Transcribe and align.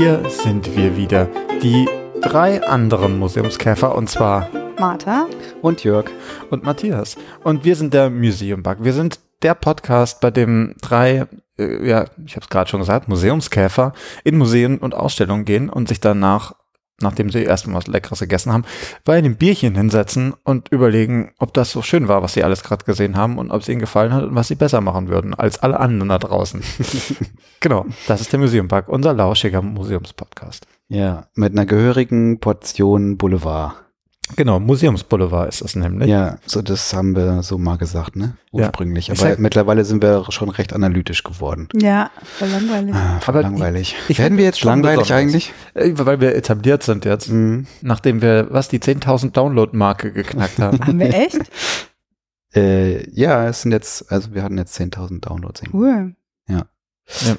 Hier 0.00 0.30
sind 0.30 0.74
wir 0.78 0.96
wieder. 0.96 1.28
Die 1.62 1.86
drei 2.22 2.66
anderen 2.66 3.18
Museumskäfer 3.18 3.94
und 3.94 4.08
zwar 4.08 4.48
Martha 4.78 5.26
und 5.60 5.84
Jörg 5.84 6.06
und 6.48 6.64
Matthias. 6.64 7.18
Und 7.44 7.66
wir 7.66 7.76
sind 7.76 7.92
der 7.92 8.08
Museum 8.08 8.62
Bug. 8.62 8.78
Wir 8.80 8.94
sind 8.94 9.20
der 9.42 9.52
Podcast, 9.52 10.22
bei 10.22 10.30
dem 10.30 10.74
drei, 10.80 11.26
äh, 11.58 11.86
ja, 11.86 12.06
ich 12.24 12.34
habe 12.34 12.44
es 12.44 12.48
gerade 12.48 12.70
schon 12.70 12.80
gesagt, 12.80 13.08
Museumskäfer 13.08 13.92
in 14.24 14.38
Museen 14.38 14.78
und 14.78 14.94
Ausstellungen 14.94 15.44
gehen 15.44 15.68
und 15.68 15.88
sich 15.88 16.00
danach 16.00 16.54
nachdem 17.02 17.30
sie 17.30 17.42
erstmal 17.42 17.76
was 17.76 17.86
Leckeres 17.86 18.20
gegessen 18.20 18.52
haben, 18.52 18.64
bei 19.04 19.16
einem 19.16 19.36
Bierchen 19.36 19.74
hinsetzen 19.74 20.34
und 20.44 20.68
überlegen, 20.70 21.32
ob 21.38 21.54
das 21.54 21.70
so 21.70 21.82
schön 21.82 22.08
war, 22.08 22.22
was 22.22 22.34
sie 22.34 22.44
alles 22.44 22.62
gerade 22.62 22.84
gesehen 22.84 23.16
haben 23.16 23.38
und 23.38 23.50
ob 23.50 23.62
es 23.62 23.68
ihnen 23.68 23.80
gefallen 23.80 24.12
hat 24.12 24.24
und 24.24 24.34
was 24.34 24.48
sie 24.48 24.54
besser 24.54 24.80
machen 24.80 25.08
würden 25.08 25.34
als 25.34 25.58
alle 25.62 25.80
anderen 25.80 26.08
da 26.08 26.18
draußen. 26.18 26.62
genau, 27.60 27.86
das 28.06 28.20
ist 28.20 28.32
der 28.32 28.40
Museumpark, 28.40 28.88
unser 28.88 29.12
lauschiger 29.12 29.62
Museumspodcast. 29.62 30.66
Ja, 30.88 31.28
mit 31.34 31.52
einer 31.52 31.66
gehörigen 31.66 32.40
Portion 32.40 33.16
Boulevard. 33.16 33.74
Genau, 34.36 34.60
Museumsboulevard 34.60 35.48
ist 35.48 35.62
das 35.62 35.74
nämlich. 35.76 36.08
Ja, 36.08 36.38
so 36.46 36.62
das 36.62 36.92
haben 36.94 37.14
wir 37.16 37.42
so 37.42 37.58
mal 37.58 37.76
gesagt, 37.78 38.16
ne? 38.16 38.34
Ursprünglich. 38.52 39.08
Ja. 39.08 39.14
Aber 39.18 39.36
mittlerweile 39.38 39.84
sind 39.84 40.02
wir 40.02 40.24
schon 40.30 40.48
recht 40.48 40.72
analytisch 40.72 41.22
geworden. 41.22 41.68
Ja, 41.74 42.10
voll 42.22 42.48
langweilig. 42.48 42.94
Ah, 42.94 43.20
voll 43.20 43.34
Aber 43.34 43.42
langweilig. 43.42 43.96
ich- 44.04 44.10
ich 44.10 44.18
Werden 44.18 44.38
wir 44.38 44.44
jetzt 44.44 44.62
langweilig 44.64 45.00
besonders. 45.00 45.20
eigentlich? 45.22 45.52
Äh, 45.74 45.92
Weil 45.94 46.20
wir 46.20 46.34
etabliert 46.34 46.82
sind 46.82 47.04
jetzt, 47.04 47.28
Mhm. 47.28 47.66
nachdem 47.82 48.22
wir, 48.22 48.48
was, 48.50 48.68
die 48.68 48.80
10.000 48.80 49.36
Download-Marke 49.36 50.12
geknackt 50.12 50.58
haben. 50.58 50.78
Haben 50.86 50.98
wir 50.98 51.12
echt? 51.14 51.38
Äh, 52.52 53.08
ja, 53.12 53.46
es 53.46 53.62
sind 53.62 53.70
jetzt, 53.70 54.10
also 54.10 54.34
wir 54.34 54.42
hatten 54.42 54.58
jetzt 54.58 54.74
10.000 54.74 55.20
Downloads. 55.28 55.62
Cool. 55.72 56.16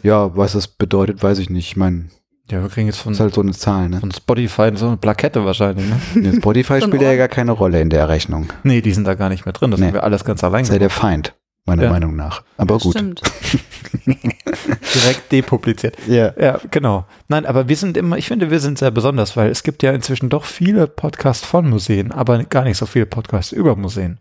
Ja, 0.04 0.36
was 0.38 0.54
das 0.54 0.68
bedeutet, 0.68 1.22
weiß 1.24 1.40
ich 1.40 1.50
nicht. 1.50 1.68
Ich 1.68 1.76
meine, 1.78 2.06
ja, 2.52 2.62
wir 2.62 2.70
kriegen 2.70 2.88
jetzt 2.88 3.00
von, 3.00 3.14
ist 3.14 3.20
halt 3.20 3.34
so 3.34 3.42
eine 3.42 3.52
Zahl, 3.54 3.90
ne? 3.90 4.00
von 4.00 4.12
Spotify 4.12 4.72
so 4.76 4.88
eine 4.88 4.98
Plakette 4.98 5.44
wahrscheinlich, 5.46 5.88
ne? 5.88 6.00
Nee, 6.16 6.38
Spotify 6.38 6.82
spielt 6.82 7.02
ja 7.02 7.16
gar 7.16 7.28
keine 7.28 7.52
Rolle 7.52 7.82
in 7.82 7.90
der 7.90 8.08
Rechnung. 8.10 8.48
Nee, 8.64 8.82
die 8.82 8.92
sind 8.94 9.06
da 9.08 9.16
gar 9.16 9.30
nicht 9.30 9.46
mehr 9.46 9.54
drin. 9.54 9.72
Das 9.72 9.80
Nee. 9.80 9.88
haben 9.88 9.94
wir 9.94 10.04
alles 10.04 10.24
ganz 10.26 10.44
allein 10.44 10.62
Das 10.62 10.70
ist 10.70 10.74
ja 10.74 10.80
der 10.80 10.88
gemacht. 10.90 11.02
Feind, 11.02 11.34
meiner 11.66 11.84
Ja. 11.84 11.90
Meinung 11.90 12.16
nach. 12.16 12.44
Aber 12.58 12.78
gut. 12.78 12.94
Stimmt. 12.94 13.22
Direkt 14.06 15.32
depubliziert. 15.32 15.96
Ja. 16.08 16.34
Ja, 16.40 16.60
genau. 16.70 17.06
Nein, 17.28 17.46
aber 17.46 17.68
wir 17.70 17.76
sind 17.76 17.98
immer, 17.98 18.18
ich 18.18 18.28
finde, 18.28 18.52
wir 18.52 18.60
sind 18.60 18.78
sehr 18.78 18.92
besonders, 18.92 19.38
weil 19.38 19.50
es 19.50 19.64
gibt 19.64 19.84
ja 19.84 19.92
inzwischen 19.92 20.30
doch 20.30 20.44
viele 20.46 20.88
Podcasts 20.88 21.46
von 21.46 21.70
Museen, 21.70 22.12
aber 22.12 22.44
gar 22.44 22.64
nicht 22.64 22.78
so 22.78 22.86
viele 22.86 23.06
Podcasts 23.06 23.52
über 23.52 23.76
Museen. 23.76 24.20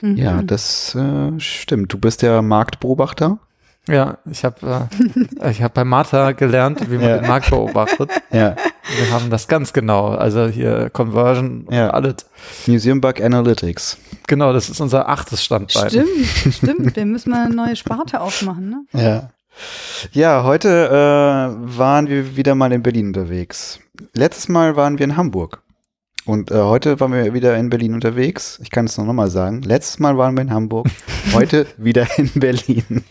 Mhm. 0.00 0.16
Ja, 0.16 0.42
das 0.42 0.94
äh, 0.94 1.38
stimmt. 1.38 1.92
Du 1.92 1.98
bist 1.98 2.22
der 2.22 2.42
Marktbeobachter. 2.42 3.38
Ja, 3.88 4.18
ich 4.30 4.44
habe 4.44 4.88
äh, 5.40 5.50
ich 5.50 5.60
habe 5.62 5.74
bei 5.74 5.84
Martha 5.84 6.32
gelernt, 6.32 6.88
wie 6.90 6.96
man 6.98 7.08
Ja. 7.08 7.16
den 7.18 7.26
Markt 7.26 7.50
beobachtet. 7.50 8.10
Ja. 8.30 8.54
Wir 8.96 9.10
haben 9.10 9.28
das 9.30 9.48
ganz 9.48 9.72
genau. 9.72 10.08
Also 10.10 10.46
hier 10.46 10.88
Conversion, 10.90 11.66
Ja. 11.70 11.90
alles. 11.90 12.16
Museum 12.66 13.00
Bug 13.00 13.20
Analytics. 13.20 13.98
Genau, 14.28 14.52
das 14.52 14.68
ist 14.70 14.80
unser 14.80 15.08
achtes 15.08 15.42
Standbein. 15.42 15.88
Stimmt, 15.90 16.54
stimmt. 16.54 16.96
Wir 16.96 17.06
müssen 17.06 17.30
mal 17.30 17.46
eine 17.46 17.54
neue 17.54 17.74
Sparte 17.76 18.20
aufmachen, 18.20 18.70
ne? 18.70 18.84
Ja. 18.92 19.30
Ja, 20.12 20.44
heute 20.44 20.68
äh, 20.88 21.76
waren 21.78 22.08
wir 22.08 22.36
wieder 22.36 22.54
mal 22.54 22.72
in 22.72 22.82
Berlin 22.82 23.08
unterwegs. 23.08 23.80
Letztes 24.14 24.48
Mal 24.48 24.76
waren 24.76 24.98
wir 24.98 25.04
in 25.04 25.16
Hamburg. 25.16 25.60
Und 26.24 26.50
äh, 26.50 26.54
heute 26.54 27.00
waren 27.00 27.12
wir 27.12 27.34
wieder 27.34 27.56
in 27.56 27.68
Berlin 27.68 27.94
unterwegs. 27.94 28.60
Ich 28.62 28.70
kann 28.70 28.84
es 28.84 28.96
noch 28.96 29.12
mal 29.12 29.30
sagen. 29.30 29.62
Letztes 29.62 29.98
Mal 29.98 30.16
waren 30.16 30.36
wir 30.36 30.42
in 30.42 30.52
Hamburg. 30.52 30.86
Heute 31.32 31.66
wieder 31.76 32.06
in 32.16 32.30
Berlin. 32.34 33.04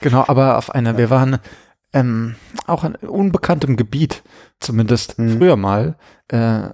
Genau, 0.00 0.24
aber 0.26 0.58
auf 0.58 0.74
einer, 0.74 0.98
wir 0.98 1.08
waren 1.08 1.38
ähm, 1.94 2.36
auch 2.66 2.84
in 2.84 2.94
unbekanntem 2.96 3.76
Gebiet, 3.76 4.22
zumindest 4.60 5.18
Mhm. 5.18 5.38
früher 5.38 5.56
mal. 5.56 5.96
Äh, 6.28 6.68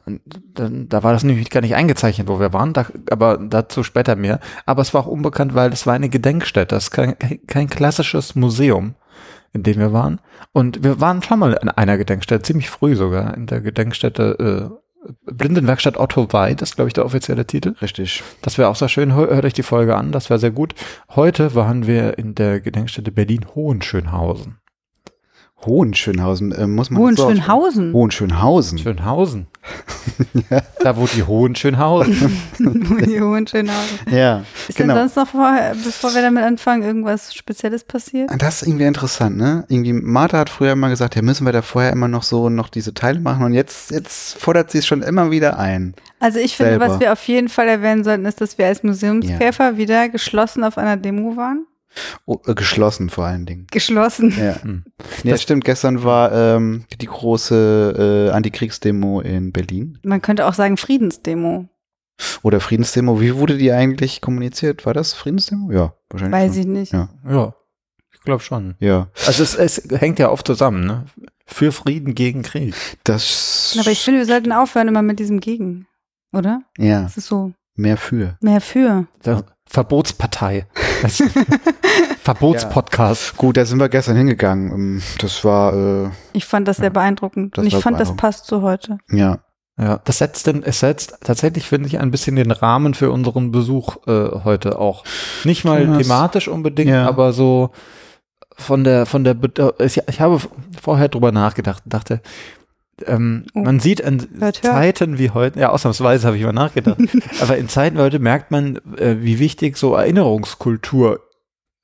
da, 0.55 0.69
da 0.71 1.03
war 1.03 1.13
das 1.13 1.25
nämlich 1.25 1.51
gar 1.51 1.61
nicht 1.61 1.75
eingezeichnet, 1.75 2.29
wo 2.29 2.41
wir 2.41 2.53
waren, 2.53 2.73
da, 2.73 2.87
aber 3.11 3.39
dazu 3.39 3.83
später 3.83 4.17
mehr. 4.17 4.41
Aber 4.67 4.83
es 4.83 4.93
war 4.95 5.03
auch 5.03 5.07
unbekannt, 5.07 5.55
weil 5.55 5.73
es 5.73 5.87
war 5.87 5.95
eine 5.95 6.09
Gedenkstätte, 6.09 6.75
das 6.75 6.85
ist 6.85 6.91
kein, 6.91 7.17
kein 7.47 7.69
klassisches 7.69 8.35
Museum, 8.35 8.95
in 9.53 9.63
dem 9.63 9.79
wir 9.79 9.93
waren. 9.93 10.21
Und 10.53 10.83
wir 10.85 11.01
waren 11.01 11.23
schon 11.23 11.39
mal 11.41 11.53
in 11.55 11.69
einer 11.69 11.99
Gedenkstätte, 11.99 12.43
ziemlich 12.43 12.71
früh 12.71 12.95
sogar, 12.97 13.37
in 13.37 13.47
der 13.47 13.61
Gedenkstätte 13.61 14.71
äh, 14.73 14.88
Blindenwerkstatt 15.25 15.97
Otto 15.97 16.33
Weid, 16.33 16.61
das 16.63 16.71
ist, 16.71 16.75
glaube 16.77 16.89
ich, 16.89 16.95
der 16.95 17.05
offizielle 17.05 17.47
Titel. 17.47 17.75
Richtig. 17.83 18.23
Das 18.43 18.59
wäre 18.59 18.69
auch 18.69 18.77
sehr 18.77 18.89
schön. 18.89 19.15
Hör- 19.15 19.29
Hört 19.35 19.45
euch 19.45 19.53
die 19.55 19.63
Folge 19.63 19.97
an, 19.97 20.13
das 20.13 20.31
wäre 20.31 20.39
sehr 20.39 20.51
gut. 20.51 20.75
Heute 21.15 21.55
waren 21.55 21.87
wir 21.87 22.19
in 22.19 22.35
der 22.35 22.61
Gedenkstätte 22.61 23.13
Berlin-Hohenschönhausen. 23.13 24.59
Hohenschönhausen. 25.65 26.53
Äh, 26.53 26.67
muss 26.67 26.91
man 26.91 27.03
das 27.03 27.17
so 27.17 27.25
Hohenschönhausen. 27.25 27.93
Hohenschönhausen. 27.93 28.79
Schönhausen. 28.79 29.47
Da 30.81 30.97
wo 30.97 31.07
die 31.07 31.25
Hohenschönhausen. 31.25 32.33
Hohenschönhausen. 33.21 33.99
Ja, 34.11 34.45
Ist 34.69 34.79
genau. 34.79 34.95
denn 34.95 35.09
sonst 35.09 35.17
noch 35.17 35.29
vorher, 35.29 35.75
bevor 35.75 36.15
wir 36.15 36.23
damit 36.23 36.45
anfangen, 36.45 36.83
irgendwas 36.83 37.35
Spezielles 37.35 37.85
passiert? 37.85 38.31
Das 38.39 38.63
ist 38.63 38.69
irgendwie 38.69 38.87
interessant, 38.87 39.37
ne? 39.37 39.65
Irgendwie, 39.69 39.93
Martha 39.93 40.39
hat 40.39 40.49
früher 40.49 40.73
immer 40.73 40.89
gesagt, 40.89 41.17
ja, 41.17 41.23
müssen 41.23 41.45
wir 41.45 41.53
da 41.53 41.63
vorher 41.63 41.93
immer 41.93 42.09
noch 42.09 42.23
so 42.23 42.49
noch 42.49 42.69
diese 42.69 42.95
Teile 42.95 43.21
machen 43.21 43.45
und 43.45 43.53
jetzt, 43.53 43.91
jetzt 43.91 44.39
fordert 44.39 44.71
sie 44.71 44.79
es 44.79 44.87
schon 44.87 45.03
immer 45.03 45.31
wieder 45.31 45.59
ein. 45.59 45.95
Also 46.21 46.39
ich 46.39 46.57
finde, 46.57 46.73
Selber. 46.73 46.89
was 46.89 47.01
wir 47.01 47.13
auf 47.13 47.27
jeden 47.29 47.49
Fall 47.49 47.69
erwähnen 47.69 48.05
sollten, 48.05 48.25
ist, 48.25 48.41
dass 48.41 48.57
wir 48.57 48.67
als 48.67 48.83
Museumskäfer 48.83 49.77
wieder 49.77 50.09
geschlossen 50.09 50.65
auf 50.65 50.79
einer 50.79 50.97
Demo 50.97 51.37
waren. 51.37 51.67
Oh, 52.27 52.39
äh, 52.47 52.55
geschlossen 52.55 53.11
vor 53.11 53.25
allen 53.25 53.47
Dingen. 53.47 53.67
Geschlossen. 53.71 54.31
Ja. 54.39 54.63
Hm. 54.63 54.85
Nee, 55.25 55.31
das 55.31 55.43
stimmt, 55.43 55.65
gestern 55.65 56.03
war 56.05 56.33
ähm, 56.33 56.85
die 57.01 57.07
große 57.07 58.29
äh, 58.31 58.35
Antikriegsdemo 58.35 59.21
in 59.21 59.53
Berlin. 59.53 59.99
Man 60.03 60.23
könnte 60.23 60.47
auch 60.47 60.55
sagen 60.55 60.77
Friedensdemo. 60.77 61.69
Oder 62.43 62.61
Friedensdemo. 62.61 63.21
Wie 63.21 63.37
wurde 63.37 63.57
die 63.57 63.71
eigentlich 63.73 64.21
kommuniziert? 64.21 64.85
War 64.87 64.95
das 64.95 65.13
Friedensdemo? 65.13 65.71
Ja, 65.71 65.95
wahrscheinlich. 66.11 66.41
Weiß 66.41 66.53
schon. 66.53 66.61
ich 66.61 66.67
nicht. 66.67 66.93
Ja. 66.93 67.09
Ja, 67.29 67.55
ich 68.13 68.21
glaube 68.23 68.43
schon. 68.43 68.75
Ja, 68.81 69.09
Also 69.27 69.43
es, 69.43 69.55
es 69.55 69.89
hängt 70.01 70.19
ja 70.19 70.29
oft 70.31 70.47
zusammen, 70.47 70.85
ne? 70.85 71.07
Für 71.47 71.73
Frieden 71.73 72.15
gegen 72.15 72.43
Krieg. 72.43 72.75
das. 73.05 73.77
Aber 73.81 73.91
ich 73.91 74.01
finde, 74.03 74.21
wir 74.21 74.27
sollten 74.27 74.53
aufhören 74.53 74.89
immer 74.89 75.03
mit 75.03 75.19
diesem 75.19 75.41
Gegen. 75.41 75.87
Oder? 76.33 76.63
ja, 76.77 77.03
Das 77.05 77.17
ist 77.17 77.27
so 77.29 77.53
mehr 77.75 77.97
für. 77.97 78.37
mehr 78.43 78.61
für. 78.61 79.07
Der 79.25 79.45
Verbotspartei. 79.71 80.67
Verbotspodcast. 82.23 83.37
Gut, 83.37 83.57
da 83.57 83.65
sind 83.65 83.79
wir 83.79 83.89
gestern 83.89 84.17
hingegangen. 84.17 84.71
Ähm, 84.73 85.03
Das 85.19 85.45
war, 85.45 86.07
äh, 86.07 86.11
Ich 86.33 86.45
fand 86.47 86.69
das 86.69 86.79
sehr 86.79 86.91
beeindruckend. 86.91 87.57
Das 87.57 87.63
Und 87.65 87.69
ich 87.73 87.77
fand, 87.83 88.01
das 88.01 88.15
passt 88.17 88.47
zu 88.47 88.63
heute. 88.63 88.99
ja. 89.11 89.39
Ja, 89.81 90.01
das 90.03 90.19
setzt 90.19 90.49
denn, 90.49 90.65
es 90.65 90.81
setzt 90.81 91.19
tatsächlich, 91.23 91.69
finde 91.69 91.87
ich, 91.87 92.01
ein 92.01 92.11
bisschen 92.11 92.35
den 92.35 92.51
Rahmen 92.51 92.95
für 92.95 93.13
unseren 93.13 93.53
Besuch 93.53 94.09
äh, 94.09 94.41
heute 94.43 94.77
auch. 94.81 95.05
Nicht 95.45 95.65
mal 95.65 95.85
Ja, 95.85 95.87
das- 95.97 95.99
thematisch 95.99 96.49
unbedingt, 96.49 96.91
Ja. 96.91 97.07
aber 97.07 97.33
so 97.33 97.71
von 98.57 98.83
der, 98.83 99.07
von 99.07 99.23
der, 99.23 99.37
ich, 99.79 100.01
ich 100.09 100.21
habe 100.21 100.41
vorher 100.83 101.07
drüber 101.09 101.31
nachgedacht 101.31 101.85
und 101.85 101.95
dachte, 101.95 102.23
ähm, 103.07 103.45
Oh. 103.55 103.61
man 103.61 103.81
sieht 103.81 104.01
in 104.01 104.21
Hört, 104.39 104.63
hört. 104.63 104.75
Zeiten 104.75 105.19
wie 105.19 105.31
heute, 105.31 105.61
ja, 105.61 105.69
ausnahmsweise 105.71 106.27
habe 106.27 106.37
ich 106.37 106.43
mal 106.45 106.53
nachgedacht, 106.53 106.99
aber 107.41 107.57
in 107.57 107.69
Zeiten 107.69 107.97
wie 107.97 108.03
heute 108.03 108.19
merkt 108.19 108.51
man, 108.51 108.77
äh, 108.97 109.17
wie 109.21 109.39
wichtig 109.39 109.77
so 109.77 109.95
Erinnerungskultur 109.95 111.21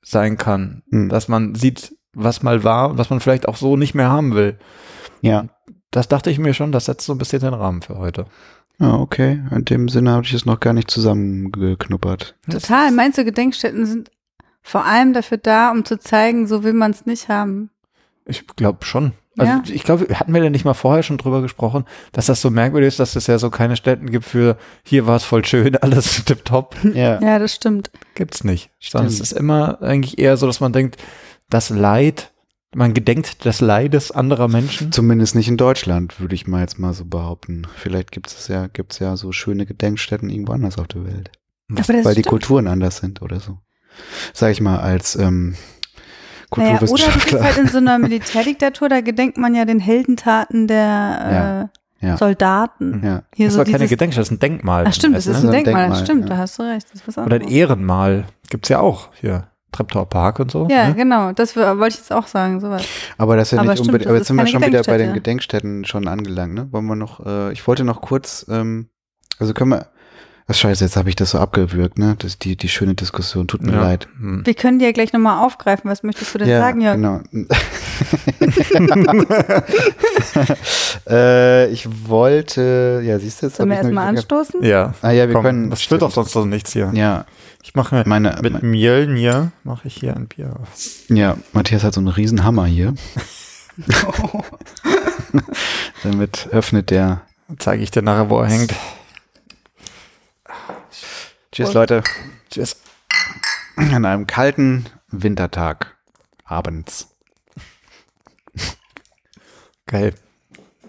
sein 0.01 0.37
kann, 0.37 0.83
Hm. 0.91 1.09
dass 1.09 1.27
man 1.27 1.55
sieht, 1.55 1.95
was 2.13 2.43
mal 2.43 2.63
war 2.63 2.89
und 2.91 2.97
was 2.97 3.09
man 3.09 3.19
vielleicht 3.19 3.47
auch 3.47 3.57
so 3.57 3.75
nicht 3.77 3.95
mehr 3.95 4.09
haben 4.09 4.35
will. 4.35 4.57
Ja. 5.21 5.47
Das 5.91 6.07
dachte 6.07 6.29
ich 6.29 6.39
mir 6.39 6.53
schon, 6.53 6.71
das 6.71 6.85
setzt 6.85 7.05
so 7.05 7.13
ein 7.13 7.17
bisschen 7.17 7.39
den 7.41 7.53
Rahmen 7.53 7.81
für 7.81 7.97
heute. 7.97 8.25
Ah, 8.79 8.95
okay. 8.95 9.41
In 9.51 9.63
dem 9.65 9.87
Sinne 9.87 10.11
habe 10.11 10.25
ich 10.25 10.33
es 10.33 10.45
noch 10.45 10.59
gar 10.59 10.73
nicht 10.73 10.91
zusammengeknuppert. 10.91 12.35
Total. 12.49 12.91
Meinst 12.91 13.17
du, 13.17 13.23
Gedenkstätten 13.23 13.85
sind 13.85 14.11
vor 14.61 14.83
allem 14.85 15.13
dafür 15.13 15.37
da, 15.37 15.71
um 15.71 15.85
zu 15.85 15.97
zeigen, 15.97 16.47
so 16.47 16.63
will 16.63 16.73
man 16.73 16.91
es 16.91 17.05
nicht 17.05 17.29
haben? 17.29 17.69
Ich 18.25 18.45
glaube 18.47 18.83
schon. 18.85 19.13
Also 19.37 19.51
Ja. 19.51 19.63
ich 19.67 19.83
glaube, 19.83 20.07
hatten 20.15 20.33
wir 20.33 20.41
denn 20.41 20.51
nicht 20.53 20.65
mal 20.65 20.73
vorher 20.73 21.03
schon 21.03 21.17
drüber 21.17 21.41
gesprochen, 21.41 21.85
dass 22.13 22.27
das 22.27 22.41
so 22.41 22.49
merkwürdig 22.49 22.87
ist, 22.89 22.99
dass 22.99 23.15
es 23.15 23.27
ja 23.27 23.37
so 23.37 23.49
keine 23.49 23.75
Städten 23.75 24.09
gibt 24.09 24.25
für 24.25 24.57
hier 24.83 25.07
war 25.07 25.17
es 25.17 25.23
voll 25.23 25.43
schön, 25.45 25.75
alles 25.81 26.23
tipptopp. 26.25 26.75
Ja. 26.93 27.21
Ja, 27.21 27.39
das 27.39 27.53
stimmt. 27.55 27.91
Gibt's 28.15 28.43
nicht. 28.43 28.69
Sondern 28.79 29.07
es 29.07 29.19
ist 29.19 29.33
immer 29.33 29.81
eigentlich 29.81 30.17
eher 30.19 30.37
so, 30.37 30.47
dass 30.47 30.59
man 30.59 30.71
denkt, 30.73 30.97
das 31.49 31.69
Leid, 31.69 32.31
man 32.73 32.93
gedenkt 32.93 33.45
des 33.45 33.61
Leides 33.61 34.11
anderer 34.11 34.47
Menschen. 34.47 34.91
Zumindest 34.91 35.35
nicht 35.35 35.47
in 35.47 35.57
Deutschland, 35.57 36.19
würde 36.19 36.35
ich 36.35 36.47
mal 36.47 36.61
jetzt 36.61 36.79
mal 36.79 36.93
so 36.93 37.05
behaupten. 37.05 37.67
Vielleicht 37.75 38.11
gibt 38.11 38.27
es 38.27 38.47
ja, 38.47 38.67
gibt's 38.67 38.99
ja 38.99 39.15
so 39.17 39.31
schöne 39.31 39.65
Gedenkstätten 39.65 40.29
irgendwo 40.29 40.53
anders 40.53 40.77
auf 40.77 40.87
der 40.87 41.05
Welt. 41.05 41.31
Aber 41.71 41.79
das 41.81 41.87
weil 41.89 42.03
die 42.03 42.21
stimmt. 42.21 42.27
Kulturen 42.27 42.67
anders 42.67 42.97
sind 42.97 43.21
oder 43.21 43.39
so. 43.39 43.57
Sag 44.33 44.51
ich 44.51 44.59
mal, 44.61 44.79
als 44.79 45.15
ähm, 45.15 45.55
Naja, 46.57 46.71
oder 46.71 46.79
das 46.79 46.91
ist 46.91 47.01
Kulturwissenschaftler. 47.01 47.43
halt 47.43 47.57
in 47.57 47.67
so 47.67 47.77
einer 47.77 47.99
Militärdiktatur, 47.99 48.89
da 48.89 49.01
gedenkt 49.01 49.37
man 49.37 49.55
ja 49.55 49.65
den 49.65 49.79
Heldentaten 49.79 50.67
der 50.67 51.69
äh, 52.01 52.05
ja. 52.05 52.17
Soldaten. 52.17 53.01
ja. 53.03 53.23
Hier 53.33 53.47
das 53.47 53.53
so 53.53 53.59
war 53.59 53.65
keine 53.65 53.87
Gedenkstätte, 53.87 54.21
das 54.21 54.27
ist 54.27 54.31
ein 54.31 54.39
Denkmal. 54.39 54.85
Ach 54.87 54.93
stimmt, 54.93 55.15
das 55.15 55.27
ist 55.27 55.43
ne? 55.43 55.49
ein 55.49 55.51
Denkmal, 55.51 55.73
Denkmal, 55.73 55.89
das 55.89 56.01
stimmt, 56.01 56.23
ja. 56.23 56.29
da 56.29 56.37
hast 56.37 56.59
du 56.59 56.63
recht. 56.63 56.87
Das 56.91 57.01
ist 57.01 57.07
was 57.07 57.17
Oder 57.17 57.37
ein. 57.37 57.47
Ehrenmal. 57.47 58.25
Gibt's 58.49 58.69
ja 58.69 58.79
auch 58.79 59.09
hier. 59.19 59.47
Treptower 59.71 60.05
Park 60.05 60.39
und 60.39 60.51
so. 60.51 60.67
Ja, 60.69 60.89
ne? 60.89 60.95
genau. 60.95 61.33
Das 61.33 61.55
wollte 61.55 61.87
ich 61.89 61.95
jetzt 61.95 62.11
auch 62.11 62.27
sagen. 62.27 62.61
Sowas. 62.61 62.83
Aber 63.17 63.35
das 63.35 63.49
ist 63.49 63.51
ja 63.51 63.59
Aber 63.59 63.71
nicht 63.71 63.79
stimmt, 63.79 63.89
unbedingt, 63.89 64.07
aber 64.07 64.17
jetzt 64.17 64.27
sind 64.27 64.37
wir 64.37 64.47
schon 64.47 64.65
wieder 64.65 64.83
bei 64.83 64.97
den 64.97 65.13
Gedenkstätte. 65.13 65.67
Gedenkstätten 65.67 65.85
schon 65.85 66.07
angelangt, 66.07 66.53
ne? 66.53 66.71
Wollen 66.71 66.85
wir 66.85 66.95
noch, 66.95 67.25
äh, 67.25 67.51
ich 67.51 67.67
wollte 67.67 67.83
noch 67.83 68.01
kurz, 68.01 68.45
ähm, 68.49 68.87
also 69.37 69.53
können 69.53 69.71
wir, 69.71 69.87
was 70.47 70.59
scheiße, 70.59 70.83
jetzt 70.83 70.95
habe 70.95 71.09
ich 71.09 71.15
das 71.15 71.31
so 71.31 71.39
abgewürgt, 71.39 71.97
ne? 71.97 72.15
Das 72.19 72.37
die, 72.37 72.55
die 72.55 72.69
schöne 72.69 72.93
Diskussion, 72.93 73.47
tut 73.47 73.63
mir 73.63 73.73
Ja. 73.73 73.81
leid. 73.81 74.07
Hm. 74.19 74.45
Wir 74.45 74.53
können 74.53 74.77
die 74.79 74.85
ja 74.85 74.91
gleich 74.91 75.11
nochmal 75.11 75.43
aufgreifen. 75.43 75.89
Was 75.89 76.03
möchtest 76.03 76.33
du 76.35 76.39
denn 76.39 76.49
sagen, 76.49 76.81
Jörg? 76.81 76.95
genau. 76.97 77.19
äh, 81.09 81.67
ich 81.71 81.87
wollte, 82.07 83.01
ja, 83.03 83.19
siehst 83.19 83.41
du, 83.41 83.47
jetzt 83.47 83.57
Sollen 83.57 83.69
wir 83.69 83.77
erstmal 83.77 84.07
anstoßen? 84.07 84.63
Ja. 84.63 84.93
Ah 85.01 85.11
ja, 85.11 85.27
wir 85.27 85.33
Komm, 85.35 85.43
können. 85.45 85.69
das 85.69 85.89
wird 85.89 86.01
doch 86.01 86.11
sonst 86.11 86.31
so 86.31 86.45
nichts 86.45 86.73
hier. 86.73 86.91
Ja, 86.93 87.25
Ich 87.63 87.75
mache 87.75 88.03
meine, 88.05 88.37
mit 88.41 88.61
Mjölnir 88.63 89.51
mache 89.63 89.87
ich 89.87 89.95
hier 89.95 90.15
ein 90.15 90.27
Bier 90.27 90.53
auf. 90.61 90.67
ja, 91.09 91.37
Matthias 91.53 91.83
hat 91.83 91.93
so 91.93 91.99
einen 92.01 92.07
riesen 92.09 92.43
Hammer 92.43 92.65
hier. 92.65 92.93
Damit 96.03 96.47
öffnet 96.51 96.89
der. 96.91 97.21
Zeige 97.59 97.83
ich 97.83 97.91
dir 97.91 98.01
nachher, 98.01 98.29
wo 98.29 98.39
er 98.39 98.47
hängt. 98.47 98.73
Tschüss, 101.55 101.67
Prost. 101.67 101.75
Leute. 101.75 102.03
Tschüss. 102.51 102.75
An 103.77 104.03
einem 104.03 104.27
kalten 104.27 104.85
Wintertag 105.09 105.95
abends. 106.43 107.15
Geil. 109.87 110.13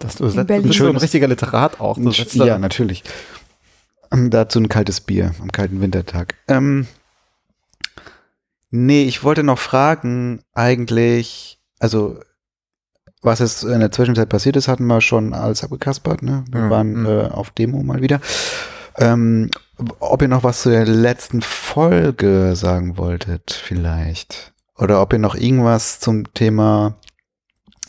Dass 0.01 0.17
du, 0.17 0.29
du 0.29 0.45
Berlin. 0.45 0.67
bist 0.69 0.79
so 0.79 0.89
ein 0.89 0.97
richtiger 0.97 1.29
Literat 1.29 1.81
auch. 1.81 1.97
Ja, 1.99 2.59
natürlich. 2.59 3.05
Ähm, 4.13 4.31
Dazu 4.31 4.59
ein 4.59 4.69
kaltes 4.69 5.01
Bier 5.01 5.35
am 5.41 5.53
kalten 5.53 5.81
Wintertag. 5.81 6.35
Ähm, 6.49 6.87
nee, 8.71 9.05
ich 9.05 9.23
wollte 9.25 9.43
noch 9.45 9.59
fragen, 9.59 10.43
eigentlich, 10.53 11.61
also 11.79 12.19
was 13.23 13.39
jetzt 13.39 13.62
in 13.65 13.81
der 13.81 13.91
Zwischenzeit 13.93 14.29
passiert 14.29 14.57
ist, 14.57 14.69
hatten 14.69 14.87
wir 14.87 15.01
schon 15.01 15.33
alles 15.33 15.65
abgekaspert, 15.65 16.23
ne? 16.23 16.45
Wir 16.51 16.62
Mhm. 16.62 16.71
waren 16.71 17.07
äh, 17.07 17.29
auf 17.31 17.51
Demo 17.51 17.83
mal 17.83 18.03
wieder. 18.03 18.21
Ähm, 18.99 19.51
ob 20.00 20.23
ihr 20.23 20.28
noch 20.28 20.44
was 20.44 20.62
zu 20.62 20.70
der 20.70 20.87
letzten 20.87 21.43
Folge 21.43 22.55
sagen 22.56 22.96
wolltet, 22.96 23.52
vielleicht. 23.52 24.52
Oder 24.78 25.00
ob 25.02 25.12
ihr 25.12 25.19
noch 25.19 25.34
irgendwas 25.34 26.00
zum 26.00 26.32
Thema 26.34 26.94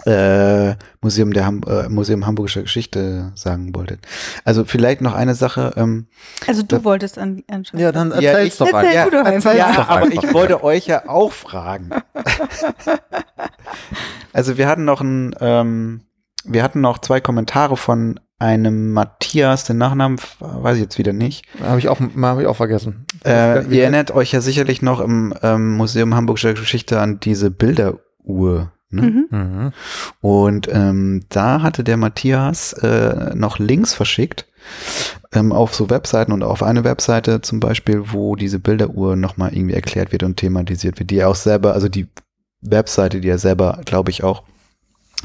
äh, 0.05 0.75
Museum 1.01 1.33
der 1.33 1.45
Ham 1.45 1.61
äh, 1.67 1.89
Museum 1.89 2.25
Hamburgischer 2.25 2.61
Geschichte 2.61 3.31
sagen 3.35 3.75
wolltet. 3.75 3.99
Also 4.45 4.63
vielleicht 4.63 5.01
noch 5.01 5.13
eine 5.13 5.35
Sache. 5.35 5.73
Ähm, 5.75 6.07
Also 6.45 6.61
du 6.61 6.75
Das- 6.77 6.85
wolltest 6.85 7.17
an, 7.17 7.43
anschauen. 7.49 7.79
Ja, 7.81 7.91
dann 7.91 8.11
Ja, 8.11 8.31
erzähl's 8.31 8.53
ich- 8.53 8.59
doch 8.59 8.67
Erzähl 8.67 8.89
einfach. 8.97 9.05
du 9.05 9.11
doch 9.11 9.25
einfach. 9.25 9.51
erzähl's 9.51 9.75
ja, 9.75 9.83
doch 9.83 9.89
aber 9.89 10.05
einfach. 10.05 10.23
ich 10.23 10.33
wollte 10.33 10.63
euch 10.63 10.87
ja 10.87 11.09
auch 11.09 11.31
fragen. 11.33 11.89
also 14.33 14.57
wir 14.57 14.67
hatten 14.67 14.85
noch 14.85 15.01
ein, 15.01 15.35
ähm, 15.41 16.01
wir 16.45 16.63
hatten 16.63 16.79
noch 16.81 16.99
zwei 16.99 17.19
Kommentare 17.19 17.75
von 17.75 18.19
einem 18.39 18.93
Matthias, 18.93 19.63
den 19.63 19.77
Nachnamen 19.77 20.17
weiß 20.39 20.75
ich 20.77 20.83
jetzt 20.83 20.97
wieder 20.99 21.13
nicht. 21.13 21.45
Habe 21.61 21.79
ich, 21.79 21.89
auch- 21.89 21.99
hab 21.99 22.39
ich 22.39 22.45
auch 22.47 22.55
vergessen. 22.55 23.05
Äh, 23.25 23.63
ihr 23.73 23.81
erinnert 23.83 24.11
euch 24.11 24.31
ja 24.31 24.41
sicherlich 24.41 24.81
noch 24.81 24.99
im 24.99 25.33
ähm, 25.41 25.75
Museum 25.75 26.13
Hamburgischer 26.15 26.53
Geschichte 26.53 26.99
an 26.99 27.19
diese 27.19 27.49
Bilderuhr. 27.51 28.71
Ne? 28.89 29.01
Mhm. 29.01 29.27
Mhm. 29.31 29.73
Und 30.21 30.69
ähm, 30.71 31.25
da 31.29 31.61
hatte 31.61 31.83
der 31.83 31.97
Matthias 31.97 32.73
äh, 32.73 33.33
noch 33.35 33.59
Links 33.59 33.93
verschickt 33.93 34.45
ähm, 35.33 35.51
auf 35.51 35.75
so 35.75 35.89
Webseiten 35.89 36.31
und 36.31 36.43
auf 36.43 36.63
eine 36.63 36.83
Webseite 36.83 37.41
zum 37.41 37.59
Beispiel, 37.59 38.03
wo 38.13 38.35
diese 38.35 38.59
Bilderuhr 38.59 39.15
nochmal 39.15 39.53
irgendwie 39.53 39.75
erklärt 39.75 40.11
wird 40.11 40.23
und 40.23 40.37
thematisiert 40.37 40.99
wird, 40.99 41.09
die 41.09 41.17
er 41.17 41.29
auch 41.29 41.35
selber, 41.35 41.73
also 41.73 41.89
die 41.89 42.07
Webseite, 42.61 43.19
die 43.19 43.27
er 43.29 43.39
selber, 43.39 43.81
glaube 43.85 44.09
ich, 44.11 44.23
auch 44.23 44.43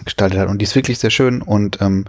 gestaltet 0.05 0.39
hat. 0.41 0.49
Und 0.49 0.59
die 0.59 0.65
ist 0.65 0.75
wirklich 0.75 0.99
sehr 0.99 1.11
schön 1.11 1.41
und 1.43 1.81
ähm, 1.81 2.07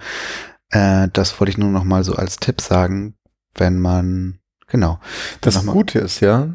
äh, 0.73 1.07
das 1.13 1.39
wollte 1.39 1.51
ich 1.51 1.57
nur 1.57 1.69
noch 1.69 1.83
mal 1.83 2.03
so 2.03 2.15
als 2.15 2.37
Tipp 2.37 2.59
sagen, 2.61 3.15
wenn 3.55 3.79
man, 3.79 4.39
genau. 4.67 4.99
Das. 5.41 5.65
Gute 5.65 5.99
ist 5.99 6.19
ja, 6.19 6.49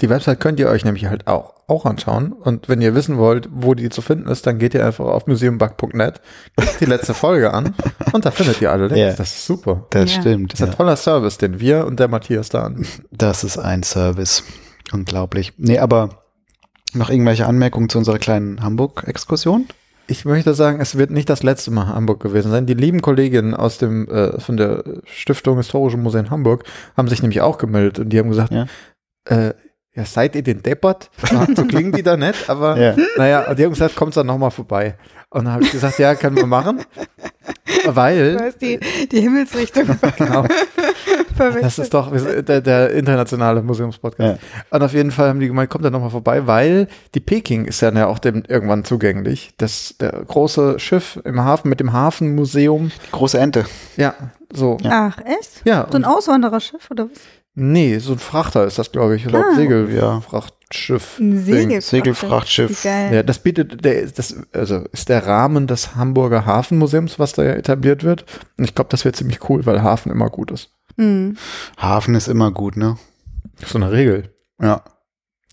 die 0.00 0.10
Website 0.10 0.40
könnt 0.40 0.60
ihr 0.60 0.68
euch 0.68 0.84
nämlich 0.84 1.06
halt 1.06 1.26
auch, 1.26 1.54
auch 1.68 1.86
anschauen. 1.86 2.32
Und 2.32 2.68
wenn 2.68 2.80
ihr 2.82 2.94
wissen 2.94 3.16
wollt, 3.16 3.48
wo 3.50 3.74
die 3.74 3.88
zu 3.88 4.02
finden 4.02 4.28
ist, 4.28 4.46
dann 4.46 4.58
geht 4.58 4.74
ihr 4.74 4.84
einfach 4.84 5.06
auf 5.06 5.26
museumbug.net, 5.26 6.20
klickt 6.56 6.80
die 6.80 6.84
letzte 6.84 7.14
Folge 7.14 7.54
an 7.54 7.74
und 8.12 8.26
da 8.26 8.30
findet 8.30 8.60
ihr 8.60 8.70
alle 8.72 8.88
Links. 8.88 8.98
Ja. 8.98 9.12
Das 9.14 9.34
ist 9.34 9.46
super. 9.46 9.86
Das 9.90 10.14
Ja. 10.14 10.20
stimmt. 10.20 10.52
Das 10.52 10.60
ist 10.60 10.64
ein 10.66 10.70
ja. 10.72 10.76
toller 10.76 10.96
Service, 10.96 11.38
den 11.38 11.60
wir 11.60 11.86
und 11.86 11.98
der 11.98 12.08
Matthias 12.08 12.50
da 12.50 12.64
anbieten. 12.64 13.04
Das 13.10 13.42
ist 13.44 13.58
ein 13.58 13.82
Service. 13.82 14.42
Unglaublich. 14.92 15.54
Nee, 15.56 15.78
aber 15.78 16.22
noch 16.92 17.10
irgendwelche 17.10 17.46
Anmerkungen 17.46 17.88
zu 17.88 17.98
unserer 17.98 18.18
kleinen 18.18 18.62
Hamburg-Exkursion? 18.62 19.66
Ich 20.08 20.24
möchte 20.24 20.54
sagen, 20.54 20.80
es 20.80 20.96
wird 20.96 21.10
nicht 21.10 21.28
das 21.28 21.42
letzte 21.42 21.70
Mal 21.72 21.88
Hamburg 21.88 22.20
gewesen 22.20 22.50
sein. 22.50 22.66
Die 22.66 22.74
lieben 22.74 23.02
Kolleginnen 23.02 23.54
aus 23.54 23.78
dem 23.78 24.08
äh, 24.08 24.38
von 24.40 24.56
der 24.56 24.84
Stiftung 25.04 25.56
Historische 25.56 25.96
Museen 25.96 26.30
Hamburg 26.30 26.64
haben 26.96 27.08
sich 27.08 27.22
nämlich 27.22 27.40
auch 27.40 27.58
gemeldet 27.58 27.98
und 27.98 28.10
die 28.10 28.18
haben 28.18 28.28
gesagt, 28.28 28.52
Ja. 28.52 28.66
äh, 29.28 29.54
ja, 29.94 30.04
seid 30.04 30.36
ihr 30.36 30.42
den 30.42 30.62
Deppert? 30.62 31.10
So 31.56 31.64
klingen 31.64 31.90
die 31.92 32.02
da 32.02 32.16
nett, 32.18 32.36
aber 32.48 32.78
Ja. 32.78 32.94
naja, 33.16 33.54
die 33.54 33.64
haben 33.64 33.72
gesagt, 33.72 33.96
kommt 33.96 34.16
dann 34.16 34.26
nochmal 34.26 34.50
vorbei. 34.50 34.96
Und 35.30 35.46
dann 35.46 35.54
habe 35.54 35.64
ich 35.64 35.72
gesagt, 35.72 35.98
ja, 35.98 36.14
können 36.14 36.36
wir 36.36 36.46
machen. 36.46 36.80
Du 37.84 37.94
Weil, 37.94 38.36
hast 38.40 38.60
die, 38.62 38.80
die 39.12 39.20
Himmelsrichtung 39.20 39.84
genau, 40.16 40.44
verwechselt. 41.36 41.64
das 41.64 41.78
ist 41.78 41.94
doch 41.94 42.10
der, 42.12 42.60
der 42.60 42.90
internationale 42.92 43.62
Museumspodcast. 43.62 44.40
Und 44.70 44.82
auf 44.82 44.92
jeden 44.92 45.10
Fall 45.10 45.28
haben 45.28 45.40
die 45.40 45.46
gemeint, 45.48 45.70
kommt 45.70 45.84
dann 45.84 45.92
nochmal 45.92 46.10
vorbei, 46.10 46.46
weil 46.46 46.88
die 47.14 47.20
Peking 47.20 47.64
ist 47.66 47.82
dann 47.82 47.96
ja 47.96 48.06
auch 48.06 48.18
dem 48.18 48.42
irgendwann 48.48 48.84
zugänglich. 48.84 49.50
Das 49.58 49.94
der 50.00 50.12
große 50.26 50.78
Schiff 50.78 51.20
im 51.24 51.40
Hafen 51.42 51.68
mit 51.68 51.80
dem 51.80 51.92
Hafenmuseum. 51.92 52.90
Große 53.12 53.38
Ente. 53.38 53.64
Ja, 53.96 54.14
so. 54.52 54.78
Ja, 54.82 55.12
Ach, 55.12 55.18
echt? 55.24 55.62
So 55.64 55.96
ein 55.98 56.04
Auswandererschiff 56.04 56.90
oder 56.90 57.04
was? 57.10 57.18
nee, 57.58 57.98
so 57.98 58.12
ein 58.12 58.18
Frachter 58.18 58.64
ist 58.66 58.78
das, 58.78 58.92
glaube 58.92 59.16
ich. 59.16 59.26
Oder 59.26 59.38
Ah. 59.52 59.54
Segelfrachtschiff. 59.56 61.18
Ein 61.18 61.38
Segel 61.38 61.80
Segelfrachtschiff. 61.80 62.84
Ja, 62.84 63.22
das 63.22 63.38
bietet, 63.38 63.84
der, 63.84 64.06
das, 64.06 64.36
also 64.52 64.84
ist 64.92 65.08
der 65.08 65.26
Rahmen 65.26 65.66
des 65.66 65.96
Hamburger 65.96 66.44
Hafenmuseums, 66.46 67.18
was 67.18 67.32
da 67.32 67.42
ja 67.44 67.52
etabliert 67.52 68.04
wird. 68.04 68.24
Und 68.58 68.64
ich 68.64 68.74
glaube, 68.74 68.90
das 68.90 69.04
wird 69.04 69.16
ziemlich 69.16 69.48
cool, 69.48 69.64
weil 69.66 69.82
Hafen 69.82 70.12
immer 70.12 70.28
gut 70.28 70.50
ist. 70.50 70.70
Hm. 70.96 71.36
Hafen 71.78 72.14
ist 72.14 72.28
immer 72.28 72.50
gut, 72.52 72.76
ne? 72.76 72.96
Das 73.56 73.64
ist 73.64 73.72
so 73.72 73.78
eine 73.78 73.92
Regel, 73.92 74.34
Ja. 74.60 74.82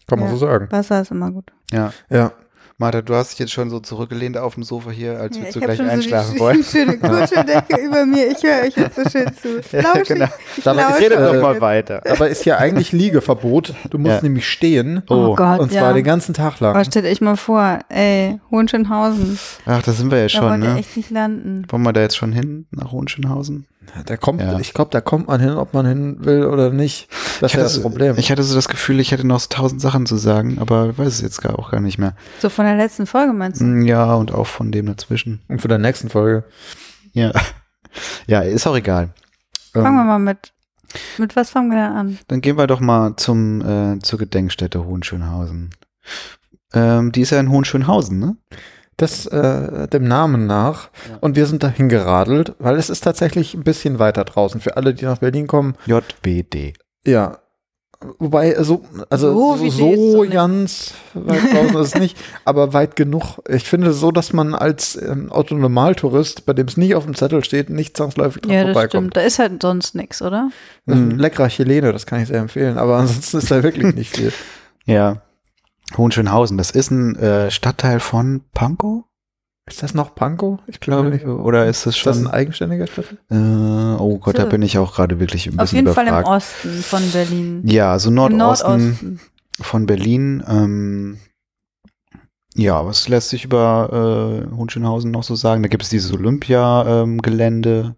kann 0.07 0.19
man 0.19 0.27
Ja. 0.29 0.33
so 0.35 0.37
sagen. 0.37 0.67
Wasser 0.71 1.01
ist 1.01 1.11
immer 1.11 1.31
gut. 1.31 1.51
Ja. 1.71 1.91
Ja. 2.09 2.31
Martha, 2.79 3.03
du 3.03 3.13
hast 3.13 3.31
dich 3.31 3.39
jetzt 3.39 3.51
schon 3.51 3.69
so 3.69 3.79
zurückgelehnt 3.79 4.35
auf 4.35 4.55
dem 4.55 4.63
Sofa 4.63 4.89
hier, 4.89 5.19
als 5.19 5.37
Ja, 5.37 5.43
würdest 5.43 5.55
du 5.55 5.59
ich 5.59 5.63
habe 5.63 5.75
gleich 5.75 5.77
schon 5.77 5.89
einschlafen 5.89 6.27
so 6.29 6.33
die 6.33 6.39
wollen. 6.39 6.63
schöne 6.69 6.97
Kuscheldecke 6.97 7.77
über 7.85 8.05
mir. 8.05 8.27
Ich 8.31 8.41
höre 8.43 8.63
euch 8.65 8.75
jetzt 8.75 8.95
so 8.95 9.07
schön 9.07 9.31
zu. 9.35 9.61
Ja, 9.77 9.93
genau. 10.05 10.25
Ich 10.57 10.63
Dabei 10.63 10.85
redet 10.95 11.19
euch 11.19 11.33
doch 11.33 11.41
mal 11.41 11.61
weiter. 11.61 12.01
Aber 12.09 12.27
ist 12.29 12.43
hier 12.43 12.57
eigentlich 12.57 12.91
Liegeverbot. 12.91 13.75
Du 13.91 13.99
musst 13.99 14.15
Ja. 14.15 14.21
nämlich 14.23 14.49
stehen. 14.49 15.03
Oh, 15.07 15.13
Oh. 15.33 15.35
Gott, 15.35 15.59
und 15.59 15.71
zwar 15.71 15.81
ja. 15.89 15.93
den 15.93 16.03
ganzen 16.03 16.33
Tag 16.33 16.59
lang. 16.59 16.83
stellt 16.83 17.05
euch 17.05 17.21
mal 17.21 17.37
vor, 17.37 17.79
ey, 17.89 18.39
Hohenschönhausen. 18.49 19.37
Ach, 19.67 19.83
da 19.83 19.91
sind 19.91 20.09
wir 20.09 20.17
ja 20.17 20.23
Da 20.23 20.29
schon, 20.29 20.63
ihr 20.63 20.69
ne? 20.73 20.79
echt 20.79 20.97
nicht 20.97 21.11
landen. 21.11 21.65
Wollen 21.69 21.83
wir 21.83 21.93
da 21.93 22.01
jetzt 22.01 22.17
schon 22.17 22.31
hin, 22.33 22.65
nach 22.71 22.91
Hohenschönhausen? 22.91 23.67
Da 24.05 24.17
kommt, 24.17 24.41
Ja. 24.41 24.59
ich 24.59 24.73
glaube, 24.73 24.91
da 24.91 25.01
kommt 25.01 25.27
man 25.27 25.39
hin, 25.39 25.51
ob 25.51 25.73
man 25.73 25.85
hin 25.85 26.17
will 26.25 26.45
oder 26.45 26.71
nicht. 26.71 27.07
Das 27.41 27.51
Ich 27.51 27.57
ist 27.57 27.63
das 27.63 27.73
so- 27.75 27.81
Problem. 27.81 28.15
ich 28.17 28.31
hatte 28.31 28.43
so 28.43 28.55
das 28.55 28.67
Gefühl, 28.69 28.99
ich 28.99 29.11
hätte 29.11 29.25
noch 29.27 29.39
so 29.39 29.47
tausend 29.49 29.81
Sachen 29.81 30.05
zu 30.05 30.17
sagen, 30.17 30.57
aber 30.59 30.89
ich 30.89 30.97
weiß 30.97 31.07
es 31.07 31.21
jetzt 31.21 31.41
gar 31.41 31.59
auch 31.59 31.71
gar 31.71 31.79
nicht 31.81 31.97
mehr. 31.97 32.15
So 32.39 32.49
von 32.49 32.65
der 32.65 32.75
letzten 32.75 33.05
Folge 33.05 33.33
meinst 33.33 33.61
du? 33.61 33.65
Mm, 33.65 33.85
Ja, 33.85 34.13
und 34.15 34.31
auch 34.33 34.47
von 34.47 34.71
dem 34.71 34.85
dazwischen. 34.87 35.41
und 35.47 35.61
für 35.61 35.67
der 35.67 35.77
nächsten 35.79 36.09
Folge. 36.09 36.43
Ja. 37.13 37.31
Ja, 38.25 38.39
ist 38.41 38.65
auch 38.65 38.75
egal. 38.75 39.09
Fangen 39.71 39.95
wir 39.95 40.01
Ähm, 40.01 40.07
mal 40.07 40.17
mit. 40.17 40.51
Mit 41.19 41.35
was 41.35 41.51
fangen 41.51 41.69
wir 41.69 41.77
denn 41.77 41.91
an? 41.95 42.17
Dann 42.27 42.41
gehen 42.41 42.57
wir 42.57 42.65
doch 42.65 42.79
mal 42.79 43.15
zum, 43.17 43.61
äh, 43.61 43.99
zur 43.99 44.17
Gedenkstätte 44.17 44.83
Hohenschönhausen. 44.83 45.69
Ähm, 46.73 47.11
die 47.11 47.21
ist 47.21 47.29
ja 47.29 47.39
in 47.39 47.49
Hohenschönhausen, 47.51 48.17
ne? 48.17 48.35
Das 48.97 49.25
äh, 49.25 49.87
dem 49.87 50.07
Namen 50.07 50.45
nach. 50.45 50.89
Ja. 51.09 51.17
Und 51.21 51.35
wir 51.35 51.45
sind 51.47 51.63
dahin 51.63 51.89
geradelt, 51.89 52.53
weil 52.59 52.75
es 52.77 52.89
ist 52.89 53.03
tatsächlich 53.03 53.53
ein 53.55 53.63
bisschen 53.63 53.97
weiter 53.99 54.23
draußen. 54.23 54.61
Für 54.61 54.77
alle, 54.77 54.93
die 54.93 55.05
nach 55.05 55.17
Berlin 55.17 55.47
kommen, 55.47 55.75
JWD. 55.85 56.73
ja. 57.05 57.37
Wobei, 58.19 58.61
so, 58.61 58.83
also 59.09 59.55
So 59.55 59.69
so, 59.69 59.95
so 60.11 60.23
nicht. 60.23 60.33
ganz 60.33 60.93
weit 61.13 61.39
draußen 61.53 61.77
ist 61.77 61.95
es 61.95 62.01
nicht, 62.01 62.17
aber 62.43 62.73
weit 62.73 62.97
genug. 62.97 63.37
Ich 63.47 63.63
finde 63.63 63.93
so, 63.93 64.11
dass 64.11 64.33
man 64.33 64.53
als 64.55 65.01
ähm, 65.01 65.31
Autonomaltourist, 65.31 66.45
bei 66.45 66.51
dem 66.51 66.67
es 66.67 66.75
nicht 66.75 66.95
auf 66.95 67.05
dem 67.05 67.15
Zettel 67.15 67.45
steht, 67.45 67.69
nicht 67.69 67.95
zwangsläufig 67.95 68.41
dran 68.41 68.51
Ja, 68.51 68.63
das 68.65 68.73
vorbeikommt. 68.73 68.91
stimmt. 69.13 69.15
Da 69.17 69.21
ist 69.21 69.39
halt 69.39 69.61
sonst 69.61 69.95
nichts, 69.95 70.21
oder? 70.21 70.49
Das 70.85 70.97
ist 70.97 71.01
ein 71.01 71.07
Mhm. 71.13 71.19
leckerer 71.19 71.47
Chilene, 71.47 71.93
das 71.93 72.05
kann 72.05 72.21
ich 72.21 72.27
sehr 72.27 72.39
empfehlen, 72.41 72.77
aber 72.77 72.97
ansonsten 72.97 73.37
ist 73.37 73.49
da 73.49 73.63
wirklich 73.63 73.95
nicht 73.95 74.15
viel. 74.17 74.33
Ja. 74.85 75.21
Hohenschönhausen, 75.97 76.57
das 76.57 76.71
ist 76.71 76.91
ein 76.91 77.15
äh, 77.15 77.51
Stadtteil 77.51 77.99
von 77.99 78.41
Pankow, 78.53 79.03
Ist 79.67 79.83
das 79.83 79.93
noch 79.93 80.15
Pankow? 80.15 80.59
Ich 80.67 80.79
glaube 80.79 81.09
nicht. 81.09 81.25
Oder 81.25 81.65
ist 81.67 81.85
es 81.85 81.95
Ist 81.97 82.05
das 82.05 82.17
schon? 82.17 82.27
ein 82.27 82.33
eigenständiger 82.33 82.87
Stadt? 82.87 83.15
Äh, 83.29 83.35
oh 83.35 84.17
Gott, 84.19 84.37
da 84.37 84.43
So. 84.43 84.49
bin 84.49 84.61
ich 84.61 84.77
auch 84.77 84.93
gerade 84.95 85.19
wirklich 85.19 85.47
ein 85.47 85.53
Auf 85.59 85.65
bisschen 85.71 85.77
jeden 85.85 85.93
Fall 85.93 86.07
im 86.07 86.13
überfragt. 86.13 86.27
Osten 86.43 86.69
von 86.83 87.11
Berlin. 87.11 87.61
Ja, 87.65 87.91
also 87.91 88.09
Im 88.09 88.15
Nordosten. 88.15 88.67
Nordosten. 88.67 89.19
von 89.61 89.85
Berlin. 89.85 90.43
Ähm, 90.47 91.17
ja, 92.55 92.85
was 92.85 93.07
lässt 93.09 93.29
sich 93.29 93.45
über 93.45 94.43
äh, 94.51 94.55
Hohenschönhausen 94.55 95.09
noch 95.11 95.23
so 95.23 95.35
sagen? 95.35 95.63
Da 95.63 95.69
gibt 95.69 95.83
es 95.83 95.89
dieses 95.89 96.13
Olympia-Gelände, 96.13 97.95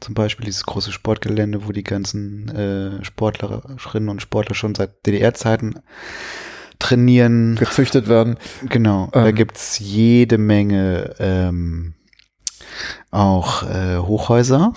zum 0.00 0.14
Beispiel 0.14 0.46
dieses 0.46 0.64
große 0.64 0.92
Sportgelände, 0.92 1.66
wo 1.66 1.72
die 1.72 1.84
ganzen 1.84 2.48
äh, 2.48 3.04
Sportlerinnen 3.04 4.08
und 4.08 4.22
Sportler 4.22 4.54
schon 4.54 4.74
seit 4.74 5.04
DDR-Zeiten 5.06 5.80
trainieren. 6.80 7.54
gezüchtet 7.56 8.08
werden. 8.08 8.36
Genau, 8.68 9.08
da 9.12 9.26
Ähm. 9.28 9.34
gibt's 9.36 9.78
jede 9.78 10.36
Menge 10.38 11.14
ähm, 11.20 11.94
auch 13.10 13.62
äh, 13.64 13.98
Hochhäuser, 13.98 14.72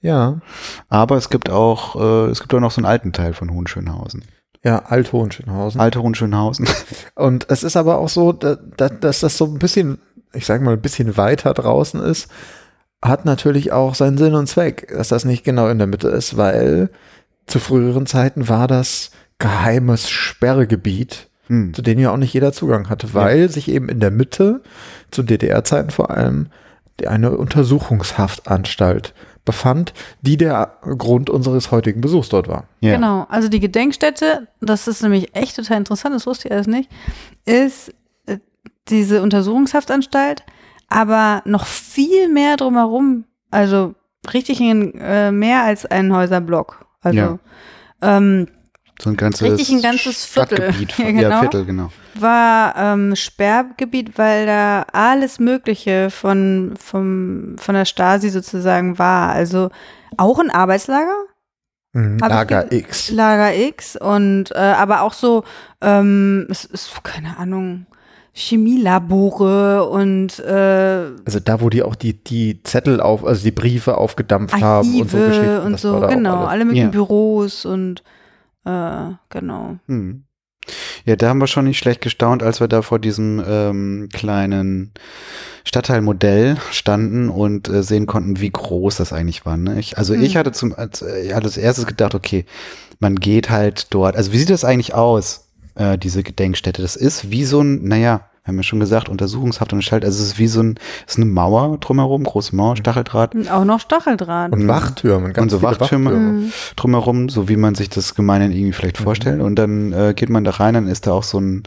Ja. 0.00 0.40
aber 0.88 1.16
es 1.16 1.30
gibt 1.30 1.50
auch 1.50 1.96
äh, 1.96 2.30
es 2.30 2.40
gibt 2.40 2.52
auch 2.54 2.60
noch 2.60 2.70
so 2.70 2.78
einen 2.80 2.86
alten 2.86 3.12
Teil 3.12 3.32
von 3.34 3.50
Hohenschönhausen. 3.50 4.24
Ja, 4.62 4.80
Alt-Hohenschönhausen. 4.80 5.80
Alte 5.80 6.02
Hohenschönhausen. 6.02 6.68
Und 7.14 7.46
es 7.48 7.62
ist 7.62 7.78
aber 7.78 7.96
auch 7.96 8.10
so, 8.10 8.32
da, 8.32 8.58
da, 8.76 8.90
dass 8.90 9.20
das 9.20 9.38
so 9.38 9.46
ein 9.46 9.58
bisschen, 9.58 9.98
ich 10.34 10.44
sag 10.44 10.60
mal, 10.60 10.74
ein 10.74 10.82
bisschen 10.82 11.16
weiter 11.16 11.54
draußen 11.54 11.98
ist, 12.02 12.28
hat 13.02 13.24
natürlich 13.24 13.72
auch 13.72 13.94
seinen 13.94 14.18
Sinn 14.18 14.34
und 14.34 14.48
Zweck, 14.48 14.88
dass 14.94 15.08
das 15.08 15.24
nicht 15.24 15.44
genau 15.44 15.68
in 15.68 15.78
der 15.78 15.86
Mitte 15.86 16.08
ist, 16.08 16.36
weil 16.36 16.90
zu 17.46 17.58
früheren 17.58 18.04
Zeiten 18.04 18.50
war 18.50 18.68
das 18.68 19.12
geheimes 19.40 20.08
Sperrgebiet, 20.08 21.26
Hm. 21.48 21.74
zu 21.74 21.82
dem 21.82 21.98
ja 21.98 22.12
auch 22.12 22.16
nicht 22.16 22.32
jeder 22.32 22.52
Zugang 22.52 22.88
hatte, 22.88 23.12
weil 23.12 23.48
sich 23.50 23.68
eben 23.68 23.88
in 23.88 23.98
der 23.98 24.12
Mitte, 24.12 24.62
zu 25.10 25.24
DDR-Zeiten 25.24 25.90
vor 25.90 26.10
allem, 26.10 26.46
die 27.00 27.08
eine 27.08 27.36
Untersuchungshaftanstalt 27.36 29.14
befand, 29.44 29.92
die 30.20 30.36
der 30.36 30.74
Grund 30.82 31.30
unseres 31.30 31.70
heutigen 31.70 32.00
Besuchs 32.02 32.28
dort 32.28 32.46
war. 32.46 32.64
Ja. 32.80 32.94
Genau, 32.94 33.26
also 33.28 33.48
die 33.48 33.58
Gedenkstätte, 33.58 34.46
das 34.60 34.86
ist 34.86 35.02
nämlich 35.02 35.34
echt 35.34 35.56
total 35.56 35.78
interessant, 35.78 36.14
das 36.14 36.26
wusste 36.26 36.48
ich 36.48 36.52
alles 36.54 36.66
nicht, 36.66 36.88
ist 37.46 37.92
äh, 38.26 38.38
diese 38.88 39.22
Untersuchungshaftanstalt, 39.22 40.44
aber 40.88 41.42
noch 41.46 41.66
viel 41.66 42.28
mehr 42.28 42.56
drumherum, 42.56 43.24
also 43.50 43.94
richtig 44.32 44.60
in, 44.60 44.94
äh, 45.00 45.32
mehr 45.32 45.62
als 45.64 45.86
ein 45.86 46.12
Häuserblock. 46.14 46.84
Also 47.00 47.18
Ja. 47.18 47.38
ähm, 48.02 48.46
So 49.00 49.10
ein 49.10 49.16
ganzes 49.16 49.50
Richtig 49.50 49.70
ein 49.70 49.82
ganzes 49.82 50.24
Viertel. 50.26 50.56
Stadtgebiet. 50.58 50.94
Ja, 50.98 51.04
Ja, 51.06 51.10
genau. 51.28 51.40
Viertel, 51.40 51.64
genau. 51.64 51.92
war 52.14 52.74
ähm, 52.76 53.16
Sperrgebiet, 53.16 54.18
weil 54.18 54.46
da 54.46 54.84
alles 54.92 55.38
Mögliche 55.38 56.10
von, 56.10 56.74
vom, 56.78 57.56
von 57.58 57.74
der 57.74 57.84
Stasi 57.86 58.28
sozusagen 58.28 58.98
war. 58.98 59.30
Also 59.30 59.70
auch 60.16 60.38
ein 60.38 60.50
Arbeitslager, 60.50 61.14
Mhm. 61.92 62.18
Lager 62.18 62.66
ge- 62.66 62.78
X. 62.78 63.10
Lager 63.10 63.52
X 63.52 63.96
und 63.96 64.52
äh, 64.54 64.58
aber 64.58 65.02
auch 65.02 65.12
so, 65.12 65.42
ähm, 65.80 66.46
es 66.48 66.64
ist, 66.64 67.02
keine 67.02 67.36
Ahnung, 67.36 67.86
Chemielabore 68.32 69.88
und 69.88 70.38
äh, 70.38 71.06
Also 71.24 71.40
da, 71.44 71.60
wo 71.60 71.68
die 71.68 71.82
auch 71.82 71.96
die, 71.96 72.14
die 72.22 72.62
Zettel 72.62 73.00
auf, 73.00 73.24
also 73.24 73.42
die 73.42 73.50
Briefe 73.50 73.98
aufgedampft 73.98 74.54
haben 74.60 75.00
und 75.00 75.10
so 75.10 75.16
Archive 75.16 75.28
Geschichten. 75.40 75.66
und 75.66 75.72
das 75.72 75.82
so, 75.82 75.92
war 75.94 76.00
da 76.02 76.06
auch 76.06 76.10
genau, 76.10 76.44
alle 76.44 76.64
möglichen 76.64 76.86
Ja. 76.86 76.90
Büros 76.90 77.64
und 77.64 78.02
äh, 78.64 79.14
genau. 79.28 79.78
Hm. 79.86 80.24
Ja, 81.04 81.16
da 81.16 81.30
haben 81.30 81.40
wir 81.40 81.46
schon 81.46 81.64
nicht 81.64 81.78
schlecht 81.78 82.00
gestaunt, 82.02 82.42
als 82.42 82.60
wir 82.60 82.68
da 82.68 82.82
vor 82.82 82.98
diesem 82.98 83.42
ähm, 83.46 84.08
kleinen 84.12 84.92
Stadtteilmodell 85.64 86.58
standen 86.70 87.28
und 87.28 87.68
äh, 87.68 87.82
sehen 87.82 88.06
konnten, 88.06 88.40
wie 88.40 88.50
groß 88.50 88.96
das 88.96 89.12
eigentlich 89.12 89.46
war. 89.46 89.56
Ne? 89.56 89.78
Ich, 89.80 89.98
also 89.98 90.14
Hm. 90.14 90.22
ich 90.22 90.36
hatte 90.36 90.52
zum 90.52 90.74
als, 90.74 91.02
äh, 91.02 91.22
ich 91.22 91.34
hatte 91.34 91.46
als 91.46 91.56
erstes 91.56 91.86
gedacht, 91.86 92.14
okay, 92.14 92.44
man 92.98 93.16
geht 93.16 93.50
halt 93.50 93.92
dort. 93.92 94.16
Also 94.16 94.32
wie 94.32 94.38
sieht 94.38 94.50
das 94.50 94.64
eigentlich 94.64 94.94
aus, 94.94 95.48
äh, 95.74 95.96
diese 95.96 96.22
Gedenkstätte? 96.22 96.82
Das 96.82 96.96
ist 96.96 97.30
wie 97.30 97.44
so 97.44 97.62
ein, 97.62 97.84
naja, 97.84 98.29
haben 98.44 98.56
ja 98.56 98.62
schon 98.62 98.80
gesagt, 98.80 99.08
Untersuchungshaft 99.08 99.72
und 99.72 99.82
Schalt. 99.82 100.04
Also 100.04 100.22
es 100.22 100.30
ist 100.30 100.38
wie 100.38 100.46
so 100.48 100.62
ein, 100.62 100.78
es 101.06 101.14
ist 101.14 101.18
eine 101.18 101.26
Mauer 101.26 101.76
drumherum, 101.78 102.24
große 102.24 102.56
Mauer, 102.56 102.76
Stacheldraht 102.76 103.34
Und 103.34 103.50
auch 103.50 103.64
noch 103.64 103.80
Stacheldraht. 103.80 104.52
Und 104.52 104.66
Wachtürme. 104.66 105.32
Ganz 105.32 105.38
Und 105.38 105.48
so 105.50 105.58
viele 105.66 105.78
Wachtürme. 105.80 106.10
Mhm. 106.10 106.52
drumherum, 106.76 107.28
so 107.28 107.48
wie 107.48 107.56
man 107.56 107.74
sich 107.74 107.90
das 107.90 108.14
gemeinhin 108.14 108.52
irgendwie 108.52 108.72
vielleicht 108.72 108.98
Mhm. 109.00 109.04
vorstellt. 109.04 109.40
Und 109.42 109.56
dann 109.56 109.92
äh, 109.92 110.14
geht 110.16 110.30
man 110.30 110.44
da 110.44 110.52
rein, 110.52 110.74
dann 110.74 110.88
ist 110.88 111.06
da 111.06 111.12
auch 111.12 111.22
so 111.22 111.38
ein 111.38 111.62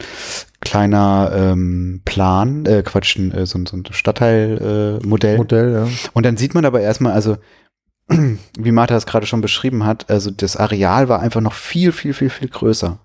kleiner 0.60 1.30
ähm, 1.34 2.00
Plan, 2.04 2.66
äh, 2.66 2.82
Quatsch, 2.82 3.16
äh, 3.18 3.46
so, 3.46 3.58
ein- 3.58 3.66
so 3.66 3.76
ein 3.76 3.84
Stadtteilmodell. 3.90 5.00
Äh, 5.02 5.06
Modell. 5.06 5.36
Modell, 5.36 5.72
ja. 5.72 5.88
Und 6.12 6.26
dann 6.26 6.36
sieht 6.36 6.54
man 6.54 6.64
aber 6.64 6.80
erstmal, 6.80 7.12
also 7.12 7.36
wie 8.08 8.72
Martha 8.72 8.96
es 8.96 9.06
gerade 9.06 9.26
schon 9.26 9.40
beschrieben 9.40 9.84
hat, 9.86 10.10
also 10.10 10.30
das 10.30 10.56
Areal 10.56 11.08
war 11.08 11.20
einfach 11.20 11.40
noch 11.40 11.54
viel, 11.54 11.92
viel, 11.92 12.12
viel, 12.12 12.30
viel 12.30 12.48
größer. 12.48 12.98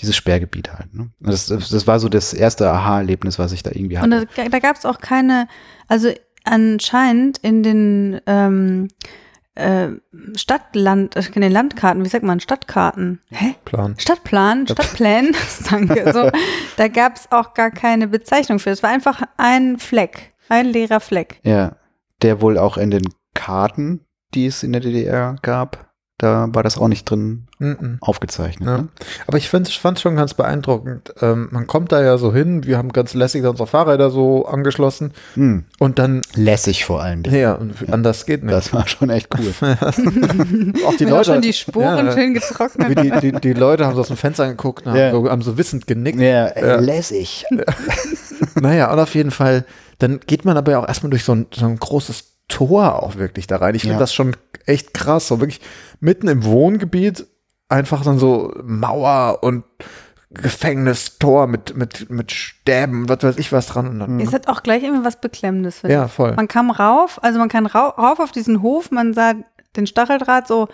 Dieses 0.00 0.16
Sperrgebiet 0.16 0.72
halt. 0.72 0.94
Ne? 0.94 1.10
Und 1.20 1.32
Das, 1.32 1.46
das, 1.46 1.86
war 1.86 2.00
so 2.00 2.08
das 2.08 2.32
erste 2.32 2.70
Aha-Erlebnis, 2.70 3.38
was 3.38 3.52
ich 3.52 3.62
da 3.62 3.70
irgendwie 3.72 3.98
Und 3.98 4.14
hatte. 4.14 4.28
da, 4.36 4.48
da 4.48 4.58
gab 4.58 4.76
es 4.76 4.84
auch 4.84 5.00
keine, 5.00 5.48
also 5.88 6.10
anscheinend 6.44 7.38
in 7.38 7.62
den 7.62 8.20
ähm, 8.26 8.88
äh, 9.54 9.88
Stadtland, 10.36 11.16
in 11.16 11.40
den 11.42 11.52
Landkarten, 11.52 12.04
wie 12.04 12.08
sagt 12.08 12.24
man, 12.24 12.40
Stadtkarten? 12.40 13.20
Hä? 13.30 13.54
Plan. 13.64 13.94
Stadtplan, 13.98 14.66
Stadtplänen, 14.66 15.34
danke. 15.70 16.12
So, 16.12 16.30
da 16.76 16.88
gab 16.88 17.16
es 17.16 17.30
auch 17.30 17.54
gar 17.54 17.70
keine 17.70 18.08
Bezeichnung 18.08 18.58
für. 18.58 18.70
Es 18.70 18.82
war 18.82 18.90
einfach 18.90 19.22
ein 19.36 19.78
Fleck, 19.78 20.34
ein 20.48 20.66
leerer 20.66 21.00
Fleck. 21.00 21.40
Ja, 21.44 21.76
der 22.22 22.40
wohl 22.40 22.58
auch 22.58 22.76
in 22.76 22.90
den 22.90 23.04
Karten, 23.34 24.00
die 24.34 24.46
es 24.46 24.62
in 24.62 24.72
der 24.72 24.80
DDR 24.80 25.36
gab, 25.42 25.93
da 26.18 26.48
war 26.52 26.62
das 26.62 26.78
auch 26.78 26.86
nicht 26.88 27.10
drin 27.10 27.48
Mhm. 27.58 27.98
aufgezeichnet. 28.00 28.68
Ja. 28.68 28.78
Ne? 28.78 28.88
Aber 29.26 29.36
ich 29.38 29.48
fand 29.48 29.68
es 29.68 30.00
schon 30.00 30.16
ganz 30.16 30.34
beeindruckend. 30.34 31.12
Ähm, 31.20 31.48
man 31.50 31.66
kommt 31.66 31.90
da 31.92 32.02
ja 32.02 32.18
so 32.18 32.32
hin, 32.32 32.64
wir 32.64 32.78
haben 32.78 32.92
ganz 32.92 33.14
lässig 33.14 33.44
unsere 33.44 33.66
Fahrräder 33.66 34.10
so 34.10 34.46
angeschlossen 34.46 35.12
Hm. 35.34 35.64
und 35.78 35.98
dann, 35.98 36.22
Lässig 36.34 36.84
vor 36.84 37.02
allem. 37.02 37.24
ja, 37.24 37.54
und 37.54 37.74
anders 37.92 38.26
geht 38.26 38.42
nicht. 38.44 38.52
Das 38.54 38.72
war 38.72 38.86
schon 38.86 39.10
echt 39.10 39.28
cool. 39.38 39.52
auch 40.86 40.94
die 40.96 41.04
Mir 41.04 41.10
Leute, 41.10 41.24
schon 41.32 41.42
die 41.42 41.52
Spuren 41.52 42.06
ja, 42.06 42.12
schön 42.12 42.30
wie 42.34 42.38
getrocknet. 42.40 42.98
die, 43.22 43.32
die, 43.32 43.40
die 43.40 43.52
Leute 43.52 43.86
haben 43.86 43.94
so 43.94 44.00
aus 44.02 44.08
dem 44.08 44.16
Fenster 44.16 44.44
angeguckt, 44.44 44.86
haben, 44.86 44.96
Ja. 44.96 45.10
so, 45.10 45.28
haben 45.30 45.42
so 45.42 45.58
wissend 45.58 45.86
genickt. 45.86 46.20
ja, 46.20 46.46
äh, 46.48 46.66
Ja. 46.68 46.76
lässig. 46.80 47.44
Naja, 48.60 48.92
und 48.92 48.98
auf 48.98 49.14
jeden 49.14 49.30
Fall, 49.30 49.64
dann 49.98 50.20
geht 50.26 50.44
man 50.44 50.56
aber 50.56 50.72
ja 50.72 50.78
auch 50.80 50.86
erstmal 50.88 51.10
durch 51.10 51.24
so 51.24 51.32
ein, 51.34 51.46
so 51.54 51.66
ein 51.66 51.76
großes 51.78 52.33
Tor 52.48 53.02
auch 53.02 53.16
wirklich 53.16 53.46
da 53.46 53.56
rein. 53.56 53.74
Ich 53.74 53.82
finde 53.82 53.94
Ja. 53.94 54.00
das 54.00 54.12
schon 54.14 54.36
echt 54.66 54.94
krass. 54.94 55.28
So 55.28 55.40
wirklich 55.40 55.60
mitten 56.00 56.28
im 56.28 56.44
Wohngebiet 56.44 57.26
einfach 57.68 58.02
dann 58.04 58.18
so 58.18 58.52
Mauer 58.64 59.38
und 59.42 59.64
Gefängnistor 60.30 61.46
mit, 61.46 61.76
mit, 61.76 62.10
mit 62.10 62.32
Stäben, 62.32 63.08
was 63.08 63.22
weiß 63.22 63.38
ich 63.38 63.52
was 63.52 63.66
dran. 63.68 63.88
Und 63.88 63.98
dann, 64.00 64.20
Es 64.20 64.32
hat 64.32 64.48
auch 64.48 64.62
gleich 64.62 64.82
immer 64.82 65.04
was 65.04 65.20
Beklemmendes. 65.20 65.78
finde 65.78 65.94
ja, 65.94 66.08
voll. 66.08 66.34
Man 66.34 66.48
kam 66.48 66.70
rauf, 66.70 67.22
also 67.22 67.38
man 67.38 67.48
kann 67.48 67.66
rau 67.66 67.88
rauf 67.88 68.20
auf 68.20 68.32
diesen 68.32 68.60
Hof, 68.62 68.90
man 68.90 69.14
sah 69.14 69.34
den 69.76 69.86
Stacheldraht 69.86 70.46
so 70.46 70.68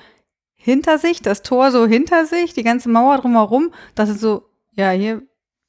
hinter 0.54 0.98
sich, 0.98 1.22
das 1.22 1.42
Tor 1.42 1.70
so 1.72 1.86
hinter 1.86 2.26
sich, 2.26 2.52
die 2.52 2.62
ganze 2.64 2.88
Mauer 2.88 3.18
drumherum. 3.18 3.72
Das 3.94 4.08
ist 4.08 4.20
so, 4.20 4.44
ja, 4.72 4.90
hier, 4.90 5.22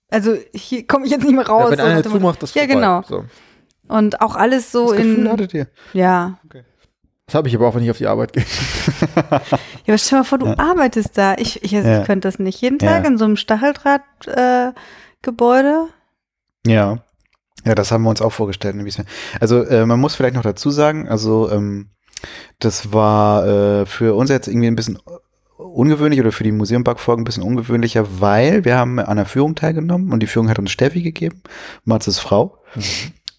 also 0.10 0.36
hier 0.54 0.86
komme 0.88 1.06
ich 1.06 1.12
jetzt 1.12 1.24
nicht 1.24 1.36
mehr 1.36 1.48
raus. 1.48 1.72
ja, 1.72 1.78
wenn 1.78 1.80
einer 1.80 2.04
zumacht, 2.04 2.44
ist 2.44 2.56
Ja, 2.56 2.62
vorbei. 2.64 2.74
genau. 2.76 3.02
So. 3.08 3.26
Und 3.92 4.22
auch 4.22 4.36
alles 4.36 4.72
so 4.72 4.88
Das 4.90 4.98
Gefühl 4.98 5.26
in, 5.26 5.32
hattet 5.32 5.54
ihr. 5.54 5.68
ja. 5.94 6.40
Das 7.28 7.36
habe 7.36 7.48
ich 7.48 7.56
aber 7.56 7.68
auch, 7.68 7.76
wenn 7.76 7.84
ich 7.84 7.92
auf 7.92 7.98
die 7.98 8.08
Arbeit 8.08 8.34
gehe. 8.34 8.44
Ja, 9.86 9.94
aber 9.94 9.98
stell 9.98 10.20
mal 10.20 10.24
vor, 10.26 10.38
du 10.38 10.48
Ja. 10.48 10.60
arbeitest 10.60 11.18
da. 11.18 11.36
Ich, 11.38 11.64
ich, 11.64 11.72
Ja. 11.72 12.02
ich 12.02 12.06
könnte 12.06 12.28
das 12.28 12.40
nicht. 12.40 12.60
Jeden 12.62 12.78
Tag 12.80 13.04
Ja. 13.04 13.10
in 13.10 13.18
so 13.18 13.26
einem 13.26 13.36
Stacheldraht-Gebäude. 13.38 15.88
Äh. 16.68 16.72
Ja. 16.72 17.00
Ja, 17.66 17.76
das 17.76 17.92
haben 17.92 18.04
wir 18.04 18.10
uns 18.10 18.22
auch 18.22 18.32
vorgestellt. 18.32 18.76
ne, 18.76 18.86
Also 19.40 19.64
äh, 19.64 19.86
man 19.86 20.00
muss 20.00 20.16
vielleicht 20.16 20.36
noch 20.36 20.42
dazu 20.42 20.72
sagen, 20.72 21.08
also 21.08 21.50
ähm, 21.52 21.90
das 22.60 22.92
war 22.94 23.46
äh, 23.48 23.86
für 23.86 24.16
uns 24.16 24.30
jetzt 24.30 24.48
irgendwie 24.48 24.68
ein 24.68 24.76
bisschen 24.76 24.98
ungewöhnlich 25.58 26.20
oder 26.20 26.32
für 26.32 26.44
die 26.44 26.52
Museum-Backfolgen 26.52 27.22
ein 27.22 27.26
bisschen 27.26 27.44
ungewöhnlicher, 27.44 28.06
weil 28.20 28.66
wir 28.66 28.78
haben 28.78 28.98
an 29.00 29.18
der 29.18 29.26
Führung 29.28 29.54
teilgenommen 29.56 30.12
und 30.12 30.22
die 30.22 30.28
Führung 30.28 30.50
hat 30.50 30.58
uns 30.60 30.72
Steffi 30.72 31.02
gegeben, 31.04 31.42
Matzes 31.86 32.18
Frau, 32.20 32.58
äh, 32.76 32.82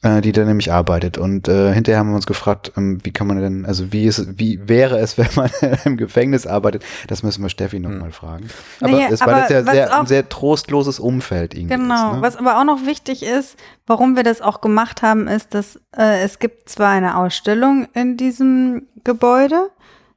die 0.02 0.32
da 0.32 0.44
nämlich 0.44 0.72
arbeitet. 0.72 1.16
Und 1.16 1.46
äh, 1.46 1.72
hinterher 1.72 2.00
haben 2.00 2.08
wir 2.10 2.16
uns 2.16 2.26
gefragt, 2.26 2.72
ähm, 2.76 2.98
wie 3.04 3.12
kann 3.12 3.28
man 3.28 3.40
denn, 3.40 3.64
also 3.64 3.92
wie 3.92 4.04
ist, 4.06 4.38
wie 4.38 4.60
wäre 4.68 4.98
es, 4.98 5.16
wenn 5.18 5.28
man 5.36 5.48
im 5.84 5.96
Gefängnis 5.96 6.46
arbeitet? 6.46 6.82
Das 7.06 7.22
müssen 7.22 7.42
wir 7.42 7.48
Steffi 7.50 7.78
nochmal 7.78 8.10
fragen. 8.10 8.48
Aber 8.80 8.90
Naja, 8.90 9.08
es 9.12 9.20
war 9.20 9.28
aber 9.28 9.40
das 9.42 9.50
ja 9.50 9.64
was 9.66 9.72
sehr, 9.72 9.94
auch- 9.94 10.00
ein 10.00 10.06
sehr 10.06 10.28
trostloses 10.28 10.98
Umfeld 10.98 11.54
irgendwie. 11.54 11.76
Genau. 11.76 12.10
Ist, 12.10 12.16
ne? 12.16 12.22
Was 12.22 12.36
aber 12.36 12.58
auch 12.60 12.64
noch 12.64 12.84
wichtig 12.84 13.22
ist, 13.22 13.56
warum 13.86 14.16
wir 14.16 14.24
das 14.24 14.40
auch 14.40 14.60
gemacht 14.60 15.02
haben, 15.02 15.28
ist, 15.28 15.54
dass 15.54 15.76
äh, 15.96 16.22
es 16.24 16.40
gibt 16.40 16.68
zwar 16.68 16.90
eine 16.90 17.16
Ausstellung 17.16 17.86
in 17.94 18.16
diesem 18.16 18.88
Gebäude, 19.04 19.70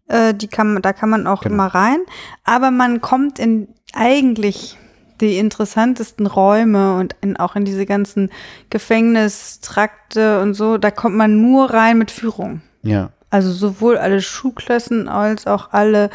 äh, 0.08 0.34
die 0.34 0.48
kann 0.48 0.74
man, 0.74 0.82
da 0.82 0.94
kann 0.94 1.10
man 1.10 1.28
auch 1.28 1.44
Genau. 1.44 1.54
immer 1.56 1.68
rein, 1.68 2.00
aber 2.44 2.72
man 2.72 3.02
kommt 3.02 3.38
in 3.40 3.68
eigentlich 3.94 4.78
die 5.22 5.38
interessantesten 5.38 6.28
Räume 6.28 6.98
und 6.98 7.16
in, 7.22 7.38
auch 7.38 7.56
in 7.56 7.66
diese 7.66 7.86
ganzen 7.86 8.30
Gefängnistrakte 8.70 10.42
und 10.42 10.54
so, 10.54 10.78
da 10.78 10.92
kommt 10.92 11.16
man 11.16 11.42
nur 11.42 11.70
rein 11.72 11.98
mit 11.98 12.12
Führung. 12.12 12.62
Ja. 12.84 13.10
Also 13.30 13.52
sowohl 13.52 13.98
alle 13.98 14.22
Schuhklassen 14.22 15.08
als 15.08 15.48
auch 15.48 15.72
alle 15.72 16.10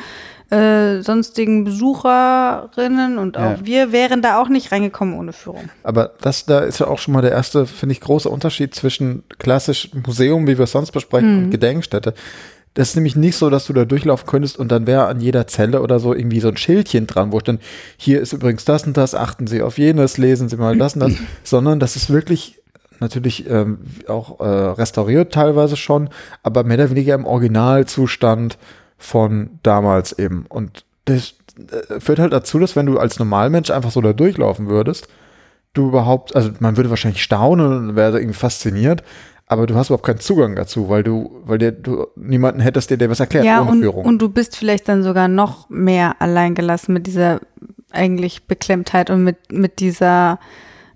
äh, 0.50 1.00
sonstigen 1.02 1.64
Besucherinnen 1.64 3.19
und 3.19 3.37
auch 3.37 3.59
Ja. 3.59 3.59
wir 3.62 3.92
wären 3.92 4.21
da 4.23 4.40
auch 4.40 4.49
nicht 4.49 4.73
reingekommen 4.73 5.16
ohne 5.19 5.33
Führung. 5.33 5.69
Aber 5.85 6.12
das 6.21 6.45
da 6.47 6.61
ist 6.61 6.80
ja 6.80 6.87
auch 6.88 6.99
schon 6.99 7.14
mal 7.14 7.23
der 7.23 7.30
erste, 7.33 7.66
finde 7.66 7.92
ich, 7.92 8.00
große 8.00 8.28
Unterschied 8.28 8.75
zwischen 8.75 9.23
klassisch 9.38 9.90
Museum, 10.07 10.47
wie 10.47 10.59
wir 10.59 10.64
es 10.64 10.73
sonst 10.73 10.90
besprechen, 10.92 11.38
Mhm. 11.38 11.45
und 11.45 11.50
Gedenkstätte. 11.50 12.14
Das 12.74 12.90
ist 12.90 12.94
nämlich 12.94 13.16
nicht 13.16 13.36
so, 13.36 13.50
dass 13.50 13.66
du 13.66 13.72
da 13.72 13.84
durchlaufen 13.84 14.26
könntest 14.26 14.58
und 14.58 14.70
dann 14.70 14.86
wäre 14.86 15.06
an 15.06 15.20
jeder 15.20 15.46
Zelle 15.46 15.82
oder 15.82 15.98
so 15.98 16.14
irgendwie 16.14 16.40
so 16.40 16.48
ein 16.48 16.56
Schildchen 16.56 17.06
dran, 17.06 17.32
wo 17.32 17.40
dann 17.40 17.58
hier 17.96 18.20
ist 18.20 18.32
übrigens 18.32 18.64
das 18.64 18.86
und 18.86 18.96
das, 18.96 19.14
achten 19.14 19.48
Sie 19.48 19.60
auf 19.62 19.76
jenes, 19.76 20.18
lesen 20.18 20.48
Sie 20.48 20.56
mal 20.56 20.78
das 20.78 20.94
und 20.94 21.00
das, 21.00 21.12
sondern 21.42 21.80
das 21.80 21.96
ist 21.96 22.10
wirklich 22.10 22.60
natürlich 23.00 23.48
ähm, 23.48 23.78
auch 24.06 24.40
äh, 24.40 24.44
restauriert 24.44 25.32
teilweise 25.32 25.76
schon, 25.76 26.10
aber 26.42 26.64
mehr 26.64 26.76
oder 26.76 26.90
weniger 26.90 27.14
im 27.14 27.24
Originalzustand 27.24 28.58
von 28.98 29.58
damals 29.62 30.12
eben. 30.12 30.44
Und 30.48 30.84
das 31.06 31.34
äh, 31.56 31.98
führt 31.98 32.18
halt 32.18 32.32
dazu, 32.32 32.58
dass 32.58 32.76
wenn 32.76 32.86
du 32.86 32.98
als 32.98 33.18
Normalmensch 33.18 33.70
einfach 33.70 33.90
so 33.90 34.00
da 34.00 34.12
durchlaufen 34.12 34.68
würdest, 34.68 35.08
du 35.72 35.88
überhaupt, 35.88 36.36
also 36.36 36.50
man 36.60 36.76
würde 36.76 36.90
wahrscheinlich 36.90 37.22
staunen 37.22 37.88
und 37.90 37.96
wäre 37.96 38.18
irgendwie 38.18 38.38
fasziniert, 38.38 39.02
aber 39.50 39.66
du 39.66 39.75
hast 39.75 39.88
überhaupt 39.88 40.07
keinen 40.07 40.21
Zugang 40.21 40.54
dazu, 40.54 40.88
weil 40.88 41.02
du, 41.02 41.42
weil 41.45 41.59
dir, 41.59 41.73
du 41.73 42.07
niemanden 42.14 42.61
hättest, 42.61 42.88
der 42.90 42.99
dir 42.99 43.11
was 43.11 43.19
erklärt 43.19 43.45
ja, 43.45 43.61
ohne 43.61 43.71
und, 43.73 43.80
Führung. 43.80 44.04
und 44.04 44.19
du 44.21 44.28
bist 44.28 44.57
vielleicht 44.57 44.88
dann 44.88 45.02
sogar 45.02 45.26
noch 45.26 45.69
mehr 45.69 46.23
alleingelassen 46.23 46.95
mit 46.95 47.09
dieser 47.09 47.40
eigentlich 47.90 48.45
Beklemmtheit 48.47 49.11
und 49.11 49.25
mit, 49.25 49.50
mit 49.50 49.80
dieser, 49.80 50.38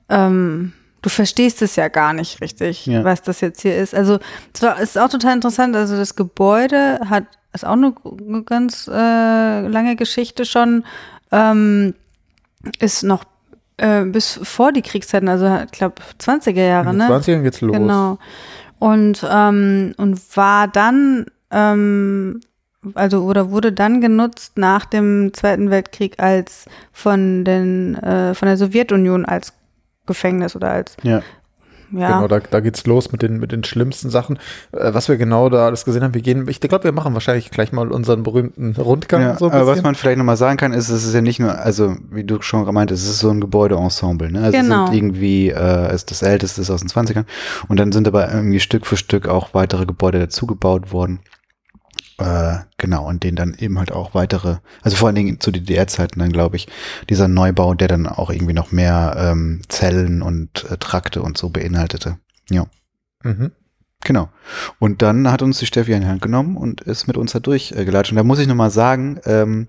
ähm, 0.09 0.73
du 1.03 1.09
verstehst 1.11 1.63
es 1.63 1.75
ja 1.75 1.89
gar 1.89 2.13
nicht 2.13 2.41
richtig, 2.41 2.87
Ja. 2.87 3.03
was 3.03 3.23
das 3.23 3.41
jetzt 3.41 3.61
hier 3.63 3.77
ist. 3.77 3.93
Also 3.93 4.21
es 4.55 4.63
war, 4.63 4.79
ist 4.81 4.97
auch 4.97 5.09
total 5.09 5.35
interessant, 5.35 5.75
also 5.75 5.97
das 5.97 6.15
Gebäude 6.15 7.01
hat, 7.11 7.25
ist 7.53 7.67
auch 7.67 7.73
eine, 7.73 7.93
eine 8.25 8.45
ganz 8.45 8.87
äh, 8.87 9.67
lange 9.67 9.97
Geschichte 9.97 10.45
schon, 10.45 10.85
ähm, 11.33 11.95
ist 12.79 13.03
noch 13.03 13.25
äh, 13.77 14.05
bis 14.05 14.39
vor 14.43 14.73
die 14.73 14.83
Kriegszeiten, 14.83 15.29
also 15.29 15.59
ich 15.65 15.71
glaube 15.73 15.97
20er 16.21 16.65
Jahre, 16.65 16.91
In 16.91 16.97
ne? 16.97 17.09
den 17.09 17.17
20ern 17.17 17.43
geht's 17.43 17.61
los. 17.61 17.77
Genau. 17.77 18.19
Und, 18.79 19.27
ähm, 19.29 19.95
und 19.97 20.37
war 20.37 20.69
dann, 20.69 21.27
ähm, 21.51 22.41
also 22.95 23.23
oder 23.25 23.51
wurde 23.51 23.73
dann 23.73 24.01
genutzt 24.01 24.59
nach 24.59 24.85
dem 24.85 25.33
Zweiten 25.33 25.71
Weltkrieg 25.71 26.19
als 26.19 26.67
von 26.93 27.45
den 27.45 27.95
äh, 27.97 28.35
von 28.35 28.47
der 28.47 28.57
Sowjetunion 28.57 29.25
als 29.25 29.55
Gefängnis 30.07 30.55
oder 30.55 30.71
als 30.71 30.97
Ja. 31.03 31.23
Ja 31.93 32.15
Genau, 32.15 32.29
da, 32.29 32.41
da 32.41 32.61
geht's 32.61 32.87
los 32.87 33.13
mit 33.13 33.23
den, 33.23 33.39
mit 33.39 33.53
den 33.53 33.65
schlimmsten 33.65 34.11
Sachen. 34.11 34.37
Äh, 34.73 34.95
was 34.95 35.09
wir 35.09 35.17
genau 35.17 35.49
da 35.49 35.67
alles 35.67 35.85
gesehen 35.85 36.03
haben, 36.03 36.15
wir 36.15 36.23
gehen, 36.23 36.49
ich 36.49 36.61
glaube, 36.61 36.85
wir 36.85 36.93
machen 36.93 37.15
wahrscheinlich 37.15 37.51
gleich 37.51 37.73
mal 37.73 37.91
unseren 37.91 38.23
berühmten 38.23 38.75
Rundgang. 38.77 39.23
Ja, 39.23 39.37
so 39.37 39.47
ein 39.47 39.53
aber 39.53 39.67
was 39.67 39.83
man 39.83 39.95
vielleicht 39.95 40.19
nochmal 40.19 40.37
sagen 40.37 40.57
kann, 40.57 40.73
ist, 40.73 40.89
es 40.89 41.05
ist 41.05 41.15
ja 41.15 41.21
nicht 41.21 41.41
nur, 41.41 41.59
also 41.59 41.97
wie 42.11 42.25
du 42.25 42.41
schon 42.43 42.65
meintest, 42.73 43.05
es 43.05 43.11
ist 43.11 43.19
so 43.21 43.31
ein 43.31 43.41
Gebäudeensemble. 43.41 44.31
Ne? 44.31 44.41
Also 44.41 44.59
Genau. 44.59 44.85
es 44.85 44.91
sind 44.91 44.97
irgendwie, 44.99 45.51
äh, 45.51 45.95
ist 45.95 46.11
das 46.11 46.23
älteste 46.23 46.61
ist 46.61 46.71
aus 46.71 46.81
den 46.81 46.89
20ern 46.89 47.25
und 47.69 47.79
dann 47.79 47.93
sind 47.93 48.09
aber 48.09 48.33
irgendwie 48.33 48.61
Stück 48.61 48.87
für 48.87 48.97
Stück 48.97 49.29
auch 49.29 49.55
weitere 49.55 49.87
Gebäude 49.87 50.19
dazugebaut 50.19 50.93
worden. 50.93 51.21
Äh, 52.19 52.59
genau, 52.79 53.09
und 53.09 53.25
denen 53.25 53.37
dann 53.37 53.55
eben 53.59 53.79
halt 53.79 53.91
auch 53.91 54.15
weitere, 54.15 54.59
also 54.83 54.97
vor 54.97 55.09
allen 55.09 55.17
Dingen 55.17 55.41
zu 55.41 55.51
DDR-Zeiten 55.51 56.21
dann, 56.21 56.31
glaube 56.33 56.57
ich, 56.57 56.69
dieser 57.11 57.27
Neubau, 57.27 57.75
der 57.75 57.89
dann 57.89 58.07
auch 58.07 58.31
irgendwie 58.31 58.53
noch 58.53 58.71
mehr 58.71 59.17
ähm, 59.19 59.63
Zellen 59.69 60.23
und 60.23 60.65
äh, 60.71 60.77
Trakte 60.79 61.23
und 61.23 61.37
so 61.37 61.51
beinhaltete. 61.51 62.19
Ja. 62.51 62.67
Mhm. 63.25 63.51
Genau. 64.05 64.29
Und 64.79 65.01
dann 65.01 65.31
hat 65.31 65.41
uns 65.41 65.59
die 65.59 65.67
Steffi 65.67 65.95
an 65.95 66.03
die 66.03 66.07
Hand 66.07 66.21
genommen 66.21 66.59
und 66.59 66.83
ist 66.83 67.07
mit 67.07 67.17
uns 67.17 67.33
da 67.33 67.41
durchgelatscht. 67.41 68.13
Und 68.13 68.17
da 68.17 68.23
muss 68.23 68.39
ich 68.39 68.47
nochmal 68.47 68.71
sagen, 68.71 69.19
ähm, 69.25 69.67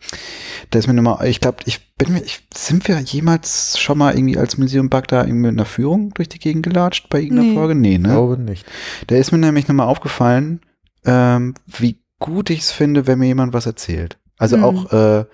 da 0.71 0.77
ist 0.79 0.87
mir 0.87 0.93
nochmal, 0.93 1.25
ich 1.27 1.39
glaube, 1.39 1.59
ich 1.65 1.95
bin 1.95 2.11
mir, 2.11 2.21
ich, 2.21 2.45
sind 2.53 2.85
wir 2.89 2.99
jemals 2.99 3.79
schon 3.79 3.97
mal 3.97 4.13
irgendwie 4.13 4.37
als 4.37 4.57
Museum 4.57 4.89
Bug 4.89 5.07
da 5.07 5.21
irgendwie 5.21 5.47
mit 5.47 5.53
einer 5.53 5.65
Führung 5.65 6.13
durch 6.15 6.27
die 6.27 6.39
Gegend 6.39 6.63
gelatscht 6.63 7.07
bei 7.09 7.21
irgendeiner 7.21 7.47
Nee. 7.49 7.55
Folge? 7.55 7.75
Nee, 7.75 7.93
Ich 7.93 8.01
ne? 8.01 8.09
glaube 8.09 8.37
nicht. 8.37 8.65
Da 9.07 9.15
ist 9.15 9.31
mir 9.31 9.37
nämlich 9.37 9.69
nochmal 9.69 9.87
aufgefallen, 9.87 10.59
ähm, 11.05 11.53
wie 11.65 12.01
gut 12.19 12.49
ich 12.49 12.59
es 12.59 12.71
finde, 12.71 13.07
wenn 13.07 13.19
mir 13.19 13.27
jemand 13.27 13.53
was 13.53 13.65
erzählt. 13.65 14.17
Also 14.37 14.57
Mhm. 14.57 14.63
auch, 14.63 14.91
äh, 14.93 15.25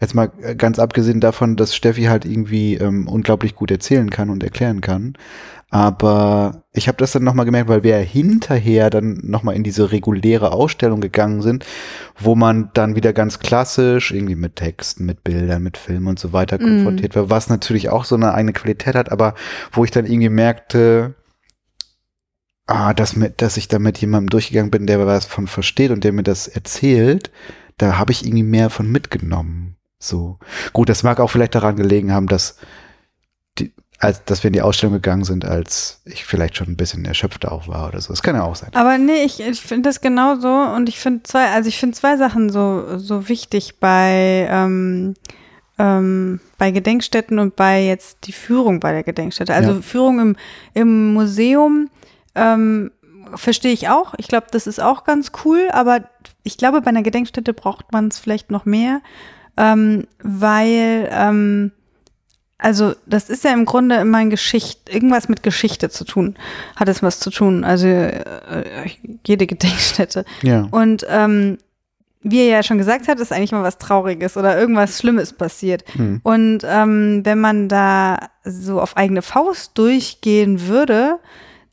jetzt 0.00 0.14
mal 0.14 0.28
ganz 0.56 0.78
abgesehen 0.78 1.20
davon, 1.20 1.56
dass 1.56 1.74
Steffi 1.74 2.04
halt 2.04 2.24
irgendwie 2.24 2.74
ähm, 2.76 3.06
unglaublich 3.08 3.54
gut 3.54 3.70
erzählen 3.70 4.08
kann 4.10 4.30
und 4.30 4.42
erklären 4.42 4.80
kann. 4.80 5.14
Aber 5.72 6.64
ich 6.72 6.88
habe 6.88 6.98
das 6.98 7.12
dann 7.12 7.22
nochmal 7.22 7.44
gemerkt, 7.44 7.68
weil 7.68 7.84
wir 7.84 7.96
hinterher 7.98 8.90
dann 8.90 9.20
nochmal 9.22 9.54
in 9.54 9.62
diese 9.62 9.92
reguläre 9.92 10.50
Ausstellung 10.52 11.00
gegangen 11.00 11.42
sind, 11.42 11.64
wo 12.18 12.34
man 12.34 12.70
dann 12.74 12.96
wieder 12.96 13.12
ganz 13.12 13.38
klassisch 13.38 14.10
irgendwie 14.10 14.34
mit 14.34 14.56
Texten, 14.56 15.06
mit 15.06 15.22
Bildern, 15.22 15.62
mit 15.62 15.76
Filmen 15.76 16.08
und 16.08 16.18
so 16.18 16.32
weiter 16.32 16.58
Mhm. 16.58 16.64
konfrontiert 16.66 17.14
war, 17.14 17.30
was 17.30 17.48
natürlich 17.48 17.88
auch 17.88 18.04
so 18.04 18.16
eine 18.16 18.34
eigene 18.34 18.52
Qualität 18.52 18.96
hat, 18.96 19.12
aber 19.12 19.34
wo 19.70 19.84
ich 19.84 19.92
dann 19.92 20.06
irgendwie 20.06 20.28
merkte, 20.28 21.14
ah, 22.70 22.94
dass, 22.94 23.16
mit, 23.16 23.42
dass 23.42 23.56
ich 23.56 23.68
da 23.68 23.78
mit 23.78 23.98
jemandem 23.98 24.30
durchgegangen 24.30 24.70
bin, 24.70 24.86
der 24.86 25.04
was 25.04 25.26
von 25.26 25.46
versteht 25.46 25.90
und 25.90 26.04
der 26.04 26.12
mir 26.12 26.22
das 26.22 26.48
erzählt, 26.48 27.30
da 27.78 27.98
habe 27.98 28.12
ich 28.12 28.24
irgendwie 28.24 28.44
mehr 28.44 28.70
von 28.70 28.90
mitgenommen. 28.90 29.76
So. 29.98 30.38
Gut, 30.72 30.88
das 30.88 31.02
mag 31.02 31.20
auch 31.20 31.28
vielleicht 31.28 31.54
daran 31.54 31.76
gelegen 31.76 32.12
haben, 32.12 32.26
dass, 32.26 32.58
die, 33.58 33.72
als, 33.98 34.24
dass 34.24 34.42
wir 34.44 34.48
in 34.48 34.52
die 34.52 34.62
Ausstellung 34.62 34.94
gegangen 34.94 35.24
sind, 35.24 35.44
als 35.44 36.00
ich 36.04 36.24
vielleicht 36.24 36.56
schon 36.56 36.68
ein 36.68 36.76
bisschen 36.76 37.04
erschöpfter 37.04 37.50
auch 37.50 37.68
war 37.68 37.88
oder 37.88 38.00
so. 38.00 38.12
Das 38.12 38.22
kann 38.22 38.36
ja 38.36 38.44
auch 38.44 38.56
sein. 38.56 38.70
Aber 38.74 38.98
nee, 38.98 39.24
ich, 39.24 39.40
ich 39.40 39.60
finde 39.60 39.88
das 39.88 40.00
genauso 40.00 40.48
und 40.48 40.88
ich 40.88 40.98
finde 41.00 41.24
zwei, 41.24 41.50
also 41.50 41.68
ich 41.68 41.78
finde 41.78 41.96
zwei 41.96 42.16
Sachen 42.16 42.50
so, 42.50 42.98
so 42.98 43.28
wichtig 43.28 43.80
bei, 43.80 44.46
ähm, 44.48 45.14
ähm, 45.78 46.40
bei 46.56 46.70
Gedenkstätten 46.70 47.38
und 47.38 47.56
bei 47.56 47.84
jetzt 47.84 48.18
die 48.24 48.32
Führung 48.32 48.78
bei 48.78 48.92
der 48.92 49.02
Gedenkstätte. 49.02 49.54
Also 49.54 49.72
Ja. 49.72 49.80
Führung 49.80 50.20
im, 50.20 50.36
im 50.74 51.14
Museum 51.14 51.90
ähm, 52.34 52.90
verstehe 53.34 53.72
ich 53.72 53.88
auch. 53.88 54.14
Ich 54.18 54.28
glaube, 54.28 54.46
das 54.50 54.66
ist 54.66 54.80
auch 54.80 55.04
ganz 55.04 55.32
cool, 55.44 55.68
aber 55.72 56.02
ich 56.42 56.56
glaube, 56.56 56.80
bei 56.80 56.88
einer 56.88 57.02
Gedenkstätte 57.02 57.52
braucht 57.52 57.92
man 57.92 58.08
es 58.08 58.18
vielleicht 58.18 58.50
noch 58.50 58.64
mehr, 58.64 59.00
ähm, 59.56 60.06
weil 60.22 61.08
ähm, 61.12 61.72
also 62.60 62.94
das 63.06 63.30
ist 63.30 63.44
ja 63.44 63.52
im 63.52 63.64
Grunde 63.64 63.96
immer 63.96 64.18
ein 64.18 64.30
Geschichte, 64.30 64.92
irgendwas 64.92 65.28
mit 65.28 65.42
Geschichte 65.42 65.88
zu 65.88 66.04
tun, 66.04 66.36
hat 66.76 66.88
es 66.88 67.02
was 67.02 67.18
zu 67.20 67.30
tun. 67.30 67.64
Also 67.64 67.86
äh, 67.86 68.90
jede 69.26 69.46
Gedenkstätte. 69.46 70.24
Ja. 70.42 70.68
Und 70.70 71.06
ähm, 71.08 71.58
wie 72.22 72.40
er 72.40 72.56
ja 72.56 72.62
schon 72.62 72.76
gesagt 72.76 73.08
hat, 73.08 73.18
ist 73.18 73.32
eigentlich 73.32 73.52
mal 73.52 73.62
was 73.62 73.78
Trauriges 73.78 74.36
oder 74.36 74.58
irgendwas 74.58 74.98
Schlimmes 74.98 75.32
passiert. 75.32 75.84
Hm. 75.94 76.20
Und 76.22 76.60
ähm, 76.64 77.22
wenn 77.24 77.40
man 77.40 77.68
da 77.68 78.18
so 78.44 78.80
auf 78.80 78.96
eigene 78.96 79.22
Faust 79.22 79.78
durchgehen 79.78 80.66
würde, 80.68 81.18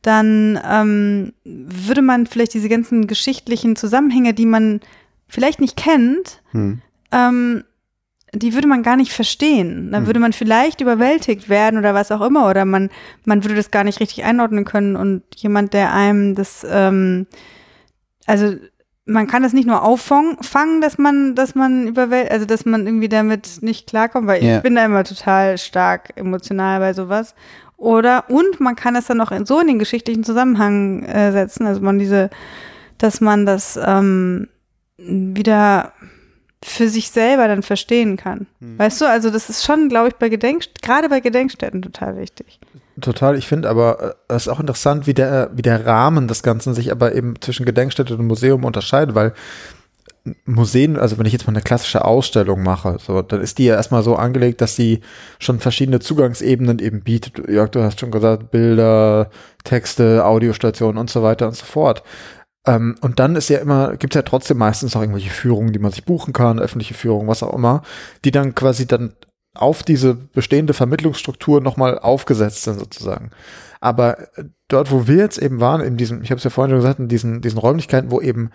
dann 0.02 0.60
ähm, 0.70 1.34
würde 1.44 2.02
man 2.02 2.28
vielleicht 2.28 2.54
diese 2.54 2.70
ganzen 2.70 3.08
geschichtlichen 3.08 3.76
Zusammenhänge, 3.76 4.34
die 4.34 4.46
man 4.46 4.80
vielleicht 5.28 5.60
nicht 5.60 5.76
kennt, 5.78 6.42
Hm. 6.52 6.82
ähm, 7.12 7.64
die 8.34 8.54
würde 8.54 8.68
man 8.68 8.84
gar 8.84 8.98
nicht 8.98 9.12
verstehen. 9.14 9.92
Dann 9.92 10.02
Hm. 10.02 10.08
würde 10.08 10.20
man 10.20 10.34
vielleicht 10.34 10.82
überwältigt 10.82 11.50
werden 11.50 11.80
oder 11.80 11.94
was 11.94 12.12
auch 12.12 12.22
immer. 12.22 12.50
Oder 12.50 12.66
man, 12.66 12.90
man 13.26 13.44
würde 13.44 13.56
das 13.56 13.72
gar 13.72 13.84
nicht 13.86 14.00
richtig 14.02 14.24
einordnen 14.26 14.66
können. 14.66 14.96
Und 14.96 15.24
jemand, 15.38 15.74
der 15.74 15.94
einem 15.94 16.36
das, 16.36 16.66
ähm, 16.70 17.26
also 18.26 18.56
man 19.06 19.28
kann 19.28 19.44
das 19.44 19.54
nicht 19.54 19.66
nur 19.68 19.82
auffangen, 19.84 20.38
fangen, 20.44 20.82
dass 20.82 20.98
man, 20.98 21.36
dass 21.36 21.56
man 21.56 21.88
überwältigt, 21.88 22.32
also 22.34 22.46
dass 22.46 22.66
man 22.66 22.86
irgendwie 22.86 23.08
damit 23.08 23.60
nicht 23.62 23.88
klarkommt, 23.88 24.28
weil 24.28 24.44
Ja. 24.44 24.58
ich 24.58 24.64
bin 24.64 24.76
da 24.76 24.84
immer 24.86 25.06
total 25.06 25.58
stark 25.58 26.12
emotional 26.18 26.80
bei 26.82 26.94
sowas. 26.94 27.34
Oder 27.78 28.30
und 28.30 28.60
man 28.60 28.76
kann 28.76 28.96
es 28.96 29.06
dann 29.06 29.22
auch 29.22 29.32
in, 29.32 29.46
so 29.46 29.60
in 29.60 29.68
den 29.68 29.80
geschichtlichen 29.80 30.24
Zusammenhang 30.24 31.04
äh, 31.04 31.32
setzen, 31.32 31.68
also 31.68 31.80
man 31.82 32.00
diese, 32.00 32.30
dass 32.98 33.22
man 33.22 33.46
das 33.46 33.80
ähm, 33.82 34.48
wieder 34.98 35.94
für 36.64 36.90
sich 36.90 37.12
selber 37.12 37.48
dann 37.48 37.62
verstehen 37.62 38.18
kann. 38.18 38.48
Hm. 38.60 38.80
Weißt 38.80 39.00
du, 39.00 39.06
also 39.06 39.30
das 39.30 39.50
ist 39.50 39.64
schon, 39.64 39.90
glaube 39.90 40.10
ich, 40.10 40.16
bei 40.16 40.28
Gedenkst 40.28 40.82
gerade 40.82 41.08
bei 41.08 41.20
Gedenkstätten 41.20 41.84
total 41.84 42.18
wichtig. 42.18 42.60
Total, 43.00 43.38
ich 43.38 43.48
finde 43.48 43.70
aber, 43.70 44.18
äh, 44.28 44.34
es 44.34 44.48
ist 44.48 44.48
auch 44.48 44.60
interessant, 44.60 45.06
wie 45.06 45.14
der, 45.14 45.52
wie 45.54 45.62
der 45.62 45.86
Rahmen 45.86 46.28
des 46.28 46.42
Ganzen 46.42 46.74
sich 46.74 46.92
aber 46.92 47.14
eben 47.14 47.40
zwischen 47.42 47.66
Gedenkstätte 47.66 48.16
und 48.16 48.26
Museum 48.26 48.64
unterscheidet, 48.66 49.14
weil 49.14 49.34
Museen, 50.46 50.98
also 50.98 51.18
wenn 51.18 51.26
ich 51.26 51.34
jetzt 51.34 51.48
mal 51.48 51.54
eine 51.54 51.62
klassische 51.62 52.06
Ausstellung 52.06 52.64
mache, 52.64 52.98
so, 53.00 53.22
dann 53.22 53.42
ist 53.42 53.58
die 53.58 53.66
ja 53.66 53.76
erstmal 53.76 54.04
so 54.04 54.16
angelegt, 54.16 54.62
dass 54.62 54.76
sie 54.76 55.02
schon 55.40 55.60
verschiedene 55.60 56.00
Zugangsebenen 56.00 56.80
eben 56.80 57.02
bietet. 57.02 57.48
Jörg, 57.50 57.70
du 57.72 57.82
hast 57.82 58.00
schon 58.00 58.12
gesagt, 58.12 58.52
Bilder, 58.52 59.30
Texte, 59.64 60.26
Audiostationen 60.26 60.98
und 60.98 61.10
so 61.10 61.24
weiter 61.24 61.48
und 61.48 61.56
so 61.56 61.66
fort. 61.66 62.04
Ähm, 62.66 62.96
und 63.02 63.20
dann 63.20 63.36
ist 63.36 63.50
ja 63.50 63.60
immer, 63.60 63.96
gibt 63.98 64.14
es 64.14 64.18
ja 64.18 64.24
trotzdem 64.24 64.58
meistens 64.58 64.94
noch 64.94 65.02
irgendwelche 65.02 65.30
Führungen, 65.30 65.74
die 65.74 65.80
man 65.80 65.92
sich 65.92 66.04
buchen 66.04 66.34
kann, 66.34 66.60
öffentliche 66.60 66.94
Führungen, 66.94 67.28
was 67.28 67.44
auch 67.44 67.54
immer, 67.54 67.82
die 68.26 68.32
dann 68.32 68.56
quasi 68.56 68.86
dann 68.86 69.14
auf 69.56 69.84
diese 69.84 70.14
bestehende 70.14 70.74
Vermittlungsstruktur 70.74 71.62
nochmal 71.62 71.98
aufgesetzt 71.98 72.64
sind 72.64 72.80
sozusagen. 72.80 73.32
Aber 73.80 74.28
dort, 74.68 74.92
wo 74.92 75.08
wir 75.08 75.18
jetzt 75.18 75.38
eben 75.38 75.60
waren, 75.60 75.82
in 75.82 75.98
diesem, 75.98 76.22
ich 76.22 76.32
habe 76.32 76.38
es 76.38 76.44
ja 76.44 76.50
vorhin 76.50 76.72
schon 76.72 76.80
gesagt, 76.80 77.00
in 77.00 77.08
diesen, 77.08 77.42
diesen 77.42 77.60
Räumlichkeiten, 77.60 78.12
wo 78.12 78.22
eben 78.22 78.52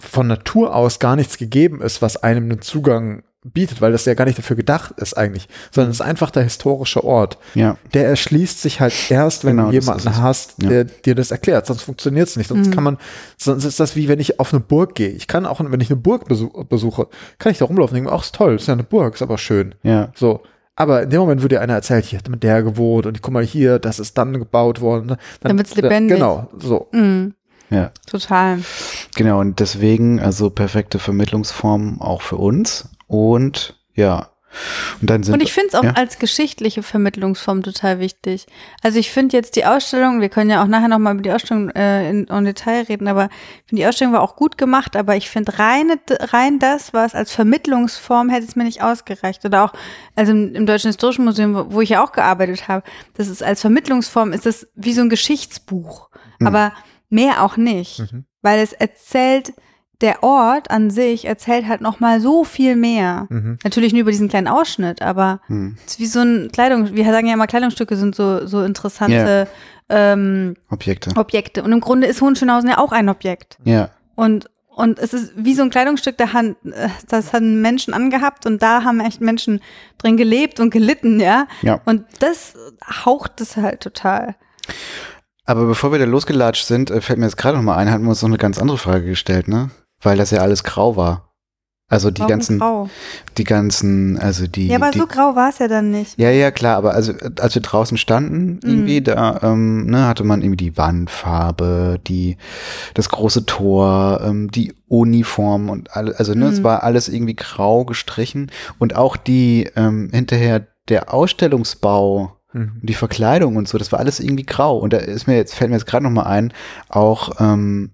von 0.00 0.26
Natur 0.26 0.74
aus 0.74 0.98
gar 0.98 1.14
nichts 1.16 1.38
gegeben 1.38 1.80
ist, 1.80 2.02
was 2.02 2.16
einem 2.16 2.44
einen 2.44 2.62
Zugang 2.62 3.22
bietet, 3.42 3.80
weil 3.80 3.92
das 3.92 4.04
ja 4.04 4.12
gar 4.12 4.26
nicht 4.26 4.36
dafür 4.36 4.54
gedacht 4.56 4.92
ist 4.98 5.14
eigentlich, 5.16 5.48
sondern 5.70 5.92
es 5.92 5.96
ist 6.00 6.06
einfach 6.06 6.30
der 6.30 6.42
historische 6.42 7.02
Ort. 7.04 7.38
Ja. 7.54 7.78
Der 7.94 8.06
erschließt 8.06 8.60
sich 8.60 8.80
halt 8.80 8.92
erst, 9.10 9.44
wenn 9.46 9.56
Genau, 9.56 9.68
du 9.70 9.74
jemanden 9.78 10.08
es. 10.08 10.16
hast, 10.18 10.62
Ja. 10.62 10.68
der 10.68 10.84
dir 10.84 11.14
das 11.14 11.30
erklärt, 11.30 11.64
sonst 11.66 11.80
funktioniert 11.82 12.28
es 12.28 12.36
nicht. 12.36 12.48
Sonst 12.48 12.68
Mhm. 12.68 12.70
kann 12.72 12.84
man, 12.84 12.98
sonst 13.38 13.64
ist 13.64 13.80
das 13.80 13.96
wie 13.96 14.08
wenn 14.08 14.20
ich 14.20 14.40
auf 14.40 14.52
eine 14.52 14.60
Burg 14.60 14.94
gehe. 14.94 15.08
Ich 15.08 15.26
kann 15.26 15.46
auch, 15.46 15.58
wenn 15.64 15.80
ich 15.80 15.88
eine 15.90 15.98
Burg 16.00 16.26
besuch, 16.28 16.64
besuche, 16.66 17.08
kann 17.38 17.50
ich 17.52 17.56
da 17.58 17.64
rumlaufen 17.64 17.96
und 17.96 18.04
denken, 18.04 18.14
ach, 18.14 18.24
ist 18.24 18.34
toll, 18.34 18.56
ist 18.56 18.66
ja 18.68 18.74
eine 18.74 18.82
Burg, 18.84 19.14
ist 19.14 19.22
aber 19.22 19.38
schön. 19.38 19.74
Ja. 19.82 20.10
So. 20.14 20.42
Aber 20.76 21.02
in 21.02 21.10
dem 21.10 21.20
Moment 21.20 21.40
würde 21.42 21.56
dir 21.56 21.60
einer 21.62 21.74
erzählt, 21.74 22.04
hier 22.06 22.18
hat 22.18 22.28
mit 22.28 22.42
der 22.42 22.62
gewohnt 22.62 23.06
und 23.06 23.20
guck 23.22 23.32
mal 23.32 23.44
hier, 23.44 23.78
das 23.78 23.98
ist 24.00 24.16
dann 24.18 24.34
gebaut 24.38 24.82
worden. 24.82 25.06
ne? 25.06 25.16
Dann, 25.40 25.50
Dann 25.50 25.58
wird's 25.58 25.74
lebendig. 25.76 26.16
Genau, 26.18 26.48
so. 26.58 26.88
Mhm. 26.92 27.34
Ja. 27.70 27.92
Total. 28.06 28.60
Genau, 29.14 29.40
und 29.40 29.60
deswegen, 29.60 30.20
also 30.20 30.50
perfekte 30.50 30.98
Vermittlungsform 30.98 32.00
auch 32.00 32.22
für 32.22 32.36
uns. 32.36 32.88
Und 33.06 33.78
ja. 33.94 34.30
Und 35.00 35.08
dann 35.08 35.22
sind 35.22 35.34
Und 35.34 35.42
ich 35.42 35.52
finde 35.52 35.68
es 35.68 35.74
auch 35.76 35.84
ja. 35.84 35.92
als 35.92 36.18
geschichtliche 36.18 36.82
Vermittlungsform 36.82 37.62
total 37.62 38.00
wichtig. 38.00 38.46
Also 38.82 38.98
ich 38.98 39.12
finde 39.12 39.36
jetzt 39.36 39.54
die 39.54 39.64
Ausstellung, 39.64 40.20
wir 40.20 40.28
können 40.28 40.50
ja 40.50 40.60
auch 40.60 40.66
nachher 40.66 40.88
nochmal 40.88 41.14
über 41.14 41.22
die 41.22 41.30
Ausstellung 41.30 41.70
äh, 41.70 42.10
in, 42.10 42.24
in 42.24 42.44
Detail 42.44 42.82
reden, 42.82 43.06
aber 43.06 43.26
ich 43.26 43.68
finde 43.68 43.82
die 43.82 43.86
Ausstellung 43.86 44.12
war 44.12 44.22
auch 44.22 44.34
gut 44.34 44.58
gemacht, 44.58 44.96
aber 44.96 45.14
ich 45.14 45.30
finde 45.30 45.56
reine, 45.60 46.00
rein 46.10 46.58
das, 46.58 46.92
was 46.92 47.14
als 47.14 47.30
Vermittlungsform 47.30 48.28
hätte 48.28 48.46
es 48.46 48.56
mir 48.56 48.64
nicht 48.64 48.82
ausgereicht. 48.82 49.44
Oder 49.44 49.64
auch, 49.64 49.72
also 50.16 50.32
im, 50.32 50.52
im 50.56 50.66
Deutschen 50.66 50.88
Historischen 50.88 51.24
Museum, 51.24 51.54
wo, 51.54 51.74
wo 51.74 51.80
ich 51.80 51.90
ja 51.90 52.02
auch 52.02 52.10
gearbeitet 52.10 52.66
habe, 52.66 52.82
das 53.14 53.28
ist 53.28 53.44
als 53.44 53.60
Vermittlungsform, 53.60 54.32
ist 54.32 54.46
das 54.46 54.66
wie 54.74 54.94
so 54.94 55.02
ein 55.02 55.10
Geschichtsbuch. 55.10 56.10
Mhm. 56.40 56.46
Aber 56.48 56.72
mehr 57.10 57.42
auch 57.44 57.56
nicht. 57.56 58.00
Mhm. 58.00 58.24
Weil 58.42 58.60
es 58.60 58.72
erzählt, 58.72 59.52
der 60.00 60.22
Ort 60.22 60.70
an 60.70 60.90
sich 60.90 61.26
erzählt 61.26 61.68
halt 61.68 61.82
nochmal 61.82 62.20
so 62.20 62.44
viel 62.44 62.74
mehr. 62.74 63.26
Mhm. 63.28 63.58
Natürlich 63.62 63.92
nur 63.92 64.02
über 64.02 64.10
diesen 64.10 64.28
kleinen 64.28 64.48
Ausschnitt, 64.48 65.02
aber 65.02 65.40
hm, 65.46 65.76
es 65.84 65.92
ist 65.92 66.00
wie 66.00 66.06
so 66.06 66.20
ein 66.20 66.50
Kleidung, 66.52 66.94
wir 66.94 67.04
sagen 67.04 67.26
ja 67.26 67.34
immer, 67.34 67.46
Kleidungsstücke 67.46 67.96
sind 67.96 68.14
so, 68.14 68.46
so 68.46 68.62
interessante 68.62 69.46
ähm, 69.90 70.56
Objekte. 70.70 71.10
Objekte. 71.16 71.62
Und 71.62 71.72
im 71.72 71.80
Grunde 71.80 72.06
ist 72.06 72.22
Hohenschönhausen 72.22 72.70
ja 72.70 72.78
auch 72.78 72.92
ein 72.92 73.08
Objekt. 73.08 73.58
Ja. 73.64 73.90
Und, 74.14 74.48
und 74.68 74.98
es 74.98 75.12
ist 75.12 75.32
wie 75.36 75.54
so 75.54 75.62
ein 75.62 75.70
Kleidungsstück, 75.70 76.16
da 76.16 76.24
äh, 76.24 76.88
das 77.08 77.32
haben 77.34 77.60
Menschen 77.60 77.92
angehabt 77.92 78.46
und 78.46 78.62
da 78.62 78.84
haben 78.84 79.00
echt 79.00 79.20
Menschen 79.20 79.60
drin 79.98 80.16
gelebt 80.16 80.60
und 80.60 80.70
gelitten, 80.70 81.20
ja. 81.20 81.46
Ja. 81.60 81.82
Und 81.84 82.04
das 82.20 82.54
haucht 83.04 83.40
es 83.40 83.56
halt 83.56 83.80
total. 83.80 84.36
Aber 85.50 85.66
bevor 85.66 85.90
wir 85.90 85.98
da 85.98 86.04
losgelatscht 86.04 86.64
sind, 86.64 86.92
äh, 86.92 87.00
fällt 87.00 87.18
mir 87.18 87.24
jetzt 87.26 87.36
gerade 87.36 87.56
noch 87.56 87.64
mal 87.64 87.76
ein, 87.76 87.90
hatten 87.90 88.04
wir 88.04 88.10
uns 88.10 88.22
noch 88.22 88.28
eine 88.28 88.38
ganz 88.38 88.58
andere 88.60 88.78
Frage 88.78 89.04
gestellt, 89.06 89.48
ne? 89.48 89.70
Weil 90.00 90.16
das 90.16 90.30
ja 90.30 90.42
alles 90.42 90.62
grau 90.62 90.94
war. 90.96 91.26
Also 91.92 92.12
die 92.12 92.20
Warum 92.20 92.30
ganzen, 92.30 92.58
grau? 92.60 92.88
die 93.36 93.42
ganzen, 93.42 94.16
also 94.16 94.46
die. 94.46 94.68
Ja, 94.68 94.76
aber 94.76 94.92
die, 94.92 95.00
so 95.00 95.08
grau 95.08 95.34
war 95.34 95.48
es 95.48 95.58
ja 95.58 95.66
dann 95.66 95.90
nicht. 95.90 96.16
Ja, 96.20 96.30
ja, 96.30 96.52
klar, 96.52 96.76
aber 96.76 96.94
also 96.94 97.10
äh, 97.10 97.32
als 97.40 97.56
wir 97.56 97.62
draußen 97.62 97.98
standen, 97.98 98.60
irgendwie, 98.62 99.00
Mhm. 99.00 99.04
da 99.04 99.40
ähm, 99.42 99.86
ne, 99.86 100.06
hatte 100.06 100.22
man 100.22 100.40
irgendwie 100.40 100.56
die 100.70 100.76
Wandfarbe, 100.76 101.98
die, 102.06 102.36
das 102.94 103.08
große 103.08 103.44
Tor, 103.44 104.20
ähm, 104.24 104.52
die 104.52 104.72
Uniform 104.86 105.68
und 105.68 105.96
alle, 105.96 106.16
also 106.16 106.32
ne, 106.34 106.46
es 106.46 106.60
Mhm. 106.60 106.64
war 106.64 106.84
alles 106.84 107.08
irgendwie 107.08 107.34
grau 107.34 107.84
gestrichen 107.84 108.52
und 108.78 108.94
auch 108.94 109.16
die 109.16 109.68
ähm, 109.74 110.10
hinterher 110.12 110.68
der 110.88 111.12
Ausstellungsbau 111.12 112.36
Mhm. 112.52 112.72
und 112.80 112.88
die 112.88 112.94
Verkleidung 112.94 113.56
und 113.56 113.68
so, 113.68 113.78
das 113.78 113.92
war 113.92 113.98
alles 114.00 114.20
irgendwie 114.20 114.44
grau. 114.46 114.78
Und 114.78 114.92
da 114.92 114.98
ist 114.98 115.26
mir 115.26 115.36
jetzt, 115.36 115.54
fällt 115.54 115.70
mir 115.70 115.76
jetzt 115.76 115.86
gerade 115.86 116.04
noch 116.04 116.10
mal 116.10 116.24
ein, 116.24 116.52
auch, 116.88 117.40
ähm, 117.40 117.90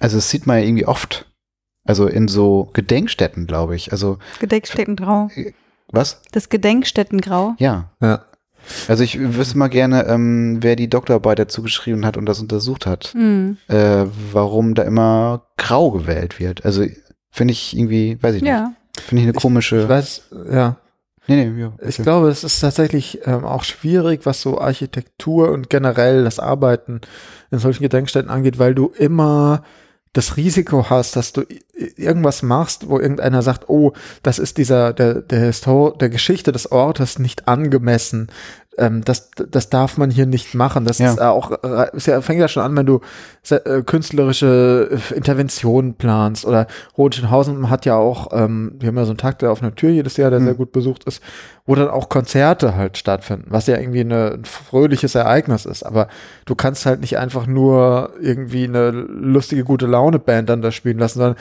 also 0.00 0.16
das 0.16 0.30
sieht 0.30 0.46
man 0.46 0.58
ja 0.58 0.64
irgendwie 0.64 0.86
oft. 0.86 1.26
Also 1.84 2.06
in 2.06 2.28
so 2.28 2.68
Gedenkstätten, 2.74 3.46
glaube 3.46 3.74
ich. 3.74 3.92
Also, 3.92 4.18
Gedenkstättengrau. 4.40 5.30
was? 5.90 6.20
Das 6.32 6.48
Gedenkstättengrau. 6.50 7.54
Ja. 7.58 7.90
Ja. 8.02 8.24
Also 8.88 9.02
ich 9.04 9.18
wüsste 9.18 9.56
mal 9.56 9.68
gerne, 9.68 10.04
ähm, 10.06 10.58
wer 10.60 10.76
die 10.76 10.90
Doktorarbeit 10.90 11.38
dazu 11.38 11.62
geschrieben 11.62 12.04
hat 12.04 12.18
und 12.18 12.26
das 12.26 12.40
untersucht 12.40 12.84
hat, 12.84 13.14
Mhm. 13.14 13.56
äh, 13.68 14.04
warum 14.32 14.74
da 14.74 14.82
immer 14.82 15.46
grau 15.56 15.90
gewählt 15.90 16.38
wird. 16.38 16.64
Also 16.66 16.84
finde 17.30 17.52
ich 17.52 17.74
irgendwie, 17.76 18.18
weiß 18.22 18.34
ich 18.34 18.42
nicht, 18.42 18.50
Ja. 18.50 18.72
finde 19.00 19.22
ich 19.22 19.28
eine 19.28 19.38
komische. 19.38 19.82
Ich 19.84 19.88
weiß, 19.88 20.22
ja. 20.52 20.76
Nee, 21.28 21.44
nee, 21.44 21.60
ja, 21.60 21.72
Ich 21.80 21.96
okay. 21.96 22.02
glaube, 22.02 22.28
es 22.28 22.42
ist 22.42 22.60
tatsächlich 22.60 23.20
ähm, 23.26 23.44
auch 23.44 23.64
schwierig, 23.64 24.24
was 24.24 24.40
so 24.40 24.60
Architektur 24.60 25.50
und 25.50 25.70
generell 25.70 26.24
das 26.24 26.38
Arbeiten 26.40 27.00
in 27.50 27.58
solchen 27.58 27.82
Gedenkstätten 27.82 28.30
angeht, 28.30 28.58
weil 28.58 28.74
du 28.74 28.92
immer 28.96 29.62
das 30.12 30.36
Risiko 30.36 30.90
hast, 30.90 31.16
dass 31.16 31.32
du 31.32 31.44
irgendwas 31.96 32.42
machst, 32.42 32.88
wo 32.88 32.98
irgendeiner 32.98 33.42
sagt, 33.42 33.68
oh, 33.68 33.92
das 34.22 34.38
ist 34.38 34.58
dieser, 34.58 34.92
der, 34.92 35.22
der 35.22 35.40
Histor 35.40 35.96
der 35.96 36.08
Geschichte 36.08 36.50
des 36.50 36.72
Ortes 36.72 37.18
nicht 37.18 37.46
angemessen. 37.46 38.28
Ähm, 38.78 39.04
das, 39.04 39.30
das 39.50 39.68
darf 39.70 39.98
man 39.98 40.10
hier 40.10 40.26
nicht 40.26 40.54
machen. 40.54 40.84
Das 40.84 40.98
Ja. 40.98 41.10
ist 41.10 41.20
auch, 41.20 41.50
äh, 41.64 41.94
ist 41.96 42.06
ja, 42.06 42.20
fängt 42.20 42.40
ja 42.40 42.48
schon 42.48 42.62
an, 42.62 42.76
wenn 42.76 42.86
du 42.86 43.00
äh, 43.50 43.82
künstlerische 43.82 44.88
äh, 45.10 45.14
Interventionen 45.14 45.94
planst 45.94 46.44
oder 46.46 46.66
Hohenschönhausen 46.96 47.70
hat 47.70 47.86
ja 47.86 47.96
auch, 47.96 48.28
ähm, 48.32 48.72
wir 48.78 48.88
haben 48.88 48.96
ja 48.96 49.04
so 49.04 49.10
einen 49.10 49.18
Tag 49.18 49.38
der 49.40 49.50
offenen 49.50 49.74
Tür 49.74 49.90
jedes 49.90 50.16
Jahr, 50.16 50.30
der 50.30 50.40
Mhm. 50.40 50.44
sehr 50.44 50.54
gut 50.54 50.72
besucht 50.72 51.04
ist, 51.04 51.22
wo 51.66 51.74
dann 51.74 51.88
auch 51.88 52.08
Konzerte 52.08 52.74
halt 52.76 52.96
stattfinden, 52.98 53.46
was 53.50 53.66
ja 53.66 53.76
irgendwie 53.78 54.00
eine, 54.00 54.32
ein 54.34 54.44
fröhliches 54.44 55.14
Ereignis 55.14 55.66
ist. 55.66 55.82
Aber 55.82 56.08
du 56.46 56.54
kannst 56.54 56.86
halt 56.86 57.00
nicht 57.00 57.18
einfach 57.18 57.46
nur 57.46 58.12
irgendwie 58.20 58.64
eine 58.64 58.90
lustige, 58.90 59.64
gute 59.64 59.86
Laune-Band 59.86 60.48
dann 60.48 60.62
da 60.62 60.70
spielen 60.72 60.98
lassen, 60.98 61.18
sondern, 61.18 61.36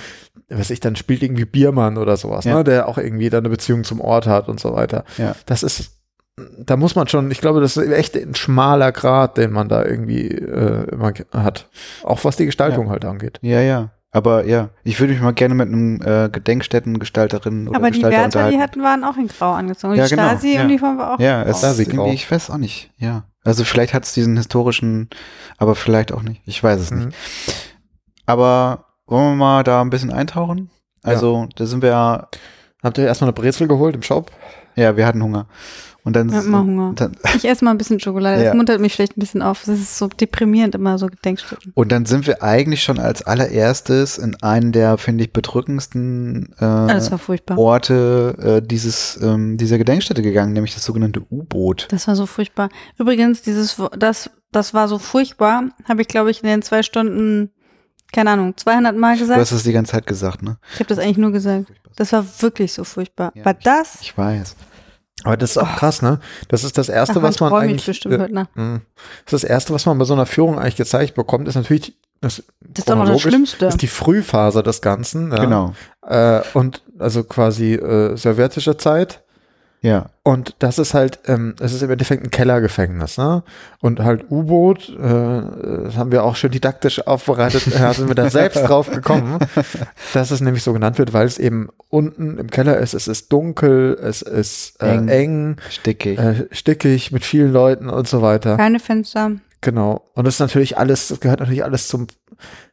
was 0.49 0.69
ich, 0.69 0.79
dann 0.79 0.95
spielt 0.95 1.23
irgendwie 1.23 1.45
Biermann 1.45 1.97
oder 1.97 2.17
sowas, 2.17 2.45
Ja. 2.45 2.55
ne, 2.55 2.63
der 2.63 2.87
auch 2.87 2.97
irgendwie 2.97 3.29
dann 3.29 3.39
eine 3.41 3.49
Beziehung 3.49 3.83
zum 3.83 4.01
Ort 4.01 4.27
hat 4.27 4.47
und 4.49 4.59
so 4.59 4.73
weiter. 4.73 5.03
Ja. 5.17 5.35
Das 5.45 5.63
ist, 5.63 5.96
da 6.59 6.77
muss 6.77 6.95
man 6.95 7.07
schon, 7.07 7.31
ich 7.31 7.41
glaube, 7.41 7.61
das 7.61 7.77
ist 7.77 7.91
echt 7.91 8.15
ein 8.15 8.35
schmaler 8.35 8.91
Grad, 8.91 9.37
den 9.37 9.51
man 9.51 9.69
da 9.69 9.83
irgendwie 9.83 10.27
äh, 10.27 10.87
immer 10.91 11.11
hat. 11.33 11.67
Auch 12.03 12.23
was 12.23 12.35
die 12.37 12.45
Gestaltung 12.45 12.89
halt 12.89 13.05
angeht. 13.05 13.39
Ja, 13.41 13.59
ja. 13.61 13.89
Aber 14.11 14.45
ja, 14.45 14.69
ich 14.83 14.99
würde 14.99 15.13
mich 15.13 15.21
mal 15.21 15.33
gerne 15.33 15.53
mit 15.55 15.67
einem 15.67 16.01
äh, 16.01 16.29
Gedenkstättengestalterin 16.29 17.67
oder 17.67 17.77
Aber 17.77 17.91
die 17.91 18.01
Gestalter 18.01 18.39
Wärter, 18.39 18.51
die 18.51 18.59
hatten, 18.59 18.81
waren 18.83 19.03
auch 19.03 19.17
in 19.17 19.27
Grau 19.27 19.53
angezogen. 19.53 19.93
Und 19.93 19.99
Ja, 19.99 20.05
die 20.05 20.15
genau, 20.15 20.29
Stasi-Uniform 20.29 20.97
war 20.97 21.13
auch 21.15 21.19
Ja, 21.19 21.43
grau. 21.43 21.49
es 21.51 21.77
sieht 21.77 21.87
irgendwie, 21.89 22.13
ich 22.13 22.29
weiß 22.31 22.49
auch 22.49 22.57
nicht. 22.57 22.91
Ja. 22.97 23.23
Also 23.43 23.63
vielleicht 23.63 23.93
hat 23.93 24.03
es 24.05 24.13
diesen 24.13 24.37
historischen, 24.37 25.09
aber 25.57 25.75
vielleicht 25.75 26.11
auch 26.11 26.21
nicht. 26.21 26.41
Ich 26.45 26.63
weiß 26.63 26.79
es 26.79 26.91
Mhm. 26.91 27.05
nicht. 27.05 27.17
Aber 28.25 28.85
wollen 29.07 29.31
wir 29.31 29.35
mal 29.35 29.63
da 29.63 29.81
ein 29.81 29.89
bisschen 29.89 30.11
eintauchen? 30.11 30.69
Also, 31.03 31.47
da 31.55 31.65
sind 31.65 31.81
wir 31.81 31.89
ja, 31.89 32.27
Habt 32.83 32.97
ihr 32.99 33.05
erstmal 33.05 33.29
eine 33.29 33.33
Brezel 33.33 33.67
geholt 33.67 33.95
im 33.95 34.03
Shop? 34.03 34.31
ja, 34.75 34.95
wir 34.95 35.05
hatten 35.07 35.23
Hunger. 35.23 35.47
Und 36.07 36.15
dann, 36.15 36.29
Ich 36.29 36.35
hab 36.35 36.45
immer 36.45 36.61
Hunger. 36.63 36.93
Dann, 36.95 37.17
Ich 37.35 37.43
esse 37.47 37.65
mal 37.65 37.71
ein 37.71 37.77
bisschen 37.77 37.99
Schokolade. 37.99 38.37
Das 38.37 38.45
Ja. 38.45 38.53
muntert 38.55 38.79
mich 38.79 38.95
vielleicht 38.95 39.17
ein 39.17 39.19
bisschen 39.19 39.41
auf. 39.41 39.63
Das 39.65 39.77
ist 39.77 39.97
so 39.97 40.07
deprimierend, 40.07 40.73
immer 40.73 40.97
so 40.97 41.07
Gedenkstätten. 41.07 41.73
und 41.75 41.91
dann 41.91 42.05
sind 42.05 42.25
wir 42.27 42.41
eigentlich 42.43 42.81
schon 42.81 42.97
als 42.97 43.21
allererstes 43.23 44.17
in 44.17 44.35
einen 44.41 44.71
der, 44.71 44.97
finde 44.97 45.25
ich, 45.25 45.33
bedrückendsten 45.33 46.53
äh, 46.57 46.59
das. 46.59 47.11
Orte 47.55 48.61
äh, 48.63 48.65
dieses, 48.65 49.19
ähm, 49.21 49.57
dieser 49.57 49.77
Gedenkstätte 49.77 50.21
gegangen, 50.21 50.53
nämlich 50.53 50.73
das 50.73 50.83
sogenannte 50.85 51.21
U-Boot. 51.29 51.87
Das 51.91 52.07
war 52.07 52.15
so 52.15 52.25
furchtbar. 52.25 52.69
Übrigens, 52.97 53.41
dieses, 53.41 53.75
das, 53.97 54.29
das 54.51 54.73
war 54.73 54.87
so 54.87 54.97
furchtbar, 54.99 55.65
habe 55.89 56.01
ich, 56.01 56.07
glaube 56.07 56.31
ich, 56.31 56.41
in 56.43 56.47
den 56.49 56.61
zwei 56.61 56.83
Stunden, 56.83 57.51
keine 58.13 58.31
Ahnung, 58.31 58.55
200 58.55 58.95
Mal 58.95 59.15
Du 59.15 59.21
gesagt. 59.21 59.39
hast 59.39 59.51
es 59.51 59.63
die 59.63 59.73
ganze 59.73 59.91
Zeit 59.91 60.07
gesagt, 60.07 60.41
ne? 60.41 60.57
Ich 60.73 60.79
habe 60.79 60.87
das 60.89 60.99
eigentlich 60.99 61.17
nur 61.17 61.31
gesagt. 61.31 61.65
Das 61.95 62.13
war 62.13 62.23
wirklich 62.39 62.73
so 62.73 62.83
furchtbar. 62.83 63.31
Ja, 63.35 63.43
war 63.45 63.53
das? 63.55 63.97
Ich 64.01 64.17
weiß. 64.17 64.55
Aber 65.27 65.35
das 65.35 65.51
ist 65.51 65.57
auch 65.57 65.75
krass, 65.75 66.01
ne? 66.01 66.21
Das 66.47 66.63
ist 66.63 66.77
das 66.77 66.87
Erste, 66.87 67.21
was 67.21 67.41
man 67.41 67.51
eigentlich. 67.53 67.85
bestimmt 67.85 68.13
äh, 68.15 68.45
mh. 68.55 68.79
das 69.25 69.33
ist 69.33 69.43
das 69.43 69.43
Erste, 69.43 69.73
was 69.73 69.85
man 69.85 69.97
bei 69.97 70.05
so 70.05 70.13
einer 70.13 70.25
Führung 70.25 70.57
eigentlich 70.57 70.77
gezeigt 70.77 71.15
bekommt, 71.15 71.49
ist 71.49 71.55
natürlich 71.55 71.97
das, 72.21 72.43
Das 72.61 72.79
ist 72.79 72.89
doch 72.89 72.95
noch 72.95 73.07
das 73.09 73.19
Schlimmste. 73.19 73.65
ist 73.65 73.81
die 73.81 73.87
Frühphase 73.87 74.63
des 74.63 74.81
Ganzen. 74.81 75.31
Ja. 75.33 75.39
Genau. 75.39 75.73
Äh, 76.07 76.41
und 76.53 76.81
also 76.97 77.25
quasi 77.25 77.73
äh, 77.73 78.15
sowjetische 78.15 78.77
Zeit. 78.77 79.21
Ja. 79.81 80.09
Und 80.23 80.55
das 80.59 80.79
ist 80.79 80.93
halt, 80.93 81.19
ähm, 81.27 81.55
es 81.59 81.71
ist 81.71 81.83
im 81.83 81.91
Endeffekt 81.91 82.23
ein 82.23 82.31
Kellergefängnis, 82.31 83.17
ne? 83.17 83.43
Und 83.79 83.99
halt 83.99 84.25
U-Boot, 84.29 84.89
äh, 84.89 85.41
das 85.83 85.95
haben 85.95 86.11
wir 86.11 86.23
auch 86.23 86.35
schön 86.35 86.51
didaktisch 86.51 87.05
aufbereitet, 87.05 87.63
da 87.73 87.93
sind 87.93 88.07
wir 88.07 88.15
da 88.15 88.29
selbst 88.29 88.61
drauf 88.67 88.89
gekommen, 88.89 89.39
dass 90.13 90.31
es 90.31 90.41
nämlich 90.41 90.63
so 90.63 90.73
genannt 90.73 90.97
wird, 90.97 91.13
weil 91.13 91.27
es 91.27 91.37
eben 91.37 91.69
unten 91.89 92.37
im 92.37 92.49
Keller 92.49 92.77
ist, 92.77 92.93
es 92.95 93.07
ist 93.07 93.31
dunkel, 93.31 93.97
es 94.01 94.21
ist 94.21 94.81
äh, 94.81 94.95
Eng. 94.95 95.07
eng, 95.09 95.55
Stickig. 95.69 96.17
äh, 96.19 96.47
stickig 96.51 97.11
mit 97.11 97.23
vielen 97.23 97.53
Leuten 97.53 97.87
und 97.89 98.07
so 98.07 98.21
weiter. 98.21 98.57
Keine 98.57 98.79
Fenster. 98.79 99.31
Genau. 99.61 100.03
Und 100.13 100.25
das 100.25 100.35
ist 100.35 100.39
natürlich 100.39 100.77
alles, 100.77 101.07
das 101.07 101.19
gehört 101.19 101.39
natürlich 101.39 101.63
alles 101.63 101.87
zum, 101.87 102.07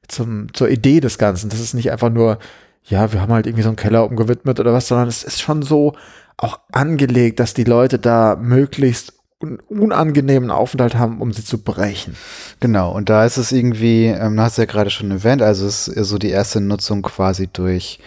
zum, 0.08 0.52
zur 0.54 0.68
Idee 0.68 1.00
des 1.00 1.18
Ganzen. 1.18 1.50
Das 1.50 1.60
ist 1.60 1.74
nicht 1.74 1.92
einfach 1.92 2.10
nur, 2.10 2.38
ja, 2.84 3.12
wir 3.12 3.20
haben 3.20 3.32
halt 3.32 3.46
irgendwie 3.46 3.62
so 3.62 3.68
einen 3.70 3.76
Keller 3.76 4.04
umgewidmet 4.04 4.60
oder 4.60 4.72
was, 4.72 4.88
sondern 4.88 5.08
es 5.08 5.24
ist 5.24 5.40
schon 5.40 5.62
so 5.62 5.94
auch 6.36 6.60
angelegt, 6.72 7.40
dass 7.40 7.54
die 7.54 7.64
Leute 7.64 7.98
da 7.98 8.36
möglichst 8.36 9.14
un 9.40 9.58
unangenehmen 9.68 10.50
Aufenthalt 10.50 10.94
haben, 10.94 11.20
um 11.20 11.32
sie 11.32 11.44
zu 11.44 11.62
brechen. 11.62 12.16
Genau, 12.60 12.92
und 12.92 13.08
da 13.10 13.24
ist 13.24 13.36
es 13.36 13.52
irgendwie, 13.52 14.06
ähm, 14.06 14.40
hast 14.40 14.56
du 14.56 14.62
ja 14.62 14.66
gerade 14.66 14.90
schon 14.90 15.10
erwähnt, 15.10 15.42
also 15.42 15.66
es 15.66 15.88
ist 15.88 16.08
so 16.08 16.18
die 16.18 16.30
erste 16.30 16.60
Nutzung 16.60 17.02
quasi 17.02 17.48
durch 17.48 17.98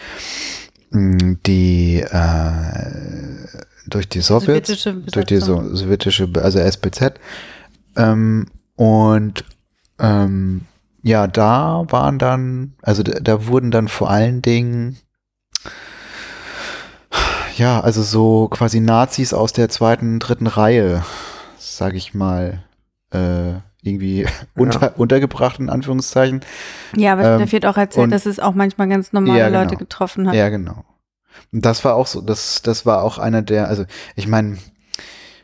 mh, 0.91 1.37
die 1.45 2.01
äh, 2.01 3.47
durch 3.87 4.09
die 4.09 4.21
Sowjets, 4.21 4.67
Sowjetische 4.67 4.93
durch 5.11 5.25
die 5.25 5.37
so, 5.37 5.75
sowjetische, 5.75 6.29
also 6.41 6.59
SBZ. 6.59 7.13
Ähm, 7.95 8.47
und 8.75 9.45
ähm, 9.99 10.61
ja, 11.03 11.27
da 11.27 11.85
waren 11.89 12.19
dann, 12.19 12.73
also 12.81 13.03
da, 13.03 13.19
da 13.19 13.47
wurden 13.47 13.71
dann 13.71 13.87
vor 13.87 14.09
allen 14.09 14.41
Dingen 14.41 14.97
ja, 17.57 17.79
also 17.79 18.01
so 18.03 18.47
quasi 18.49 18.79
Nazis 18.79 19.33
aus 19.33 19.53
der 19.53 19.69
zweiten, 19.69 20.19
dritten 20.19 20.47
Reihe, 20.47 21.03
sag 21.57 21.93
ich 21.95 22.13
mal, 22.13 22.63
äh, 23.11 23.53
irgendwie 23.81 24.25
unter, 24.55 24.97
untergebracht, 24.99 25.59
in 25.59 25.69
Anführungszeichen. 25.69 26.41
Ja, 26.95 27.13
aber 27.13 27.23
Ähm, 27.33 27.39
da 27.39 27.51
wird 27.51 27.65
auch 27.65 27.77
erzählt, 27.77 28.05
und- 28.05 28.09
dass 28.11 28.25
es 28.25 28.39
auch 28.39 28.53
manchmal 28.53 28.87
ganz 28.89 29.13
normale 29.13 29.39
Ja, 29.39 29.47
genau. 29.49 29.61
Leute 29.61 29.75
getroffen 29.77 30.27
hat. 30.27 30.35
Ja, 30.35 30.49
genau. 30.49 30.83
Und 31.53 31.65
das 31.65 31.85
war 31.85 31.95
auch 31.95 32.07
so, 32.07 32.21
das, 32.21 32.61
das 32.63 32.85
war 32.85 33.03
auch 33.03 33.17
einer 33.19 33.41
der, 33.41 33.67
also 33.67 33.85
ich 34.15 34.27
meine, 34.27 34.57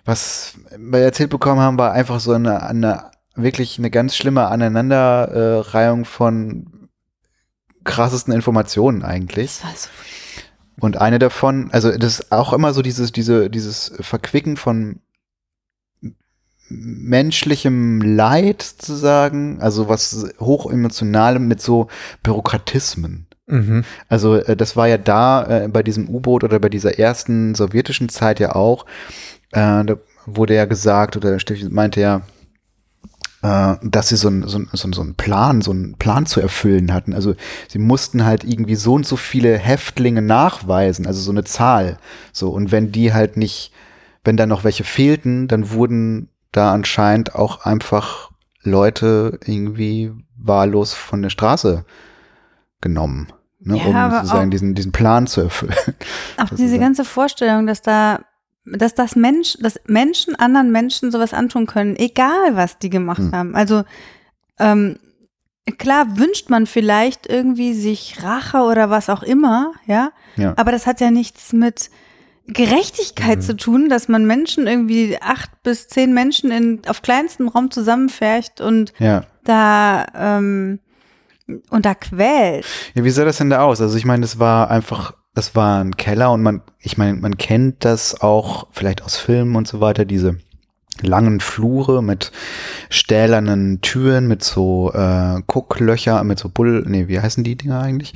was 0.05 0.55
wir 0.77 0.99
erzählt 0.99 1.29
bekommen 1.29 1.61
haben, 1.61 1.77
war 1.77 1.93
einfach 1.93 2.19
so 2.19 2.33
eine, 2.33 2.63
eine 2.63 3.11
wirklich 3.35 3.77
eine 3.79 3.89
ganz 3.89 4.15
schlimme 4.15 4.47
Aneinanderreihung 4.47 6.05
von 6.05 6.89
krassesten 7.83 8.33
Informationen 8.33 9.03
eigentlich. 9.03 9.59
Das 9.61 9.63
war 9.63 9.71
so 9.75 9.89
Und 10.79 10.97
eine 10.97 11.19
davon, 11.19 11.69
also 11.71 11.91
das 11.91 12.19
ist 12.19 12.31
auch 12.31 12.53
immer 12.53 12.73
so 12.73 12.81
dieses, 12.81 13.11
diese, 13.11 13.49
dieses 13.49 13.93
Verquicken 13.99 14.57
von 14.57 14.99
menschlichem 16.69 18.01
Leid 18.01 18.61
sozusagen, 18.63 19.61
also 19.61 19.89
was 19.89 20.33
hochemotionalem 20.39 21.47
mit 21.47 21.61
so 21.61 21.87
Bürokratismen. 22.23 23.27
Mhm. 23.45 23.83
Also 24.09 24.35
äh, 24.35 24.55
das 24.55 24.75
war 24.75 24.87
ja 24.87 24.97
da 24.97 25.45
äh, 25.65 25.67
bei 25.67 25.83
diesem 25.83 26.09
U-Boot 26.09 26.43
oder 26.43 26.59
bei 26.59 26.69
dieser 26.69 26.97
ersten 26.97 27.55
sowjetischen 27.55 28.09
Zeit 28.09 28.39
ja 28.39 28.55
auch, 28.55 28.85
äh, 29.51 29.83
da 29.83 29.97
wurde 30.25 30.55
ja 30.55 30.65
gesagt 30.65 31.17
oder 31.17 31.39
Steffi 31.39 31.67
meinte 31.69 31.99
ja, 31.99 32.21
äh, 33.43 33.75
dass 33.83 34.07
sie 34.09 34.15
so, 34.15 34.29
ein, 34.29 34.47
so, 34.47 34.57
ein, 34.57 34.69
so, 34.73 34.87
ein- 34.87 34.93
so 34.93 35.01
einen 35.01 35.15
Plan, 35.15 35.61
so 35.61 35.69
einen 35.71 35.95
Plan 35.97 36.25
zu 36.25 36.39
erfüllen 36.41 36.93
hatten. 36.93 37.13
Also 37.13 37.35
sie 37.67 37.77
mussten 37.79 38.25
halt 38.25 38.43
irgendwie 38.43 38.75
so 38.75 38.93
und 38.95 39.05
so 39.05 39.15
viele 39.17 39.57
Häftlinge 39.57 40.21
nachweisen, 40.23 41.05
also 41.05 41.21
so 41.21 41.31
eine 41.31 41.43
Zahl. 41.43 41.97
So 42.31 42.49
und 42.49 42.71
wenn 42.71 42.91
die 42.91 43.13
halt 43.13 43.37
nicht, 43.37 43.71
wenn 44.23 44.37
da 44.37 44.45
noch 44.45 44.63
welche 44.63 44.83
fehlten, 44.85 45.47
dann 45.47 45.71
wurden 45.71 46.29
da 46.51 46.73
anscheinend 46.73 47.35
auch 47.35 47.65
einfach 47.65 48.31
Leute 48.61 49.39
irgendwie 49.45 50.11
wahllos 50.37 50.93
von 50.93 51.21
der 51.21 51.29
Straße 51.29 51.83
genommen, 52.81 53.27
ne, 53.59 53.77
Ja, 53.77 53.85
um 53.85 54.11
sozusagen 54.11 54.51
diesen, 54.51 54.75
diesen 54.75 54.91
Plan 54.91 55.27
zu 55.27 55.41
erfüllen. 55.41 55.73
Auch 56.37 56.49
diese 56.55 56.79
ganze 56.79 57.03
Vorstellung, 57.05 57.65
dass 57.67 57.81
da, 57.81 58.19
dass 58.65 58.95
das 58.95 59.15
Mensch, 59.15 59.57
dass 59.59 59.79
Menschen 59.87 60.35
anderen 60.35 60.71
Menschen 60.71 61.11
sowas 61.11 61.33
antun 61.33 61.65
können, 61.65 61.95
egal 61.97 62.55
was 62.55 62.79
die 62.79 62.89
gemacht 62.89 63.17
Hm. 63.19 63.31
haben. 63.31 63.55
Also 63.55 63.83
ähm, 64.59 64.97
klar 65.77 66.17
wünscht 66.17 66.49
man 66.49 66.65
vielleicht 66.67 67.27
irgendwie 67.27 67.73
sich 67.73 68.23
Rache 68.23 68.59
oder 68.59 68.89
was 68.89 69.09
auch 69.09 69.23
immer, 69.23 69.71
ja, 69.85 70.11
Ja. 70.35 70.53
aber 70.57 70.71
das 70.71 70.85
hat 70.87 71.01
ja 71.01 71.11
nichts 71.11 71.53
mit 71.53 71.89
Gerechtigkeit 72.47 73.37
Mhm. 73.37 73.41
zu 73.41 73.55
tun, 73.55 73.89
dass 73.89 74.09
man 74.09 74.25
Menschen 74.25 74.67
irgendwie 74.67 75.17
acht 75.21 75.49
bis 75.63 75.87
zehn 75.87 76.13
Menschen 76.13 76.51
in, 76.51 76.81
auf 76.87 77.01
kleinstem 77.01 77.47
Raum 77.47 77.71
zusammenfärcht 77.71 78.59
und 78.61 78.93
Ja. 78.99 79.23
da 79.45 80.05
ähm, 80.13 80.79
und 81.69 81.85
da 81.85 81.93
quält. 81.95 82.65
Ja, 82.95 83.03
wie 83.03 83.09
sah 83.09 83.25
das 83.25 83.37
denn 83.37 83.49
da 83.49 83.61
aus? 83.63 83.79
Also 83.81 83.97
ich 83.97 84.05
meine, 84.05 84.21
das 84.21 84.39
war 84.39 84.69
einfach, 84.71 85.13
das 85.33 85.55
war 85.55 85.83
ein 85.83 85.95
Keller 85.97 86.31
und 86.31 86.43
man, 86.43 86.61
ich 86.79 86.97
meine, 86.97 87.17
man 87.17 87.37
kennt 87.37 87.85
das 87.85 88.21
auch 88.21 88.67
vielleicht 88.71 89.03
aus 89.03 89.17
Filmen 89.17 89.55
und 89.55 89.67
so 89.67 89.81
weiter, 89.81 90.05
diese 90.05 90.37
langen 91.01 91.39
Flure 91.39 92.03
mit 92.03 92.31
stählernen 92.89 93.81
Türen, 93.81 94.27
mit 94.27 94.43
so 94.43 94.91
äh, 94.93 95.41
Gucklöcher, 95.47 96.23
mit 96.23 96.37
so 96.37 96.49
Bull, 96.49 96.83
nee, 96.87 97.07
wie 97.07 97.19
heißen 97.19 97.43
die 97.43 97.55
Dinger 97.55 97.81
eigentlich? 97.81 98.13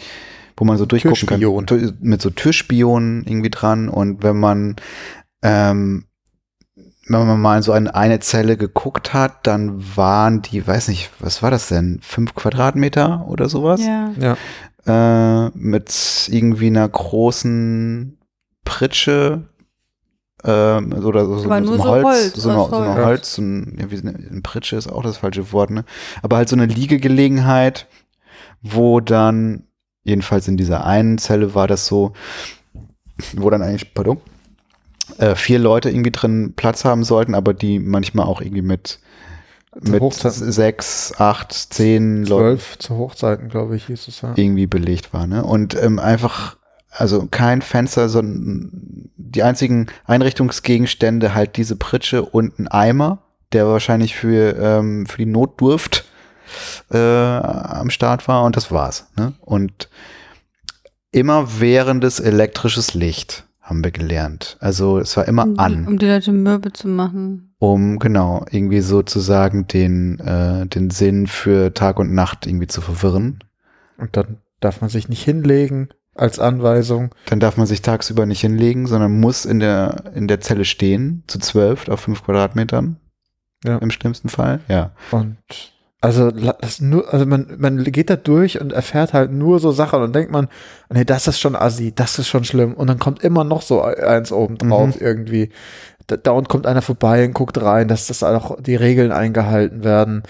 Wo 0.55 0.65
man 0.65 0.77
so 0.77 0.85
durchgucken 0.85 1.27
Türspion. 1.27 1.65
kann. 1.65 1.97
Mit 2.01 2.21
so 2.21 2.29
Türspionen 2.29 3.25
irgendwie 3.25 3.49
dran 3.49 3.89
und 3.89 4.23
wenn 4.23 4.39
man 4.39 4.75
ähm, 5.43 6.06
wenn 7.07 7.27
man 7.27 7.41
mal 7.41 7.57
in 7.57 7.63
so 7.63 7.71
eine, 7.71 7.93
eine 7.95 8.19
Zelle 8.19 8.57
geguckt 8.57 9.13
hat, 9.13 9.47
dann 9.47 9.95
waren 9.95 10.41
die, 10.41 10.65
weiß 10.65 10.89
nicht, 10.89 11.09
was 11.19 11.41
war 11.41 11.51
das 11.51 11.69
denn? 11.69 11.99
Fünf 12.01 12.35
Quadratmeter 12.35 13.25
oder 13.27 13.47
sowas? 13.49 13.81
Ja. 13.81 14.11
Ja. 14.19 15.45
äh, 15.45 15.51
mit 15.53 16.27
irgendwie 16.29 16.67
einer 16.67 16.87
großen 16.87 18.17
Pritsche 18.65 19.43
äh, 20.43 20.49
oder 20.49 21.25
so, 21.25 21.37
so, 21.37 21.49
so 21.49 21.77
so 21.77 21.83
Holz, 21.85 22.03
Holz, 22.03 22.33
so 22.35 22.49
eine, 22.49 22.59
so 22.69 22.75
eine 22.75 23.05
Holz. 23.05 23.33
So 23.35 23.41
ein, 23.41 23.77
ja, 23.79 23.89
wie, 23.89 24.07
eine 24.07 24.41
Pritsche 24.41 24.75
ist 24.75 24.87
auch 24.87 25.03
das 25.03 25.17
falsche 25.17 25.51
Wort, 25.51 25.69
ne? 25.69 25.85
Aber 26.21 26.37
halt 26.37 26.49
so 26.49 26.55
eine 26.55 26.65
Liegegelegenheit, 26.65 27.87
wo 28.61 28.99
dann, 28.99 29.63
jedenfalls 30.03 30.47
in 30.47 30.57
dieser 30.57 30.85
einen 30.85 31.17
Zelle 31.17 31.55
war 31.55 31.67
das 31.67 31.87
so, 31.87 32.13
wo 33.35 33.49
dann 33.49 33.61
eigentlich, 33.61 33.93
pardon, 33.93 34.19
äh, 35.17 35.35
vier 35.35 35.59
Leute 35.59 35.89
irgendwie 35.89 36.11
drin 36.11 36.53
Platz 36.55 36.85
haben 36.85 37.03
sollten, 37.03 37.35
aber 37.35 37.53
die 37.53 37.79
manchmal 37.79 38.25
auch 38.25 38.41
irgendwie 38.41 38.61
mit 38.61 38.99
mit 39.81 40.01
Hochzeiten. 40.01 40.51
sechs, 40.51 41.13
acht, 41.17 41.51
zehn 41.53 42.23
Leuten 42.23 42.57
Zwölf 42.59 42.79
zu 42.79 42.97
Hochzeiten, 42.97 43.49
glaube 43.49 43.75
ich, 43.75 43.85
hieß 43.87 44.07
es 44.07 44.21
ja. 44.21 44.33
irgendwie 44.35 44.67
belegt 44.67 45.13
war. 45.13 45.27
Ne? 45.27 45.43
Und 45.43 45.75
ähm, 45.81 45.99
einfach, 45.99 46.57
also 46.89 47.27
kein 47.29 47.61
Fenster, 47.61 48.09
sondern 48.09 49.09
die 49.17 49.43
einzigen 49.43 49.87
Einrichtungsgegenstände 50.05 51.35
halt 51.35 51.57
diese 51.57 51.75
Pritsche 51.75 52.23
und 52.23 52.57
ein 52.59 52.67
Eimer, 52.67 53.19
der 53.51 53.67
wahrscheinlich 53.67 54.15
für, 54.15 54.57
ähm, 54.57 55.05
für 55.05 55.17
die 55.17 55.25
Notdurft 55.25 56.05
äh, 56.91 56.97
am 56.97 57.89
Start 57.89 58.27
war 58.27 58.43
und 58.43 58.55
das 58.55 58.71
war's. 58.71 59.07
Ne? 59.17 59.33
Und 59.41 59.89
immer 61.11 61.59
währendes 61.59 62.19
elektrisches 62.19 62.93
Licht 62.93 63.46
haben 63.67 63.83
wir 63.83 63.91
gelernt. 63.91 64.57
Also 64.59 64.97
es 64.97 65.15
war 65.17 65.27
immer 65.27 65.43
Um, 65.45 65.59
an, 65.59 65.87
um 65.87 65.97
die 65.99 66.07
Leute 66.07 66.31
mürbe 66.31 66.73
zu 66.73 66.87
machen. 66.87 67.53
um 67.59 67.99
genau 67.99 68.45
irgendwie 68.49 68.81
sozusagen 68.81 69.67
den, 69.67 70.19
äh, 70.19 70.65
den 70.67 70.89
Sinn 70.89 71.27
für 71.27 71.73
Tag 71.73 71.99
und 71.99 72.13
Nacht 72.13 72.47
irgendwie 72.47 72.67
zu 72.67 72.81
verwirren. 72.81 73.39
Und 73.97 74.15
dann 74.17 74.37
darf 74.59 74.81
man 74.81 74.89
sich 74.89 75.09
nicht 75.09 75.23
hinlegen 75.23 75.89
als 76.15 76.39
Anweisung. 76.39 77.13
Dann 77.27 77.39
darf 77.39 77.57
man 77.57 77.67
sich 77.67 77.81
tagsüber 77.81 78.25
nicht 78.25 78.41
hinlegen, 78.41 78.87
sondern 78.87 79.19
muss 79.19 79.45
in 79.45 79.59
der, 79.59 80.03
in 80.15 80.27
der 80.27 80.39
Zelle 80.41 80.65
stehen, 80.65 81.23
zu 81.27 81.37
zwölf 81.39 81.87
auf 81.89 81.99
fünf 81.99 82.23
Quadratmetern. 82.23 82.97
Ja. 83.63 83.77
Im 83.79 83.91
schlimmsten 83.91 84.29
Fall, 84.29 84.61
ja. 84.67 84.91
Und 85.11 85.37
also 86.01 86.29
das 86.31 86.79
nur, 86.79 87.11
also 87.11 87.25
man, 87.25 87.55
man 87.57 87.83
geht 87.85 88.09
da 88.09 88.15
durch 88.15 88.61
und 88.61 88.71
erfährt 88.71 89.13
halt 89.13 89.31
nur 89.31 89.59
so 89.59 89.71
Sachen 89.71 90.01
und 90.01 90.13
denkt 90.15 90.31
man, 90.31 90.47
nee, 90.93 91.05
das 91.05 91.27
ist 91.27 91.39
schon 91.39 91.55
assi, 91.55 91.91
das 91.95 92.19
ist 92.19 92.27
schon 92.27 92.43
schlimm. 92.43 92.73
Und 92.73 92.87
dann 92.87 92.99
kommt 92.99 93.23
immer 93.23 93.43
noch 93.43 93.61
so 93.63 93.81
eins 93.81 94.31
oben 94.31 94.57
drauf 94.57 94.95
Mhm. 94.95 95.01
irgendwie. 95.01 95.49
Da, 96.05 96.15
dauernd 96.17 96.49
kommt 96.49 96.67
einer 96.67 96.81
vorbei 96.81 97.25
und 97.25 97.33
guckt 97.33 97.61
rein, 97.61 97.87
dass 97.87 98.07
das 98.07 98.23
auch 98.23 98.57
die 98.61 98.75
Regeln 98.75 99.11
eingehalten 99.11 99.83
werden. 99.83 100.23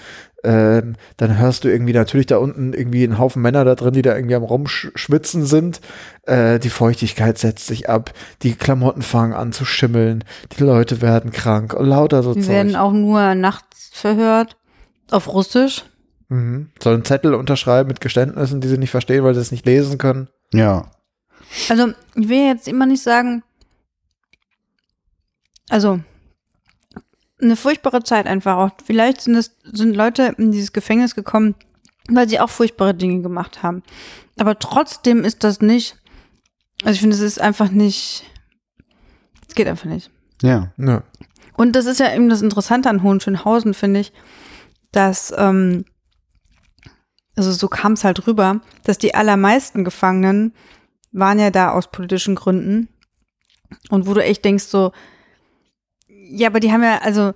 Ähm, 0.44 0.94
dann 1.16 1.36
hörst 1.36 1.64
du 1.64 1.68
irgendwie 1.68 1.92
natürlich 1.92 2.26
da 2.26 2.38
unten 2.38 2.72
irgendwie 2.72 3.02
einen 3.04 3.18
Haufen 3.18 3.42
Männer 3.42 3.64
da 3.64 3.74
drin, 3.74 3.92
die 3.92 4.02
da 4.02 4.14
irgendwie 4.14 4.36
am 4.36 4.44
Rumschwitzen 4.44 5.44
sind. 5.44 5.80
Äh, 6.26 6.60
die 6.60 6.70
Feuchtigkeit 6.70 7.38
setzt 7.38 7.66
sich 7.66 7.88
ab, 7.90 8.12
die 8.42 8.54
Klamotten 8.54 9.02
fangen 9.02 9.32
an 9.34 9.50
zu 9.52 9.64
schimmeln, 9.64 10.22
die 10.56 10.62
Leute 10.62 11.00
werden 11.02 11.32
krank 11.32 11.74
und 11.74 11.86
lauter 11.86 12.22
so 12.22 12.34
Die 12.34 12.40
Zeug. 12.40 12.50
werden 12.50 12.76
auch 12.76 12.92
nur 12.92 13.34
nachts 13.34 13.90
verhört. 13.92 14.56
Auf 15.10 15.32
Russisch. 15.32 15.84
Mhm. 16.28 16.70
Sollen 16.82 17.04
Zettel 17.04 17.34
unterschreiben 17.34 17.88
mit 17.88 18.00
Geständnissen, 18.00 18.60
die 18.60 18.68
sie 18.68 18.78
nicht 18.78 18.90
verstehen, 18.90 19.24
weil 19.24 19.34
sie 19.34 19.40
es 19.40 19.52
nicht 19.52 19.66
lesen 19.66 19.98
können. 19.98 20.28
Ja. 20.52 20.90
Also, 21.68 21.92
ich 22.14 22.28
will 22.28 22.46
jetzt 22.46 22.68
immer 22.68 22.86
nicht 22.86 23.02
sagen, 23.02 23.42
also, 25.70 26.00
eine 27.40 27.56
furchtbare 27.56 28.02
Zeit 28.02 28.26
einfach 28.26 28.56
auch. 28.56 28.70
Vielleicht 28.84 29.20
sind 29.20 29.36
es, 29.36 29.56
sind 29.62 29.94
Leute 29.94 30.34
in 30.38 30.52
dieses 30.52 30.72
Gefängnis 30.72 31.14
gekommen, 31.14 31.54
weil 32.08 32.28
sie 32.28 32.40
auch 32.40 32.50
furchtbare 32.50 32.94
Dinge 32.94 33.22
gemacht 33.22 33.62
haben. 33.62 33.82
Aber 34.38 34.58
trotzdem 34.58 35.24
ist 35.24 35.44
das 35.44 35.60
nicht, 35.60 35.96
also 36.82 36.92
ich 36.92 37.00
finde, 37.00 37.16
es 37.16 37.22
ist 37.22 37.40
einfach 37.40 37.70
nicht, 37.70 38.24
es 39.48 39.54
geht 39.54 39.68
einfach 39.68 39.86
nicht. 39.86 40.10
Ja. 40.42 40.72
Ja. 40.78 41.02
Und 41.56 41.72
das 41.72 41.86
ist 41.86 42.00
ja 42.00 42.14
eben 42.14 42.28
das 42.28 42.42
Interessante 42.42 42.88
an 42.88 43.02
Hohenschönhausen, 43.02 43.74
finde 43.74 44.00
ich, 44.00 44.12
dass, 44.92 45.32
ähm, 45.36 45.84
also 47.36 47.52
so 47.52 47.68
kam 47.68 47.92
es 47.92 48.04
halt 48.04 48.26
rüber, 48.26 48.60
dass 48.84 48.98
die 48.98 49.14
allermeisten 49.14 49.84
Gefangenen 49.84 50.54
waren 51.12 51.38
ja 51.38 51.50
da 51.50 51.70
aus 51.72 51.90
politischen 51.90 52.34
Gründen. 52.34 52.88
Und 53.90 54.06
wo 54.06 54.14
du 54.14 54.22
echt 54.22 54.44
denkst, 54.44 54.64
so, 54.64 54.92
Ja, 56.08 56.48
aber 56.48 56.60
die 56.60 56.72
haben 56.72 56.82
ja, 56.82 56.98
also 56.98 57.32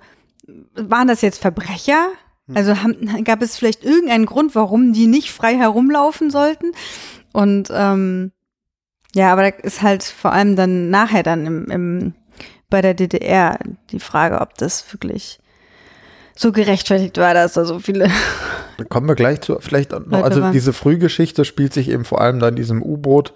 waren 0.75 1.07
das 1.07 1.21
jetzt 1.21 1.41
Verbrecher? 1.41 2.09
Hm. 2.47 2.57
Also 2.57 2.81
haben, 2.81 3.23
gab 3.23 3.41
es 3.41 3.57
vielleicht 3.57 3.83
irgendeinen 3.83 4.25
Grund, 4.25 4.55
warum 4.55 4.93
die 4.93 5.07
nicht 5.07 5.31
frei 5.31 5.55
herumlaufen 5.55 6.29
sollten? 6.29 6.71
Und 7.31 7.69
ähm, 7.71 8.31
ja, 9.15 9.31
aber 9.31 9.43
da 9.43 9.57
ist 9.57 9.81
halt 9.81 10.03
vor 10.03 10.33
allem 10.33 10.55
dann 10.55 10.89
nachher 10.89 11.23
dann 11.23 11.45
im, 11.45 11.65
im 11.69 12.13
bei 12.69 12.81
der 12.81 12.95
DDR 12.95 13.59
die 13.91 13.99
Frage, 13.99 14.41
ob 14.41 14.55
das 14.55 14.91
wirklich 14.91 15.39
so 16.35 16.51
gerechtfertigt 16.51 17.17
war, 17.17 17.33
dass 17.33 17.53
da 17.53 17.65
so 17.65 17.79
viele. 17.79 18.07
Da 18.77 18.83
kommen 18.85 19.07
wir 19.07 19.15
gleich 19.15 19.41
zu, 19.41 19.57
vielleicht 19.59 19.91
noch, 19.91 19.99
Leute 20.05 20.23
also 20.23 20.41
waren- 20.41 20.51
diese 20.51 20.73
Frühgeschichte 20.73 21.45
spielt 21.45 21.73
sich 21.73 21.89
eben 21.89 22.05
vor 22.05 22.21
allem 22.21 22.39
da 22.39 22.47
in 22.47 22.55
diesem 22.55 22.81
U-Boot 22.81 23.33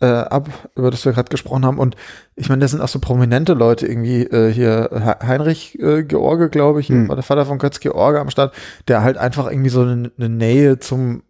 äh, 0.00 0.06
ab, 0.06 0.48
über 0.76 0.90
das 0.92 1.04
wir 1.04 1.12
gerade 1.12 1.30
gesprochen 1.30 1.64
haben. 1.64 1.78
Und 1.78 1.96
ich 2.36 2.48
meine, 2.48 2.60
das 2.60 2.70
sind 2.70 2.80
auch 2.80 2.88
so 2.88 2.98
prominente 3.00 3.54
Leute, 3.54 3.86
irgendwie 3.86 4.22
äh, 4.24 4.52
hier 4.52 4.90
He- 4.92 5.26
Heinrich 5.26 5.78
äh, 5.80 6.02
George, 6.04 6.50
glaube 6.50 6.80
ich, 6.80 6.88
Hm. 6.88 7.08
war 7.08 7.16
der 7.16 7.24
Vater 7.24 7.46
von 7.46 7.58
Götz 7.58 7.80
George 7.80 8.20
am 8.20 8.30
Start, 8.30 8.54
der 8.86 9.02
halt 9.02 9.16
einfach 9.16 9.50
irgendwie 9.50 9.70
so 9.70 9.80
eine, 9.82 10.12
eine 10.16 10.28
Nähe 10.28 10.78
zum 10.78 11.22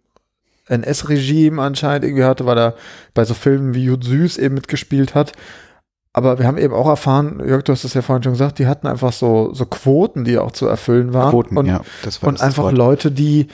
NS-Regime 0.66 1.62
anscheinend 1.62 2.04
irgendwie 2.04 2.24
hatte, 2.24 2.44
weil 2.44 2.58
er 2.58 2.74
bei 3.14 3.24
so 3.24 3.34
Filmen 3.34 3.74
wie 3.74 3.84
Jud 3.84 4.04
Süß 4.04 4.36
eben 4.38 4.54
mitgespielt 4.54 5.14
hat. 5.14 5.32
Aber 6.12 6.38
wir 6.38 6.46
haben 6.46 6.58
eben 6.58 6.74
auch 6.74 6.88
erfahren, 6.88 7.42
Jörg, 7.46 7.64
du 7.64 7.72
hast 7.72 7.84
es 7.84 7.94
ja 7.94 8.02
vorhin 8.02 8.22
schon 8.22 8.32
gesagt, 8.32 8.58
die 8.58 8.66
hatten 8.66 8.86
einfach 8.86 9.12
so, 9.12 9.52
so 9.52 9.66
Quoten, 9.66 10.24
die 10.24 10.38
auch 10.38 10.52
zu 10.52 10.66
erfüllen 10.66 11.12
waren. 11.12 11.30
Quoten, 11.30 11.56
und, 11.56 11.66
ja, 11.66 11.82
das 12.02 12.22
war 12.22 12.28
und 12.28 12.38
das 12.38 12.42
einfach 12.42 12.64
Wort. 12.64 12.76
Leute, 12.76 13.12
die, 13.12 13.48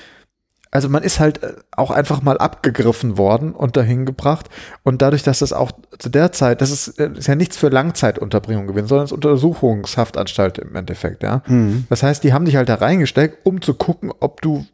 also 0.70 0.88
man 0.88 1.02
ist 1.02 1.20
halt 1.20 1.42
äh, 1.42 1.54
auch 1.72 1.90
einfach 1.90 2.22
mal 2.22 2.38
abgegriffen 2.38 3.18
worden 3.18 3.52
und 3.52 3.76
dahin 3.76 4.06
gebracht. 4.06 4.48
Und 4.82 5.02
dadurch, 5.02 5.22
dass 5.22 5.40
das 5.40 5.52
auch 5.52 5.72
zu 5.98 6.08
der 6.08 6.32
Zeit, 6.32 6.60
das 6.60 6.70
ist, 6.70 6.98
äh, 6.98 7.10
ist 7.16 7.26
ja 7.26 7.34
nichts 7.34 7.56
für 7.56 7.68
Langzeitunterbringung 7.68 8.66
gewesen, 8.66 8.86
sondern 8.86 9.04
es 9.04 9.10
ist 9.10 9.16
Untersuchungshaftanstalt 9.16 10.58
im 10.58 10.74
Endeffekt, 10.74 11.22
ja. 11.22 11.42
Mhm. 11.46 11.86
Das 11.90 12.02
heißt, 12.02 12.24
die 12.24 12.32
haben 12.32 12.44
dich 12.44 12.56
halt 12.56 12.68
da 12.68 12.76
reingesteckt, 12.76 13.44
um 13.44 13.60
zu 13.60 13.74
gucken, 13.74 14.12
ob 14.20 14.40
du 14.40 14.64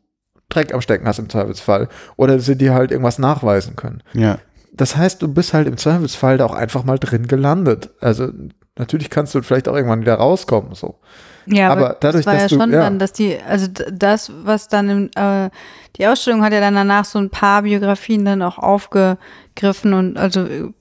Dreck 0.50 0.74
am 0.74 0.80
Stecken 0.80 1.06
hast 1.06 1.18
im 1.18 1.28
Zweifelsfall 1.28 1.88
oder 2.16 2.38
sie 2.40 2.56
dir 2.56 2.74
halt 2.74 2.90
irgendwas 2.90 3.18
nachweisen 3.18 3.76
können. 3.76 4.02
Ja. 4.12 4.38
Das 4.80 4.96
heißt, 4.96 5.20
du 5.20 5.28
bist 5.28 5.52
halt 5.52 5.68
im 5.68 5.76
Zweifelsfall 5.76 6.38
da 6.38 6.46
auch 6.46 6.54
einfach 6.54 6.84
mal 6.84 6.98
drin 6.98 7.26
gelandet. 7.26 7.90
Also 8.00 8.28
natürlich 8.78 9.10
kannst 9.10 9.34
du 9.34 9.42
vielleicht 9.42 9.68
auch 9.68 9.74
irgendwann 9.76 10.00
wieder 10.00 10.14
rauskommen, 10.14 10.74
so. 10.74 10.98
Ja, 11.44 11.70
Aber 11.70 11.98
dadurch, 12.00 12.24
das 12.24 12.26
war 12.26 12.40
dass 12.40 12.50
ja 12.50 12.56
du- 12.56 12.62
schon 12.62 12.72
ja. 12.72 12.80
dann, 12.80 12.98
dass 12.98 13.12
die, 13.12 13.36
also 13.46 13.66
das, 13.92 14.32
was 14.42 14.68
dann 14.68 14.88
im, 14.88 15.10
äh, 15.16 15.50
die 15.96 16.06
Ausstellung 16.06 16.42
hat 16.42 16.54
ja 16.54 16.60
dann 16.60 16.74
danach 16.76 17.04
so 17.04 17.18
ein 17.18 17.28
paar 17.28 17.60
Biografien 17.62 18.24
dann 18.24 18.40
auch 18.40 18.56
aufgegriffen 18.56 19.92
und 19.92 20.16
also 20.16 20.46
äh, 20.46 20.72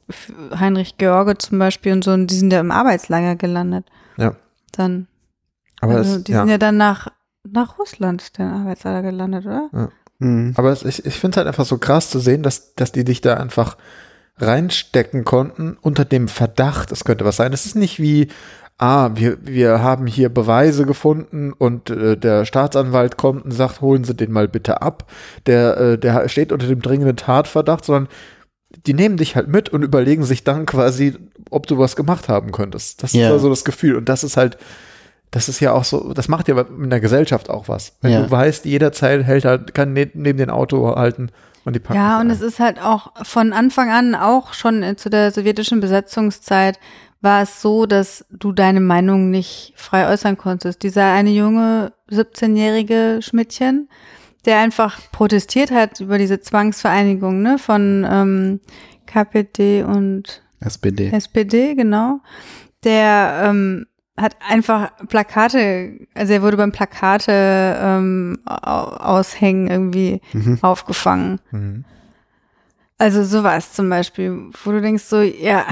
Heinrich 0.57 0.97
George 0.97 1.39
zum 1.39 1.59
Beispiel 1.59 1.91
und 1.91 2.03
so, 2.05 2.11
und 2.11 2.27
die 2.27 2.35
sind 2.35 2.53
ja 2.53 2.61
im 2.61 2.71
Arbeitslager 2.71 3.35
gelandet. 3.35 3.85
Ja. 4.15 4.35
Dann. 4.71 5.07
Aber 5.81 5.95
also 5.95 6.17
es, 6.17 6.23
die 6.23 6.31
ja. 6.31 6.39
sind 6.39 6.49
ja 6.49 6.57
dann 6.57 6.77
nach, 6.77 7.07
nach 7.43 7.77
Russland, 7.79 8.37
der 8.37 8.47
Arbeitslager 8.47 9.01
gelandet, 9.01 9.45
oder? 9.45 9.91
Mhm. 10.19 10.53
Aber 10.55 10.71
es, 10.71 10.83
ich, 10.83 11.05
ich 11.05 11.15
finde 11.15 11.35
es 11.35 11.37
halt 11.37 11.47
einfach 11.47 11.65
so 11.65 11.77
krass 11.77 12.09
zu 12.09 12.19
sehen, 12.19 12.43
dass, 12.43 12.75
dass 12.75 12.91
die 12.91 13.03
dich 13.03 13.21
da 13.21 13.35
einfach 13.35 13.77
reinstecken 14.37 15.25
konnten 15.25 15.77
unter 15.81 16.05
dem 16.05 16.27
Verdacht, 16.27 16.91
es 16.91 17.03
könnte 17.03 17.25
was 17.25 17.35
sein. 17.35 17.51
Es 17.51 17.65
ist 17.65 17.75
nicht 17.75 17.99
wie, 17.99 18.29
ah, 18.77 19.11
wir, 19.15 19.37
wir 19.41 19.81
haben 19.83 20.07
hier 20.07 20.29
Beweise 20.29 20.85
gefunden 20.85 21.51
und 21.51 21.89
äh, 21.89 22.15
der 22.17 22.45
Staatsanwalt 22.45 23.17
kommt 23.17 23.43
und 23.45 23.51
sagt, 23.51 23.81
holen 23.81 24.03
Sie 24.05 24.13
den 24.15 24.31
mal 24.31 24.47
bitte 24.47 24.81
ab. 24.81 25.11
Der, 25.45 25.77
äh, 25.77 25.97
der 25.97 26.29
steht 26.29 26.51
unter 26.51 26.67
dem 26.67 26.81
dringenden 26.81 27.17
Tatverdacht, 27.17 27.83
sondern 27.85 28.07
die 28.85 28.93
nehmen 28.93 29.17
dich 29.17 29.35
halt 29.35 29.47
mit 29.47 29.69
und 29.69 29.83
überlegen 29.83 30.23
sich 30.23 30.43
dann 30.43 30.65
quasi, 30.65 31.15
ob 31.49 31.67
du 31.67 31.77
was 31.77 31.95
gemacht 31.95 32.29
haben 32.29 32.51
könntest. 32.51 33.03
Das 33.03 33.13
Ja. 33.13 33.35
ist 33.35 33.41
so 33.41 33.49
das 33.49 33.65
Gefühl. 33.65 33.95
Und 33.97 34.07
das 34.07 34.23
ist 34.23 34.37
halt, 34.37 34.57
das 35.31 35.47
ist 35.49 35.59
ja 35.59 35.73
auch 35.73 35.83
so, 35.83 36.13
das 36.13 36.27
macht 36.27 36.47
ja 36.47 36.59
in 36.59 36.89
der 36.89 36.99
Gesellschaft 36.99 37.49
auch 37.49 37.67
was. 37.67 37.93
Wenn 38.01 38.11
Ja. 38.11 38.21
du 38.23 38.31
weißt, 38.31 38.65
jederzeit 38.65 39.23
hält 39.23 39.45
halt, 39.45 39.73
kann 39.73 39.93
ne 39.93 40.09
neben 40.13 40.37
den 40.39 40.49
Auto 40.49 40.95
halten 40.95 41.29
und 41.65 41.75
die 41.75 41.79
packen 41.79 41.97
Ja, 41.99 42.15
und 42.19 42.27
ein. 42.27 42.31
es 42.31 42.41
ist 42.41 42.59
halt 42.59 42.81
auch 42.81 43.11
von 43.23 43.53
Anfang 43.53 43.89
an, 43.91 44.15
auch 44.15 44.53
schon 44.53 44.81
äh, 44.83 44.95
zu 44.95 45.09
der 45.09 45.31
sowjetischen 45.31 45.79
Besatzungszeit, 45.81 46.79
war 47.21 47.41
es 47.43 47.61
so, 47.61 47.85
dass 47.85 48.25
du 48.31 48.53
deine 48.53 48.79
Meinung 48.79 49.29
nicht 49.29 49.73
frei 49.75 50.07
äußern 50.09 50.37
konntest. 50.37 50.83
Dieser 50.83 51.11
eine 51.11 51.31
junge 51.31 51.91
17-jährige 52.09 53.19
Schmidtchen, 53.21 53.89
der 54.45 54.59
einfach 54.59 54.99
protestiert 55.11 55.69
hat 55.69 55.99
über 55.99 56.17
diese 56.17 56.39
Zwangsvereinigung 56.39 57.41
ne, 57.41 57.57
von 57.59 58.07
ähm, 58.09 58.59
KPD 59.05 59.83
und 59.83 60.41
SPD. 60.61 61.09
SPD, 61.11 61.75
genau. 61.75 62.19
Der 62.85 63.41
ähm, 63.45 63.85
hat 64.21 64.35
einfach 64.47 64.91
Plakate, 65.07 65.93
also 66.13 66.33
er 66.33 66.41
wurde 66.41 66.57
beim 66.57 66.71
Plakate 66.71 67.31
ähm, 67.81 68.39
au- 68.45 68.55
aushängen 68.97 69.67
irgendwie 69.67 70.21
Mhm. 70.33 70.59
aufgefangen. 70.61 71.39
Mhm. 71.51 71.85
Also 72.97 73.23
sowas 73.23 73.73
zum 73.73 73.89
Beispiel, 73.89 74.49
wo 74.63 74.71
du 74.71 74.81
denkst 74.81 75.03
so, 75.03 75.21
ja, 75.21 75.65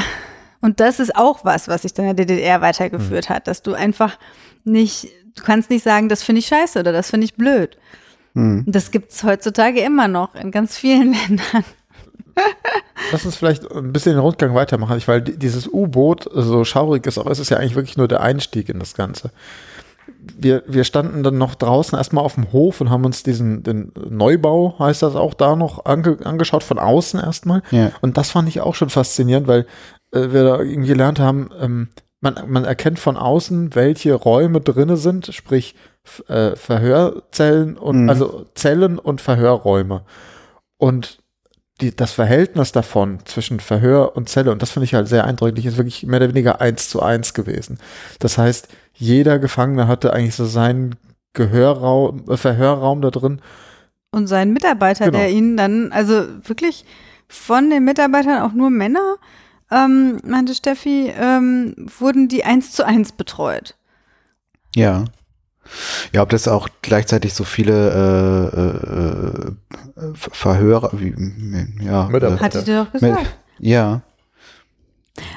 und 0.61 0.79
das 0.79 0.99
ist 0.99 1.15
auch 1.15 1.43
was, 1.43 1.67
was 1.67 1.81
sich 1.81 1.93
dann 1.93 2.05
in 2.07 2.15
der 2.15 2.25
DDR 2.25 2.61
weitergeführt 2.61 3.29
hat, 3.29 3.47
dass 3.47 3.61
du 3.61 3.73
einfach 3.73 4.17
nicht, 4.63 5.09
du 5.35 5.43
kannst 5.43 5.69
nicht 5.69 5.83
sagen, 5.83 6.07
das 6.09 6.23
finde 6.23 6.39
ich 6.39 6.47
scheiße 6.47 6.79
oder 6.79 6.91
das 6.93 7.09
finde 7.09 7.25
ich 7.25 7.35
blöd. 7.35 7.77
Mhm. 8.33 8.63
Das 8.67 8.91
gibt's 8.91 9.23
heutzutage 9.23 9.81
immer 9.81 10.07
noch 10.07 10.35
in 10.35 10.51
ganz 10.51 10.77
vielen 10.77 11.13
Ländern. 11.27 11.65
Lass 13.11 13.25
uns 13.25 13.35
vielleicht 13.35 13.69
ein 13.71 13.93
bisschen 13.93 14.13
den 14.13 14.21
Rundgang 14.21 14.53
weitermachen, 14.53 15.01
weil 15.05 15.21
di- 15.21 15.37
dieses 15.37 15.67
U-Boot, 15.67 16.29
so 16.33 16.63
schaurig 16.65 17.05
es 17.07 17.17
auch 17.17 17.27
ist, 17.27 17.39
ist 17.39 17.49
ja 17.49 17.57
eigentlich 17.57 17.75
wirklich 17.75 17.97
nur 17.97 18.07
der 18.07 18.21
Einstieg 18.21 18.69
in 18.69 18.79
das 18.79 18.93
Ganze. 18.95 19.31
Wir, 20.37 20.63
wir 20.67 20.83
standen 20.83 21.23
dann 21.23 21.37
noch 21.37 21.55
draußen 21.55 21.97
erstmal 21.97 22.23
auf 22.23 22.35
dem 22.35 22.51
Hof 22.51 22.79
und 22.81 22.89
haben 22.89 23.05
uns 23.05 23.23
diesen 23.23 23.63
den 23.63 23.91
Neubau, 24.09 24.75
heißt 24.79 25.01
das 25.03 25.15
auch 25.15 25.33
da 25.33 25.55
noch, 25.55 25.85
ange, 25.85 26.17
angeschaut, 26.23 26.63
von 26.63 26.79
außen 26.79 27.19
erstmal. 27.19 27.61
Ja. 27.71 27.91
Und 28.01 28.17
das 28.17 28.31
fand 28.31 28.47
ich 28.49 28.61
auch 28.61 28.75
schon 28.75 28.89
faszinierend, 28.89 29.47
weil 29.47 29.65
äh, 30.11 30.31
wir 30.31 30.43
da 30.43 30.59
irgendwie 30.59 30.89
gelernt 30.89 31.19
haben, 31.19 31.49
ähm, 31.59 31.89
man, 32.21 32.35
man 32.47 32.65
erkennt 32.65 32.99
von 32.99 33.15
außen, 33.17 33.75
welche 33.75 34.13
Räume 34.13 34.59
drinne 34.61 34.97
sind, 34.97 35.27
sprich 35.33 35.75
äh, 36.27 36.55
Verhörzellen 36.55 37.77
und 37.77 38.03
Mhm. 38.03 38.09
also 38.09 38.45
Zellen 38.55 38.97
und 38.99 39.21
Verhörräume. 39.21 40.03
Und 40.77 41.19
die, 41.81 41.95
das 41.95 42.11
Verhältnis 42.11 42.71
davon 42.71 43.19
zwischen 43.25 43.59
Verhör 43.59 44.15
und 44.15 44.29
Zelle, 44.29 44.51
und 44.51 44.61
das 44.61 44.71
finde 44.71 44.85
ich 44.85 44.93
halt 44.93 45.07
sehr 45.07 45.25
eindrücklich, 45.25 45.65
ist 45.65 45.77
wirklich 45.77 46.03
mehr 46.03 46.19
oder 46.19 46.29
weniger 46.29 46.59
eins 46.61 46.89
zu 46.89 47.01
eins 47.01 47.33
gewesen. 47.33 47.77
Das 48.19 48.37
heißt, 48.37 48.67
jeder 48.93 49.39
Gefangene 49.39 49.87
hatte 49.87 50.11
eigentlich 50.13 50.35
so 50.35 50.45
seinen 50.45 50.95
Gehörraum, 51.33 52.29
äh, 52.29 52.37
Verhörraum 52.37 53.01
da 53.01 53.11
drin. 53.11 53.41
Und 54.11 54.27
sein 54.27 54.51
Mitarbeiter, 54.53 55.05
Genau. 55.05 55.19
der 55.19 55.29
ihn 55.29 55.55
dann, 55.57 55.91
also 55.91 56.25
wirklich 56.43 56.85
von 57.27 57.69
den 57.69 57.83
Mitarbeitern 57.85 58.41
auch 58.41 58.53
nur 58.53 58.69
Männer, 58.69 59.17
ähm, 59.69 60.19
meinte 60.23 60.55
Steffi, 60.55 61.13
ähm, 61.19 61.75
wurden 61.99 62.27
die 62.27 62.43
eins 62.43 62.71
zu 62.71 62.85
eins 62.85 63.11
betreut. 63.11 63.75
Ja. 64.75 65.05
Ja, 66.13 66.21
ob 66.21 66.29
das 66.29 66.47
auch 66.47 66.69
gleichzeitig 66.81 67.33
so 67.33 67.43
viele 67.43 68.51
äh, 68.55 70.01
äh, 70.01 70.05
äh, 70.07 70.13
Verhörer, 70.15 70.91
wie, 70.93 71.13
ja. 71.83 72.07
Mitarbeiter. 72.07 72.41
Äh, 72.41 72.45
Hatte 72.45 72.59
ich 72.59 72.65
dir 72.65 72.83
doch 72.83 72.93
mit, 72.93 73.01
gesagt. 73.01 73.37
ja, 73.59 74.01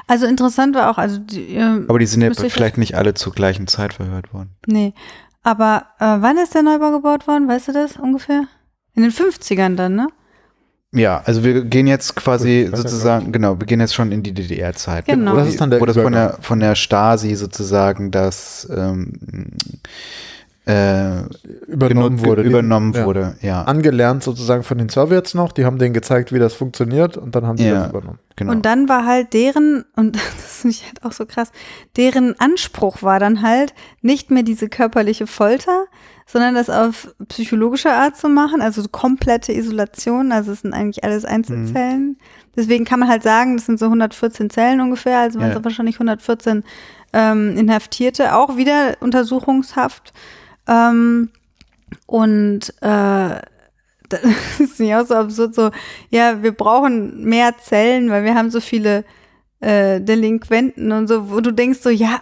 Also 0.07 0.27
interessant 0.27 0.75
war 0.75 0.90
auch, 0.90 0.99
also 0.99 1.19
die, 1.19 1.55
ähm, 1.55 1.87
aber 1.88 1.99
die 1.99 2.07
sind 2.07 2.23
ja 2.23 2.33
vielleicht 2.33 2.79
nicht 2.79 2.95
alle 2.97 3.14
zur 3.14 3.33
gleichen 3.33 3.66
Zeit 3.66 3.95
verhört 3.95 4.33
worden. 4.33 4.51
nee. 4.66 4.95
Aber 5.43 5.87
äh, 5.99 6.05
wann 6.21 6.37
ist 6.37 6.55
der 6.55 6.62
Neubau 6.62 6.90
gebaut 6.90 7.27
worden? 7.27 7.49
Weißt 7.49 7.69
du 7.69 7.73
das 7.73 7.97
ungefähr? 7.97 8.45
In 8.93 9.03
den 9.03 9.11
50ern 9.11 9.75
dann, 9.75 9.95
ne? 9.95 10.09
Ja, 10.93 11.22
also 11.24 11.45
wir 11.45 11.64
gehen 11.64 11.86
jetzt 11.86 12.16
quasi 12.16 12.68
sozusagen, 12.74 13.30
genau, 13.30 13.61
wir 13.61 13.66
gehen 13.66 13.78
jetzt 13.80 13.95
schon 13.95 14.11
in 14.11 14.24
die 14.24 14.34
DDR-Zeit. 14.34 15.07
Genau. 15.07 15.32
Wo, 15.32 15.36
Das 15.36 15.49
ist 15.49 15.61
dann 15.61 15.70
der 15.70 15.80
wo 15.80 15.86
das 15.86 15.97
von 15.97 16.12
der, 16.12 16.36
von 16.41 16.59
der 16.59 16.74
Stasi 16.74 17.36
sozusagen 17.36 18.11
das 18.11 18.68
ähm, 18.74 19.12
äh, 20.66 21.22
Übernommen 21.68 22.20
wurde. 22.24 22.43
Die- 22.43 22.49
Übernommen 22.49 22.93
ja. 22.93 23.05
wurde, 23.07 23.36
ja. 23.41 23.62
Angelernt 23.62 24.22
sozusagen 24.22 24.62
von 24.62 24.78
den 24.78 24.88
Sowjets 24.88 25.34
noch, 25.34 25.53
die 25.53 25.64
haben 25.64 25.78
denen 25.78 25.95
gezeigt, 25.95 26.32
wie 26.32 26.38
das 26.38 26.55
funktioniert 26.55 27.16
und 27.16 27.34
dann 27.34 27.47
haben 27.47 27.57
die 27.57 27.64
Ja. 27.64 27.80
das 27.82 27.91
übernommen. 27.91 28.18
genau. 28.36 28.53
Und 28.53 28.66
dann 28.66 28.88
war 28.88 29.07
halt 29.07 29.32
deren, 29.32 29.84
und 29.97 30.16
das 30.36 30.61
finde 30.61 30.76
ich 30.76 30.84
halt 30.86 31.03
auch 31.05 31.12
so 31.12 31.24
krass, 31.24 31.51
deren 31.97 32.38
Anspruch 32.41 33.03
war 33.03 33.18
dann 33.20 33.43
halt 33.43 33.74
nicht 34.03 34.30
mehr 34.30 34.43
diese 34.43 34.68
körperliche 34.68 35.26
Folter, 35.26 35.84
sondern 36.31 36.55
das 36.55 36.70
auf 36.70 37.12
psychologische 37.28 37.91
Art 37.93 38.16
zu 38.16 38.28
machen, 38.28 38.61
also 38.62 38.83
komplette 38.91 39.53
Isolation, 39.53 40.31
also 40.33 40.53
es 40.53 40.61
sind 40.61 40.72
eigentlich 40.74 41.03
alles 41.03 41.24
Einzelzellen. 41.24 42.18
Deswegen 42.57 42.85
kann 42.85 43.01
man 43.01 43.09
halt 43.09 43.22
sagen, 43.22 43.57
das 43.57 43.66
sind 43.66 43.78
so 43.78 43.87
114 43.87 44.51
Zellen 44.51 44.81
ungefähr, 44.81 45.18
also 45.18 45.39
man 45.39 45.51
Ja. 45.51 45.57
hat 45.57 45.64
wahrscheinlich 45.64 45.97
114 45.97 46.62
ähm, 47.12 47.57
Inhaftierte, 47.57 48.37
auch 48.37 48.57
wieder 48.57 48.97
Untersuchungshaft. 49.01 50.12
Ähm, 50.68 51.31
und 52.07 52.70
äh, 52.81 53.41
das 54.09 54.20
ist 54.61 54.81
nicht 54.81 54.95
auch 54.95 55.07
so 55.07 55.14
absurd, 55.14 55.55
so, 55.55 55.70
ja, 56.11 56.43
wir 56.43 56.53
brauchen 56.53 57.24
mehr 57.24 57.57
Zellen, 57.59 58.11
weil 58.11 58.24
wir 58.24 58.35
haben 58.35 58.51
so 58.51 58.61
viele 58.61 59.05
äh, 59.61 60.01
Delinquenten 60.01 60.91
und 60.93 61.07
so, 61.07 61.31
wo 61.31 61.41
du 61.41 61.53
denkst 61.53 61.81
so, 61.81 61.91
ja, 61.91 62.20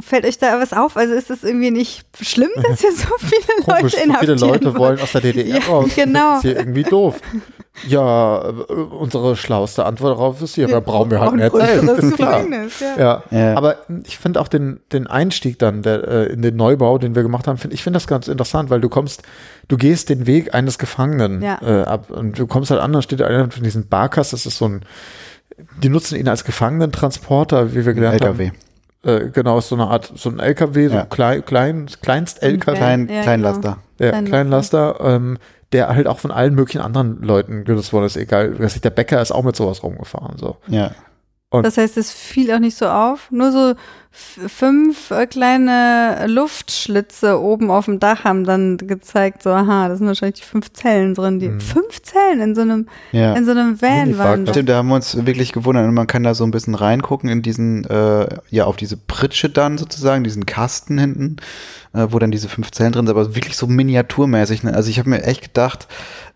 fällt 0.00 0.24
euch 0.24 0.38
da 0.38 0.60
was 0.60 0.72
auf? 0.72 0.96
Also 0.96 1.14
ist 1.14 1.30
es 1.30 1.44
irgendwie 1.44 1.70
nicht 1.70 2.04
schlimm, 2.20 2.50
dass 2.68 2.80
hier 2.80 2.92
so 2.92 3.08
viele 3.18 3.64
Komisch, 3.64 3.94
Leute 3.94 4.38
so 4.38 4.46
viele 4.46 4.52
Leute 4.52 4.78
wollen 4.78 5.00
aus 5.00 5.12
der 5.12 5.20
DDR 5.20 5.46
Ja, 5.58 5.66
raus. 5.66 5.90
genau. 5.94 6.28
Das 6.34 6.36
ist 6.38 6.42
hier 6.42 6.56
irgendwie 6.58 6.82
doof. 6.82 7.20
Ja, 7.88 8.48
äh, 8.48 8.52
unsere 8.72 9.34
schlauste 9.34 9.86
Antwort 9.86 10.18
darauf 10.18 10.42
ist, 10.42 10.56
ja, 10.56 10.66
da 10.66 10.80
brauchen 10.80 11.10
wir 11.10 11.20
halt 11.20 11.50
größeres 11.50 11.98
Ist 12.04 12.16
klar. 12.16 12.42
Gefängnis, 12.42 12.80
ja. 12.80 12.98
Ja. 12.98 13.22
Ja. 13.30 13.56
aber 13.56 13.76
ich 14.06 14.18
finde 14.18 14.40
auch 14.40 14.48
den, 14.48 14.80
den 14.92 15.06
Einstieg 15.06 15.58
dann 15.58 15.82
der, 15.82 16.06
äh, 16.06 16.26
in 16.32 16.42
den 16.42 16.54
Neubau, 16.56 16.98
den 16.98 17.14
wir 17.14 17.22
gemacht 17.22 17.46
haben, 17.48 17.56
find, 17.56 17.72
ich 17.72 17.82
finde 17.82 17.96
das 17.96 18.06
ganz 18.06 18.28
interessant, 18.28 18.68
weil 18.68 18.80
du 18.82 18.90
kommst, 18.90 19.22
du 19.68 19.78
gehst 19.78 20.10
den 20.10 20.26
Weg 20.26 20.54
eines 20.54 20.78
Gefangenen 20.78 21.40
Ja. 21.40 21.58
äh, 21.62 21.82
ab 21.84 22.10
und 22.10 22.38
du 22.38 22.46
kommst 22.46 22.70
halt 22.70 22.80
an, 22.80 22.92
da 22.92 23.00
steht 23.00 23.22
einer 23.22 23.50
von 23.50 23.62
diesen 23.62 23.88
Barkas, 23.88 24.30
das 24.30 24.44
ist 24.44 24.58
so 24.58 24.66
ein, 24.66 24.82
die 25.82 25.88
nutzen 25.88 26.16
ihn 26.18 26.28
als 26.28 26.44
Gefangenentransporter, 26.44 27.74
wie 27.74 27.86
wir 27.86 27.94
gelernt 27.94 28.20
LKW. 28.20 28.48
haben. 28.48 28.56
Äh, 29.04 29.30
genau, 29.30 29.58
ist 29.58 29.68
so 29.68 29.74
eine 29.74 29.88
Art, 29.88 30.12
so 30.14 30.30
ein 30.30 30.38
LKW, 30.38 30.88
so 30.88 30.94
Ja. 30.96 31.04
klein, 31.06 31.44
klein, 31.44 31.86
Kleinst-LKW. 32.02 32.76
Klein, 32.76 33.08
Ja, 33.08 33.22
Kleinlaster. 33.22 33.78
Ja, 33.98 34.10
Kleinlaster. 34.10 34.30
Kleinlaster, 34.30 34.96
ähm, 35.00 35.38
der 35.72 35.88
halt 35.88 36.06
auch 36.06 36.18
von 36.18 36.30
allen 36.30 36.54
möglichen 36.54 36.80
anderen 36.82 37.20
Leuten 37.22 37.64
genutzt 37.64 37.92
worden 37.92 38.04
ist. 38.04 38.16
Egal, 38.16 38.58
weiß 38.60 38.76
ich, 38.76 38.80
der 38.82 38.90
Bäcker 38.90 39.20
ist 39.20 39.32
auch 39.32 39.42
mit 39.42 39.56
sowas 39.56 39.82
rumgefahren. 39.82 40.36
So. 40.38 40.56
Ja. 40.68 40.92
Das 41.60 41.76
heißt, 41.76 41.96
es 41.98 42.10
fiel 42.12 42.50
auch 42.52 42.58
nicht 42.60 42.76
so 42.78 42.86
auf. 42.86 43.30
Nur 43.30 43.52
so 43.52 43.74
fünf 44.14 45.10
äh, 45.10 45.26
kleine 45.26 46.26
Luftschlitze 46.26 47.40
oben 47.40 47.70
auf 47.70 47.86
dem 47.86 47.98
Dach 47.98 48.24
haben 48.24 48.44
dann 48.44 48.76
gezeigt, 48.76 49.42
so, 49.42 49.50
aha, 49.50 49.88
das 49.88 49.98
sind 49.98 50.06
wahrscheinlich 50.06 50.40
die 50.40 50.46
fünf 50.46 50.72
Zellen 50.72 51.14
drin. 51.14 51.38
Die 51.40 51.48
Mhm. 51.48 51.60
fünf 51.60 52.02
Zellen 52.02 52.40
in 52.40 52.54
so 52.54 52.60
einem, 52.60 52.88
Ja. 53.12 53.34
in 53.34 53.44
so 53.46 53.52
einem 53.52 53.80
Van 53.80 54.18
waren. 54.18 54.46
Stimmt, 54.46 54.68
da 54.68 54.76
haben 54.76 54.88
wir 54.88 54.96
uns 54.96 55.24
wirklich 55.26 55.52
gewundert 55.52 55.86
und 55.86 55.94
man 55.94 56.06
kann 56.06 56.22
da 56.22 56.34
so 56.34 56.44
ein 56.44 56.50
bisschen 56.50 56.74
reingucken 56.74 57.30
in 57.30 57.40
diesen, 57.42 57.84
äh, 57.84 58.26
ja, 58.50 58.64
auf 58.66 58.76
diese 58.76 58.96
Pritsche 58.98 59.48
dann 59.48 59.78
sozusagen, 59.78 60.24
diesen 60.24 60.44
Kasten 60.46 60.98
hinten, 60.98 61.36
äh, 61.94 62.06
wo 62.10 62.18
dann 62.18 62.30
diese 62.30 62.48
fünf 62.50 62.70
Zellen 62.70 62.92
drin 62.92 63.06
sind, 63.06 63.16
aber 63.16 63.34
wirklich 63.34 63.56
so 63.56 63.66
miniaturmäßig. 63.66 64.62
Ne? 64.62 64.74
Also 64.74 64.90
ich 64.90 64.98
habe 64.98 65.08
mir 65.08 65.22
echt 65.24 65.42
gedacht, 65.42 65.88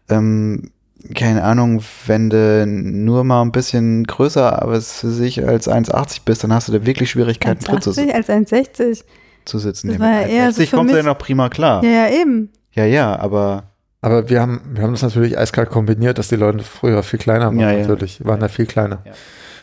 ähm, 0.08 0.70
keine 1.14 1.42
Ahnung, 1.44 1.82
wenn 2.06 2.30
du 2.30 2.66
nur 2.66 3.24
mal 3.24 3.42
ein 3.42 3.52
bisschen 3.52 4.04
größer, 4.04 4.62
aber 4.62 4.72
es 4.72 5.00
für 5.00 5.10
sich 5.10 5.46
als 5.46 5.68
1,80 5.68 6.20
bist, 6.24 6.44
dann 6.44 6.52
hast 6.52 6.68
du 6.68 6.72
da 6.72 6.84
wirklich 6.84 7.10
Schwierigkeiten 7.10 7.64
drin 7.64 7.80
zu, 7.80 7.90
1,80 7.90 8.12
als 8.12 8.28
1,60. 8.28 9.04
zu 9.44 9.58
sitzen. 9.58 9.88
Das 9.88 9.98
war 9.98 10.22
ja 10.22 10.26
eher 10.26 10.52
so 10.52 10.62
1,60 10.62 10.66
für 10.66 10.76
kommst 10.76 10.92
du 10.92 10.96
ja 10.98 11.02
noch 11.02 11.18
prima 11.18 11.48
klar. 11.48 11.82
Ja, 11.84 11.90
ja, 11.90 12.08
eben. 12.10 12.50
Ja, 12.72 12.84
ja, 12.84 13.18
aber 13.18 13.64
Aber 14.02 14.28
wir 14.28 14.40
haben, 14.40 14.60
wir 14.74 14.82
haben 14.82 14.92
das 14.92 15.02
natürlich 15.02 15.38
eiskalt 15.38 15.70
kombiniert, 15.70 16.18
dass 16.18 16.28
die 16.28 16.36
Leute 16.36 16.62
früher 16.62 17.02
viel 17.02 17.18
kleiner 17.18 17.46
waren. 17.46 17.58
Ja, 17.58 17.72
ja. 17.72 17.80
Natürlich, 17.80 18.24
waren 18.24 18.40
da 18.40 18.48
viel 18.48 18.66
kleiner. 18.66 19.02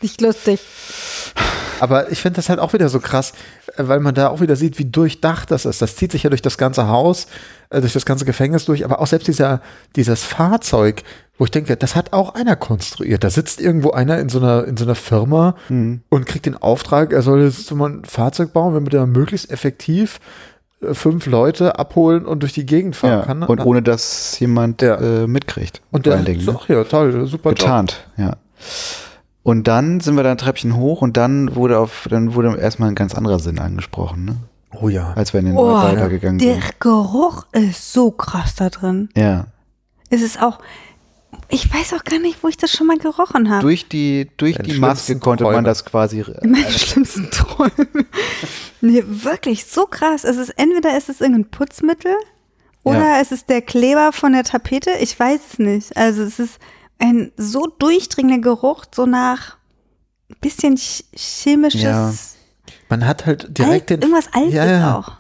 Nicht 0.02 0.20
lustig. 0.20 0.60
Aber 1.80 2.12
ich 2.12 2.22
finde 2.22 2.38
das 2.38 2.50
halt 2.50 2.60
auch 2.60 2.74
wieder 2.74 2.88
so 2.90 3.00
krass, 3.00 3.34
äh, 3.76 3.88
weil 3.88 4.00
man 4.00 4.16
da 4.16 4.30
auch 4.30 4.42
wieder 4.42 4.56
sieht, 4.56 4.80
wie 4.80 4.86
durchdacht 4.86 5.52
das 5.52 5.66
ist. 5.66 5.82
Das 5.82 5.96
zieht 5.96 6.12
sich 6.12 6.24
ja 6.24 6.30
durch 6.30 6.42
das 6.42 6.58
ganze 6.58 6.88
Haus, 6.88 7.28
äh, 7.70 7.82
durch 7.82 7.94
das 7.94 8.06
ganze 8.06 8.26
Gefängnis 8.26 8.66
durch, 8.66 8.86
aber 8.86 9.00
auch 9.00 9.08
selbst 9.08 9.28
dieser, 9.28 9.62
dieses 9.96 10.24
Fahrzeug, 10.24 11.04
wo 11.38 11.46
ich 11.46 11.52
denke, 11.52 11.76
das 11.76 11.96
hat 11.96 12.14
auch 12.14 12.36
einer 12.36 12.56
konstruiert. 12.56 13.24
Da 13.24 13.30
sitzt 13.30 13.60
irgendwo 13.60 13.92
einer 13.92 14.20
in 14.20 14.30
so 14.30 14.40
einer, 14.40 14.66
in 14.66 14.78
so 14.78 14.86
einer 14.86 14.96
Firma 14.96 15.56
hm, 15.68 16.02
und 16.10 16.26
kriegt 16.26 16.46
den 16.46 16.56
Auftrag, 16.58 17.12
er 17.12 17.22
soll 17.22 17.42
jetzt 17.42 17.66
so 17.66 17.76
mal 17.76 17.90
ein 17.90 18.06
Fahrzeug 18.06 18.54
bauen, 18.54 18.74
damit 18.74 18.94
er 18.94 19.08
möglichst 19.08 19.50
effektiv 19.50 20.20
äh, 20.82 20.94
fünf 20.94 21.26
Leute 21.26 21.80
abholen 21.80 22.26
und 22.26 22.42
durch 22.44 22.54
die 22.54 22.66
Gegend 22.66 22.96
fahren 22.96 23.20
ja. 23.20 23.26
kann. 23.26 23.44
und 23.44 23.60
ohne 23.66 23.82
dass 23.82 24.40
jemand 24.40 24.82
Ja. 24.82 24.96
äh, 25.00 25.28
mitkriegt. 25.28 25.82
und 25.92 26.06
der 26.06 26.16
allen 26.16 26.26
Dingen, 26.26 26.42
so, 26.42 26.52
ne? 26.52 26.60
ach 26.62 26.70
ja, 26.70 26.84
toll, 26.84 27.26
super 27.26 27.50
Job. 27.50 27.60
getarnt, 27.60 28.08
ja. 28.18 28.36
Und 29.42 29.68
dann 29.68 30.00
sind 30.00 30.16
wir 30.16 30.24
da 30.24 30.32
ein 30.32 30.38
Treppchen 30.38 30.78
hoch 30.78 31.02
und 31.02 31.18
dann 31.18 31.56
wurde 31.56 31.78
auf, 31.80 32.08
dann 32.10 32.34
wurde 32.36 32.56
erstmal 32.58 32.90
ein 32.90 32.96
ganz 32.96 33.14
anderer 33.14 33.40
Sinn 33.40 33.60
angesprochen, 33.60 34.24
ne? 34.24 34.36
Oh 34.82 34.88
ja. 34.88 35.14
Als 35.16 35.34
wir 35.34 35.40
in 35.40 35.48
den 35.48 35.58
Oh, 35.58 35.80
gegangen 36.10 36.40
Der 36.40 36.56
sind. 36.56 36.80
Geruch 36.80 37.46
ist 37.52 37.94
so 37.94 38.10
krass 38.12 38.56
da 38.56 38.70
drin. 38.70 39.10
Ja. 39.16 39.48
Es 40.10 40.22
ist 40.22 40.42
auch, 40.42 40.60
ich 41.54 41.74
weiß 41.74 41.94
auch 41.94 42.04
gar 42.04 42.20
nicht, 42.20 42.44
wo 42.44 42.48
ich 42.48 42.58
das 42.58 42.72
schon 42.72 42.88
mal 42.88 42.98
gerochen 42.98 43.50
habe. 43.50 43.62
Durch 43.62 43.88
die, 43.88 44.30
durch 44.38 44.56
Deine 44.58 44.68
die 44.70 44.80
Maske 44.80 45.18
konnte 45.20 45.44
man 45.44 45.54
Träume. 45.54 45.66
das 45.68 45.86
quasi. 45.86 46.24
In 46.42 46.52
meinen 46.52 46.70
schlimmsten 46.72 47.30
Träumen. 47.32 47.88
nee, 48.82 49.04
wirklich 49.06 49.66
so 49.66 49.86
krass. 49.86 50.24
Es 50.24 50.38
ist 50.38 50.50
entweder 50.58 50.98
ist 50.98 51.10
es 51.10 51.22
irgendein 51.22 51.50
Putzmittel 51.52 52.14
oder 52.84 53.00
Ja. 53.00 53.22
es 53.22 53.32
ist 53.32 53.50
der 53.50 53.62
Kleber 53.62 54.12
von 54.12 54.34
der 54.34 54.44
Tapete. 54.44 54.92
Ich 55.00 55.18
weiß 55.20 55.40
es 55.54 55.60
nicht. 55.60 55.96
Also 55.98 56.24
es 56.24 56.40
ist 56.40 56.60
ein 57.00 57.32
so 57.38 57.68
durchdringender 57.68 58.40
Geruch, 58.40 58.86
so 58.94 59.06
nach 59.06 59.58
ein 60.30 60.36
bisschen 60.42 60.76
ch 60.78 61.04
chemisches, 61.16 61.82
Ja. 61.82 62.14
Man 62.90 63.06
hat 63.08 63.26
halt 63.26 63.58
direkt 63.58 63.72
Alt, 63.74 63.90
den 63.90 64.02
irgendwas 64.02 64.32
Altes 64.34 64.54
Ja, 64.54 64.66
ja. 64.66 64.98
auch. 64.98 65.12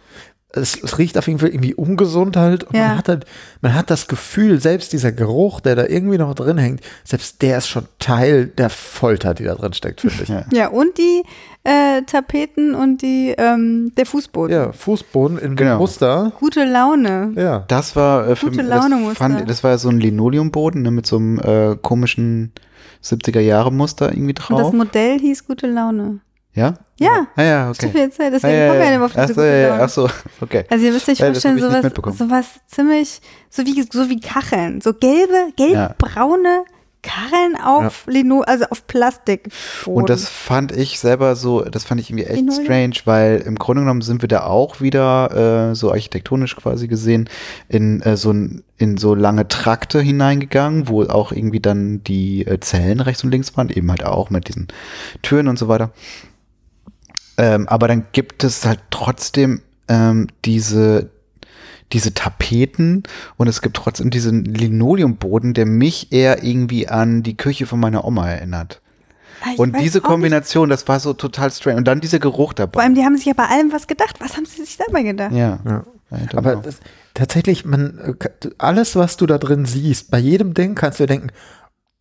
Es, 0.55 0.81
es 0.83 0.97
riecht 0.99 1.17
auf 1.17 1.27
jeden 1.27 1.39
Fall 1.39 1.49
irgendwie 1.49 1.73
ungesund 1.73 2.37
halt. 2.37 2.63
Und 2.63 2.75
Ja. 2.75 2.89
man 2.89 2.97
hat 2.99 3.07
halt, 3.09 3.25
man 3.61 3.73
hat 3.73 3.89
das 3.89 4.07
Gefühl, 4.07 4.59
selbst 4.61 4.93
dieser 4.93 5.11
Geruch, 5.11 5.59
der 5.61 5.75
da 5.75 5.85
irgendwie 5.87 6.17
noch 6.19 6.33
drin 6.35 6.57
hängt, 6.59 6.81
selbst 7.03 7.41
der 7.41 7.57
ist 7.57 7.67
schon 7.67 7.87
Teil 7.99 8.45
der 8.47 8.69
Folter, 8.69 9.33
die 9.33 9.43
da 9.45 9.55
drin 9.55 9.73
steckt, 9.73 10.01
finde 10.01 10.21
ich. 10.23 10.29
Ja. 10.29 10.45
Ja, 10.53 10.67
und 10.69 10.97
die 10.97 11.23
äh, 11.63 12.03
Tapeten 12.03 12.75
und 12.75 13.01
die, 13.01 13.33
ähm, 13.37 13.93
der 13.97 14.05
Fußboden. 14.05 14.55
Ja, 14.55 14.71
Fußboden 14.73 15.39
in 15.39 15.55
Genau. 15.55 15.79
Muster. 15.79 16.31
Gute 16.39 16.65
Laune. 16.65 17.31
Ja. 17.35 17.65
Das 17.67 17.95
war 17.95 18.27
äh, 18.29 18.35
für 18.35 18.47
Gute 18.51 18.57
mich, 18.63 18.67
Laune 18.67 18.99
das, 19.07 19.17
fand, 19.17 19.49
das 19.49 19.63
war 19.63 19.71
ja 19.71 19.77
so 19.79 19.89
ein 19.89 19.99
Linoleumboden 19.99 20.83
ne, 20.83 20.91
mit 20.91 21.07
so 21.07 21.15
einem 21.17 21.39
äh, 21.39 21.75
komischen 21.81 22.51
70er 23.03 23.39
Jahre 23.39 23.71
Muster 23.71 24.11
irgendwie 24.11 24.29
Und 24.29 24.39
das 24.39 24.47
drauf. 24.47 24.73
Modell 24.73 25.19
hieß 25.19 25.47
Gute 25.47 25.67
Laune. 25.67 26.19
Ja? 26.55 26.75
Ja, 26.99 27.27
Ah 27.35 27.41
ja, 27.43 27.69
okay. 27.69 27.89
viel 27.89 28.11
Zeit, 28.11 28.27
Ah, 28.27 28.29
deswegen 28.29 28.57
ja, 28.57 28.67
kommen 28.67 28.79
wir 28.79 28.85
ja, 28.85 28.91
ja 28.91 28.95
immer 28.95 29.05
auf 29.05 29.13
Ach 29.15 29.25
diese 29.25 29.33
so, 29.33 29.41
ja, 29.41 29.55
ja, 29.55 29.79
ach 29.81 29.89
so, 29.89 30.09
okay. 30.41 30.65
Also 30.69 30.85
ihr 30.85 30.91
müsst 30.91 31.09
euch 31.09 31.19
Ja, 31.19 31.25
vorstellen, 31.27 31.55
nicht 31.55 31.95
sowas, 31.95 32.17
sowas 32.17 32.45
ziemlich, 32.67 33.21
so 33.49 33.65
wie, 33.65 33.81
so 33.81 34.09
wie 34.09 34.19
Kacheln, 34.19 34.79
so 34.79 34.93
gelbe, 34.93 35.51
gelbbraune 35.57 36.65
Kacheln 37.03 37.57
auf 37.61 38.05
Lino, 38.07 38.41
also 38.41 38.65
auf 38.69 38.87
Plastik. 38.87 39.49
Und 39.85 40.09
das 40.09 40.29
fand 40.29 40.71
ich 40.71 40.99
selber 40.99 41.35
so, 41.35 41.61
das 41.61 41.83
fand 41.83 41.99
ich 41.99 42.09
irgendwie 42.09 42.25
echt 42.25 42.37
Linoleum? 42.37 42.63
strange, 42.63 42.95
weil 43.05 43.43
im 43.45 43.55
Grunde 43.55 43.81
genommen 43.81 44.01
sind 44.01 44.21
wir 44.21 44.29
da 44.29 44.45
auch 44.45 44.79
wieder 44.79 45.71
äh, 45.71 45.75
so 45.75 45.91
architektonisch 45.91 46.55
quasi 46.55 46.87
gesehen 46.87 47.29
in 47.67 48.01
äh, 48.01 48.15
so 48.15 48.31
ein, 48.31 48.63
in 48.77 48.97
so 48.97 49.15
lange 49.15 49.47
Trakte 49.49 49.99
hineingegangen, 49.99 50.87
wo 50.87 51.03
auch 51.03 51.33
irgendwie 51.33 51.59
dann 51.59 52.03
die 52.05 52.47
äh, 52.47 52.59
Zellen 52.61 53.01
rechts 53.01 53.23
und 53.23 53.31
links 53.31 53.55
waren, 53.57 53.69
eben 53.69 53.91
halt 53.91 54.05
auch 54.05 54.29
mit 54.29 54.47
diesen 54.47 54.69
Türen 55.21 55.49
und 55.49 55.59
so 55.59 55.67
weiter. 55.67 55.91
Ähm, 57.37 57.67
aber 57.67 57.87
dann 57.87 58.05
gibt 58.11 58.43
es 58.43 58.65
halt 58.65 58.79
trotzdem 58.89 59.61
ähm, 59.87 60.27
diese 60.45 61.09
diese 61.91 62.13
Tapeten 62.13 63.03
und 63.37 63.47
es 63.47 63.61
gibt 63.61 63.75
trotzdem 63.75 64.09
diesen 64.09 64.45
Linoleumboden, 64.45 65.53
der 65.53 65.67
mich 65.67 66.11
eher 66.11 66.43
irgendwie 66.43 66.87
an 66.87 67.21
die 67.21 67.37
Küche 67.37 67.67
von 67.67 67.79
meiner 67.79 68.03
Oma 68.03 68.29
erinnert. 68.29 68.81
Ah, 69.41 69.49
ich 69.53 69.59
Und 69.59 69.77
diese 69.79 69.99
nicht. 69.99 70.07
Kombination, 70.07 70.69
das 70.69 70.87
war 70.87 70.99
so 70.99 71.13
total 71.13 71.51
strange. 71.51 71.77
Und 71.77 71.87
dann 71.87 72.01
dieser 72.01 72.19
Geruch 72.19 72.49
Vor 72.49 72.55
dabei. 72.55 72.81
allem, 72.81 72.95
die 72.95 73.03
haben 73.03 73.15
sich 73.15 73.25
ja 73.25 73.33
bei 73.33 73.45
allem 73.45 73.71
was 73.71 73.87
gedacht. 73.87 74.15
Was 74.19 74.35
haben 74.37 74.45
sie 74.45 74.63
sich 74.63 74.77
dabei 74.77 75.03
gedacht? 75.03 75.33
Ja. 75.33 75.59
Ja. 75.65 75.83
Aber 76.35 76.55
das, 76.57 76.77
tatsächlich, 77.13 77.65
man, 77.65 77.99
äh, 77.99 78.49
alles, 78.57 78.95
was 78.95 79.17
du 79.17 79.25
da 79.25 79.37
drin 79.37 79.65
siehst, 79.65 80.09
bei 80.11 80.19
jedem 80.19 80.53
Ding 80.53 80.75
kannst 80.75 80.99
du 80.99 81.03
dir 81.03 81.07
denken, 81.07 81.29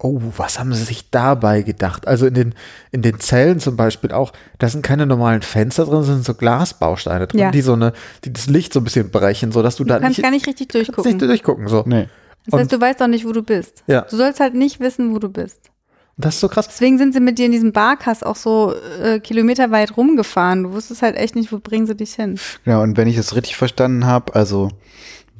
oh, 0.02 0.20
was 0.36 0.58
haben 0.58 0.72
sie 0.74 0.82
sich 0.84 1.10
dabei 1.10 1.62
gedacht? 1.62 2.06
Also 2.08 2.26
in 2.26 2.34
den, 2.34 2.54
in 2.90 3.02
den 3.02 3.20
Zellen 3.20 3.60
zum 3.60 3.76
Beispiel 3.76 4.12
auch, 4.12 4.32
da 4.58 4.68
sind 4.68 4.82
keine 4.82 5.06
normalen 5.06 5.42
Fenster 5.42 5.84
drin, 5.86 6.02
sind 6.02 6.24
so 6.24 6.34
Glasbausteine 6.34 7.26
drin, 7.28 7.40
Ja. 7.40 7.50
die 7.50 7.62
so 7.62 7.72
eine, 7.74 7.92
die 8.24 8.32
das 8.32 8.46
Licht 8.46 8.72
so 8.72 8.80
ein 8.80 8.84
bisschen 8.84 9.10
brechen, 9.10 9.52
so 9.52 9.62
dass 9.62 9.76
du 9.76 9.84
Du 9.84 9.88
da 9.90 10.00
kannst 10.00 10.18
nicht, 10.18 10.22
gar 10.24 10.30
nicht 10.30 10.46
richtig 10.46 10.68
kannst 10.68 10.88
durchgucken. 10.88 11.12
nicht 11.12 11.22
durchgucken, 11.22 11.68
so. 11.68 11.84
nee. 11.86 12.08
Das 12.46 12.58
heißt, 12.60 12.72
du 12.72 12.80
weißt 12.80 13.00
auch 13.02 13.06
nicht, 13.06 13.24
wo 13.24 13.30
du 13.32 13.42
bist. 13.42 13.84
Ja. 13.86 14.00
Du 14.02 14.16
sollst 14.16 14.40
halt 14.40 14.54
nicht 14.54 14.80
wissen, 14.80 15.14
wo 15.14 15.20
du 15.20 15.28
bist. 15.28 15.60
Das 16.16 16.34
ist 16.34 16.40
so 16.40 16.48
krass. 16.48 16.66
Deswegen 16.68 16.98
sind 16.98 17.14
sie 17.14 17.20
mit 17.20 17.38
dir 17.38 17.46
in 17.46 17.52
diesem 17.52 17.72
Barkass 17.72 18.22
auch 18.24 18.36
so 18.36 18.74
äh, 19.02 19.20
kilometerweit 19.20 19.96
rumgefahren. 19.96 20.64
Du 20.64 20.72
wusstest 20.72 21.02
halt 21.02 21.16
echt 21.16 21.36
nicht, 21.36 21.52
wo 21.52 21.58
bringen 21.58 21.86
sie 21.86 21.94
dich 21.94 22.14
hin. 22.14 22.38
Genau, 22.64 22.82
und 22.82 22.96
wenn 22.96 23.06
ich 23.08 23.16
es 23.16 23.34
richtig 23.36 23.56
verstanden 23.56 24.04
habe, 24.06 24.34
also 24.34 24.68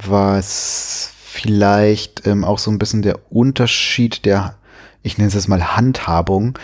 war 0.06 0.38
es 0.38 1.10
vielleicht 1.32 2.26
ähm, 2.26 2.44
auch 2.44 2.58
so 2.58 2.70
ein 2.70 2.78
bisschen 2.78 3.00
der 3.00 3.32
Unterschied 3.32 4.26
der, 4.26 4.56
ich 5.02 5.16
nenne 5.16 5.28
es 5.28 5.34
jetzt 5.34 5.48
mal 5.48 5.76
Handhabung, 5.76 6.58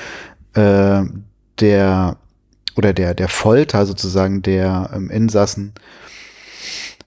äh, 0.52 1.02
der 1.58 2.18
oder 2.76 2.92
der, 2.92 3.14
der 3.14 3.28
Folter 3.28 3.86
sozusagen 3.86 4.42
der 4.42 4.90
ähm, 4.94 5.10
Insassen 5.10 5.72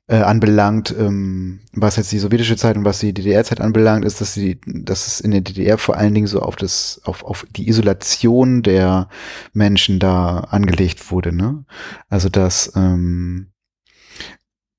äh, 0.07 0.17
anbelangt, 0.17 0.93
ähm, 0.97 1.61
was 1.71 1.97
jetzt 1.97 2.11
die 2.11 2.19
sowjetische 2.19 2.57
Zeit 2.57 2.75
und 2.75 2.83
was 2.83 2.99
die 2.99 3.13
DDR-Zeit 3.13 3.61
anbelangt, 3.61 4.05
ist, 4.05 4.19
dass 4.19 4.33
sie, 4.33 4.59
dass 4.65 5.05
es 5.05 5.21
in 5.21 5.31
der 5.31 5.41
DDR 5.41 5.77
vor 5.77 5.95
allen 5.95 6.15
Dingen 6.15 6.27
so 6.27 6.41
auf 6.41 6.55
das, 6.55 6.99
auf, 7.05 7.23
auf 7.23 7.45
die 7.55 7.69
Isolation 7.69 8.63
der 8.63 9.07
Menschen 9.53 9.99
da 9.99 10.39
angelegt 10.49 11.11
wurde, 11.11 11.31
ne? 11.31 11.63
Also 12.09 12.27
dass 12.27 12.73
ähm, 12.75 13.51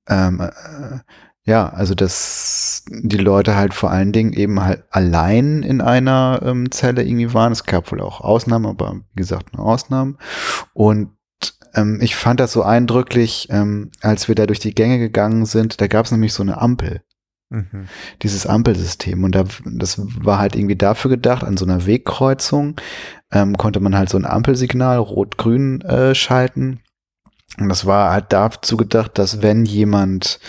ähm, 0.08 0.40
äh, 0.40 0.98
ja, 1.44 1.68
also 1.68 1.94
dass 1.94 2.84
die 2.88 3.16
Leute 3.16 3.56
halt 3.56 3.74
vor 3.74 3.90
allen 3.90 4.12
Dingen 4.12 4.32
eben 4.32 4.62
halt 4.62 4.84
allein 4.90 5.62
in 5.62 5.80
einer 5.80 6.40
ähm, 6.44 6.70
Zelle 6.70 7.02
irgendwie 7.02 7.34
waren. 7.34 7.52
Es 7.52 7.64
gab 7.64 7.90
wohl 7.90 8.00
auch 8.00 8.20
Ausnahmen, 8.20 8.66
aber 8.66 8.94
wie 9.14 9.20
gesagt, 9.20 9.56
nur 9.56 9.66
Ausnahmen. 9.66 10.18
Und 10.72 11.10
ähm, 11.74 11.98
ich 12.00 12.14
fand 12.14 12.38
das 12.38 12.52
so 12.52 12.62
eindrücklich, 12.62 13.48
ähm, 13.50 13.90
als 14.02 14.28
wir 14.28 14.34
da 14.34 14.46
durch 14.46 14.60
die 14.60 14.74
Gänge 14.74 14.98
gegangen 14.98 15.46
sind. 15.46 15.80
Da 15.80 15.88
gab 15.88 16.04
es 16.04 16.12
nämlich 16.12 16.32
so 16.32 16.42
eine 16.42 16.60
Ampel, 16.60 17.02
Mhm. 17.52 17.86
dieses 18.22 18.46
Ampelsystem. 18.46 19.24
Und 19.24 19.34
da, 19.34 19.44
das 19.66 20.00
war 20.24 20.38
halt 20.38 20.56
irgendwie 20.56 20.76
dafür 20.76 21.10
gedacht, 21.10 21.44
an 21.44 21.58
so 21.58 21.66
einer 21.66 21.84
Wegkreuzung 21.84 22.76
ähm, 23.30 23.58
konnte 23.58 23.80
man 23.80 23.94
halt 23.94 24.08
so 24.08 24.16
ein 24.16 24.24
Ampelsignal 24.24 24.96
rot-grün 24.98 25.82
äh, 25.82 26.14
schalten. 26.14 26.80
Und 27.58 27.68
das 27.68 27.84
war 27.84 28.10
halt 28.10 28.26
dazu 28.30 28.78
gedacht, 28.78 29.18
dass 29.18 29.42
wenn 29.42 29.66
jemand, 29.66 30.40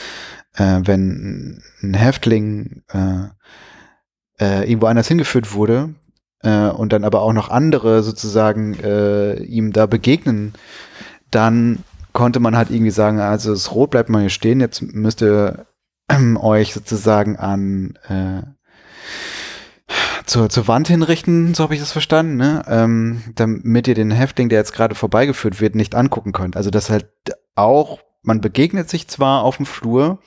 äh, 0.56 0.82
wenn 0.84 1.62
ein 1.82 1.94
Häftling 1.94 2.84
äh, 2.90 3.28
äh, 4.40 4.70
irgendwo 4.70 4.88
anders 4.88 5.08
hingeführt 5.08 5.54
wurde 5.54 5.94
äh, 6.42 6.68
und 6.70 6.94
dann 6.94 7.04
aber 7.04 7.22
auch 7.22 7.34
noch 7.34 7.50
andere 7.50 8.04
sozusagen 8.04 8.76
äh, 8.80 9.36
ihm 9.44 9.74
da 9.74 9.86
begegnen, 9.86 10.54
dann 11.32 11.80
konnte 12.14 12.40
man 12.40 12.56
halt 12.56 12.70
irgendwie 12.70 12.92
sagen, 12.92 13.20
also 13.20 13.52
das 13.52 13.74
Rot 13.74 13.92
bleibt 13.92 14.10
mal 14.10 14.22
hier 14.22 14.30
stehen, 14.30 14.60
jetzt 14.60 14.82
müsst 14.82 15.22
ihr 15.22 15.66
ähm, 16.10 16.38
euch 16.38 16.74
sozusagen 16.74 17.38
an 17.38 17.98
äh, 18.08 18.44
zur, 20.26 20.50
zur 20.50 20.68
Wand 20.68 20.88
hinrichten, 20.88 21.54
so 21.54 21.64
habe 21.64 21.74
ich 21.74 21.80
das 21.80 21.92
verstanden, 21.92 22.38
ne? 22.38 22.64
ähm, 22.68 23.22
damit 23.36 23.88
ihr 23.88 23.96
den 23.96 24.12
Häftling, 24.12 24.50
der 24.50 24.60
jetzt 24.60 24.74
gerade 24.74 24.96
vorbeigeführt 24.96 25.60
wird, 25.60 25.76
nicht 25.76 25.96
angucken 25.96 26.32
könnt. 26.32 26.56
Also 26.56 26.70
das 26.70 26.90
halt 26.90 27.08
auch, 27.56 28.00
man 28.24 28.42
begegnet 28.42 28.90
sich 28.90 29.08
zwar 29.08 29.44
auf 29.44 29.58
dem 29.58 29.66
Flur, 29.66 30.20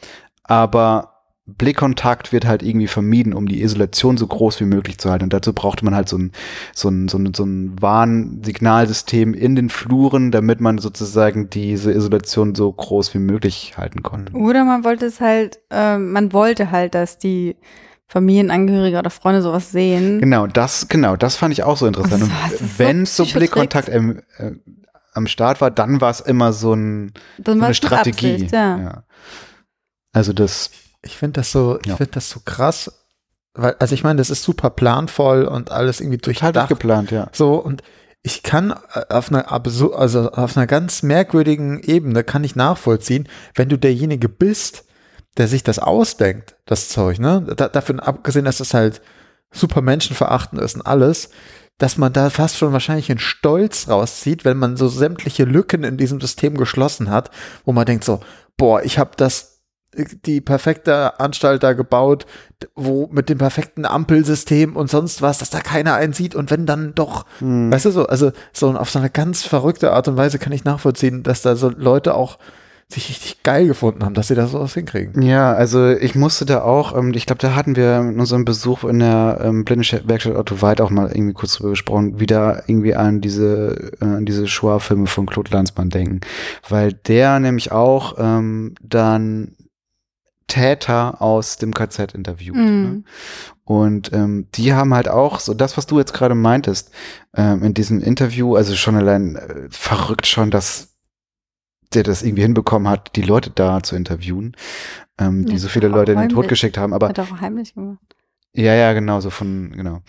aber 0.45 1.17
Blickkontakt 1.49 2.33
wird 2.33 2.45
halt 2.45 2.65
irgendwie 2.65 2.89
vermieden, 2.89 3.33
um 3.33 3.47
die 3.47 3.63
Isolation 3.63 4.17
so 4.17 4.27
groß 4.27 4.59
wie 4.61 4.65
möglich 4.65 4.99
zu 4.99 5.11
halten. 5.11 5.25
Und 5.25 5.33
dazu 5.33 5.53
brauchte 5.53 5.85
man 5.85 5.95
halt 5.95 6.09
so 6.09 6.19
ein, 6.19 6.33
so 6.75 6.89
ein, 6.89 7.07
so 7.07 7.19
ein, 7.19 7.35
so 7.35 7.45
ein 7.45 7.81
Warnsignalsystem 7.81 9.33
in 9.33 9.55
den 9.55 9.71
Fluren, 9.71 10.33
damit 10.33 10.61
man 10.61 10.79
sozusagen 10.79 11.49
diese 11.49 11.93
Isolation 11.93 12.57
so 12.57 12.73
groß 12.73 13.15
wie 13.15 13.21
möglich 13.21 13.75
halten 13.77 14.03
konnte. 14.03 14.33
Oder 14.33 14.65
man 14.65 14.83
wollte 14.83 15.07
es 15.07 15.21
halt, 15.21 15.61
ähm, 15.71 16.11
man 16.11 16.33
wollte 16.33 16.73
halt, 16.73 16.97
dass 16.97 17.19
die 17.19 17.57
Familienangehörige 18.09 18.99
oder 18.99 19.11
Freunde 19.11 19.41
sowas 19.41 19.71
sehen. 19.71 20.21
Genau, 20.21 20.49
das, 20.49 20.89
genau, 20.89 21.15
das 21.15 21.37
fand 21.37 21.53
ich 21.53 21.63
auch 21.63 21.77
so 21.77 21.87
interessant. 21.87 22.25
Und 22.25 22.31
so 22.31 22.65
wenn 22.79 23.07
so 23.07 23.23
Psychotrick. 23.23 23.53
Blickkontakt 23.53 23.89
im, 23.89 24.19
äh, 24.39 24.53
am 25.17 25.27
Start 25.27 25.61
war, 25.61 25.71
dann 25.71 26.01
war 26.01 26.11
es 26.11 26.21
immer 26.21 26.53
so, 26.53 26.75
ein, 26.75 27.13
Dann 27.39 27.57
so 27.57 27.61
war 27.61 27.67
eine 27.67 27.75
Strategie. 27.75 28.33
Absicht, 28.35 28.53
ja. 28.53 29.05
Also 30.13 30.33
das, 30.33 30.71
Ich 31.03 31.17
finde 31.17 31.41
das 31.41 31.53
so, 31.53 31.79
ich 31.81 31.87
Ja. 31.87 31.97
finde 31.97 32.13
das 32.13 32.31
so 32.31 32.41
krass, 32.45 32.91
weil, 33.55 33.75
also 33.79 33.95
ich 33.95 34.03
meine, 34.03 34.19
das 34.19 34.31
ist 34.31 34.43
super 34.43 34.71
planvoll 34.71 35.45
und 35.45 35.71
alles 35.71 36.01
irgendwie 36.01 36.19
total 36.19 36.53
durchdacht. 36.53 36.71
durchgeplant, 36.71 37.11
ja. 37.11 37.29
So, 37.33 37.55
und 37.55 37.83
ich 38.23 38.43
kann 38.43 38.73
äh, 38.95 39.05
auf 39.15 39.31
einer 39.31 39.51
also 39.53 40.33
auf 40.33 40.57
einer 40.57 40.67
ganz 40.67 41.03
merkwürdigen 41.03 41.81
Ebene 41.81 42.25
kann 42.25 42.43
ich 42.45 42.57
nachvollziehen, 42.57 43.29
wenn 43.55 43.69
du 43.69 43.79
derjenige 43.79 44.29
bist, 44.29 44.85
der 45.37 45.47
sich 45.49 45.63
das 45.63 45.79
ausdenkt, 45.79 46.57
das 46.67 46.89
Zeug, 46.89 47.19
ne? 47.21 47.43
Da, 47.57 47.69
davon 47.69 48.01
abgesehen, 48.01 48.45
dass 48.47 48.59
das 48.59 48.75
halt 48.75 49.01
super 49.53 49.81
menschenverachtend 49.81 50.61
ist 50.61 50.75
und 50.75 50.87
alles, 50.87 51.31
dass 51.79 51.99
man 51.99 52.13
da 52.13 52.31
fast 52.31 52.57
schon 52.57 52.73
wahrscheinlich 52.73 53.11
einen 53.11 53.19
Stolz 53.19 53.89
rauszieht, 53.89 54.45
wenn 54.45 54.57
man 54.57 54.77
so 54.77 54.89
sämtliche 54.89 55.45
Lücken 55.45 55.85
in 55.85 55.97
diesem 55.97 56.21
System 56.21 56.57
geschlossen 56.57 57.11
hat, 57.11 57.31
wo 57.65 57.73
man 57.73 57.87
denkt 57.87 58.05
so, 58.05 58.21
boah, 58.57 58.83
ich 58.83 58.99
habe 58.99 59.11
das 59.17 59.57
die 59.97 60.41
perfekte 60.41 61.19
Anstalt 61.21 61.63
da 61.63 61.73
gebaut, 61.73 62.27
wo 62.75 63.09
mit 63.11 63.29
dem 63.29 63.39
perfekten 63.39 63.85
Ampelsystem 63.85 64.77
und 64.77 64.91
sonst 64.91 65.23
was, 65.23 65.39
dass 65.39 65.51
da 65.51 65.61
keiner 65.61 65.95
einen 65.95 66.13
sieht 66.13 66.35
und 66.35 66.51
wenn 66.51 66.67
dann 66.67 66.95
doch, 66.95 67.25
Hm. 67.39 67.73
weißt 67.73 67.87
du 67.87 67.91
so, 67.91 68.07
also 68.07 68.33
so 68.53 68.71
auf 68.73 68.91
so 68.91 68.99
eine 68.99 69.11
ganz 69.11 69.43
verrückte 69.43 69.93
Art 69.93 70.09
und 70.09 70.17
Weise 70.17 70.39
kann 70.39 70.53
ich 70.53 70.65
nachvollziehen, 70.65 71.23
dass 71.23 71.43
da 71.43 71.57
so 71.57 71.71
Leute 71.71 72.15
auch 72.15 72.39
sich 72.89 73.09
richtig 73.09 73.43
geil 73.43 73.67
gefunden 73.67 74.05
haben, 74.05 74.15
dass 74.15 74.29
sie 74.29 74.37
da 74.37 74.47
sowas 74.47 74.75
hinkriegen. 74.75 75.21
Ja, 75.21 75.53
also 75.53 75.91
ich 75.91 76.15
musste 76.15 76.47
da 76.47 76.63
auch, 76.63 76.97
ähm, 76.97 77.13
ich 77.15 77.27
glaube, 77.27 77.41
da 77.41 77.57
hatten 77.57 77.75
wir 77.75 77.99
in 77.99 78.21
unserem 78.21 78.45
Besuch 78.45 78.85
in 78.85 79.01
der 79.01 79.41
ähm, 79.43 79.65
Blindenwerkstatt 79.65 80.37
Otto 80.37 80.63
Weid 80.63 80.81
auch 80.81 80.91
mal 80.91 81.11
irgendwie 81.11 81.33
kurz 81.33 81.55
drüber 81.55 81.71
gesprochen, 81.71 82.21
wieder 82.21 82.63
irgendwie 82.69 82.95
an 82.95 83.21
diese, 83.21 83.93
äh, 84.01 84.05
an 84.05 84.25
diese 84.25 84.47
Shoah-Filme 84.47 85.09
von 85.09 85.27
Claude 85.27 85.51
Lanzmann 85.51 85.91
denken. 85.91 86.21
Weil 86.69 86.93
der 86.93 87.41
nämlich 87.41 87.73
auch 87.73 88.15
ähm, 88.19 88.77
dann 88.81 89.57
Täter 90.47 91.21
aus 91.21 91.57
dem 91.57 91.75
KZ 91.75 92.15
interviewt. 92.15 92.55
Mhm. 92.55 92.83
Ne? 92.83 93.03
Und 93.65 94.13
ähm, 94.13 94.47
die 94.55 94.75
haben 94.75 94.95
halt 94.95 95.09
auch 95.09 95.41
so 95.41 95.55
das, 95.55 95.77
was 95.77 95.87
du 95.87 95.99
jetzt 95.99 96.15
gerade 96.15 96.37
meintest, 96.37 96.93
ähm, 97.35 97.65
in 97.65 97.75
diesem 97.75 98.01
Interview, 98.01 98.55
also 98.55 98.77
schon 98.77 98.95
allein 98.95 99.35
äh, 99.35 99.67
verrückt 99.71 100.29
schon, 100.29 100.53
dass 100.53 100.96
der 101.95 102.03
das 102.03 102.23
irgendwie 102.23 102.43
hinbekommen 102.43 102.89
hat, 102.89 103.17
die 103.17 103.23
Leute 103.23 103.51
da 103.51 103.83
zu 103.83 103.97
interviewen, 103.97 104.57
ähm, 105.19 105.47
die 105.47 105.53
Ja, 105.55 105.59
so 105.59 105.69
viele 105.69 105.89
Leute 105.89 106.13
in 106.13 106.19
den 106.19 106.29
Tod 106.29 106.49
geschickt 106.49 106.79
haben. 106.79 106.93
Aber 106.93 107.09
Hat 107.09 107.19
auch 107.21 107.41
heimlich 107.41 107.75
gemacht. 107.75 107.99
ja, 108.53 108.75
ja, 108.75 108.93
genau, 108.93 109.21
so 109.21 109.31
von, 109.31 109.73
genau. 109.73 110.03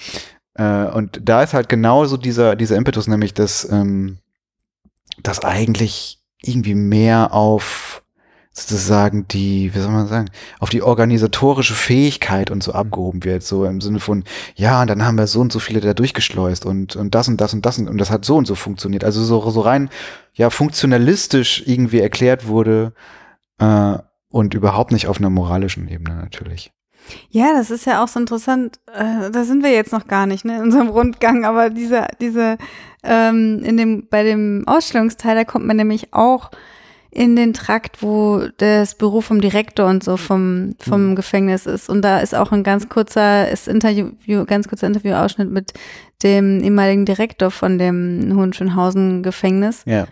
Äh, 0.56 0.86
und 0.88 1.20
da 1.24 1.44
ist 1.44 1.54
halt 1.54 1.70
genauso 1.70 2.18
dieser, 2.18 2.56
dieser 2.56 2.76
Impetus, 2.78 3.08
nämlich, 3.08 3.34
dass, 3.34 3.70
ähm, 3.72 4.18
dass 5.22 5.44
eigentlich 5.44 6.20
irgendwie 6.42 6.76
mehr 6.76 7.34
auf 7.34 8.04
sozusagen 8.58 9.28
die, 9.28 9.74
wie 9.76 9.80
soll 9.80 9.92
man 9.92 10.08
sagen, 10.08 10.30
auf 10.60 10.70
die 10.70 10.82
organisatorische 10.82 11.76
Fähigkeit 11.76 12.50
und 12.50 12.64
so 12.64 12.72
abgehoben 12.72 13.24
wird, 13.24 13.44
so 13.44 13.66
im 13.66 13.82
Sinne 13.82 14.00
von, 14.00 14.24
ja, 14.56 14.82
und 14.82 14.90
dann 14.90 15.06
haben 15.06 15.18
wir 15.18 15.28
so 15.28 15.42
und 15.42 15.52
so 15.52 15.60
viele 15.60 15.80
da 15.80 15.94
durchgeschleust 15.94 16.66
und, 16.66 16.96
und 16.96 17.14
das 17.14 17.28
und 17.28 17.40
das 17.40 17.54
und 17.54 17.66
das 17.66 17.78
und, 17.78 17.88
und 17.88 18.00
das 18.00 18.10
hat 18.10 18.26
so 18.26 18.36
und 18.36 18.48
so 18.48 18.56
funktioniert. 18.56 19.04
Also 19.04 19.24
so, 19.24 19.48
so 19.52 19.62
rein, 19.62 19.90
ja, 20.34 20.50
funktionalistisch 20.50 21.64
irgendwie 21.68 22.00
erklärt 22.00 22.48
wurde 22.48 22.94
äh, 23.60 24.00
und 24.30 24.56
überhaupt 24.56 24.92
nicht 24.92 25.08
auf 25.08 25.20
einer 25.20 25.30
moralischen 25.30 25.88
Ebene 25.88 26.16
natürlich. 26.16 26.72
Ja, 27.30 27.54
das 27.54 27.70
ist 27.70 27.86
ja 27.86 28.04
auch 28.04 28.08
so 28.08 28.20
interessant. 28.20 28.80
Äh, 28.92 29.30
da 29.30 29.44
sind 29.44 29.64
wir 29.64 29.72
jetzt 29.72 29.94
noch 29.94 30.08
gar 30.08 30.26
nicht, 30.26 30.46
ne, 30.46 30.56
in 30.56 30.64
unserem 30.64 30.90
Rundgang, 30.90 31.46
aber 31.46 31.70
diese, 31.70 32.08
diese, 32.20 32.58
ähm, 33.04 33.62
in 33.64 33.78
dem, 33.78 34.08
bei 34.10 34.24
dem 34.24 34.64
Ausstellungsteil, 34.66 35.36
da 35.36 35.44
kommt 35.44 35.68
man 35.68 35.78
nämlich 35.78 36.12
auch 36.16 36.50
in 37.12 37.36
den 37.36 37.54
Trakt, 37.54 38.04
wo 38.04 38.48
das 38.58 38.96
Büro 38.96 39.22
vom 39.22 39.42
Direktor 39.42 39.88
und 39.88 40.04
so 40.04 40.18
vom, 40.18 40.76
vom 40.80 41.12
Mhm. 41.12 41.16
Gefängnis 41.16 41.66
ist. 41.66 41.90
Und 41.90 42.02
da 42.02 42.20
ist 42.20 42.36
auch 42.36 42.52
ein 42.52 42.64
ganz 42.64 42.90
kurzer 42.90 43.50
ist 43.50 43.68
Interview, 43.68 44.46
ganz 44.46 44.68
kurzer 44.68 44.88
Interviewausschnitt 44.88 45.50
mit 45.50 45.74
dem 46.24 46.62
ehemaligen 46.62 47.06
Direktor 47.06 47.52
von 47.52 47.78
dem 47.78 48.34
Hohenschönhausen 48.36 49.24
Gefängnis. 49.24 49.84
Ja. 49.86 50.08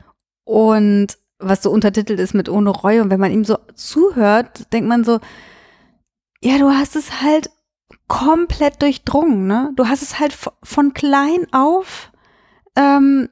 Und 0.46 1.18
was 1.40 1.62
so 1.64 1.72
untertitelt 1.72 2.20
ist 2.20 2.34
mit 2.34 2.50
ohne 2.50 2.70
Reue. 2.70 3.02
Und 3.02 3.10
wenn 3.10 3.20
man 3.20 3.32
ihm 3.32 3.44
so 3.44 3.58
zuhört, 3.76 4.72
denkt 4.72 4.88
man 4.88 5.04
so, 5.04 5.20
ja, 6.42 6.58
du 6.58 6.70
hast 6.70 6.96
es 6.96 7.22
halt 7.22 7.50
komplett 8.08 8.82
durchdrungen, 8.82 9.48
ne? 9.48 9.72
Du 9.76 9.88
hast 9.88 10.02
es 10.02 10.20
halt 10.20 10.38
von 10.64 10.94
klein 10.94 11.48
auf, 11.52 12.12
ähm, 12.76 13.30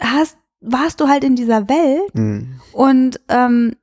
hast, 0.00 0.38
warst 0.66 1.00
du 1.00 1.08
halt 1.08 1.24
in 1.24 1.36
dieser 1.36 1.68
Welt 1.68 2.14
Mhm. 2.14 2.60
und 2.72 3.20
ähm, 3.28 3.76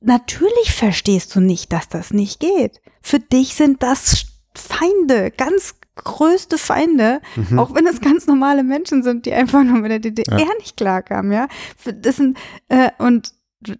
natürlich 0.00 0.72
verstehst 0.72 1.34
du 1.34 1.40
nicht, 1.40 1.72
dass 1.72 1.88
das 1.88 2.12
nicht 2.12 2.40
geht. 2.40 2.80
Für 3.02 3.18
dich 3.18 3.54
sind 3.54 3.82
das 3.82 4.24
Feinde, 4.54 5.30
ganz 5.30 5.74
größte 5.96 6.56
Feinde, 6.56 7.20
Mhm. 7.36 7.58
auch 7.58 7.74
wenn 7.74 7.86
es 7.86 8.00
ganz 8.00 8.26
normale 8.26 8.62
Menschen 8.62 9.02
sind, 9.02 9.26
die 9.26 9.32
einfach 9.34 9.62
nur 9.62 9.78
mit 9.78 9.90
der 9.90 9.98
DDR 9.98 10.38
Ja. 10.38 10.46
nicht 10.58 10.76
klarkamen, 10.76 11.32
ja. 11.32 11.48
Das 12.02 12.16
sind, 12.16 12.38
äh, 12.68 12.90
und 12.98 13.32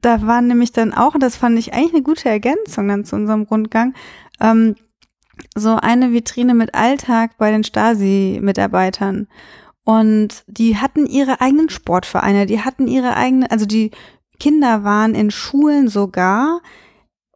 da 0.03 0.27
waren 0.27 0.47
nämlich 0.49 0.73
dann 0.73 0.93
auch, 0.93 1.15
und 1.15 1.23
das 1.23 1.37
fand 1.37 1.59
ich 1.59 1.73
eigentlich 1.73 1.95
eine 1.95 2.03
gute 2.03 2.29
Ergänzung 2.29 2.89
dann 2.89 3.05
zu 3.07 3.17
unserem 3.17 3.43
Rundgang, 3.45 3.95
ähm, 4.41 4.75
so 5.57 5.77
eine 5.77 6.13
Vitrine 6.13 6.53
mit 6.53 6.75
Alltag 6.75 7.39
bei 7.39 7.51
den 7.51 7.65
Stasi-Mitarbeitern. 7.65 9.27
Und 9.85 10.45
die 10.47 10.77
hatten 10.77 11.07
ihre 11.07 11.41
eigenen 11.41 11.71
Sportvereine, 11.71 12.47
die 12.47 12.61
hatten 12.61 12.87
ihre 12.87 13.17
eigenen, 13.17 13.49
also 13.51 13.67
die 13.67 13.91
Kinder 14.39 14.85
waren 14.85 15.15
in 15.15 15.31
Schulen 15.31 15.89
sogar 15.89 16.61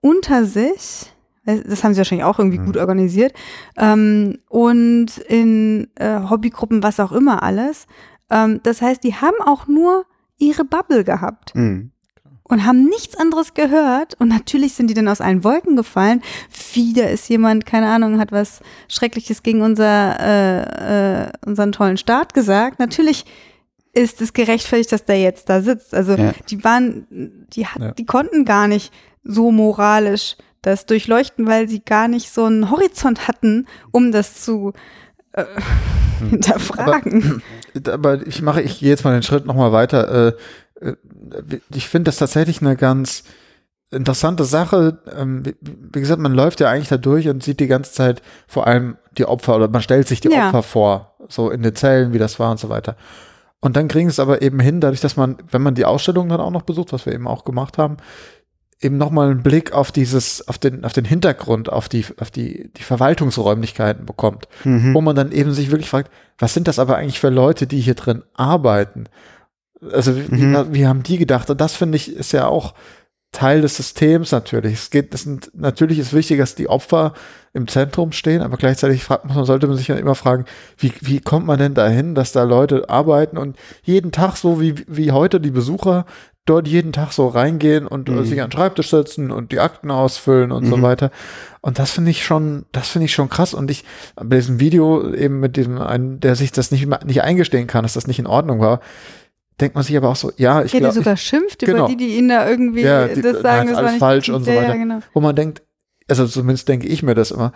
unter 0.00 0.44
sich, 0.44 1.12
das 1.46 1.82
haben 1.84 1.92
sie 1.94 1.98
wahrscheinlich 1.98 2.24
auch 2.24 2.38
irgendwie 2.38 2.58
Mhm. 2.58 2.66
gut 2.66 2.76
organisiert, 2.76 3.32
ähm, 3.76 4.38
und 4.48 5.18
in 5.28 5.88
äh, 5.96 6.20
Hobbygruppen, 6.28 6.82
was 6.82 7.00
auch 7.00 7.12
immer 7.12 7.42
alles. 7.42 7.86
Ähm, 8.30 8.60
das 8.62 8.80
heißt, 8.82 9.02
die 9.04 9.14
haben 9.14 9.36
auch 9.44 9.66
nur 9.66 10.04
ihre 10.38 10.64
Bubble 10.64 11.04
gehabt 11.04 11.54
Mhm. 11.54 11.90
Und 12.46 12.64
haben 12.66 12.84
nichts 12.84 13.16
anderes 13.16 13.54
gehört. 13.54 14.14
Und 14.20 14.28
natürlich 14.28 14.74
sind 14.74 14.88
die 14.88 14.94
dann 14.94 15.08
aus 15.08 15.20
allen 15.20 15.44
Wolken 15.44 15.76
gefallen. 15.76 16.22
Wieder 16.74 17.10
ist 17.10 17.28
jemand, 17.28 17.64
keine 17.66 17.88
Ahnung, 17.88 18.18
hat 18.20 18.32
was 18.32 18.60
Schreckliches 18.88 19.42
gegen 19.42 19.62
unser, 19.62 20.18
äh, 20.20 21.24
äh, 21.24 21.32
unseren 21.46 21.72
tollen 21.72 21.96
Staat 21.96 22.34
gesagt. 22.34 22.78
Natürlich 22.78 23.24
ist 23.94 24.20
es 24.20 24.32
gerechtfertigt, 24.32 24.92
dass 24.92 25.04
der 25.04 25.20
jetzt 25.20 25.48
da 25.48 25.62
sitzt. 25.62 25.94
Also 25.94 26.14
Ja. 26.16 26.32
die 26.50 26.62
waren, 26.64 27.06
die, 27.54 27.66
hat, 27.66 27.80
Ja. 27.80 27.90
die 27.92 28.04
konnten 28.06 28.44
gar 28.44 28.68
nicht 28.68 28.92
so 29.22 29.50
moralisch 29.50 30.36
das 30.62 30.86
durchleuchten, 30.86 31.46
weil 31.46 31.68
sie 31.68 31.80
gar 31.80 32.08
nicht 32.08 32.30
so 32.32 32.44
einen 32.44 32.70
Horizont 32.70 33.28
hatten, 33.28 33.66
um 33.90 34.12
das 34.12 34.42
zu 34.42 34.72
äh, 35.32 35.44
hinterfragen. 36.30 37.42
Aber 37.90 38.26
ich 38.26 38.42
mache, 38.42 38.62
ich 38.62 38.80
gehe 38.80 38.88
jetzt 38.88 39.04
mal 39.04 39.12
den 39.12 39.22
Schritt 39.22 39.46
nochmal 39.46 39.72
weiter. 39.72 40.28
Äh, 40.28 40.32
ich 41.74 41.88
finde 41.88 42.08
das 42.08 42.16
tatsächlich 42.16 42.60
eine 42.60 42.76
ganz 42.76 43.24
interessante 43.90 44.44
Sache. 44.44 44.98
Ähm, 45.16 45.44
wie, 45.46 45.54
wie 45.62 46.00
gesagt, 46.00 46.20
man 46.20 46.32
läuft 46.34 46.60
ja 46.60 46.68
eigentlich 46.70 46.88
da 46.88 46.96
durch 46.96 47.28
und 47.28 47.42
sieht 47.42 47.60
die 47.60 47.66
ganze 47.68 47.92
Zeit 47.92 48.22
vor 48.48 48.66
allem 48.66 48.96
die 49.16 49.26
Opfer 49.26 49.54
oder 49.56 49.68
man 49.68 49.82
stellt 49.82 50.08
sich 50.08 50.20
die 50.20 50.30
Ja. 50.30 50.46
Opfer 50.48 50.62
vor, 50.62 51.16
so 51.28 51.50
in 51.50 51.62
den 51.62 51.74
Zellen, 51.76 52.12
wie 52.12 52.18
das 52.18 52.38
war 52.40 52.50
und 52.50 52.58
so 52.58 52.68
weiter. 52.68 52.96
Und 53.60 53.76
dann 53.76 53.88
kriegen 53.88 54.08
es 54.08 54.18
aber 54.18 54.42
eben 54.42 54.60
hin, 54.60 54.80
dadurch, 54.80 55.00
dass 55.00 55.16
man, 55.16 55.36
wenn 55.50 55.62
man 55.62 55.74
die 55.74 55.84
Ausstellung 55.86 56.28
dann 56.28 56.40
auch 56.40 56.50
noch 56.50 56.62
besucht, 56.62 56.92
was 56.92 57.06
wir 57.06 57.14
eben 57.14 57.26
auch 57.28 57.44
gemacht 57.44 57.78
haben, 57.78 57.96
eben 58.80 58.98
nochmal 58.98 59.30
einen 59.30 59.42
Blick 59.42 59.72
auf 59.72 59.92
dieses, 59.92 60.46
auf 60.48 60.58
den, 60.58 60.84
auf 60.84 60.92
den 60.92 61.06
Hintergrund, 61.06 61.72
auf 61.72 61.88
die, 61.88 62.04
auf 62.20 62.30
die, 62.30 62.70
die 62.76 62.82
Verwaltungsräumlichkeiten 62.82 64.04
bekommt, 64.04 64.48
Mhm. 64.64 64.92
wo 64.92 65.00
man 65.00 65.16
dann 65.16 65.32
eben 65.32 65.52
sich 65.54 65.70
wirklich 65.70 65.88
fragt, 65.88 66.10
was 66.38 66.52
sind 66.52 66.68
das 66.68 66.78
aber 66.78 66.96
eigentlich 66.96 67.20
für 67.20 67.30
Leute, 67.30 67.66
die 67.66 67.80
hier 67.80 67.94
drin 67.94 68.22
arbeiten? 68.34 69.04
Also 69.92 70.16
wie, 70.16 70.34
Mhm. 70.34 70.66
wie, 70.72 70.74
wie 70.80 70.86
haben 70.86 71.02
die 71.02 71.18
gedacht? 71.18 71.50
Und 71.50 71.60
das 71.60 71.74
finde 71.74 71.96
ich 71.96 72.14
ist 72.14 72.32
ja 72.32 72.46
auch 72.46 72.74
Teil 73.32 73.62
des 73.62 73.76
Systems 73.76 74.30
natürlich. 74.30 74.74
Es 74.74 74.90
geht, 74.90 75.12
es 75.12 75.22
sind, 75.22 75.50
natürlich 75.54 75.98
ist 75.98 76.12
wichtig, 76.12 76.38
dass 76.38 76.54
die 76.54 76.68
Opfer 76.68 77.14
im 77.52 77.66
Zentrum 77.66 78.12
stehen, 78.12 78.42
aber 78.42 78.56
gleichzeitig 78.56 79.02
fragt 79.02 79.24
man, 79.24 79.44
sollte 79.44 79.66
man 79.66 79.76
sich 79.76 79.88
ja 79.88 79.96
immer 79.96 80.14
fragen, 80.14 80.44
wie, 80.78 80.92
wie 81.00 81.18
kommt 81.20 81.44
man 81.46 81.58
denn 81.58 81.74
dahin, 81.74 82.14
dass 82.14 82.30
da 82.30 82.44
Leute 82.44 82.88
arbeiten 82.88 83.36
und 83.36 83.56
jeden 83.82 84.12
Tag 84.12 84.36
so 84.36 84.60
wie, 84.60 84.74
wie 84.86 85.10
heute 85.10 85.40
die 85.40 85.50
Besucher 85.50 86.06
dort 86.46 86.68
jeden 86.68 86.92
Tag 86.92 87.10
so 87.12 87.26
reingehen 87.26 87.86
und 87.88 88.08
äh, 88.08 88.12
Mhm. 88.12 88.24
sich 88.24 88.40
an 88.40 88.50
den 88.50 88.56
Schreibtisch 88.56 88.90
setzen 88.90 89.32
und 89.32 89.50
die 89.50 89.58
Akten 89.60 89.90
ausfüllen 89.90 90.52
und 90.52 90.66
so 90.66 90.76
Mhm. 90.76 90.82
weiter. 90.82 91.10
Und 91.60 91.78
das 91.80 91.90
finde 91.90 92.10
ich 92.12 92.24
schon, 92.24 92.66
das 92.70 92.88
finde 92.88 93.06
ich 93.06 93.14
schon 93.14 93.30
krass. 93.30 93.52
Und 93.54 93.68
ich, 93.70 93.84
bei 94.14 94.36
diesem 94.36 94.60
Video 94.60 95.12
eben 95.12 95.40
mit 95.40 95.56
diesem 95.56 95.78
einen, 95.80 96.20
der 96.20 96.36
sich 96.36 96.52
das 96.52 96.70
nicht, 96.70 96.86
nicht 97.04 97.22
eingestehen 97.22 97.66
kann, 97.66 97.82
dass 97.82 97.94
das 97.94 98.06
nicht 98.06 98.18
in 98.20 98.26
Ordnung 98.28 98.60
war, 98.60 98.80
denkt 99.60 99.74
man 99.74 99.84
sich 99.84 99.96
aber 99.96 100.08
auch 100.08 100.16
so, 100.16 100.32
ja, 100.36 100.62
ich 100.64 100.72
Ja, 100.72 100.80
glaube, 100.80 100.94
sogar 100.94 101.16
schimpft 101.16 101.60
genau. 101.60 101.78
über 101.86 101.88
die, 101.88 101.96
die 101.96 102.16
ihn 102.16 102.28
da 102.28 102.48
irgendwie 102.48 102.82
Ja, 102.82 103.06
die- 103.08 103.22
das 103.22 103.40
sagen, 103.40 103.68
ist 103.68 103.72
das 103.72 103.78
alles 103.78 103.78
war 103.78 103.90
nicht 103.92 103.98
falsch 103.98 104.28
und 104.30 104.44
so 104.44 104.50
ja, 104.50 104.56
weiter. 104.62 104.68
Ja, 104.74 104.76
genau. 104.76 104.98
wo 105.12 105.20
man 105.20 105.36
denkt, 105.36 105.62
also 106.08 106.26
zumindest 106.26 106.68
denke 106.68 106.86
ich 106.88 107.02
mir 107.02 107.14
das 107.14 107.30
immer, 107.30 107.52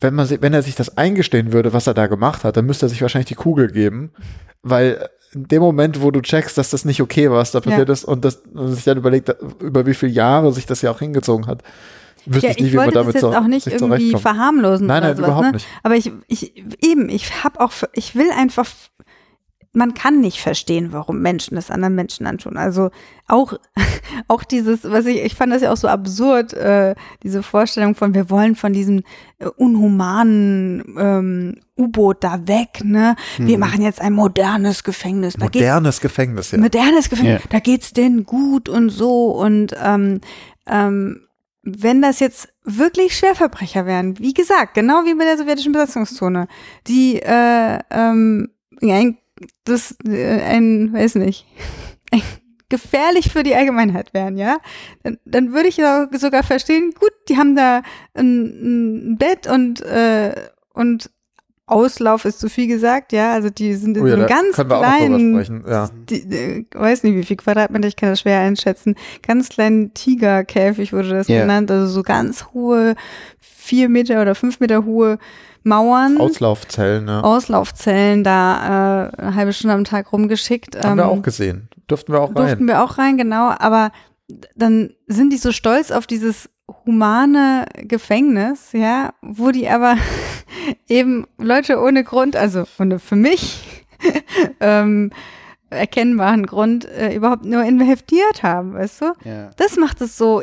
wenn 0.00 0.14
man, 0.14 0.28
wenn 0.40 0.54
er 0.54 0.62
sich 0.62 0.76
das 0.76 0.96
eingestehen 0.96 1.52
würde, 1.52 1.72
was 1.72 1.86
er 1.86 1.94
da 1.94 2.06
gemacht 2.06 2.44
hat, 2.44 2.56
dann 2.56 2.64
müsste 2.66 2.86
er 2.86 2.88
sich 2.88 3.02
wahrscheinlich 3.02 3.28
die 3.28 3.34
Kugel 3.34 3.68
geben, 3.70 4.12
weil 4.62 5.08
in 5.32 5.46
dem 5.48 5.60
Moment, 5.62 6.00
wo 6.02 6.10
du 6.10 6.20
checkst, 6.22 6.56
dass 6.58 6.70
das 6.70 6.84
nicht 6.84 7.00
okay 7.02 7.30
war, 7.30 7.36
was 7.38 7.50
da 7.52 7.60
passiert 7.60 7.88
ist 7.88 8.04
und, 8.04 8.24
das, 8.24 8.42
und 8.52 8.72
sich 8.72 8.84
dann 8.84 8.98
überlegt, 8.98 9.34
über 9.60 9.86
wie 9.86 9.94
viele 9.94 10.12
Jahre 10.12 10.52
sich 10.52 10.66
das 10.66 10.82
ja 10.82 10.90
auch 10.90 10.98
hingezogen 11.00 11.46
hat, 11.46 11.62
wüsste 12.26 12.46
Ja, 12.46 12.50
ich 12.52 12.56
nicht, 12.58 12.66
ich 12.68 12.72
wie 12.72 12.76
man 12.76 12.86
wollte 12.86 12.94
das 12.98 13.02
damit 13.04 13.14
jetzt 13.16 13.22
so, 13.22 13.34
auch 13.34 13.46
nicht 13.46 13.66
irgendwie 13.66 14.16
verharmlosen 14.16 14.86
Nein, 14.86 15.02
nein, 15.02 15.16
sowas, 15.16 15.28
überhaupt 15.28 15.46
ne? 15.46 15.52
nicht. 15.52 15.66
Aber 15.82 15.94
ich, 15.96 16.10
ich 16.28 16.56
eben, 16.84 17.08
ich 17.08 17.44
habe 17.44 17.60
auch, 17.60 17.72
ich 17.92 18.14
will 18.16 18.30
einfach, 18.36 18.66
man 19.72 19.94
kann 19.94 20.20
nicht 20.20 20.40
verstehen, 20.40 20.88
warum 20.92 21.20
Menschen 21.22 21.54
das 21.54 21.70
anderen 21.70 21.94
Menschen 21.94 22.26
antun. 22.26 22.56
Also 22.56 22.90
auch, 23.28 23.54
auch 24.28 24.42
dieses, 24.42 24.82
was 24.90 25.06
ich, 25.06 25.22
ich 25.22 25.34
fand 25.36 25.52
das 25.52 25.62
ja 25.62 25.70
auch 25.72 25.76
so 25.76 25.86
absurd, 25.86 26.52
äh, 26.54 26.94
diese 27.22 27.42
Vorstellung 27.44 27.94
von, 27.94 28.12
wir 28.14 28.30
wollen 28.30 28.56
von 28.56 28.72
diesem 28.72 29.04
äh, 29.38 29.46
unhumanen 29.46 30.84
ähm, 30.98 31.54
U-Boot 31.78 32.24
da 32.24 32.46
weg, 32.48 32.80
ne? 32.84 33.16
Wir 33.38 33.56
Mhm. 33.56 33.60
machen 33.60 33.82
jetzt 33.82 34.00
ein 34.00 34.12
modernes 34.12 34.82
Gefängnis. 34.84 35.34
Da 35.34 35.44
Modernes 35.44 36.00
Gefängnis, 36.00 36.50
ja. 36.50 36.58
modernes 36.58 37.08
Gefängnis, 37.08 37.42
Ja. 37.42 37.48
da 37.50 37.58
geht's 37.60 37.92
denen 37.92 38.24
gut 38.24 38.68
und 38.68 38.90
so 38.90 39.30
und 39.30 39.74
ähm, 39.82 40.20
ähm, 40.66 41.22
wenn 41.62 42.00
das 42.02 42.20
jetzt 42.20 42.48
wirklich 42.64 43.16
Schwerverbrecher 43.16 43.84
wären, 43.86 44.18
wie 44.18 44.32
gesagt, 44.32 44.74
genau 44.74 45.04
wie 45.04 45.14
bei 45.14 45.24
der 45.24 45.36
sowjetischen 45.38 45.72
Besatzungszone, 45.72 46.48
die 46.86 47.20
äh, 47.20 47.78
ähm, 47.90 48.48
ja, 48.80 48.96
ein, 48.96 49.18
das 49.64 49.96
äh, 50.06 50.40
ein, 50.40 50.92
weiß 50.92 51.16
nicht, 51.16 51.46
gefährlich 52.68 53.32
für 53.32 53.42
die 53.42 53.54
Allgemeinheit 53.54 54.14
wären, 54.14 54.36
ja, 54.36 54.58
dann, 55.02 55.18
dann 55.24 55.52
würde 55.52 55.68
ich 55.68 55.76
ja 55.76 56.08
sogar 56.12 56.42
verstehen, 56.42 56.92
gut, 56.98 57.12
die 57.28 57.36
haben 57.36 57.56
da 57.56 57.82
ein, 58.14 59.12
ein 59.12 59.18
Bett 59.18 59.46
und 59.46 59.80
äh, 59.82 60.34
und 60.72 61.10
Auslauf 61.70 62.24
ist 62.24 62.40
zu 62.40 62.48
viel 62.48 62.66
gesagt, 62.66 63.12
ja, 63.12 63.32
also 63.32 63.50
die 63.50 63.74
sind 63.74 63.96
in 63.96 64.02
Oh 64.02 64.06
ja, 64.06 64.14
so 64.14 64.18
einem 64.18 64.28
ganz 64.28 64.56
können 64.56 64.70
wir 64.70 64.78
auch 64.78 64.82
noch 64.82 64.88
kleinen 64.88 65.64
ja. 65.66 65.90
die, 66.08 66.16
äh, 66.16 66.64
weiß 66.72 67.02
nicht, 67.04 67.14
wie 67.14 67.24
viel 67.24 67.36
Quadratmeter, 67.36 67.88
ich 67.88 67.96
kann 67.96 68.10
das 68.10 68.20
schwer 68.20 68.40
einschätzen. 68.40 68.96
Ganz 69.22 69.48
kleinen 69.48 69.94
Tigerkäfig 69.94 70.92
wurde 70.92 71.10
das 71.10 71.28
Ja. 71.28 71.42
genannt, 71.42 71.70
also 71.70 71.86
so 71.86 72.02
ganz 72.02 72.46
hohe, 72.52 72.94
vier 73.38 73.88
Meter 73.88 74.20
oder 74.20 74.34
fünf 74.34 74.60
Meter 74.60 74.84
hohe 74.84 75.18
Mauern, 75.62 76.18
Auslaufzellen, 76.18 77.06
ja. 77.06 77.20
Auslaufzellen, 77.20 78.24
da 78.24 79.10
äh, 79.16 79.20
eine 79.20 79.34
halbe 79.34 79.52
Stunde 79.52 79.74
am 79.74 79.84
Tag 79.84 80.12
rumgeschickt. 80.12 80.82
Haben 80.82 80.96
wir 80.96 81.04
ähm, 81.04 81.10
auch 81.10 81.22
gesehen. 81.22 81.68
Durften 81.86 82.12
wir 82.12 82.20
auch 82.20 82.32
durften 82.32 82.58
rein. 82.60 82.68
wir 82.68 82.82
auch 82.82 82.98
rein, 82.98 83.18
genau, 83.18 83.52
aber 83.58 83.92
dann 84.54 84.94
sind 85.06 85.32
die 85.32 85.36
so 85.36 85.52
stolz 85.52 85.90
auf 85.90 86.06
dieses 86.06 86.48
humane 86.84 87.66
Gefängnis, 87.82 88.72
ja, 88.72 89.12
wo 89.22 89.50
die 89.50 89.68
aber 89.68 89.96
eben 90.88 91.26
Leute 91.38 91.80
ohne 91.80 92.04
Grund, 92.04 92.36
also 92.36 92.64
ohne 92.78 92.98
für 92.98 93.16
mich 93.16 93.86
ähm, 94.60 95.10
erkennbaren 95.70 96.46
Grund 96.46 96.84
äh, 96.84 97.14
überhaupt 97.14 97.44
nur 97.44 97.64
inhaftiert 97.64 98.42
haben, 98.42 98.74
weißt 98.74 99.02
du? 99.02 99.12
Ja. 99.24 99.50
Das 99.56 99.76
macht 99.76 100.00
es 100.00 100.16
so 100.16 100.42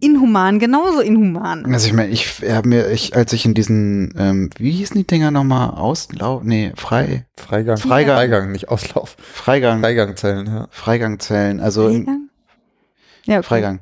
inhuman, 0.00 0.58
genauso 0.58 1.00
inhuman. 1.00 1.66
Also 1.72 1.88
ich 1.88 1.92
meine, 1.92 2.10
ich 2.10 2.42
habe 2.48 2.68
mir, 2.68 2.88
ich, 2.90 3.16
als 3.16 3.32
ich 3.32 3.44
in 3.44 3.54
diesen, 3.54 4.14
ähm, 4.16 4.50
wie 4.56 4.70
hießen 4.70 4.96
die 4.96 5.06
Dinger 5.06 5.30
nochmal? 5.30 5.70
Auslauf, 5.70 6.44
nee, 6.44 6.72
Frei, 6.76 7.26
Freigang. 7.36 7.78
Freigang. 7.78 8.16
Freigang, 8.16 8.52
nicht 8.52 8.68
Auslauf. 8.68 9.16
Freigang, 9.18 9.80
Freigangzellen, 9.80 10.46
ja. 10.46 10.68
Freigangzellen, 10.70 11.60
also 11.60 11.88
Freigang? 11.88 12.27
Ja, 13.24 13.38
okay. 13.38 13.46
Freigang. 13.46 13.80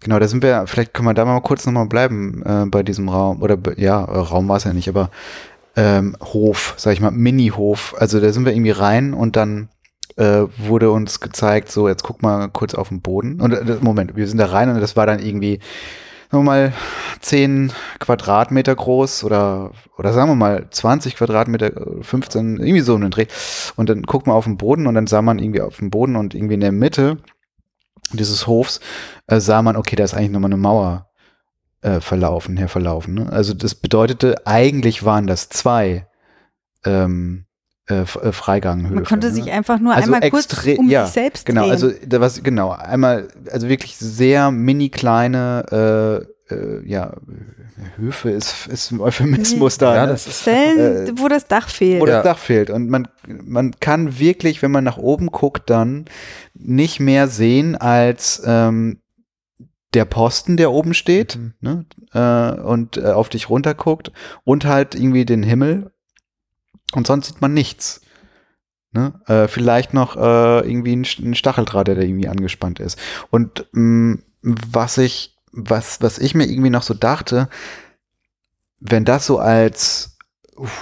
Genau, 0.00 0.18
da 0.18 0.28
sind 0.28 0.42
wir, 0.42 0.66
vielleicht 0.66 0.94
können 0.94 1.08
wir 1.08 1.14
da 1.14 1.24
mal 1.24 1.40
kurz 1.40 1.66
nochmal 1.66 1.86
bleiben 1.86 2.42
äh, 2.44 2.66
bei 2.66 2.82
diesem 2.82 3.08
Raum, 3.08 3.42
oder 3.42 3.58
ja, 3.76 4.02
Raum 4.04 4.48
war 4.48 4.56
es 4.56 4.64
ja 4.64 4.72
nicht, 4.72 4.88
aber 4.88 5.10
ähm, 5.76 6.16
Hof, 6.22 6.74
sag 6.76 6.92
ich 6.92 7.00
mal, 7.00 7.10
Mini-Hof. 7.10 7.94
Also 7.98 8.20
da 8.20 8.32
sind 8.32 8.44
wir 8.44 8.52
irgendwie 8.52 8.70
rein 8.70 9.14
und 9.14 9.36
dann 9.36 9.68
äh, 10.16 10.44
wurde 10.56 10.90
uns 10.90 11.20
gezeigt, 11.20 11.70
so 11.70 11.88
jetzt 11.88 12.02
guck 12.02 12.22
mal 12.22 12.48
kurz 12.48 12.74
auf 12.74 12.88
den 12.88 13.02
Boden. 13.02 13.40
Und 13.40 13.52
äh, 13.52 13.76
Moment, 13.80 14.16
wir 14.16 14.26
sind 14.26 14.38
da 14.38 14.46
rein 14.46 14.70
und 14.70 14.80
das 14.80 14.96
war 14.96 15.06
dann 15.06 15.18
irgendwie, 15.18 15.60
sagen 16.30 16.44
wir 16.44 16.50
mal, 16.50 16.72
10 17.20 17.72
Quadratmeter 17.98 18.74
groß 18.74 19.24
oder, 19.24 19.72
oder 19.98 20.12
sagen 20.12 20.30
wir 20.30 20.34
mal 20.34 20.66
20 20.70 21.16
Quadratmeter, 21.16 21.76
äh, 21.76 22.02
15, 22.02 22.58
irgendwie 22.58 22.80
so 22.80 22.94
um 22.94 23.02
den 23.02 23.10
Dreh. 23.10 23.26
Und 23.76 23.90
dann 23.90 24.02
guckt 24.02 24.26
man 24.26 24.36
auf 24.36 24.44
den 24.44 24.56
Boden 24.56 24.86
und 24.86 24.94
dann 24.94 25.06
sah 25.06 25.20
man 25.20 25.38
irgendwie 25.38 25.60
auf 25.60 25.76
den 25.76 25.90
Boden 25.90 26.16
und 26.16 26.34
irgendwie 26.34 26.54
in 26.54 26.60
der 26.60 26.72
Mitte 26.72 27.18
dieses 28.12 28.46
Hofs 28.46 28.80
äh, 29.26 29.40
sah 29.40 29.62
man, 29.62 29.76
okay, 29.76 29.96
da 29.96 30.04
ist 30.04 30.14
eigentlich 30.14 30.30
nochmal 30.30 30.50
eine 30.52 30.60
Mauer 30.60 31.08
äh, 31.82 32.00
verlaufen, 32.00 32.56
herverlaufen. 32.56 33.14
Ne? 33.14 33.32
Also 33.32 33.54
das 33.54 33.74
bedeutete, 33.74 34.46
eigentlich 34.46 35.04
waren 35.04 35.26
das 35.26 35.48
zwei 35.48 36.06
ähm, 36.84 37.46
äh, 37.88 38.00
äh, 38.00 38.04
Freiganghöfe. 38.32 38.94
Man 38.94 39.04
konnte 39.04 39.28
ne? 39.28 39.34
sich 39.34 39.50
einfach 39.50 39.78
nur 39.78 39.94
Also 39.94 40.12
einmal 40.12 40.30
kurz 40.30 40.66
um 40.76 40.88
ja, 40.88 41.06
sich 41.06 41.14
selbst 41.14 41.46
Genau, 41.46 41.62
drehen. 41.62 41.70
also 41.70 41.90
da 42.06 42.20
was 42.20 42.42
genau 42.42 42.70
einmal, 42.70 43.28
also 43.50 43.68
wirklich 43.68 43.96
sehr 43.96 44.50
mini 44.50 44.88
kleine, 44.88 46.26
äh, 46.50 46.54
äh, 46.54 46.88
ja 46.88 47.14
Höfe 47.96 48.30
ist 48.30 48.66
ist 48.68 48.90
ein 48.90 49.00
Euphemismus 49.00 49.76
da. 49.78 49.94
Ja, 49.94 50.02
ne? 50.06 50.12
das 50.12 50.26
ist 50.26 50.42
Stellen, 50.42 51.08
äh, 51.08 51.12
wo 51.16 51.28
das 51.28 51.46
Dach 51.46 51.68
fehlt. 51.68 52.00
wo 52.00 52.06
Ja. 52.06 52.16
das 52.16 52.24
Dach 52.24 52.38
fehlt. 52.38 52.70
Und 52.70 52.88
man, 52.88 53.08
man 53.26 53.72
kann 53.80 54.18
wirklich, 54.18 54.62
wenn 54.62 54.70
man 54.70 54.84
nach 54.84 54.96
oben 54.98 55.26
guckt, 55.26 55.68
dann 55.70 56.06
nicht 56.54 57.00
mehr 57.00 57.28
sehen 57.28 57.76
als 57.76 58.42
ähm, 58.46 59.00
der 59.94 60.04
Posten, 60.06 60.56
der 60.56 60.72
oben 60.72 60.94
steht 60.94 61.36
Mhm. 61.36 61.54
ne? 61.60 61.84
äh, 62.12 62.60
und 62.62 62.96
äh, 62.96 63.06
auf 63.12 63.28
dich 63.28 63.48
runterguckt 63.50 64.10
und 64.44 64.64
halt 64.64 64.94
irgendwie 64.94 65.24
den 65.24 65.42
Himmel. 65.42 65.92
Und 66.94 67.06
sonst 67.06 67.26
sieht 67.28 67.40
man 67.40 67.52
nichts. 67.54 68.00
Ne? 68.92 69.20
Äh, 69.26 69.48
vielleicht 69.48 69.92
noch 69.92 70.16
äh, 70.16 70.60
irgendwie 70.68 70.96
ein, 70.96 71.06
ein 71.18 71.34
Stacheldraht, 71.34 71.88
der 71.88 71.96
da 71.96 72.02
irgendwie 72.02 72.28
angespannt 72.28 72.80
ist. 72.80 72.98
Und 73.30 73.66
mh, 73.72 74.18
was 74.42 74.96
ich, 74.98 75.35
was, 75.56 76.00
was 76.02 76.18
ich 76.18 76.34
mir 76.34 76.44
irgendwie 76.44 76.70
noch 76.70 76.82
so 76.82 76.94
dachte, 76.94 77.48
wenn 78.80 79.04
das 79.04 79.26
so 79.26 79.38
als 79.38 80.16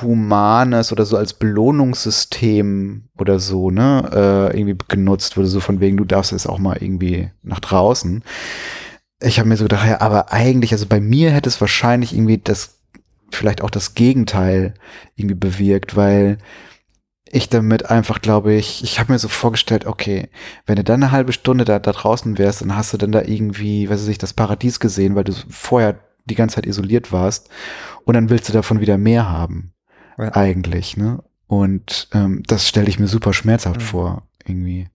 humanes 0.02 0.92
oder 0.92 1.04
so 1.04 1.16
als 1.16 1.32
Belohnungssystem 1.34 3.04
oder 3.18 3.38
so, 3.38 3.70
ne, 3.70 4.50
äh, 4.52 4.58
irgendwie 4.58 4.76
genutzt 4.88 5.36
wurde, 5.36 5.48
so 5.48 5.60
von 5.60 5.80
wegen, 5.80 5.96
du 5.96 6.04
darfst 6.04 6.32
jetzt 6.32 6.48
auch 6.48 6.58
mal 6.58 6.76
irgendwie 6.80 7.30
nach 7.42 7.60
draußen. 7.60 8.22
Ich 9.20 9.38
habe 9.38 9.48
mir 9.48 9.56
so 9.56 9.64
gedacht, 9.64 9.86
ja, 9.86 10.00
aber 10.00 10.32
eigentlich, 10.32 10.72
also 10.72 10.86
bei 10.86 11.00
mir 11.00 11.30
hätte 11.30 11.48
es 11.48 11.60
wahrscheinlich 11.60 12.12
irgendwie 12.14 12.38
das, 12.38 12.78
vielleicht 13.30 13.62
auch 13.62 13.70
das 13.70 13.94
Gegenteil 13.94 14.74
irgendwie 15.16 15.34
bewirkt, 15.34 15.96
weil 15.96 16.38
ich 17.30 17.48
damit 17.48 17.90
einfach, 17.90 18.20
glaube 18.20 18.52
ich, 18.54 18.84
ich 18.84 19.00
habe 19.00 19.12
mir 19.12 19.18
so 19.18 19.28
vorgestellt, 19.28 19.86
okay, 19.86 20.28
wenn 20.66 20.76
du 20.76 20.84
dann 20.84 21.02
eine 21.02 21.10
halbe 21.12 21.32
Stunde 21.32 21.64
da, 21.64 21.78
da 21.78 21.92
draußen 21.92 22.38
wärst, 22.38 22.60
dann 22.60 22.76
hast 22.76 22.92
du 22.92 22.96
dann 22.98 23.12
da 23.12 23.22
irgendwie, 23.22 23.88
weiß 23.88 24.06
ich, 24.08 24.18
das 24.18 24.32
Paradies 24.34 24.78
gesehen, 24.78 25.14
weil 25.14 25.24
du 25.24 25.32
vorher 25.48 25.98
die 26.26 26.34
ganze 26.34 26.56
Zeit 26.56 26.66
isoliert 26.66 27.12
warst 27.12 27.48
und 28.04 28.14
dann 28.14 28.30
willst 28.30 28.48
du 28.48 28.52
davon 28.52 28.80
wieder 28.80 28.98
mehr 28.98 29.28
haben, 29.28 29.72
Ja. 30.18 30.34
eigentlich, 30.34 30.96
ne? 30.96 31.22
Und 31.46 32.08
ähm, 32.12 32.42
das 32.46 32.68
stelle 32.68 32.88
ich 32.88 32.98
mir 32.98 33.06
super 33.08 33.32
schmerzhaft 33.34 33.80
Mhm. 33.80 33.84
vor, 33.84 34.22
irgendwie. 34.46 34.88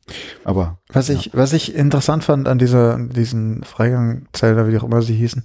Aber 0.44 0.80
Was 0.92 1.10
ich, 1.10 1.30
was 1.34 1.54
ich 1.54 1.76
interessant 1.76 2.24
fand 2.24 2.48
an 2.48 2.58
dieser, 2.58 2.98
diesen 2.98 3.64
Freigangzellen, 3.64 4.72
wie 4.72 4.78
auch 4.78 4.84
immer 4.84 5.02
sie 5.02 5.14
hießen, 5.16 5.44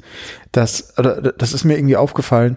dass, 0.53 0.97
oder 0.99 1.21
das 1.21 1.53
ist 1.53 1.65
mir 1.65 1.77
irgendwie 1.77 1.97
aufgefallen, 1.97 2.57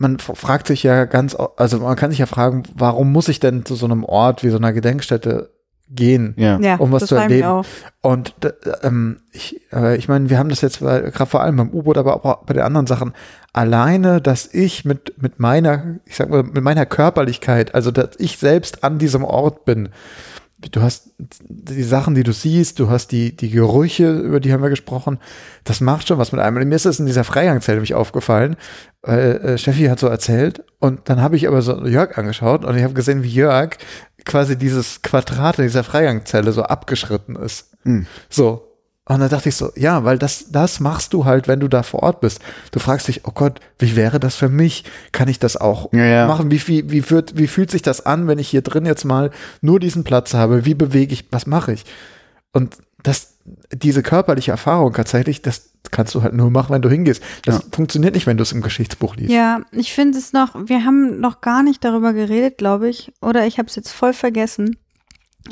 man 0.00 0.18
fragt 0.18 0.66
sich 0.66 0.82
ja 0.82 1.04
ganz, 1.04 1.36
also 1.56 1.78
man 1.80 1.94
kann 1.94 2.10
sich 2.10 2.18
ja 2.20 2.26
fragen, 2.26 2.62
warum 2.74 3.12
muss 3.12 3.28
ich 3.28 3.38
denn 3.38 3.64
zu 3.66 3.74
so 3.74 3.84
einem 3.86 4.02
Ort 4.04 4.42
wie 4.42 4.48
so 4.48 4.56
einer 4.56 4.72
Gedenkstätte 4.72 5.50
gehen? 5.90 6.34
ja. 6.36 6.58
Ja, 6.60 6.76
Um 6.76 6.90
was 6.92 7.00
das 7.00 7.08
zu 7.10 7.16
erleben. 7.16 7.42
Und 8.00 8.34
d- 8.42 8.52
ähm, 8.82 9.20
ich, 9.32 9.60
äh, 9.72 9.96
ich 9.96 10.08
meine, 10.08 10.30
wir 10.30 10.38
haben 10.38 10.48
das 10.48 10.60
jetzt 10.62 10.78
gerade 10.80 11.26
vor 11.26 11.42
allem 11.42 11.56
beim 11.56 11.70
U-Boot, 11.70 11.98
aber 11.98 12.14
auch 12.24 12.44
bei 12.44 12.54
den 12.54 12.62
anderen 12.62 12.86
Sachen. 12.86 13.12
Alleine, 13.52 14.20
dass 14.20 14.46
ich 14.52 14.84
mit, 14.84 15.20
mit 15.20 15.38
meiner, 15.40 15.96
ich 16.06 16.16
sag 16.16 16.30
mal, 16.30 16.44
mit 16.44 16.62
meiner 16.62 16.86
Körperlichkeit, 16.86 17.74
also 17.74 17.90
dass 17.90 18.10
ich 18.18 18.38
selbst 18.38 18.82
an 18.84 18.98
diesem 18.98 19.24
Ort 19.24 19.64
bin. 19.64 19.90
Du 20.70 20.82
hast 20.82 21.10
die 21.18 21.82
Sachen, 21.82 22.14
die 22.14 22.22
du 22.22 22.32
siehst, 22.32 22.78
du 22.78 22.90
hast 22.90 23.08
die, 23.08 23.34
die 23.34 23.50
Gerüche, 23.50 24.12
über 24.18 24.40
die 24.40 24.52
haben 24.52 24.62
wir 24.62 24.68
gesprochen. 24.68 25.18
Das 25.64 25.80
macht 25.80 26.08
schon 26.08 26.18
was 26.18 26.32
mit 26.32 26.40
einem. 26.40 26.56
Und 26.56 26.68
mir 26.68 26.74
ist 26.74 26.84
es 26.84 27.00
in 27.00 27.06
dieser 27.06 27.24
Freigangzelle 27.24 27.76
nämlich 27.76 27.94
aufgefallen, 27.94 28.56
weil 29.02 29.36
äh, 29.38 29.58
Steffi 29.58 29.86
hat 29.86 30.00
so 30.00 30.06
erzählt 30.08 30.62
und 30.78 31.08
dann 31.08 31.22
habe 31.22 31.36
ich 31.36 31.48
aber 31.48 31.62
so 31.62 31.86
Jörg 31.86 32.18
angeschaut 32.18 32.64
und 32.64 32.76
ich 32.76 32.84
habe 32.84 32.94
gesehen, 32.94 33.22
wie 33.22 33.28
Jörg 33.28 33.78
quasi 34.24 34.56
dieses 34.56 35.00
Quadrat 35.02 35.58
in 35.58 35.64
dieser 35.64 35.84
Freigangzelle 35.84 36.52
so 36.52 36.62
abgeschritten 36.62 37.36
ist. 37.36 37.70
Hm. 37.84 38.06
So. 38.28 38.69
Und 39.12 39.18
dann 39.18 39.28
dachte 39.28 39.48
ich 39.48 39.56
so, 39.56 39.72
ja, 39.74 40.04
weil 40.04 40.18
das, 40.18 40.52
das 40.52 40.78
machst 40.78 41.12
du 41.14 41.24
halt, 41.24 41.48
wenn 41.48 41.58
du 41.58 41.66
da 41.66 41.82
vor 41.82 42.04
Ort 42.04 42.20
bist. 42.20 42.40
Du 42.70 42.78
fragst 42.78 43.08
dich, 43.08 43.22
oh 43.26 43.32
Gott, 43.34 43.58
wie 43.80 43.96
wäre 43.96 44.20
das 44.20 44.36
für 44.36 44.48
mich? 44.48 44.84
Kann 45.10 45.26
ich 45.26 45.40
das 45.40 45.56
auch 45.56 45.92
Ja, 45.92 46.04
ja. 46.04 46.26
machen? 46.28 46.52
Wie, 46.52 46.60
viel, 46.60 46.88
wie, 46.90 47.02
fühlt, 47.02 47.36
wie 47.36 47.48
fühlt 47.48 47.72
sich 47.72 47.82
das 47.82 48.06
an, 48.06 48.28
wenn 48.28 48.38
ich 48.38 48.48
hier 48.48 48.62
drin 48.62 48.86
jetzt 48.86 49.04
mal 49.04 49.32
nur 49.62 49.80
diesen 49.80 50.04
Platz 50.04 50.32
habe? 50.32 50.64
Wie 50.64 50.74
bewege 50.74 51.12
ich, 51.12 51.26
was 51.32 51.48
mache 51.48 51.72
ich? 51.72 51.84
Und 52.52 52.76
das, 53.02 53.34
diese 53.72 54.04
körperliche 54.04 54.52
Erfahrung 54.52 54.92
tatsächlich, 54.92 55.42
das 55.42 55.70
kannst 55.90 56.14
du 56.14 56.22
halt 56.22 56.34
nur 56.34 56.50
machen, 56.52 56.72
wenn 56.72 56.82
du 56.82 56.88
hingehst. 56.88 57.20
Das 57.44 57.56
Ja. 57.56 57.62
funktioniert 57.72 58.14
nicht, 58.14 58.28
wenn 58.28 58.36
du 58.36 58.42
es 58.44 58.52
im 58.52 58.62
Geschichtsbuch 58.62 59.16
liest. 59.16 59.32
Ja, 59.32 59.62
ich 59.72 59.92
finde 59.92 60.18
es 60.18 60.32
noch, 60.32 60.54
wir 60.68 60.84
haben 60.84 61.18
noch 61.18 61.40
gar 61.40 61.64
nicht 61.64 61.82
darüber 61.82 62.12
geredet, 62.12 62.58
glaube 62.58 62.88
ich. 62.88 63.12
Oder 63.20 63.44
ich 63.48 63.58
habe 63.58 63.66
es 63.68 63.74
jetzt 63.74 63.90
voll 63.90 64.12
vergessen, 64.12 64.76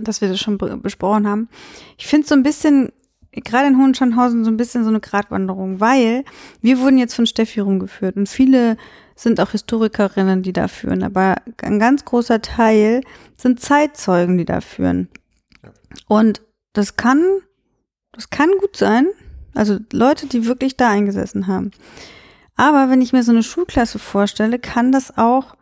dass 0.01 0.21
wir 0.21 0.29
das 0.29 0.39
schon 0.39 0.59
be- 0.59 0.77
besprochen 0.77 1.27
haben. 1.27 1.49
Ich 1.97 2.07
finde 2.07 2.23
es 2.23 2.29
so 2.29 2.37
ein 2.37 2.45
bisschen, 2.45 2.93
gerade 3.33 3.69
in 3.69 3.79
Hohenschönhausen, 3.79 4.45
so 4.45 4.51
ein 4.51 4.57
bisschen 4.57 4.85
so 4.85 4.91
eine 4.91 5.01
Gratwanderung, 5.01 5.81
weil 5.81 6.25
wir 6.61 6.81
wurden 6.81 6.99
jetzt 6.99 7.15
von 7.15 7.27
Steffi 7.27 7.61
rumgeführt 7.61 8.17
und 8.17 8.29
viele 8.29 8.77
sind 9.15 9.41
auch 9.41 9.51
Historikerinnen, 9.51 10.43
die 10.43 10.53
da 10.53 10.69
führen, 10.69 11.03
aber 11.03 11.37
ein 11.63 11.79
ganz 11.79 12.05
großer 12.05 12.41
Teil 12.41 13.03
sind 13.37 13.61
Zeitzeugen, 13.61 14.39
die 14.39 14.45
da 14.45 14.61
führen. 14.61 15.09
Und 16.07 16.43
das 16.73 16.97
kann, 16.97 17.23
das 18.13 18.31
kann 18.31 18.51
gut 18.61 18.77
sein. 18.77 19.09
Also 19.55 19.79
Leute, 19.93 20.27
die 20.27 20.47
wirklich 20.47 20.77
da 20.77 20.91
eingesessen 20.91 21.49
haben. 21.49 21.73
Aber 22.55 22.91
wenn 22.91 23.03
ich 23.03 23.13
mir 23.13 23.23
so 23.23 23.33
eine 23.33 23.43
Schulklasse 23.43 23.99
vorstelle, 23.99 24.59
kann 24.59 24.93
das 24.93 25.17
auch, 25.19 25.57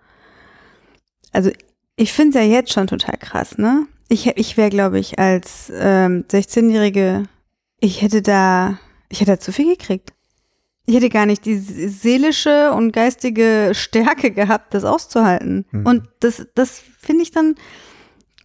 also 1.33 1.51
ich 1.97 2.13
finde 2.13 2.39
es 2.39 2.45
ja 2.45 2.51
jetzt 2.51 2.73
schon 2.73 2.87
total 2.87 3.17
krass, 3.19 3.59
ne? 3.59 3.87
Ich, 4.09 4.27
ich 4.27 4.57
wäre, 4.57 4.71
glaube 4.71 4.99
ich, 4.99 5.19
als 5.19 5.73
ähm, 5.75 6.25
16-Jährige, 6.31 7.25
ich 7.81 8.03
hätte 8.03 8.23
da, 8.23 8.79
ich 9.09 9.21
hätte 9.21 9.33
da 9.33 9.41
zu 9.41 9.53
viel 9.53 9.77
gekriegt. 9.77 10.13
Ich 10.87 10.95
hätte 10.95 11.09
gar 11.09 11.27
nicht 11.27 11.45
die 11.45 11.57
seelische 11.57 12.73
und 12.73 12.93
geistige 12.93 13.73
Stärke 13.75 14.31
gehabt, 14.31 14.73
das 14.73 14.85
auszuhalten. 14.85 15.67
Mhm. 15.73 15.87
Und 15.87 16.09
das, 16.21 16.47
das 16.55 16.81
finde 17.01 17.23
ich 17.23 17.33
dann, 17.33 17.57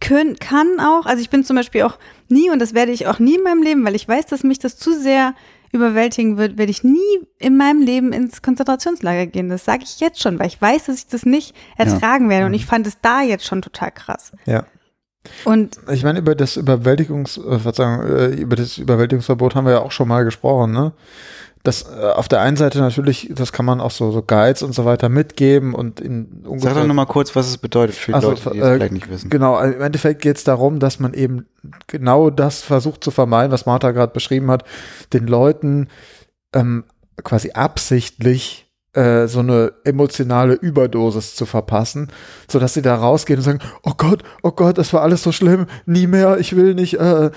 können, 0.00 0.36
kann 0.36 0.80
auch, 0.80 1.06
also 1.06 1.22
ich 1.22 1.30
bin 1.30 1.44
zum 1.44 1.54
Beispiel 1.54 1.82
auch 1.82 1.98
nie, 2.28 2.50
und 2.50 2.58
das 2.58 2.74
werde 2.74 2.90
ich 2.90 3.06
auch 3.06 3.20
nie 3.20 3.36
in 3.36 3.44
meinem 3.44 3.62
Leben, 3.62 3.84
weil 3.84 3.94
ich 3.94 4.08
weiß, 4.08 4.26
dass 4.26 4.42
mich 4.42 4.58
das 4.58 4.76
zu 4.76 4.92
sehr 4.92 5.34
überwältigen 5.70 6.36
wird, 6.36 6.58
werde 6.58 6.70
ich 6.70 6.84
nie 6.84 6.98
in 7.38 7.56
meinem 7.56 7.80
Leben 7.80 8.12
ins 8.12 8.42
Konzentrationslager 8.42 9.26
gehen. 9.26 9.48
Das 9.48 9.64
sage 9.64 9.84
ich 9.84 10.00
jetzt 10.00 10.20
schon, 10.20 10.38
weil 10.38 10.48
ich 10.48 10.60
weiß, 10.60 10.86
dass 10.86 10.98
ich 10.98 11.06
das 11.06 11.24
nicht 11.24 11.56
ertragen 11.76 12.28
werde. 12.28 12.46
Und 12.46 12.54
ich 12.54 12.66
fand 12.66 12.86
es 12.86 13.00
da 13.00 13.22
jetzt 13.22 13.46
schon 13.46 13.62
total 13.62 13.90
krass. 13.90 14.32
Ja. 14.44 14.66
Und 15.44 15.78
Ich 15.90 16.02
meine, 16.02 16.18
über 16.18 16.34
das 16.34 16.56
Überwältigungs, 16.56 17.38
äh, 17.38 17.58
Verzeihung, 17.58 18.02
äh, 18.06 18.26
über 18.28 18.56
das 18.56 18.78
Überwältigungsverbot 18.78 19.54
haben 19.54 19.66
wir 19.66 19.72
ja 19.72 19.80
auch 19.80 19.92
schon 19.92 20.08
mal 20.08 20.24
gesprochen, 20.24 20.72
ne? 20.72 20.92
Das 21.64 21.82
äh, 21.82 22.06
auf 22.06 22.26
der 22.26 22.40
einen 22.40 22.56
Seite 22.56 22.80
natürlich, 22.80 23.30
das 23.32 23.52
kann 23.52 23.64
man 23.64 23.80
auch 23.80 23.92
so, 23.92 24.10
so 24.10 24.20
Guides 24.20 24.64
und 24.64 24.74
so 24.74 24.84
weiter 24.84 25.08
mitgeben 25.08 25.74
und 25.74 26.00
in 26.00 26.42
Sag 26.56 26.74
doch 26.74 26.86
nochmal 26.86 27.06
kurz, 27.06 27.36
was 27.36 27.46
es 27.46 27.56
bedeutet 27.56 27.94
für 27.94 28.10
die 28.10 28.14
Also, 28.16 28.30
Leute, 28.30 28.50
die 28.50 28.58
es 28.58 28.64
äh, 28.64 28.74
vielleicht 28.74 28.92
nicht 28.92 29.08
wissen. 29.08 29.30
Genau, 29.30 29.60
im 29.60 29.80
Endeffekt 29.80 30.22
geht 30.22 30.38
es 30.38 30.44
darum, 30.44 30.80
dass 30.80 30.98
man 30.98 31.14
eben 31.14 31.46
genau 31.86 32.30
das 32.30 32.62
versucht 32.62 33.04
zu 33.04 33.12
vermeiden, 33.12 33.52
was 33.52 33.64
Martha 33.64 33.92
gerade 33.92 34.12
beschrieben 34.12 34.50
hat, 34.50 34.64
den 35.12 35.28
Leuten 35.28 35.86
ähm, 36.52 36.82
quasi 37.22 37.52
absichtlich 37.52 38.71
äh, 38.94 39.26
so 39.26 39.40
eine 39.40 39.72
emotionale 39.84 40.54
Überdosis 40.54 41.34
zu 41.34 41.46
verpassen, 41.46 42.08
so 42.50 42.58
dass 42.58 42.74
sie 42.74 42.82
da 42.82 42.94
rausgehen 42.94 43.38
und 43.38 43.44
sagen, 43.44 43.60
oh 43.82 43.92
Gott, 43.96 44.22
oh 44.42 44.52
Gott, 44.52 44.78
das 44.78 44.92
war 44.92 45.02
alles 45.02 45.22
so 45.22 45.32
schlimm, 45.32 45.66
nie 45.86 46.06
mehr, 46.06 46.38
ich 46.38 46.54
will 46.56 46.74
nicht, 46.74 46.94
äh, 46.94 47.30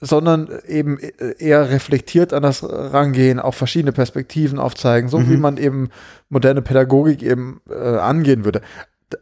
sondern 0.00 0.48
eben 0.68 0.98
eher 1.38 1.70
reflektiert 1.70 2.32
an 2.34 2.42
das 2.42 2.62
rangehen, 2.62 3.40
auch 3.40 3.54
verschiedene 3.54 3.92
Perspektiven 3.92 4.58
aufzeigen, 4.58 5.08
so 5.08 5.26
wie 5.28 5.36
Mhm. 5.36 5.40
man 5.40 5.56
eben 5.56 5.88
moderne 6.28 6.60
Pädagogik 6.60 7.22
eben 7.22 7.60
äh, 7.70 7.96
angehen 7.96 8.44
würde. 8.44 8.60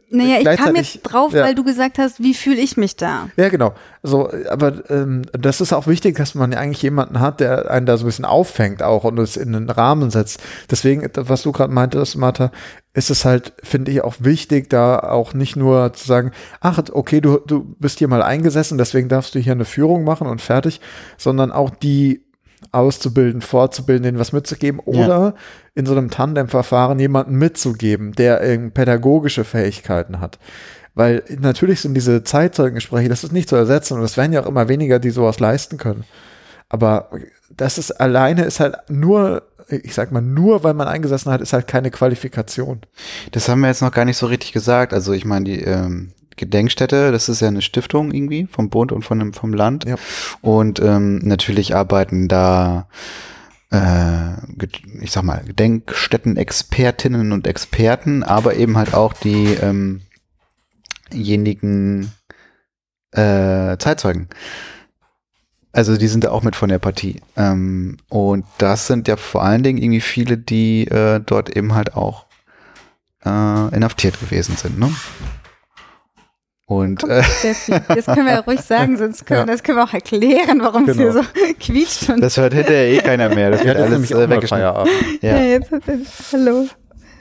Naja, 0.09 0.39
ich 0.39 0.57
kam 0.57 0.75
jetzt 0.75 1.01
drauf, 1.03 1.33
ja. 1.33 1.43
weil 1.43 1.53
du 1.53 1.63
gesagt 1.63 1.99
hast, 1.99 2.19
wie 2.19 2.33
fühle 2.33 2.57
ich 2.57 2.75
mich 2.75 2.95
da? 2.95 3.29
Ja, 3.37 3.49
genau. 3.49 3.75
So, 4.01 4.31
aber 4.49 4.89
ähm, 4.89 5.23
das 5.31 5.61
ist 5.61 5.73
auch 5.73 5.85
wichtig, 5.85 6.15
dass 6.15 6.33
man 6.33 6.51
ja 6.51 6.57
eigentlich 6.57 6.81
jemanden 6.81 7.19
hat, 7.19 7.39
der 7.39 7.69
einen 7.69 7.85
da 7.85 7.95
so 7.97 8.05
ein 8.05 8.07
bisschen 8.07 8.25
auffängt 8.25 8.81
auch 8.81 9.03
und 9.03 9.19
es 9.19 9.37
in 9.37 9.53
den 9.53 9.69
Rahmen 9.69 10.09
setzt. 10.09 10.41
Deswegen, 10.71 11.07
was 11.15 11.43
du 11.43 11.51
gerade 11.51 11.71
meintest, 11.71 12.17
Martha, 12.17 12.51
ist 12.95 13.11
es 13.11 13.25
halt, 13.25 13.53
finde 13.61 13.91
ich, 13.91 14.01
auch 14.01 14.15
wichtig, 14.19 14.69
da 14.69 14.99
auch 14.99 15.33
nicht 15.33 15.55
nur 15.55 15.93
zu 15.93 16.07
sagen, 16.07 16.31
ach, 16.61 16.81
okay, 16.91 17.21
du, 17.21 17.39
du 17.45 17.75
bist 17.77 17.99
hier 17.99 18.07
mal 18.07 18.23
eingesessen, 18.23 18.77
deswegen 18.77 19.09
darfst 19.09 19.35
du 19.35 19.39
hier 19.39 19.51
eine 19.51 19.65
Führung 19.65 20.03
machen 20.03 20.27
und 20.27 20.41
fertig, 20.41 20.81
sondern 21.17 21.51
auch 21.51 21.69
die 21.69 22.24
auszubilden, 22.71 23.41
fortzubilden, 23.41 24.03
denen 24.03 24.19
was 24.19 24.33
mitzugeben 24.33 24.79
oder 24.79 25.35
in 25.73 25.85
so 25.85 25.93
einem 25.93 26.09
Tandemverfahren 26.09 26.99
jemanden 26.99 27.35
mitzugeben, 27.35 28.13
der 28.13 28.37
pädagogische 28.73 29.43
Fähigkeiten 29.43 30.19
hat. 30.19 30.39
Weil 30.93 31.23
natürlich 31.39 31.81
sind 31.81 31.93
diese 31.93 32.23
Zeitzeugengespräche, 32.23 33.09
das 33.09 33.23
ist 33.23 33.33
nicht 33.33 33.49
zu 33.49 33.55
ersetzen 33.57 33.97
und 33.97 34.03
es 34.03 34.15
werden 34.15 34.31
ja 34.31 34.43
auch 34.43 34.47
immer 34.47 34.69
weniger, 34.69 34.99
die 34.99 35.09
sowas 35.09 35.39
leisten 35.39 35.77
können. 35.77 36.05
Aber 36.69 37.09
das 37.55 37.77
ist 37.77 37.91
alleine 37.91 38.43
ist 38.43 38.59
halt 38.59 38.77
nur, 38.89 39.43
ich 39.69 39.93
sag 39.93 40.11
mal, 40.11 40.21
nur 40.21 40.63
weil 40.63 40.73
man 40.73 40.87
eingesessen 40.87 41.31
hat, 41.31 41.41
ist 41.41 41.53
halt 41.53 41.67
keine 41.67 41.91
Qualifikation. 41.91 42.81
Das 43.31 43.49
haben 43.49 43.59
wir 43.61 43.67
jetzt 43.67 43.81
noch 43.81 43.91
gar 43.91 44.05
nicht 44.05 44.17
so 44.17 44.25
richtig 44.25 44.53
gesagt. 44.53 44.93
Also 44.93 45.13
ich 45.13 45.25
meine, 45.25 45.45
die 45.45 45.61
ähm, 45.61 46.11
Gedenkstätte, 46.35 47.11
das 47.11 47.29
ist 47.29 47.41
ja 47.41 47.47
eine 47.47 47.61
Stiftung 47.61 48.11
irgendwie 48.11 48.47
vom 48.49 48.69
Bund 48.69 48.91
und 48.91 49.03
von 49.03 49.19
dem, 49.19 49.33
vom 49.33 49.53
Land. 49.53 49.85
Ja. 49.85 49.95
Und 50.41 50.79
ähm, 50.79 51.19
natürlich 51.19 51.75
arbeiten 51.75 52.27
da, 52.27 52.87
äh, 53.71 54.33
ich 55.01 55.11
sag 55.11 55.23
mal, 55.23 55.43
Gedenkstätten-Expertinnen 55.45 57.31
und 57.31 57.47
Experten, 57.47 58.23
aber 58.23 58.55
eben 58.55 58.77
halt 58.77 58.93
auch 58.93 59.13
die 59.13 59.53
ähm, 59.53 60.01
diejenigen 61.13 62.11
äh, 63.11 63.77
Zeitzeugen. 63.77 64.27
Also 65.71 65.97
die 65.97 66.07
sind 66.07 66.23
da 66.23 66.31
auch 66.31 66.43
mit 66.43 66.55
von 66.55 66.69
der 66.69 66.79
Partie. 66.79 67.21
Ähm, 67.35 67.97
und 68.07 68.45
das 68.59 68.87
sind 68.87 69.07
ja 69.07 69.17
vor 69.17 69.43
allen 69.43 69.61
Dingen 69.61 69.77
irgendwie 69.77 70.01
viele, 70.01 70.37
die 70.37 70.87
äh, 70.87 71.19
dort 71.19 71.55
eben 71.55 71.75
halt 71.75 71.95
auch 71.95 72.25
äh, 73.25 73.75
inhaftiert 73.75 74.19
gewesen 74.19 74.55
sind. 74.55 74.79
Ne? 74.79 74.93
Und 76.67 77.01
Komm, 77.01 77.11
äh, 77.11 77.21
das 77.87 78.05
können 78.05 78.25
wir 78.25 78.33
ja 78.33 78.39
ruhig 78.39 78.61
sagen, 78.61 78.97
sonst 78.97 79.25
können, 79.25 79.41
Ja. 79.41 79.45
das 79.45 79.61
können 79.61 79.77
wir 79.77 79.83
auch 79.83 79.93
erklären, 79.93 80.59
warum 80.61 80.89
es 80.89 80.97
Genau. 80.97 81.11
hier 81.13 81.23
so 81.23 81.29
quietscht. 81.59 82.09
Und 82.09 82.21
das 82.21 82.37
hört 82.37 82.53
hinterher 82.55 82.87
eh 82.89 82.97
keiner 83.01 83.29
mehr. 83.29 83.51
Das 83.51 83.63
wird 83.63 83.77
alles 83.77 84.09
äh, 84.11 84.29
weggeschnitten. 84.29 84.65
Ja. 84.65 84.83
Ja. 85.21 85.37
jetzt 85.43 85.71
hat 85.71 85.83
er, 85.87 85.99
hallo, 86.31 86.67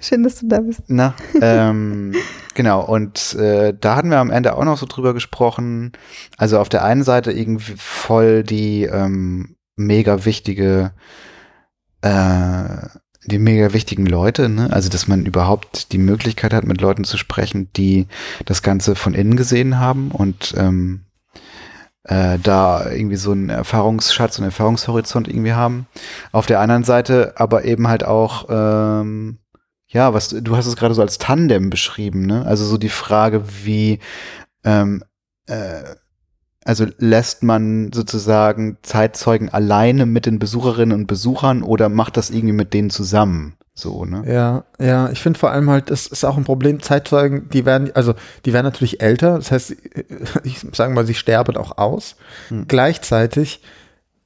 schön, 0.01 0.23
dass 0.23 0.37
du 0.41 0.49
da 0.49 0.61
bist. 0.61 0.81
Na, 0.89 1.15
ähm, 1.43 2.15
genau. 2.55 2.87
Und 2.87 3.35
äh, 3.35 3.75
da 3.79 3.97
hatten 3.97 4.09
wir 4.09 4.19
am 4.19 4.31
Ende 4.31 4.57
auch 4.57 4.65
noch 4.65 4.79
so 4.79 4.87
drüber 4.87 5.13
gesprochen. 5.13 5.93
Also 6.39 6.59
auf 6.59 6.71
der 6.71 6.83
einen 6.83 7.03
Seite 7.03 7.31
irgendwie 7.31 7.75
voll 7.77 8.45
die 8.45 8.85
ähm, 8.85 9.57
mega 9.77 10.25
wichtige, 10.25 10.93
äh, 12.01 12.89
die 13.27 13.39
mega 13.39 13.73
wichtigen 13.73 14.07
Leute, 14.07 14.49
ne? 14.49 14.69
Also 14.73 14.89
dass 14.89 15.09
man 15.09 15.27
überhaupt 15.27 15.93
die 15.93 15.99
Möglichkeit 15.99 16.53
hat, 16.53 16.65
mit 16.65 16.81
Leuten 16.81 17.05
zu 17.05 17.17
sprechen, 17.17 17.71
die 17.77 18.07
das 18.45 18.63
Ganze 18.63 18.95
von 18.95 19.15
innen 19.15 19.37
gesehen 19.37 19.79
haben 19.79 20.11
und 20.11 20.55
ähm, 20.57 21.05
äh, 22.05 22.39
da 22.43 22.91
irgendwie 22.91 23.17
so 23.17 23.33
einen 23.33 23.49
Erfahrungsschatz 23.49 24.39
und 24.39 24.45
Erfahrungshorizont 24.45 25.29
irgendwie 25.29 25.55
haben. 25.55 25.87
Auf 26.33 26.47
der 26.47 26.61
anderen 26.61 26.85
Seite 26.85 27.35
aber 27.37 27.65
eben 27.65 27.89
halt 27.89 28.05
auch 28.05 28.47
ähm, 28.51 29.39
ja, 29.95 30.13
was 30.13 30.31
du 30.31 30.57
hast 30.57 30.67
es 30.67 30.77
gerade 30.77 30.95
so 30.95 31.03
als 31.03 31.19
Tandem 31.19 31.71
beschrieben, 31.71 32.27
ne? 32.27 32.45
Also 32.45 32.65
so 32.65 32.79
die 32.79 32.89
Frage, 32.89 33.45
wie 33.65 34.01
ähm, 34.65 35.05
äh, 35.47 35.83
Also 36.65 36.87
lässt 36.99 37.43
man 37.43 37.93
sozusagen 37.93 38.79
Zeitzeugen 38.83 39.51
alleine 39.51 40.07
mit 40.07 40.27
den 40.27 40.39
Besucherinnen 40.39 40.99
und 40.99 41.07
Besuchern 41.07 41.63
oder 41.63 41.89
macht 41.89 42.17
das 42.17 42.31
irgendwie 42.31 42.55
mit 42.55 42.73
denen 42.73 42.91
zusammen? 42.91 43.55
So, 43.75 44.05
ne? 44.05 44.23
Ja, 44.27 44.65
ja, 44.79 45.11
ich 45.11 45.21
finde 45.21 45.39
vor 45.39 45.51
allem 45.51 45.69
halt, 45.69 45.91
das 45.91 46.07
ist 46.07 46.25
auch 46.25 46.37
ein 46.37 46.45
Problem, 46.45 46.81
Zeitzeugen, 46.81 47.49
die 47.51 47.67
werden, 47.67 47.91
also 47.95 48.15
die 48.45 48.53
werden 48.53 48.67
natürlich 48.67 49.03
älter, 49.03 49.37
das 49.37 49.51
heißt, 49.51 49.77
ich 50.45 50.65
sage 50.73 50.95
mal, 50.95 51.05
sie 51.05 51.15
sterben 51.15 51.57
auch 51.57 51.77
aus. 51.77 52.15
Hm. 52.49 52.67
Gleichzeitig 52.69 53.61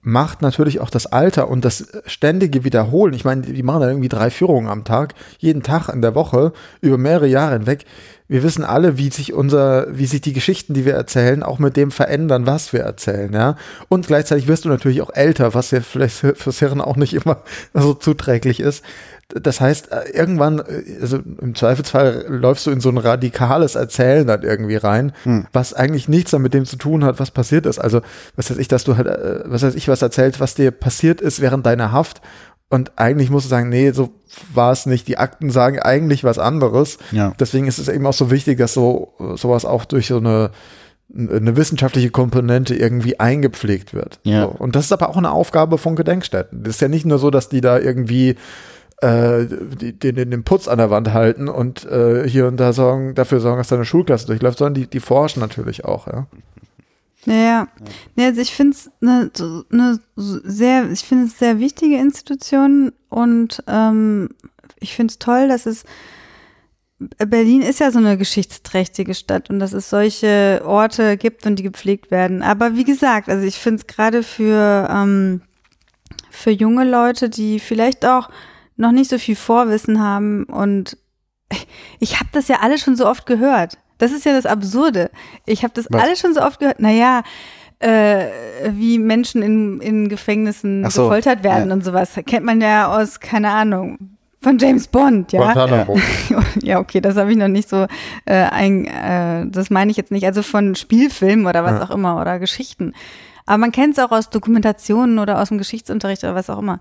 macht 0.01 0.43
natürlich 0.43 0.81
auch 0.81 0.91
das 0.91 1.07
Alter 1.07 1.49
und 1.49 1.65
das 1.65 1.89
ständige 2.07 2.65
Wiederholen. 2.65 3.15
Ich 3.15 3.25
meine, 3.25 3.43
die 3.43 3.63
machen 3.63 3.81
da 3.81 3.89
irgendwie 3.89 4.09
drei 4.09 4.31
Führungen 4.31 4.69
am 4.69 4.85
Tag, 4.85 5.15
jeden 5.39 5.63
Tag 5.63 5.89
in 5.89 6.03
der 6.03 6.15
Woche, 6.15 6.53
über 6.81 6.99
mehrere 6.99 7.27
Jahre 7.27 7.55
hinweg. 7.55 7.85
Wir 8.29 8.43
wissen 8.43 8.63
alle, 8.63 8.99
wie 8.99 9.11
sich 9.11 9.33
unser, 9.33 9.87
wie 9.91 10.05
sich 10.05 10.21
die 10.21 10.35
Geschichten, 10.35 10.75
die 10.75 10.85
wir 10.85 10.95
erzählen, 10.95 11.43
auch 11.43 11.59
mit 11.59 11.77
dem 11.77 11.91
verändern, 11.91 12.47
was 12.47 12.75
wir 12.75 12.81
erzählen, 12.81 13.33
ja. 13.33 13.57
Und 13.89 14.07
gleichzeitig 14.07 14.47
wirst 14.47 14.67
du 14.67 14.69
natürlich 14.69 15.01
auch 15.01 15.11
älter, 15.15 15.55
was 15.55 15.71
ja 15.71 15.81
vielleicht 15.81 16.17
fürs 16.17 16.59
Hirn 16.59 16.83
auch 16.83 16.97
nicht 16.97 17.15
immer 17.15 17.39
so 17.75 17.95
zuträglich 17.95 18.61
ist. 18.61 18.85
Das 19.29 19.61
heißt, 19.61 19.93
äh, 19.93 20.11
irgendwann, 20.13 20.61
äh, 20.61 21.01
also 21.01 21.19
im 21.41 21.55
Zweifelsfall 21.55 22.25
läufst 22.29 22.67
du 22.67 22.71
in 22.71 22.81
so 22.81 22.89
ein 22.89 22.97
radikales 22.97 23.75
Erzählen 23.75 24.27
dann 24.27 24.43
irgendwie 24.43 24.77
rein, 24.77 25.13
hm. 25.25 25.47
was 25.53 25.75
eigentlich 25.75 26.09
nichts 26.09 26.31
damit 26.31 26.55
dem 26.55 26.65
zu 26.65 26.77
tun 26.77 27.05
hat, 27.05 27.21
was 27.21 27.31
passiert 27.31 27.67
ist. 27.67 27.79
Also, 27.79 28.01
was 28.37 28.51
weiß 28.51 28.57
ich, 28.57 28.69
dass 28.69 28.85
du 28.85 28.97
halt, 28.97 29.07
äh, 29.07 29.43
was 29.45 29.63
weiß 29.63 29.75
ich, 29.75 29.89
was 29.89 30.01
erzählt, 30.01 30.41
was 30.41 30.55
dir 30.55 30.71
passiert 30.71 31.21
ist 31.21 31.41
während 31.41 31.67
deiner 31.67 31.93
Haft. 31.93 32.23
Und 32.71 32.93
eigentlich 32.97 33.31
musst 33.31 33.47
du 33.47 33.51
sagen, 33.51 33.71
nee, 33.71 33.93
so 33.93 34.11
war 34.53 34.73
es 34.73 34.85
nicht. 34.85 35.09
Die 35.09 35.17
Akten 35.17 35.51
sagen 35.51 35.79
eigentlich 35.79 36.23
was 36.23 36.39
anderes. 36.39 36.99
Ja. 37.13 37.33
Deswegen 37.41 37.67
ist 37.67 37.79
es 37.79 37.89
eben 37.89 38.07
auch 38.07 38.13
so 38.13 38.31
wichtig, 38.31 38.59
dass 38.59 38.75
so 38.75 39.15
sowas 39.37 39.65
auch 39.65 39.85
durch 39.85 40.09
so 40.09 40.19
eine 40.19 40.51
eine 41.11 41.57
wissenschaftliche 41.57 42.11
Komponente 42.11 42.75
irgendwie 42.75 43.19
eingepflegt 43.19 43.95
wird. 43.95 44.21
Ja. 44.25 44.43
So. 44.43 44.49
Und 44.49 44.77
das 44.77 44.87
ist 44.87 44.93
aber 44.93 45.09
auch 45.09 45.17
eine 45.17 45.31
Aufgabe 45.31 45.79
von 45.79 45.97
Gedenkstätten. 45.97 46.63
Das 46.63 46.75
ist 46.75 46.81
ja 46.83 46.89
nicht 46.89 47.07
nur 47.07 47.19
so, 47.19 47.31
dass 47.31 47.49
die 47.49 47.63
da 47.63 47.79
irgendwie 47.79 48.37
äh, 49.01 49.47
den, 49.47 49.99
den, 49.99 50.31
den 50.31 50.45
Putz 50.45 50.69
an 50.69 50.79
der 50.79 50.91
Wand 50.91 51.15
halten 51.15 51.49
und 51.49 51.87
äh, 51.87 52.29
hier 52.29 52.47
und 52.47 52.59
da 52.59 52.75
sorgen, 52.75 53.15
dafür 53.15 53.41
sorgen, 53.41 53.59
dass 53.59 53.69
deine 53.69 53.87
Schulklasse 53.87 54.27
durchläuft, 54.27 54.59
sondern 54.59 54.75
die, 54.75 54.87
die 54.87 55.01
forschen 55.01 55.41
natürlich 55.41 55.85
auch, 55.85 56.07
ja. 56.09 56.27
Ja, 57.29 57.69
ja. 58.17 58.27
also 58.27 58.41
ich 58.41 58.53
finde 58.53 58.77
es 58.77 58.91
eine, 59.01 59.31
eine 59.71 60.01
sehr, 60.17 60.91
ich 60.91 61.01
finde 61.01 61.27
es 61.27 61.39
sehr 61.39 61.59
wichtige 61.59 61.99
Institution 61.99 62.93
und 63.09 63.63
ähm, 63.67 64.31
ich 64.81 64.95
finde 64.95 65.13
es 65.13 65.19
toll, 65.19 65.49
dass 65.49 65.67
es 65.67 65.85
Berlin 66.99 67.63
ist 67.63 67.79
ja 67.79 67.93
so 67.93 67.99
eine 67.99 68.19
geschichtsträchtige 68.19 69.15
Stadt 69.15 69.51
und 69.51 69.61
dass 69.61 69.73
es 69.73 69.89
solche 69.89 70.63
Orte 70.65 71.17
gibt 71.17 71.47
und 71.47 71.57
die 71.57 71.63
gepflegt 71.63 72.11
werden. 72.11 72.43
Aber 72.43 72.75
wie 72.75 72.85
gesagt, 72.85 73.29
also 73.29 73.47
ich 73.47 73.57
finde 73.57 73.81
es 73.81 73.87
gerade 73.87 74.25
für, 74.25 74.89
ähm, 74.91 75.43
für 76.31 76.51
junge 76.51 76.85
Leute, 76.85 77.31
die 77.31 77.61
vielleicht 77.61 78.05
auch 78.05 78.31
noch 78.77 78.91
nicht 78.91 79.11
so 79.11 79.19
viel 79.19 79.37
Vorwissen 79.37 80.01
haben 80.01 80.45
und 80.45 80.97
ich 82.01 82.19
habe 82.19 82.31
das 82.33 82.49
ja 82.49 82.61
alle 82.61 82.79
schon 82.79 82.97
so 82.97 83.07
oft 83.07 83.27
gehört. 83.27 83.79
Das 83.99 84.13
ist 84.13 84.25
ja 84.25 84.33
das 84.33 84.47
Absurde. 84.47 85.11
Ich 85.45 85.63
habe 85.63 85.75
das 85.75 85.87
Was? 85.91 86.03
alles 86.03 86.21
schon 86.21 86.35
so 86.35 86.41
oft 86.41 86.61
gehört. 86.61 86.81
Naja, 86.81 87.23
äh, 87.81 88.27
wie 88.71 88.99
Menschen 88.99 89.43
in, 89.43 89.81
in 89.81 90.09
Gefängnissen 90.09 90.89
so, 90.91 91.05
gefoltert 91.05 91.45
werden 91.45 91.69
ja. 91.69 91.75
und 91.75 91.85
sowas. 91.85 92.19
Kennt 92.27 92.45
man 92.45 92.61
ja 92.61 92.97
aus, 92.97 93.21
keine 93.21 93.51
Ahnung, 93.51 93.99
von 94.41 94.59
James 94.59 94.87
Bond, 94.87 95.33
ja. 95.33 95.41
Guantanamo. 95.41 95.99
ja, 96.63 96.79
okay, 96.79 97.01
das 97.01 97.17
habe 97.17 97.31
ich 97.33 97.37
noch 97.37 97.49
nicht 97.49 97.69
so 97.69 97.87
äh, 98.25 98.35
ein, 98.35 98.87
äh, 98.87 99.47
das 99.49 99.71
meine 99.71 99.91
ich 99.91 99.97
jetzt 99.97 100.13
nicht. 100.13 100.27
Also 100.27 100.43
von 100.43 100.75
Spielfilmen 100.75 101.47
oder 101.47 101.65
was 101.65 101.73
ja. 101.73 101.85
auch 101.85 101.91
immer 101.91 102.21
oder 102.21 102.39
Geschichten. 102.39 102.95
Aber 103.47 103.59
man 103.59 103.73
kennt 103.73 103.97
es 103.97 104.05
auch 104.05 104.13
aus 104.13 104.31
Dokumentationen 104.31 105.19
oder 105.19 105.41
aus 105.41 105.49
dem 105.49 105.59
Geschichtsunterricht 105.59 106.23
oder 106.23 106.35
was 106.35 106.51
auch 106.51 106.59
immer. 106.59 106.81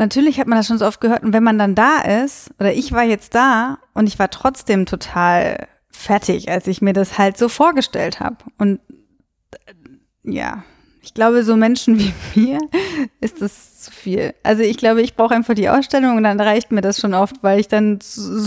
Natürlich 0.00 0.40
hat 0.40 0.46
man 0.46 0.56
das 0.56 0.66
schon 0.66 0.78
so 0.78 0.86
oft 0.86 1.02
gehört. 1.02 1.22
Und 1.24 1.34
wenn 1.34 1.42
man 1.42 1.58
dann 1.58 1.74
da 1.74 2.00
ist, 2.00 2.50
oder 2.58 2.72
ich 2.72 2.90
war 2.92 3.04
jetzt 3.04 3.34
da 3.34 3.76
und 3.92 4.06
ich 4.06 4.18
war 4.18 4.30
trotzdem 4.30 4.86
total 4.86 5.68
fertig, 5.90 6.50
als 6.50 6.66
ich 6.66 6.80
mir 6.80 6.94
das 6.94 7.18
halt 7.18 7.36
so 7.36 7.50
vorgestellt 7.50 8.18
habe. 8.18 8.36
Und 8.56 8.80
äh, 9.52 9.74
ja, 10.22 10.64
ich 11.02 11.12
glaube, 11.12 11.44
so 11.44 11.54
Menschen 11.54 11.98
wie 12.00 12.14
mir 12.34 12.60
ist 13.20 13.42
das 13.42 13.82
zu 13.82 13.90
viel. 13.90 14.32
Also 14.42 14.62
ich 14.62 14.78
glaube, 14.78 15.02
ich 15.02 15.16
brauche 15.16 15.34
einfach 15.34 15.52
die 15.52 15.68
Ausstellung 15.68 16.16
und 16.16 16.22
dann 16.22 16.40
reicht 16.40 16.72
mir 16.72 16.80
das 16.80 16.98
schon 16.98 17.12
oft, 17.12 17.36
weil 17.42 17.60
ich 17.60 17.68
dann 17.68 17.98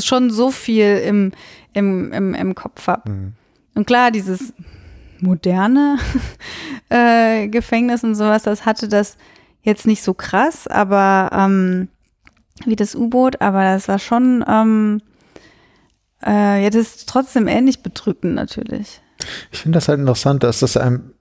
schon 0.02 0.32
so 0.32 0.50
viel 0.50 1.04
im, 1.06 1.34
im, 1.74 2.12
im, 2.14 2.34
im 2.34 2.56
Kopf 2.56 2.88
habe. 2.88 3.12
Mhm. 3.12 3.34
Und 3.76 3.86
klar, 3.86 4.10
dieses 4.10 4.56
moderne 5.20 6.00
äh, 6.90 7.48
Gefängnis 7.48 8.04
und 8.04 8.16
sowas, 8.16 8.42
das 8.42 8.66
hatte 8.66 8.88
das 8.88 9.18
jetzt 9.64 9.88
nicht 9.88 10.04
so 10.04 10.14
krass, 10.14 10.68
aber 10.68 11.30
ähm, 11.34 11.88
wie 12.66 12.76
das 12.76 12.96
U-Boot, 12.96 13.42
aber 13.42 13.64
das 13.64 13.88
war 13.88 14.00
schon, 14.00 14.46
ähm, 14.48 15.02
äh, 16.24 16.64
ja, 16.64 16.70
das 16.70 16.82
ist 16.82 17.10
trotzdem 17.10 17.48
ähnlich 17.48 17.82
bedrückend 17.82 18.36
natürlich. 18.36 19.02
Ich 19.52 19.60
finde 19.60 19.78
das 19.78 19.88
halt 19.88 20.00
interessant, 20.00 20.44
dass 20.44 20.60
das 20.60 20.78
einem, 20.78 21.14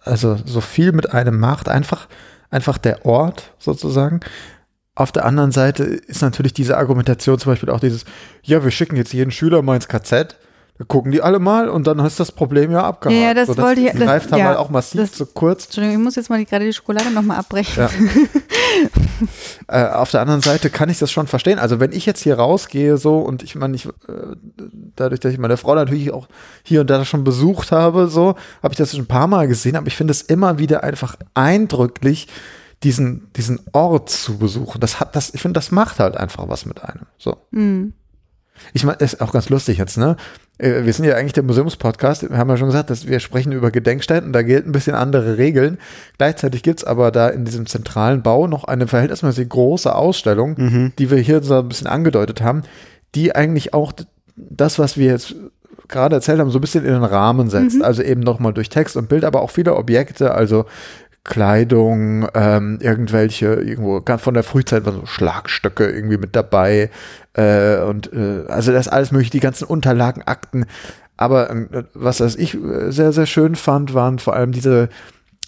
also 0.00 0.36
so 0.44 0.60
viel 0.60 0.92
mit 0.92 1.12
einem 1.12 1.38
macht, 1.38 1.68
einfach, 1.68 2.08
einfach 2.50 2.78
der 2.78 3.04
Ort 3.06 3.54
sozusagen. 3.58 4.20
Auf 4.94 5.12
der 5.12 5.26
anderen 5.26 5.52
Seite 5.52 5.84
ist 5.84 6.22
natürlich 6.22 6.54
diese 6.54 6.78
Argumentation 6.78 7.38
zum 7.38 7.52
Beispiel 7.52 7.68
auch 7.70 7.80
dieses, 7.80 8.06
ja, 8.42 8.64
wir 8.64 8.70
schicken 8.70 8.96
jetzt 8.96 9.12
jeden 9.12 9.30
Schüler 9.30 9.60
mal 9.60 9.76
ins 9.76 9.88
KZ 9.88 10.36
da 10.78 10.84
gucken 10.84 11.10
die 11.10 11.22
alle 11.22 11.38
mal 11.38 11.70
und 11.70 11.86
dann 11.86 11.98
ist 12.00 12.20
das 12.20 12.30
Problem 12.30 12.70
ja 12.70 12.82
abgehakt. 12.82 13.18
Ja, 13.18 13.32
das 13.32 13.48
so, 13.48 13.56
wollte 13.56 13.80
ich. 13.80 13.92
Das 13.92 14.00
greift 14.00 14.30
ja, 14.30 14.44
halt 14.44 14.58
auch 14.58 14.68
massiv 14.68 15.00
das, 15.00 15.12
zu 15.12 15.24
kurz. 15.24 15.64
Entschuldigung, 15.64 15.98
ich 15.98 16.04
muss 16.04 16.16
jetzt 16.16 16.28
mal 16.28 16.38
die, 16.38 16.44
gerade 16.44 16.66
die 16.66 16.72
Schokolade 16.72 17.10
nochmal 17.10 17.38
abbrechen. 17.38 17.82
Ja. 17.82 17.90
äh, 19.90 19.94
auf 19.94 20.10
der 20.10 20.20
anderen 20.20 20.42
Seite 20.42 20.68
kann 20.68 20.90
ich 20.90 20.98
das 20.98 21.10
schon 21.10 21.28
verstehen. 21.28 21.58
Also 21.58 21.80
wenn 21.80 21.92
ich 21.92 22.04
jetzt 22.04 22.22
hier 22.22 22.36
rausgehe 22.36 22.98
so 22.98 23.20
und 23.20 23.42
ich 23.42 23.54
meine, 23.54 23.74
ich, 23.74 23.86
äh, 23.86 23.90
dadurch, 24.96 25.20
dass 25.20 25.32
ich 25.32 25.38
meine 25.38 25.56
Frau 25.56 25.74
natürlich 25.74 26.12
auch 26.12 26.28
hier 26.62 26.82
und 26.82 26.90
da 26.90 27.06
schon 27.06 27.24
besucht 27.24 27.72
habe, 27.72 28.08
so, 28.08 28.34
habe 28.62 28.72
ich 28.72 28.78
das 28.78 28.90
schon 28.90 29.00
ein 29.00 29.06
paar 29.06 29.28
Mal 29.28 29.48
gesehen, 29.48 29.76
aber 29.76 29.86
ich 29.86 29.96
finde 29.96 30.10
es 30.10 30.20
immer 30.20 30.58
wieder 30.58 30.84
einfach 30.84 31.16
eindrücklich, 31.32 32.28
diesen, 32.82 33.32
diesen 33.32 33.60
Ort 33.72 34.10
zu 34.10 34.36
besuchen. 34.36 34.78
Das 34.80 35.00
hat, 35.00 35.16
das, 35.16 35.32
ich 35.32 35.40
finde, 35.40 35.58
das 35.58 35.70
macht 35.70 36.00
halt 36.00 36.18
einfach 36.18 36.48
was 36.48 36.66
mit 36.66 36.82
einem. 36.82 37.06
So. 37.16 37.38
Mhm. 37.50 37.94
Ich 38.72 38.84
meine, 38.84 38.98
ist 38.98 39.20
auch 39.20 39.32
ganz 39.32 39.48
lustig 39.48 39.78
jetzt, 39.78 39.98
ne? 39.98 40.16
Äh, 40.58 40.84
wir 40.84 40.92
sind 40.92 41.04
ja 41.04 41.14
eigentlich 41.14 41.32
der 41.32 41.42
Museumspodcast. 41.42 42.30
Wir 42.30 42.38
haben 42.38 42.48
ja 42.48 42.56
schon 42.56 42.68
gesagt, 42.68 42.90
dass 42.90 43.06
wir 43.06 43.20
sprechen 43.20 43.52
über 43.52 43.70
Gedenkstätten. 43.70 44.32
Da 44.32 44.42
gelten 44.42 44.70
ein 44.70 44.72
bisschen 44.72 44.94
andere 44.94 45.38
Regeln. 45.38 45.78
Gleichzeitig 46.18 46.62
gibt's 46.62 46.84
aber 46.84 47.10
da 47.10 47.28
in 47.28 47.44
diesem 47.44 47.66
zentralen 47.66 48.22
Bau 48.22 48.46
noch 48.46 48.64
eine 48.64 48.86
verhältnismäßig 48.86 49.48
große 49.48 49.94
Ausstellung, 49.94 50.54
mhm. 50.56 50.92
die 50.98 51.10
wir 51.10 51.18
hier 51.18 51.42
so 51.42 51.58
ein 51.58 51.68
bisschen 51.68 51.86
angedeutet 51.86 52.40
haben, 52.40 52.62
die 53.14 53.34
eigentlich 53.34 53.74
auch 53.74 53.92
das, 54.36 54.78
was 54.78 54.96
wir 54.96 55.06
jetzt 55.06 55.34
gerade 55.88 56.16
erzählt 56.16 56.40
haben, 56.40 56.50
so 56.50 56.58
ein 56.58 56.60
bisschen 56.60 56.84
in 56.84 56.92
den 56.92 57.04
Rahmen 57.04 57.48
setzt. 57.48 57.76
Mhm. 57.76 57.82
Also 57.82 58.02
eben 58.02 58.20
nochmal 58.20 58.52
durch 58.52 58.68
Text 58.68 58.96
und 58.96 59.08
Bild, 59.08 59.24
aber 59.24 59.42
auch 59.42 59.50
viele 59.50 59.76
Objekte, 59.76 60.34
also 60.34 60.66
Kleidung, 61.26 62.26
ähm, 62.34 62.78
irgendwelche, 62.80 63.54
irgendwo 63.54 64.00
ganz 64.00 64.22
von 64.22 64.34
der 64.34 64.44
Frühzeit 64.44 64.86
war 64.86 64.92
so 64.92 65.06
Schlagstöcke 65.06 65.88
irgendwie 65.88 66.18
mit 66.18 66.36
dabei 66.36 66.90
äh, 67.34 67.78
und 67.80 68.12
äh, 68.12 68.44
also 68.48 68.72
das 68.72 68.88
alles 68.88 69.12
mögliche, 69.12 69.32
die 69.32 69.40
ganzen 69.40 69.64
Unterlagen, 69.64 70.22
Akten. 70.22 70.66
Aber 71.16 71.50
äh, 71.50 71.84
was 71.94 72.18
das 72.18 72.36
ich 72.36 72.56
sehr, 72.88 73.12
sehr 73.12 73.26
schön 73.26 73.56
fand, 73.56 73.92
waren 73.92 74.18
vor 74.18 74.34
allem 74.34 74.52
diese 74.52 74.88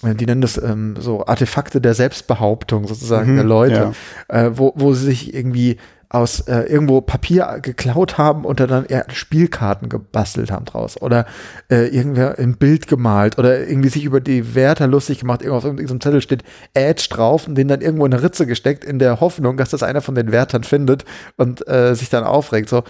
äh, 0.03 0.15
die 0.15 0.27
nennen 0.27 0.41
das 0.41 0.61
ähm, 0.61 0.97
so 0.99 1.27
Artefakte 1.27 1.81
der 1.81 1.95
Selbstbehauptung 1.95 2.87
sozusagen 2.87 3.33
mhm, 3.33 3.37
der 3.37 3.45
Leute, 3.45 3.93
ja. 4.31 4.47
äh, 4.47 4.59
wo, 4.59 4.73
wo 4.77 4.93
sie 4.93 5.07
sich 5.07 5.35
irgendwie 5.35 5.79
aus 6.11 6.41
äh, 6.41 6.61
irgendwo 6.63 7.01
Papier 7.01 7.59
geklaut 7.61 8.17
haben 8.17 8.45
und 8.45 8.61
dann 8.61 8.87
eher 8.87 9.07
Spielkarten 9.13 9.89
gebastelt 9.89 10.51
haben 10.51 10.65
draus. 10.65 11.01
Oder 11.01 11.27
äh, 11.71 11.89
irgendwer 11.89 12.39
ein 12.39 12.57
Bild 12.57 12.87
gemalt 12.87 13.39
oder 13.39 13.67
irgendwie 13.69 13.91
sich 13.91 14.05
über 14.05 14.21
die 14.21 14.55
Wärter 14.55 14.87
lustig 14.87 15.21
gemacht, 15.21 15.43
irgendwo 15.43 15.59
auf 15.59 15.65
irgendeinem 15.65 16.01
Zettel 16.01 16.23
steht 16.23 16.45
Edge 16.73 17.09
drauf 17.11 17.47
und 17.47 17.57
den 17.57 17.69
dann 17.69 17.83
irgendwo 17.83 18.07
in 18.07 18.15
eine 18.15 18.23
Ritze 18.23 18.47
gesteckt 18.47 18.85
in 18.85 18.99
der 18.99 19.21
Hoffnung, 19.21 19.59
dass 19.59 19.71
das 19.71 19.83
einer 19.83 20.01
von 20.01 20.15
den 20.15 20.33
Wärtern 20.33 20.65
findet 20.65 21.05
und 21.37 21.67
äh, 21.69 21.95
sich 21.95 22.09
dann 22.09 22.25
aufregt 22.25 22.71
so. 22.71 22.85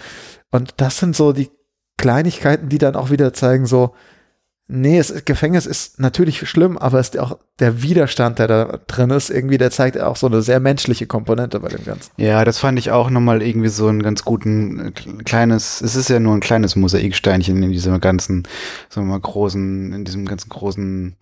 Und 0.51 0.75
das 0.77 0.97
sind 0.97 1.15
so 1.15 1.33
die 1.33 1.49
Kleinigkeiten, 1.97 2.69
die 2.69 2.77
dann 2.77 2.95
auch 2.95 3.09
wieder 3.09 3.33
zeigen 3.33 3.65
so 3.65 3.93
Nee, 4.71 4.99
es, 4.99 5.25
Gefängnis 5.25 5.65
ist 5.65 5.99
natürlich 5.99 6.47
schlimm, 6.47 6.77
aber 6.77 6.99
es 6.99 7.09
ist 7.09 7.17
auch 7.17 7.39
der 7.57 7.81
Widerstand, 7.81 8.37
der 8.37 8.47
da 8.47 8.79
drin 8.85 9.09
ist, 9.09 9.31
irgendwie, 9.31 9.57
der 9.57 9.71
zeigt 9.71 9.99
auch 9.99 10.15
so 10.15 10.27
eine 10.27 10.43
sehr 10.43 10.59
menschliche 10.59 11.07
Komponente 11.07 11.59
bei 11.59 11.69
dem 11.69 11.83
Ganzen. 11.83 12.11
Ja, 12.17 12.45
das 12.45 12.59
fand 12.59 12.77
ich 12.77 12.91
auch 12.91 13.09
nochmal 13.09 13.41
irgendwie 13.41 13.69
so 13.69 13.87
ein 13.87 14.03
ganz 14.03 14.23
guten, 14.23 14.89
äh, 14.89 14.91
kleines, 15.23 15.81
es 15.81 15.95
ist 15.95 16.09
ja 16.09 16.19
nur 16.19 16.35
ein 16.35 16.39
kleines 16.39 16.75
Mosaiksteinchen 16.75 17.63
in 17.63 17.71
diesem 17.71 17.99
ganzen, 17.99 18.47
sagen 18.89 19.07
wir 19.07 19.13
mal, 19.13 19.19
großen, 19.19 19.91
in 19.91 20.05
diesem 20.05 20.27
ganzen 20.27 20.49
großen 20.49 21.15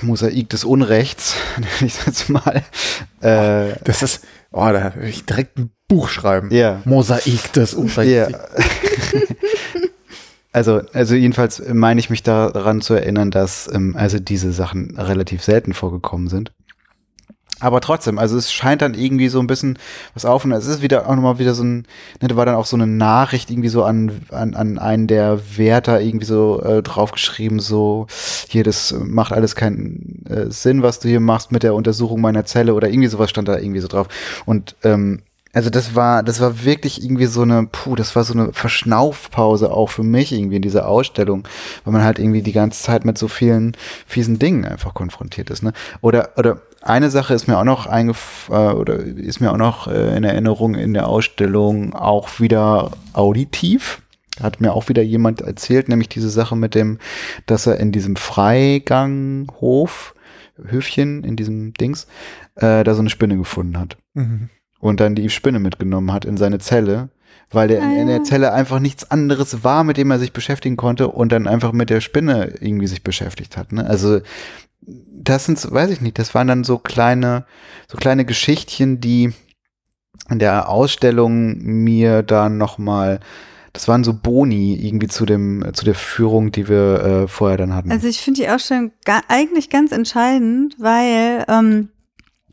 Mosaik 0.00 0.48
des 0.50 0.62
Unrechts, 0.62 1.34
nenne 1.56 1.88
ich 1.88 1.98
das 2.04 2.28
mal. 2.28 2.62
Äh, 3.20 3.74
das 3.82 4.04
ist, 4.04 4.24
oh, 4.52 4.70
da 4.70 4.94
will 4.94 5.08
ich 5.08 5.24
direkt 5.24 5.58
ein 5.58 5.72
Buch 5.88 6.08
schreiben. 6.08 6.52
Ja. 6.52 6.82
Mosaik 6.84 7.52
des 7.52 7.74
Unrechts. 7.74 8.06
Ja. 8.06 8.28
Also, 10.54 10.82
also 10.92 11.16
jedenfalls 11.16 11.60
meine 11.72 11.98
ich 11.98 12.10
mich 12.10 12.22
daran 12.22 12.80
zu 12.80 12.94
erinnern, 12.94 13.32
dass 13.32 13.68
ähm, 13.74 13.96
also 13.98 14.20
diese 14.20 14.52
Sachen 14.52 14.96
relativ 14.96 15.42
selten 15.42 15.74
vorgekommen 15.74 16.28
sind. 16.28 16.52
Aber 17.58 17.80
trotzdem, 17.80 18.20
also 18.20 18.36
es 18.36 18.52
scheint 18.52 18.80
dann 18.80 18.94
irgendwie 18.94 19.28
so 19.28 19.40
ein 19.40 19.48
bisschen 19.48 19.80
was 20.12 20.24
auf 20.24 20.44
und 20.44 20.52
es 20.52 20.66
ist 20.66 20.80
wieder 20.80 21.08
auch 21.08 21.14
nochmal 21.16 21.40
wieder 21.40 21.54
so 21.54 21.64
ein, 21.64 21.86
ne, 22.20 22.28
da 22.28 22.36
war 22.36 22.46
dann 22.46 22.54
auch 22.54 22.66
so 22.66 22.76
eine 22.76 22.86
Nachricht 22.86 23.50
irgendwie 23.50 23.68
so 23.68 23.82
an, 23.82 24.20
an, 24.30 24.54
an 24.54 24.78
einen 24.78 25.08
der 25.08 25.40
Wärter 25.56 26.00
irgendwie 26.00 26.26
so 26.26 26.62
äh, 26.62 26.82
draufgeschrieben, 26.84 27.58
so, 27.58 28.06
hier, 28.48 28.62
das 28.62 28.94
macht 28.96 29.32
alles 29.32 29.56
keinen 29.56 30.24
äh, 30.28 30.52
Sinn, 30.52 30.82
was 30.82 31.00
du 31.00 31.08
hier 31.08 31.20
machst 31.20 31.50
mit 31.50 31.64
der 31.64 31.74
Untersuchung 31.74 32.20
meiner 32.20 32.44
Zelle 32.44 32.74
oder 32.74 32.88
irgendwie 32.88 33.08
sowas 33.08 33.30
stand 33.30 33.48
da 33.48 33.58
irgendwie 33.58 33.80
so 33.80 33.88
drauf. 33.88 34.06
Und 34.46 34.76
ähm, 34.84 35.22
also 35.54 35.70
das 35.70 35.94
war, 35.94 36.22
das 36.22 36.40
war 36.40 36.64
wirklich 36.64 37.02
irgendwie 37.02 37.26
so 37.26 37.42
eine, 37.42 37.66
puh, 37.70 37.94
das 37.94 38.16
war 38.16 38.24
so 38.24 38.34
eine 38.34 38.52
Verschnaufpause 38.52 39.72
auch 39.72 39.88
für 39.88 40.02
mich 40.02 40.32
irgendwie 40.32 40.56
in 40.56 40.62
dieser 40.62 40.88
Ausstellung, 40.88 41.46
weil 41.84 41.92
man 41.92 42.02
halt 42.02 42.18
irgendwie 42.18 42.42
die 42.42 42.52
ganze 42.52 42.82
Zeit 42.82 43.04
mit 43.04 43.16
so 43.16 43.28
vielen 43.28 43.76
fiesen 44.06 44.40
Dingen 44.40 44.64
einfach 44.64 44.94
konfrontiert 44.94 45.50
ist, 45.50 45.62
ne? 45.62 45.72
Oder, 46.00 46.30
oder 46.36 46.60
eine 46.82 47.10
Sache 47.10 47.34
ist 47.34 47.46
mir 47.46 47.56
auch 47.56 47.64
noch 47.64 47.86
eingef 47.86 48.48
äh, 48.50 48.72
oder 48.72 48.96
ist 48.96 49.40
mir 49.40 49.52
auch 49.52 49.56
noch 49.56 49.86
äh, 49.86 50.16
in 50.16 50.24
Erinnerung 50.24 50.74
in 50.74 50.92
der 50.92 51.08
Ausstellung 51.08 51.94
auch 51.94 52.40
wieder 52.40 52.90
auditiv. 53.12 54.02
Hat 54.42 54.60
mir 54.60 54.72
auch 54.72 54.88
wieder 54.88 55.02
jemand 55.02 55.40
erzählt, 55.40 55.88
nämlich 55.88 56.08
diese 56.08 56.28
Sache 56.28 56.56
mit 56.56 56.74
dem, 56.74 56.98
dass 57.46 57.68
er 57.68 57.78
in 57.78 57.92
diesem 57.92 58.16
Freiganghof, 58.16 60.16
Höfchen, 60.56 61.22
in 61.22 61.36
diesem 61.36 61.72
Dings, 61.74 62.08
äh, 62.56 62.82
da 62.82 62.94
so 62.94 63.00
eine 63.00 63.10
Spinne 63.10 63.36
gefunden 63.36 63.78
hat. 63.78 63.96
Mhm. 64.14 64.50
Und 64.84 65.00
dann 65.00 65.14
die 65.14 65.30
Spinne 65.30 65.60
mitgenommen 65.60 66.12
hat 66.12 66.26
in 66.26 66.36
seine 66.36 66.58
Zelle, 66.58 67.08
weil 67.50 67.68
der 67.68 67.80
Ah, 67.82 67.86
in, 67.86 68.00
in 68.00 68.06
der 68.06 68.18
ja. 68.18 68.22
Zelle 68.22 68.52
einfach 68.52 68.80
nichts 68.80 69.10
anderes 69.10 69.64
war, 69.64 69.82
mit 69.82 69.96
dem 69.96 70.10
er 70.10 70.18
sich 70.18 70.34
beschäftigen 70.34 70.76
konnte 70.76 71.08
und 71.08 71.32
dann 71.32 71.46
einfach 71.46 71.72
mit 71.72 71.88
der 71.88 72.02
Spinne 72.02 72.52
irgendwie 72.60 72.86
sich 72.86 73.02
beschäftigt 73.02 73.56
hat. 73.56 73.72
Ne? 73.72 73.86
Also 73.86 74.20
das 74.82 75.46
sind, 75.46 75.72
weiß 75.72 75.88
ich 75.88 76.02
nicht, 76.02 76.18
das 76.18 76.34
waren 76.34 76.48
dann 76.48 76.64
so 76.64 76.76
kleine, 76.76 77.46
so 77.90 77.96
kleine 77.96 78.26
Geschichtchen, 78.26 79.00
die 79.00 79.32
in 80.28 80.38
der 80.38 80.68
Ausstellung 80.68 81.56
mir 81.62 82.22
dann 82.22 82.58
nochmal, 82.58 83.20
das 83.72 83.88
waren 83.88 84.04
so 84.04 84.12
Boni 84.12 84.74
irgendwie 84.86 85.08
zu 85.08 85.24
dem, 85.24 85.64
zu 85.72 85.86
der 85.86 85.94
Führung, 85.94 86.52
die 86.52 86.68
wir 86.68 87.00
äh, 87.24 87.26
vorher 87.26 87.56
dann 87.56 87.74
hatten. 87.74 87.90
Also 87.90 88.06
ich 88.06 88.20
finde 88.20 88.42
die 88.42 88.50
Ausstellung 88.50 88.92
ga 89.06 89.22
eigentlich 89.28 89.70
ganz 89.70 89.92
entscheidend, 89.92 90.76
weil 90.78 91.46
ähm, 91.48 91.88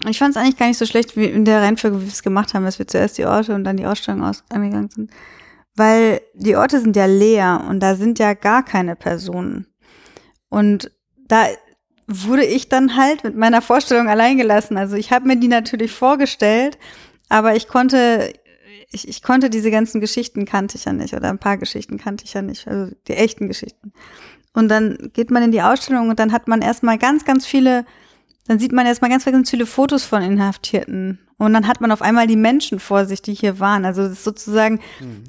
ich 0.08 0.20
fand 0.20 0.36
es 0.36 0.42
eigentlich 0.42 0.58
gar 0.58 0.68
nicht 0.68 0.78
so 0.78 0.86
schlecht, 0.86 1.16
wie 1.16 1.26
in 1.26 1.46
der 1.46 1.62
Reihenfolge, 1.62 2.00
wie 2.00 2.06
wir 2.06 2.12
es 2.12 2.24
gemacht 2.24 2.54
haben, 2.54 2.66
dass 2.66 2.80
wir 2.80 2.88
zuerst 2.88 3.18
die 3.18 3.26
Orte 3.26 3.54
und 3.54 3.64
dann 3.64 3.78
die 3.78 3.86
Ausstellung 3.86 4.24
aus 4.24 4.44
angegangen 4.50 4.90
sind. 4.90 5.12
Weil 5.76 6.22
die 6.34 6.56
Orte 6.56 6.80
sind 6.80 6.96
ja 6.96 7.06
leer 7.06 7.66
und 7.70 7.80
da 7.80 7.96
sind 7.96 8.20
ja 8.20 8.34
gar 8.34 8.64
keine 8.64 8.96
Personen. 8.96 9.68
Und 10.50 10.92
da 11.28 11.46
wurde 12.08 12.46
ich 12.46 12.68
dann 12.68 12.98
halt 12.98 13.24
mit 13.24 13.36
meiner 13.36 13.62
Vorstellung 13.62 14.10
allein 14.10 14.38
gelassen. 14.38 14.78
Also 14.78 14.96
ich 14.96 15.12
habe 15.12 15.28
mir 15.28 15.38
die 15.38 15.48
natürlich 15.48 15.92
vorgestellt, 15.92 16.78
aber 17.30 17.56
ich 17.56 17.68
konnte, 17.68 18.34
ich, 18.92 19.08
ich 19.08 19.24
konnte 19.24 19.50
diese 19.50 19.72
ganzen 19.72 20.02
Geschichten 20.02 20.46
kannte 20.46 20.78
ich 20.78 20.86
ja 20.86 20.94
nicht 20.94 21.14
oder 21.14 21.30
ein 21.30 21.40
paar 21.40 21.58
Geschichten 21.58 21.98
kannte 21.98 22.26
ich 22.26 22.34
ja 22.34 22.42
nicht, 22.42 22.68
also 22.68 22.94
die 23.08 23.14
echten 23.14 23.48
Geschichten. 23.48 23.94
Und 24.54 24.68
dann 24.68 25.12
geht 25.14 25.32
man 25.32 25.44
in 25.44 25.52
die 25.52 25.62
Ausstellung 25.62 26.10
und 26.10 26.20
dann 26.20 26.34
hat 26.34 26.48
man 26.48 26.62
erstmal 26.62 26.98
ganz, 26.98 27.24
ganz 27.24 27.46
viele, 27.46 27.86
dann 28.48 28.60
sieht 28.60 28.72
man 28.72 28.86
erstmal 28.86 29.12
ganz, 29.12 29.26
ganz 29.26 29.50
viele 29.50 29.66
Fotos 29.66 30.04
von 30.04 30.22
Inhaftierten. 30.22 31.20
Und 31.38 31.54
dann 31.54 31.68
hat 31.68 31.82
man 31.82 31.92
auf 31.92 32.02
einmal 32.02 32.28
die 32.28 32.36
Menschen 32.36 32.80
vor 32.80 33.06
sich, 33.06 33.22
die 33.22 33.34
hier 33.34 33.60
waren. 33.60 33.86
Also 33.86 34.04
das 34.04 34.12
ist 34.12 34.24
sozusagen, 34.24 34.80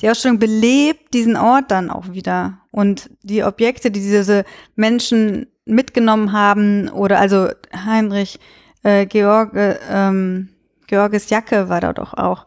die 0.01 0.11
Ausstellung 0.11 0.39
belebt 0.39 1.15
diesen 1.15 1.37
Ort 1.37 1.71
dann 1.71 1.91
auch 1.91 2.13
wieder. 2.13 2.59
Und 2.71 3.11
die 3.23 3.45
Objekte, 3.45 3.91
die 3.91 4.01
diese 4.01 4.45
Menschen 4.77 5.47
mitgenommen 5.65 6.33
haben, 6.33 6.89
oder 6.91 7.19
also 7.19 7.49
Heinrich, 7.75 8.39
äh, 8.83 9.07
Georg, 9.07 9.55
äh, 9.55 9.79
ähm, 9.89 10.49
Georges 10.87 11.31
Jacke 11.31 11.69
war 11.69 11.81
da 11.81 11.93
doch 11.93 12.15
auch. 12.15 12.47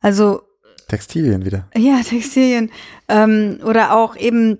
Also 0.00 0.42
Textilien 0.88 1.44
wieder. 1.44 1.68
ja, 1.76 2.00
Textilien. 2.02 2.70
Ähm, 3.08 3.60
oder 3.64 3.94
auch 3.94 4.16
eben 4.16 4.58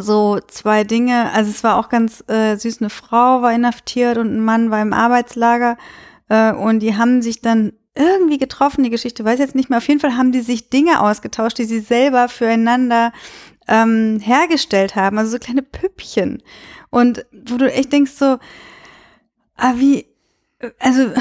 so 0.00 0.38
zwei 0.46 0.84
Dinge. 0.84 1.32
Also 1.32 1.50
es 1.50 1.64
war 1.64 1.76
auch 1.76 1.88
ganz 1.88 2.24
äh, 2.28 2.56
süß, 2.56 2.80
eine 2.80 2.90
Frau 2.90 3.42
war 3.42 3.52
inhaftiert 3.52 4.18
und 4.18 4.34
ein 4.34 4.44
Mann 4.44 4.70
war 4.70 4.82
im 4.82 4.92
Arbeitslager. 4.92 5.76
Äh, 6.28 6.52
und 6.52 6.80
die 6.80 6.96
haben 6.96 7.22
sich 7.22 7.40
dann 7.40 7.72
irgendwie 7.96 8.38
getroffen, 8.38 8.82
die 8.82 8.90
Geschichte 8.90 9.24
weiß 9.24 9.38
jetzt 9.38 9.54
nicht 9.54 9.70
mehr. 9.70 9.78
Auf 9.78 9.88
jeden 9.88 10.00
Fall 10.00 10.16
haben 10.16 10.32
die 10.32 10.40
sich 10.40 10.68
Dinge 10.70 11.00
ausgetauscht, 11.00 11.58
die 11.58 11.64
sie 11.64 11.80
selber 11.80 12.28
füreinander 12.28 13.12
ähm, 13.68 14.20
hergestellt 14.20 14.96
haben. 14.96 15.18
Also 15.18 15.32
so 15.32 15.38
kleine 15.38 15.62
Püppchen. 15.62 16.42
Und 16.90 17.26
wo 17.32 17.56
du 17.56 17.72
echt 17.72 17.92
denkst 17.92 18.12
so, 18.12 18.38
ah, 19.56 19.74
wie, 19.76 20.06
also, 20.78 21.02
also, 21.02 21.20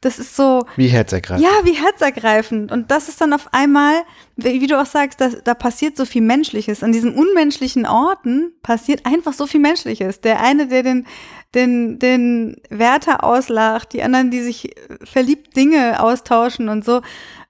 das 0.00 0.18
ist 0.18 0.36
so, 0.36 0.64
Wie 0.76 0.88
herzergreifend. 0.88 1.44
ja, 1.44 1.64
wie 1.64 1.72
herzergreifend. 1.74 2.72
Und 2.72 2.90
das 2.90 3.08
ist 3.08 3.20
dann 3.20 3.32
auf 3.32 3.48
einmal, 3.52 3.94
wie, 4.36 4.66
du 4.66 4.80
auch 4.80 4.86
sagst, 4.86 5.20
da, 5.20 5.28
da 5.28 5.54
passiert 5.54 5.96
so 5.96 6.04
viel 6.04 6.22
Menschliches. 6.22 6.82
An 6.82 6.92
diesen 6.92 7.14
unmenschlichen 7.14 7.86
Orten 7.86 8.52
passiert 8.62 9.04
einfach 9.06 9.32
so 9.32 9.46
viel 9.46 9.60
Menschliches. 9.60 10.20
Der 10.20 10.40
eine, 10.40 10.68
der 10.68 10.82
den, 10.82 11.06
den, 11.54 11.98
den 11.98 12.56
Wärter 12.70 13.24
auslacht, 13.24 13.92
die 13.92 14.02
anderen, 14.02 14.30
die 14.30 14.42
sich 14.42 14.74
verliebt 15.04 15.56
Dinge 15.56 16.00
austauschen 16.02 16.68
und 16.68 16.84
so. 16.84 17.02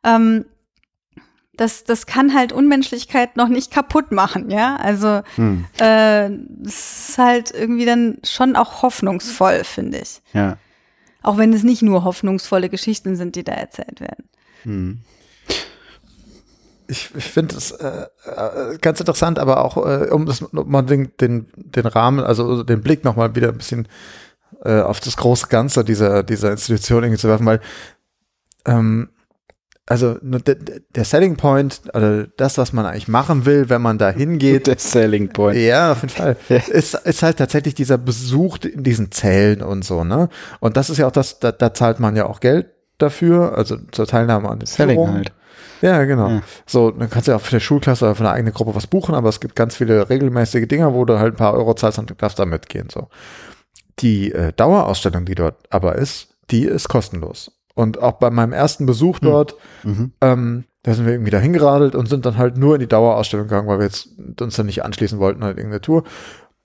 Ähm, 0.04 0.44
das, 1.58 1.84
das 1.84 2.04
kann 2.04 2.34
halt 2.34 2.52
Unmenschlichkeit 2.52 3.36
noch 3.38 3.48
nicht 3.48 3.70
kaputt 3.70 4.12
machen, 4.12 4.50
ja. 4.50 4.76
Also 4.76 5.22
Hm, 5.36 5.64
äh, 5.80 6.26
es 6.66 7.08
ist 7.08 7.18
halt 7.18 7.50
irgendwie 7.50 7.86
dann 7.86 8.18
schon 8.24 8.56
auch 8.56 8.82
hoffnungsvoll, 8.82 9.64
finde 9.64 9.98
ich. 9.98 10.20
ja. 10.34 10.58
Auch 11.26 11.38
wenn 11.38 11.52
es 11.52 11.64
nicht 11.64 11.82
nur 11.82 12.04
hoffnungsvolle 12.04 12.68
Geschichten 12.68 13.16
sind, 13.16 13.34
die 13.34 13.42
da 13.42 13.50
erzählt 13.50 14.00
werden. 14.00 14.28
Hm. 14.62 15.00
Ich, 16.86 17.10
ich 17.16 17.24
finde 17.24 17.56
es 17.56 17.72
äh, 17.72 18.06
äh, 18.26 18.78
ganz 18.78 19.00
interessant, 19.00 19.40
aber 19.40 19.64
auch, 19.64 19.76
äh, 19.76 20.08
um 20.10 20.24
das 20.24 20.40
um 20.40 20.86
den, 20.86 21.10
den, 21.20 21.48
den 21.56 21.86
Rahmen, 21.86 22.20
also 22.20 22.62
den 22.62 22.80
Blick 22.80 23.02
nochmal 23.02 23.34
wieder 23.34 23.48
ein 23.48 23.58
bisschen 23.58 23.88
äh, 24.64 24.80
auf 24.80 25.00
das 25.00 25.16
große 25.16 25.48
Ganze 25.48 25.82
dieser, 25.82 26.22
dieser 26.22 26.52
Institution 26.52 27.02
irgendwie 27.02 27.20
zu 27.20 27.26
werfen, 27.26 27.46
weil 27.46 27.60
ähm, 28.64 29.08
also 29.88 30.16
der, 30.20 31.04
Selling 31.04 31.36
Point, 31.36 31.82
also 31.92 32.28
das, 32.36 32.58
was 32.58 32.72
man 32.72 32.86
eigentlich 32.86 33.06
machen 33.06 33.46
will, 33.46 33.68
wenn 33.68 33.80
man 33.80 33.98
da 33.98 34.10
hingeht, 34.10 34.66
Der 34.66 34.78
Selling 34.78 35.28
Point. 35.28 35.58
ja, 35.58 35.92
auf 35.92 36.02
jeden 36.02 36.12
Fall. 36.12 36.36
ist, 36.48 36.94
ist 36.94 37.22
halt 37.22 37.36
tatsächlich 37.36 37.74
dieser 37.74 37.96
Besuch 37.96 38.58
in 38.64 38.82
diesen 38.82 39.12
Zellen 39.12 39.62
und 39.62 39.84
so, 39.84 40.02
ne? 40.02 40.28
Und 40.58 40.76
das 40.76 40.90
ist 40.90 40.98
ja 40.98 41.06
auch 41.06 41.12
das, 41.12 41.38
da, 41.38 41.52
da 41.52 41.72
zahlt 41.72 42.00
man 42.00 42.16
ja 42.16 42.26
auch 42.26 42.40
Geld 42.40 42.66
dafür, 42.98 43.56
also 43.56 43.76
zur 43.92 44.06
Teilnahme 44.06 44.48
an 44.48 44.58
den 44.58 44.66
Selling 44.66 44.96
Führungen. 44.96 45.14
halt. 45.16 45.32
Ja, 45.82 46.04
genau. 46.04 46.30
Ja. 46.30 46.42
So, 46.66 46.90
dann 46.90 47.08
kannst 47.08 47.28
du 47.28 47.32
ja 47.32 47.36
auch 47.36 47.42
für 47.42 47.52
der 47.52 47.60
Schulklasse 47.60 48.06
oder 48.06 48.14
für 48.16 48.24
eine 48.24 48.32
eigene 48.32 48.50
Gruppe 48.52 48.74
was 48.74 48.86
buchen, 48.88 49.14
aber 49.14 49.28
es 49.28 49.40
gibt 49.40 49.54
ganz 49.54 49.76
viele 49.76 50.10
regelmäßige 50.10 50.66
Dinger, 50.66 50.94
wo 50.94 51.04
du 51.04 51.18
halt 51.18 51.34
ein 51.34 51.36
paar 51.36 51.54
Euro 51.54 51.74
zahlst 51.74 51.98
und 51.98 52.12
darfst 52.20 52.38
da 52.38 52.46
mitgehen, 52.46 52.88
so. 52.90 53.08
Die 54.00 54.32
äh, 54.32 54.52
Dauerausstellung, 54.52 55.24
die 55.24 55.34
dort 55.34 55.56
aber 55.70 55.94
ist, 55.94 56.28
die 56.50 56.64
ist 56.64 56.88
kostenlos. 56.88 57.52
Und 57.76 58.02
auch 58.02 58.14
bei 58.14 58.30
meinem 58.30 58.52
ersten 58.52 58.86
Besuch 58.86 59.20
dort, 59.20 59.54
Mhm. 59.84 60.12
ähm, 60.20 60.64
da 60.82 60.94
sind 60.94 61.04
wir 61.04 61.12
irgendwie 61.12 61.30
da 61.30 61.38
hingeradelt 61.38 61.94
und 61.94 62.08
sind 62.08 62.26
dann 62.26 62.36
halt 62.38 62.56
nur 62.56 62.74
in 62.74 62.80
die 62.80 62.88
Dauerausstellung 62.88 63.46
gegangen, 63.46 63.68
weil 63.68 63.78
wir 63.78 63.84
jetzt 63.84 64.08
uns 64.40 64.56
dann 64.56 64.66
nicht 64.66 64.84
anschließen 64.84 65.18
wollten, 65.18 65.44
halt 65.44 65.58
irgendeine 65.58 65.80
Tour. 65.82 66.02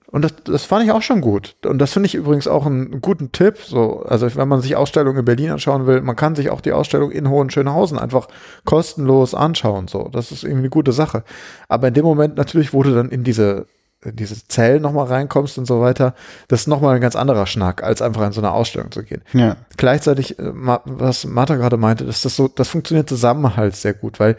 Und 0.06 0.22
das, 0.22 0.34
das 0.44 0.64
fand 0.64 0.84
ich 0.84 0.92
auch 0.92 1.00
schon 1.02 1.20
gut. 1.22 1.56
Und 1.64 1.78
das 1.78 1.92
finde 1.92 2.06
ich 2.06 2.14
übrigens 2.14 2.46
auch 2.46 2.66
einen 2.66 3.00
guten 3.00 3.32
Tipp. 3.32 3.58
So, 3.58 4.02
also 4.02 4.34
wenn 4.36 4.46
man 4.48 4.60
sich 4.60 4.76
Ausstellungen 4.76 5.20
in 5.20 5.24
Berlin 5.24 5.50
anschauen 5.50 5.86
will, 5.86 6.02
man 6.02 6.16
kann 6.16 6.34
sich 6.34 6.50
auch 6.50 6.60
die 6.60 6.72
Ausstellung 6.72 7.10
in 7.10 7.30
Hohenschönhausen 7.30 7.98
einfach 7.98 8.28
kostenlos 8.66 9.34
anschauen. 9.34 9.88
So, 9.88 10.08
das 10.12 10.30
ist 10.30 10.44
irgendwie 10.44 10.60
eine 10.60 10.70
gute 10.70 10.92
Sache. 10.92 11.24
Aber 11.68 11.88
in 11.88 11.94
dem 11.94 12.04
Moment 12.04 12.36
natürlich, 12.36 12.72
wo 12.74 12.82
du 12.82 12.94
dann 12.94 13.08
in 13.08 13.24
diese 13.24 13.66
in 14.04 14.16
diese 14.16 14.46
Zellen 14.48 14.82
nochmal 14.82 15.06
reinkommst 15.06 15.58
und 15.58 15.66
so 15.66 15.80
weiter, 15.80 16.14
das 16.48 16.62
ist 16.62 16.66
nochmal 16.66 16.96
ein 16.96 17.00
ganz 17.00 17.16
anderer 17.16 17.46
Schnack, 17.46 17.82
als 17.82 18.02
einfach 18.02 18.26
in 18.26 18.32
so 18.32 18.40
eine 18.40 18.52
Ausstellung 18.52 18.90
zu 18.90 19.02
gehen 19.02 19.22
Ja. 19.32 19.56
gleichzeitig, 19.76 20.38
äh, 20.38 20.52
was 20.54 21.24
Martha 21.24 21.56
gerade 21.56 21.76
meinte, 21.76 22.04
dass 22.04 22.22
das 22.22 22.36
so, 22.36 22.48
das 22.48 22.68
funktioniert 22.68 23.08
zusammen 23.08 23.56
halt 23.56 23.76
sehr 23.76 23.94
gut, 23.94 24.18
weil 24.20 24.36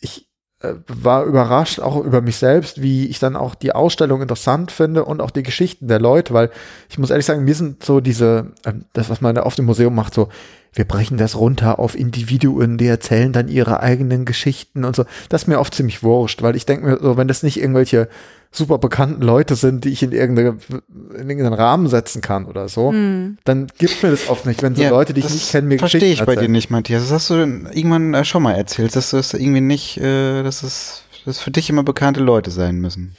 ich 0.00 0.28
äh, 0.60 0.74
war 0.88 1.24
überrascht 1.24 1.80
auch 1.80 2.02
über 2.02 2.20
mich 2.22 2.36
selbst, 2.38 2.80
wie 2.80 3.06
ich 3.06 3.18
dann 3.18 3.36
auch 3.36 3.54
die 3.54 3.72
Ausstellung 3.72 4.22
interessant 4.22 4.70
finde 4.72 5.04
und 5.04 5.20
auch 5.20 5.30
die 5.30 5.42
Geschichten 5.42 5.86
der 5.86 6.00
Leute, 6.00 6.32
weil 6.34 6.50
ich 6.88 6.98
muss 6.98 7.10
ehrlich 7.10 7.26
sagen, 7.26 7.44
mir 7.44 7.54
sind 7.54 7.84
so 7.84 8.00
diese, 8.00 8.52
ähm, 8.64 8.86
das, 8.94 9.10
was 9.10 9.20
man 9.20 9.34
da 9.34 9.42
auf 9.42 9.54
dem 9.54 9.66
Museum 9.66 9.94
macht, 9.94 10.14
so, 10.14 10.28
wir 10.72 10.84
brechen 10.86 11.16
das 11.16 11.36
runter 11.36 11.78
auf 11.78 11.98
Individuen, 11.98 12.76
die 12.78 12.86
erzählen 12.86 13.32
dann 13.32 13.48
ihre 13.48 13.80
eigenen 13.80 14.24
Geschichten 14.26 14.84
und 14.84 14.94
so. 14.94 15.04
Das 15.30 15.42
ist 15.42 15.48
mir 15.48 15.58
oft 15.58 15.74
ziemlich 15.74 16.02
wurscht, 16.02 16.42
weil 16.42 16.54
ich 16.54 16.66
denke 16.66 16.86
mir 16.86 16.98
so, 17.00 17.16
wenn 17.16 17.28
das 17.28 17.42
nicht 17.42 17.58
irgendwelche 17.58 18.08
super 18.56 18.78
bekannten 18.78 19.22
Leute 19.22 19.54
sind, 19.54 19.84
die 19.84 19.90
ich 19.90 20.02
in, 20.02 20.12
irgendeine, 20.12 20.56
in 20.90 21.28
irgendeinen 21.28 21.54
Rahmen 21.54 21.88
setzen 21.88 22.20
kann 22.22 22.46
oder 22.46 22.68
so, 22.68 22.90
dann 22.92 23.66
gibt 23.78 24.02
mir 24.02 24.10
das 24.10 24.28
oft 24.28 24.46
nicht, 24.46 24.62
wenn 24.62 24.74
so 24.74 24.82
Ja, 24.82 24.90
Leute, 24.90 25.12
die 25.12 25.20
ich 25.20 25.26
das 25.26 25.34
nicht 25.34 25.50
kenne, 25.50 25.68
mir 25.68 25.78
Verstehe 25.78 26.00
Geschichten 26.00 26.22
ich 26.22 26.26
bei 26.26 26.36
dir 26.36 26.48
nicht, 26.48 26.70
Matthias. 26.70 27.02
Das 27.02 27.12
hast 27.12 27.30
du 27.30 27.34
denn 27.34 27.68
irgendwann 27.72 28.14
äh, 28.14 28.24
schon 28.24 28.42
mal 28.42 28.54
erzählt, 28.54 28.96
dass 28.96 29.10
du 29.10 29.18
es 29.18 29.34
irgendwie 29.34 29.60
nicht, 29.60 29.98
äh, 29.98 30.42
dass 30.42 30.62
es 30.62 31.02
das 31.24 31.40
für 31.40 31.50
dich 31.50 31.68
immer 31.68 31.82
bekannte 31.82 32.20
Leute 32.20 32.50
sein 32.50 32.76
müssen. 32.76 33.16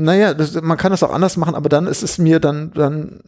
Naja, 0.00 0.32
das, 0.32 0.54
man 0.62 0.76
kann 0.78 0.92
das 0.92 1.02
auch 1.02 1.12
anders 1.12 1.36
machen, 1.36 1.56
aber 1.56 1.68
dann 1.68 1.88
ist 1.88 2.04
es 2.04 2.18
mir, 2.18 2.38
dann, 2.38 2.70
dann 2.72 3.20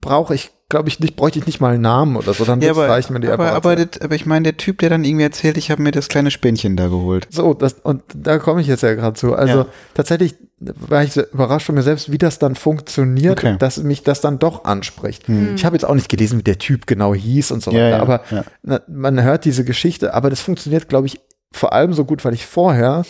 brauche 0.00 0.34
ich, 0.34 0.50
glaube 0.68 0.88
ich, 0.88 0.98
nicht, 0.98 1.14
bräuchte 1.14 1.38
ich 1.38 1.46
nicht 1.46 1.60
mal 1.60 1.74
einen 1.74 1.82
Namen 1.82 2.16
oder 2.16 2.34
so, 2.34 2.44
dann 2.44 2.60
Ja, 2.60 2.72
aber, 2.72 2.88
reichen 2.88 3.12
mir 3.12 3.20
die 3.20 3.28
aber, 3.28 3.52
aber, 3.52 3.76
das, 3.76 4.00
aber 4.00 4.16
ich 4.16 4.26
meine, 4.26 4.42
der 4.42 4.56
Typ, 4.56 4.78
der 4.78 4.90
dann 4.90 5.04
irgendwie 5.04 5.22
erzählt, 5.22 5.56
ich 5.56 5.70
habe 5.70 5.82
mir 5.82 5.92
das 5.92 6.08
kleine 6.08 6.32
Spinnchen 6.32 6.76
da 6.76 6.88
geholt. 6.88 7.28
So, 7.30 7.54
das, 7.54 7.74
und 7.84 8.02
da 8.12 8.38
komme 8.38 8.60
ich 8.60 8.66
jetzt 8.66 8.82
ja 8.82 8.94
gerade 8.94 9.14
zu. 9.14 9.34
Also 9.36 9.58
Ja. 9.58 9.66
tatsächlich 9.94 10.34
war 10.58 11.04
ich 11.04 11.12
sehr 11.12 11.32
überrascht 11.32 11.66
von 11.66 11.76
mir 11.76 11.82
selbst, 11.82 12.10
wie 12.10 12.18
das 12.18 12.40
dann 12.40 12.56
funktioniert, 12.56 13.38
Okay. 13.38 13.56
dass 13.60 13.76
mich 13.78 14.02
das 14.02 14.20
dann 14.20 14.40
doch 14.40 14.64
anspricht. 14.64 15.28
Hm. 15.28 15.54
Ich 15.54 15.64
habe 15.64 15.76
jetzt 15.76 15.84
auch 15.84 15.94
nicht 15.94 16.08
gelesen, 16.08 16.40
wie 16.40 16.42
der 16.42 16.58
Typ 16.58 16.88
genau 16.88 17.14
hieß 17.14 17.52
und 17.52 17.62
so 17.62 17.70
Ja, 17.70 17.84
weiter, 17.92 18.02
aber 18.02 18.22
na, 18.64 18.80
man 18.88 19.22
hört 19.22 19.44
diese 19.44 19.64
Geschichte, 19.64 20.12
aber 20.12 20.28
das 20.30 20.40
funktioniert, 20.40 20.88
glaube 20.88 21.06
ich, 21.06 21.20
vor 21.52 21.72
allem 21.72 21.92
so 21.92 22.04
gut, 22.04 22.24
weil 22.24 22.34
ich 22.34 22.46
vorher 22.46 23.04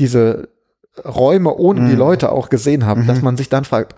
diese 0.00 0.48
Räume 1.04 1.54
ohne 1.54 1.86
die 1.86 1.92
Mhm. 1.92 1.98
Leute 1.98 2.32
auch 2.32 2.48
gesehen 2.50 2.84
habe, 2.86 3.00
Mhm. 3.02 3.06
dass 3.06 3.22
man 3.22 3.36
sich 3.36 3.48
dann 3.48 3.64
fragt, 3.64 3.94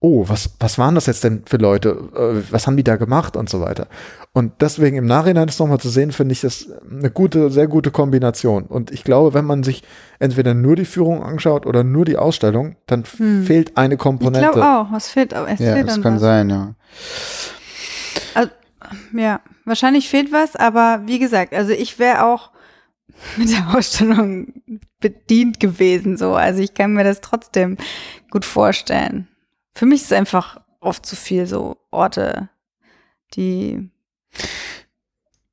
oh, 0.00 0.24
was, 0.28 0.50
was 0.60 0.76
waren 0.76 0.94
das 0.96 1.06
jetzt 1.06 1.24
denn 1.24 1.44
für 1.46 1.56
Leute? 1.56 1.96
Äh, 2.14 2.52
Was 2.52 2.66
haben 2.66 2.76
die 2.76 2.84
da 2.84 2.96
gemacht 2.96 3.36
und 3.38 3.48
so 3.48 3.60
weiter? 3.62 3.86
Und 4.34 4.52
deswegen 4.60 4.96
im 4.98 5.06
Nachhinein 5.06 5.46
das 5.46 5.58
nochmal 5.58 5.78
zu 5.78 5.88
sehen, 5.88 6.12
finde 6.12 6.32
ich 6.32 6.42
das 6.42 6.68
eine 6.90 7.10
gute, 7.10 7.50
sehr 7.50 7.68
gute 7.68 7.90
Kombination. 7.90 8.64
Und 8.64 8.90
ich 8.90 9.02
glaube, 9.04 9.32
wenn 9.32 9.46
man 9.46 9.62
sich 9.62 9.82
entweder 10.18 10.52
nur 10.52 10.76
die 10.76 10.84
Führung 10.84 11.22
anschaut 11.22 11.64
oder 11.64 11.84
nur 11.84 12.04
die 12.04 12.18
Ausstellung, 12.18 12.76
dann 12.86 13.04
Hm. 13.16 13.44
fehlt 13.44 13.78
eine 13.78 13.94
Ich 13.94 14.00
Komponente. 14.00 14.40
glaube 14.50 14.66
auch, 14.66 14.92
was 14.92 15.08
fehlt 15.08 15.34
auch. 15.34 15.46
Es 15.48 15.60
Ja, 15.60 15.72
fehlt 15.72 15.88
das 15.88 16.02
kann 16.02 16.14
was. 16.16 16.20
sein, 16.20 16.50
ja. 16.50 16.74
Ja, 19.16 19.40
wahrscheinlich 19.64 20.10
fehlt 20.10 20.30
was, 20.32 20.56
aber 20.56 21.00
wie 21.06 21.18
gesagt, 21.18 21.54
also 21.54 21.72
ich 21.72 21.98
wäre 21.98 22.26
auch 22.26 22.50
mit 23.36 23.50
der 23.50 23.74
Ausstellung 23.76 24.52
bedient 25.00 25.60
gewesen, 25.60 26.16
so. 26.16 26.34
Also 26.34 26.60
ich 26.62 26.74
kann 26.74 26.92
mir 26.94 27.04
das 27.04 27.20
trotzdem 27.20 27.76
gut 28.30 28.44
vorstellen. 28.44 29.28
Für 29.74 29.86
mich 29.86 30.02
ist 30.02 30.06
es 30.06 30.12
einfach 30.12 30.60
oft 30.80 31.04
zu 31.06 31.16
viel 31.16 31.46
so 31.46 31.76
Orte, 31.90 32.48
die, 33.34 33.90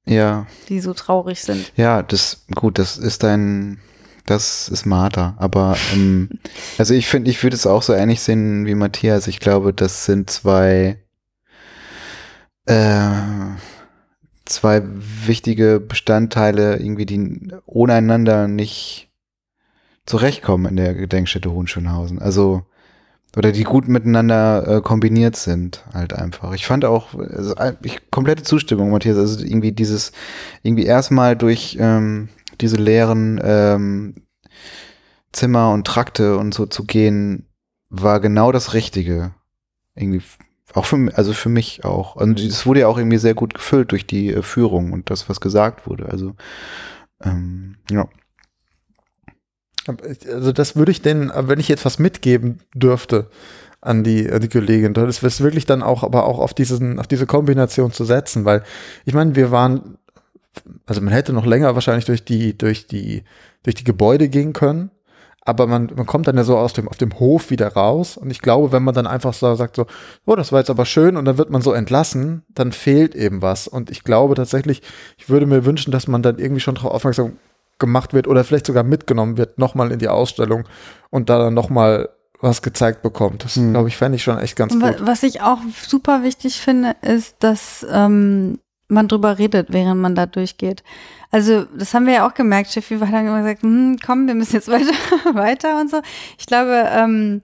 Ja, 0.06 0.48
die 0.70 0.80
so 0.80 0.94
traurig 0.94 1.42
sind. 1.42 1.72
ja, 1.76 2.04
das, 2.04 2.46
gut, 2.54 2.78
das 2.78 2.98
ist 2.98 3.24
dein, 3.24 3.80
das 4.26 4.68
ist 4.70 4.86
Martha. 4.86 5.36
Aber, 5.38 5.78
ähm, 5.94 6.30
also 6.78 6.94
ich 6.94 7.08
finde, 7.08 7.32
ich 7.32 7.42
würde 7.44 7.56
es 7.56 7.66
auch 7.68 7.82
so 7.84 7.94
ähnlich 7.94 8.22
sehen 8.22 8.66
wie 8.66 8.76
Matthias. 8.76 9.28
Ich 9.28 9.40
glaube, 9.40 9.74
das 9.74 10.06
sind 10.06 10.30
zwei, 10.30 10.98
äh, 12.66 13.12
zwei 14.52 14.82
wichtige 14.84 15.80
Bestandteile, 15.80 16.78
irgendwie, 16.78 17.06
die 17.06 17.52
ohne 17.66 17.94
einander 17.94 18.48
nicht 18.48 19.10
zurechtkommen 20.06 20.66
in 20.66 20.76
der 20.76 20.94
Gedenkstätte 20.94 21.52
Hohenschönhausen. 21.52 22.20
Also, 22.20 22.64
oder 23.36 23.52
die 23.52 23.64
gut 23.64 23.88
miteinander 23.88 24.68
äh, 24.68 24.82
kombiniert 24.82 25.38
sind, 25.38 25.86
halt 25.94 26.14
einfach. 26.14 26.54
Ich 26.54 26.66
fand 26.66 26.84
auch, 26.84 27.16
also, 27.16 27.56
ich, 27.84 28.12
komplette 28.12 28.44
Zustimmung, 28.44 28.92
Matthias, 28.92 29.18
also 29.18 29.44
irgendwie 29.44 29.72
dieses, 29.72 30.12
irgendwie 30.64 30.86
erstmal 30.86 31.36
durch 31.36 31.78
ähm, 31.80 32.30
diese 32.60 32.76
leeren 32.76 33.40
ähm, 33.44 34.16
Zimmer 35.32 35.72
und 35.72 35.88
Trakte 35.88 36.38
und 36.38 36.54
so 36.54 36.66
zu 36.66 36.84
gehen, 36.84 37.48
war 37.90 38.20
genau 38.20 38.52
das 38.52 38.74
Richtige. 38.74 39.34
Irgendwie, 39.96 40.22
auch 40.74 40.86
für, 40.86 41.10
also 41.16 41.34
für 41.34 41.50
mich 41.50 41.84
auch. 41.84 42.16
Und 42.16 42.40
es 42.40 42.66
wurde 42.66 42.82
ja 42.82 42.88
auch 42.88 42.98
irgendwie 42.98 43.18
sehr 43.18 43.34
gut 43.34 43.54
gefüllt 43.54 43.92
durch 43.92 44.08
die 44.08 44.34
äh, 44.34 44.42
Führung 44.42 44.94
und 44.94 45.10
das, 45.10 45.30
was 45.30 45.42
gesagt 45.42 45.88
wurde. 45.88 46.08
Also, 46.10 46.36
ähm, 47.24 47.78
ja. 47.90 48.08
Also 49.88 50.52
das 50.52 50.76
würde 50.76 50.92
ich 50.92 51.02
denn, 51.02 51.32
wenn 51.36 51.60
ich 51.60 51.68
jetzt 51.68 51.86
was 51.86 51.98
mitgeben 51.98 52.60
dürfte 52.76 53.30
an 53.82 54.04
die, 54.04 54.32
an 54.32 54.40
die 54.40 54.48
Kollegin, 54.48 54.94
das 54.94 55.24
ist 55.24 55.42
wirklich 55.42 55.66
dann 55.66 55.82
auch, 55.82 56.04
aber 56.04 56.28
auch 56.28 56.38
auf 56.38 56.54
diesen, 56.54 57.00
auf 57.00 57.08
diese 57.08 57.26
Kombination 57.26 57.92
zu 57.92 58.06
setzen, 58.06 58.46
weil 58.46 58.64
ich 59.06 59.16
meine, 59.16 59.36
wir 59.36 59.50
waren, 59.50 59.98
also 60.86 61.02
man 61.02 61.12
hätte 61.12 61.34
noch 61.34 61.48
länger 61.48 61.74
wahrscheinlich 61.74 62.06
durch 62.06 62.24
die, 62.24 62.56
durch 62.56 62.86
die, 62.86 63.24
durch 63.64 63.74
die 63.74 63.84
Gebäude 63.84 64.30
gehen 64.30 64.54
können, 64.54 64.92
aber 65.44 65.66
man, 65.68 65.92
man 65.96 66.06
kommt 66.06 66.28
dann 66.28 66.38
ja 66.38 66.44
so 66.44 66.58
aus 66.58 66.74
dem, 66.74 66.88
auf 66.88 66.98
dem 66.98 67.18
Hof 67.20 67.50
wieder 67.50 67.70
raus 67.70 68.16
und 68.18 68.30
ich 68.30 68.42
glaube, 68.42 68.72
wenn 68.72 68.84
man 68.84 68.94
dann 68.94 69.08
einfach 69.08 69.34
so 69.34 69.56
sagt 69.56 69.76
so, 69.76 69.86
oh, 70.26 70.36
das 70.36 70.52
war 70.52 70.60
jetzt 70.60 70.70
aber 70.70 70.86
schön 70.86 71.18
und 71.18 71.26
dann 71.26 71.38
wird 71.38 71.50
man 71.50 71.62
so 71.62 71.74
entlassen, 71.74 72.44
dann 72.50 72.72
fehlt 72.72 73.16
eben 73.16 73.42
was 73.42 73.68
und 73.68 73.90
ich 73.90 74.04
glaube 74.04 74.36
tatsächlich, 74.36 74.82
ich 75.18 75.30
würde 75.30 75.46
mir 75.48 75.66
wünschen, 75.66 75.92
dass 75.92 76.08
man 76.08 76.22
dann 76.22 76.38
irgendwie 76.38 76.62
schon 76.62 76.76
darauf 76.76 76.92
aufmerksam 76.94 77.38
gemacht 77.80 78.14
wird 78.14 78.28
oder 78.28 78.44
vielleicht 78.44 78.68
sogar 78.68 78.84
mitgenommen 78.84 79.38
wird, 79.38 79.58
nochmal 79.58 79.92
in 79.92 79.98
die 80.00 80.08
Ausstellung 80.10 80.66
und 81.10 81.30
da 81.30 81.40
dann 81.40 81.56
nochmal 81.56 82.10
was 82.40 82.62
gezeigt 82.62 83.02
bekommt. 83.02 83.44
Das, 83.44 83.56
Hm. 83.56 83.72
glaube 83.72 83.88
ich, 83.88 83.98
fände 83.98 84.16
ich 84.18 84.24
schon 84.24 84.38
echt 84.38 84.56
ganz 84.56 84.74
Und 84.74 84.82
gut. 84.82 84.96
was 85.02 85.24
ich 85.24 85.42
auch 85.42 85.60
super 85.88 86.24
wichtig 86.24 86.60
finde, 86.62 86.96
ist, 87.02 87.36
dass 87.40 87.86
ähm, 87.92 88.60
man 88.92 89.08
drüber 89.08 89.38
redet, 89.38 89.68
während 89.72 90.02
man 90.02 90.16
da 90.16 90.26
durchgeht. 90.26 90.84
Also, 91.32 91.66
das 91.78 91.94
haben 91.94 92.06
wir 92.06 92.14
ja 92.14 92.28
auch 92.28 92.34
gemerkt. 92.34 92.72
Steffi 92.72 92.98
hat 93.00 93.14
dann 93.14 93.28
immer 93.28 93.40
gesagt, 93.40 93.64
hm, 93.64 93.98
komm, 94.06 94.28
wir 94.28 94.36
müssen 94.36 94.56
jetzt 94.56 94.68
weiter, 94.72 94.94
weiter 95.34 95.80
und 95.80 95.90
so. 95.90 96.02
Ich 96.38 96.46
glaube, 96.46 96.90
ähm, 96.92 97.42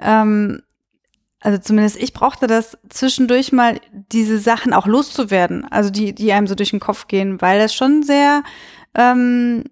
ähm, 0.00 0.62
also 1.40 1.58
zumindest 1.58 2.02
ich 2.02 2.12
brauchte 2.12 2.46
das 2.46 2.76
zwischendurch 2.88 3.52
mal, 3.52 3.78
diese 3.92 4.38
Sachen 4.38 4.72
auch 4.72 4.86
loszuwerden. 4.86 5.64
Also 5.70 5.90
die, 5.90 6.14
die 6.14 6.32
einem 6.32 6.46
so 6.46 6.54
durch 6.54 6.70
den 6.70 6.80
Kopf 6.80 7.06
gehen, 7.06 7.40
weil 7.40 7.60
das 7.60 7.74
schon 7.74 8.02
sehr 8.02 8.42
ähm, 8.94 9.64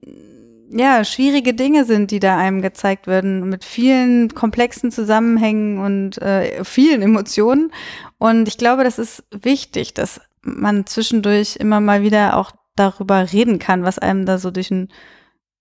ja, 0.70 1.04
schwierige 1.04 1.54
Dinge 1.54 1.84
sind, 1.84 2.10
die 2.10 2.20
da 2.20 2.36
einem 2.36 2.62
gezeigt 2.62 3.06
werden, 3.06 3.48
mit 3.48 3.64
vielen 3.64 4.34
komplexen 4.34 4.90
Zusammenhängen 4.90 5.78
und 5.78 6.20
äh, 6.20 6.64
vielen 6.64 7.02
Emotionen. 7.02 7.72
Und 8.18 8.48
ich 8.48 8.58
glaube, 8.58 8.84
das 8.84 8.98
ist 8.98 9.24
wichtig, 9.30 9.94
dass 9.94 10.20
man 10.45 10.86
zwischendurch 10.86 11.57
immer 11.57 11.80
mal 11.80 12.03
wieder 12.03 12.36
auch 12.36 12.53
darüber 12.76 13.32
reden 13.32 13.59
kann, 13.59 13.82
was 13.84 13.99
einem 13.99 14.26
da 14.26 14.38
so 14.38 14.51
durch 14.51 14.68
den 14.68 14.88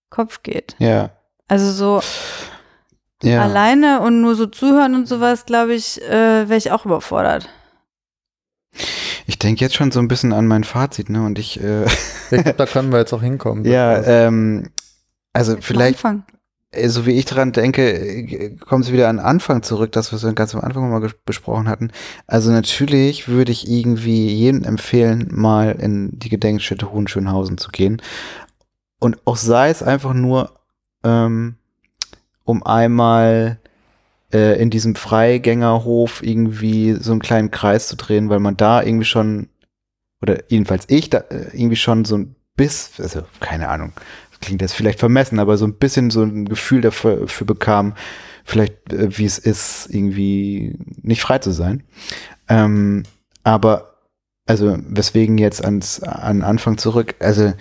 Kopf 0.09 0.43
geht. 0.43 0.75
Ja. 0.79 1.11
Also 1.47 1.71
so 1.71 2.01
Ja. 3.27 3.41
alleine 3.41 4.01
und 4.01 4.21
nur 4.21 4.35
so 4.35 4.45
zuhören 4.47 4.95
und 4.95 5.07
sowas, 5.07 5.45
glaube 5.45 5.73
ich, 5.73 6.01
äh, 6.03 6.47
wäre 6.49 6.57
ich 6.57 6.71
auch 6.71 6.85
überfordert. 6.85 7.49
Ich 9.25 9.39
denke 9.39 9.61
jetzt 9.63 9.75
schon 9.75 9.91
so 9.91 9.99
ein 9.99 10.07
bisschen 10.07 10.33
an 10.33 10.47
mein 10.47 10.63
Fazit, 10.63 11.09
ne? 11.09 11.23
Und 11.25 11.39
ich, 11.39 11.61
äh, 11.61 11.85
Ich 12.31 12.43
glaub, 12.43 12.57
da 12.57 12.65
können 12.65 12.91
wir 12.91 12.99
jetzt 12.99 13.13
auch 13.13 13.21
hinkommen. 13.21 13.63
ja, 13.71 14.01
ähm, 14.03 14.69
also 15.31 15.53
Jetzt 15.53 15.61
mal 15.61 15.67
vielleicht 15.67 15.97
anfangen. 15.99 16.25
Äh, 16.73 16.89
so 16.89 17.05
wie 17.05 17.11
ich 17.11 17.25
dran 17.25 17.51
denke, 17.51 17.91
äh, 17.91 18.55
kommt 18.57 18.85
es 18.85 18.91
wieder 18.91 19.09
an 19.09 19.17
den 19.17 19.25
Anfang 19.25 19.63
zurück, 19.63 19.91
das, 19.91 20.11
was 20.11 20.23
wir 20.23 20.33
ganz 20.33 20.53
am 20.55 20.61
Anfang 20.61 20.89
mal 20.89 21.09
besprochen 21.25 21.67
hatten. 21.67 21.91
Also 22.27 22.51
natürlich 22.51 23.27
würde 23.27 23.51
ich 23.51 23.69
irgendwie 23.69 24.27
jedem 24.27 24.63
empfehlen, 24.63 25.29
mal 25.31 25.71
in 25.71 26.17
die 26.19 26.29
Gedenkstätte 26.29 26.91
Hohenschönhausen 26.91 27.57
zu 27.57 27.69
gehen. 27.71 28.01
Und 28.99 29.17
auch 29.25 29.37
sei 29.37 29.69
es 29.69 29.83
einfach 29.83 30.13
nur, 30.13 30.51
ähm, 31.03 31.55
um 32.45 32.63
einmal 32.63 33.59
äh, 34.33 34.61
in 34.61 34.69
diesem 34.69 34.95
Freigängerhof 34.95 36.23
irgendwie 36.23 36.93
so 36.93 37.11
einen 37.11 37.21
kleinen 37.21 37.51
Kreis 37.51 37.87
zu 37.87 37.95
drehen, 37.95 38.29
weil 38.29 38.39
man 38.39 38.57
da 38.57 38.81
irgendwie 38.81 39.05
schon, 39.05 39.49
oder 40.21 40.49
jedenfalls 40.49 40.85
ich, 40.87 41.09
da 41.09 41.19
äh, 41.19 41.49
irgendwie 41.53 41.75
schon 41.75 42.05
so 42.05 42.17
ein 42.17 42.35
bisschen, 42.55 43.03
also 43.03 43.23
keine 43.39 43.69
Ahnung, 43.69 43.93
klingt 44.43 44.61
jetzt 44.61 44.73
vielleicht 44.73 44.99
vermessen, 44.99 45.39
aber 45.39 45.57
so 45.57 45.65
ein 45.65 45.75
bisschen 45.75 46.11
so 46.11 46.23
ein 46.23 46.45
Gefühl 46.45 46.81
dafür, 46.81 47.17
dafür 47.17 47.47
bekam, 47.47 47.93
vielleicht 48.43 48.93
äh, 48.93 49.17
wie 49.17 49.25
es 49.25 49.37
ist, 49.37 49.87
irgendwie 49.89 50.77
nicht 51.01 51.21
frei 51.21 51.39
zu 51.39 51.51
sein. 51.51 51.83
Ähm, 52.47 53.03
aber 53.43 53.93
also 54.45 54.77
weswegen 54.87 55.37
jetzt 55.37 55.63
ans 55.63 56.03
an 56.03 56.41
Anfang 56.41 56.77
zurück, 56.77 57.15
also 57.19 57.53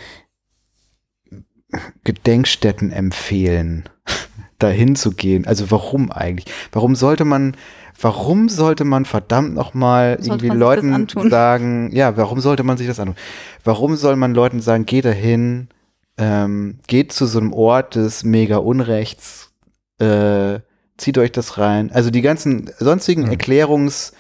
Gedenkstätten 2.04 2.92
empfehlen, 2.92 3.88
dahin 4.58 4.96
zu 4.96 5.12
gehen. 5.12 5.46
Also 5.46 5.70
warum 5.70 6.10
eigentlich? 6.12 6.52
Warum 6.70 6.94
sollte 6.94 7.24
man, 7.24 7.56
warum 8.00 8.48
sollte 8.48 8.84
man 8.84 9.04
verdammt 9.04 9.54
nochmal 9.54 10.18
irgendwie 10.20 10.48
Leuten 10.48 11.08
sagen, 11.30 11.90
ja, 11.92 12.16
warum 12.16 12.40
sollte 12.40 12.62
man 12.62 12.76
sich 12.76 12.86
das 12.86 13.00
antun? 13.00 13.16
Warum 13.64 13.96
soll 13.96 14.16
man 14.16 14.34
Leuten 14.34 14.60
sagen, 14.60 14.84
geh 14.86 15.00
dahin, 15.00 15.68
ähm, 16.18 16.78
geht 16.86 17.12
zu 17.12 17.26
so 17.26 17.38
einem 17.38 17.52
Ort 17.52 17.94
des 17.94 18.24
mega 18.24 18.58
Unrechts, 18.58 19.52
äh, 19.98 20.60
zieht 20.96 21.18
euch 21.18 21.32
das 21.32 21.58
rein. 21.58 21.90
Also 21.92 22.10
die 22.10 22.22
ganzen 22.22 22.70
sonstigen 22.78 23.24
Mhm. 23.24 23.30
Erklärungs, 23.30 24.12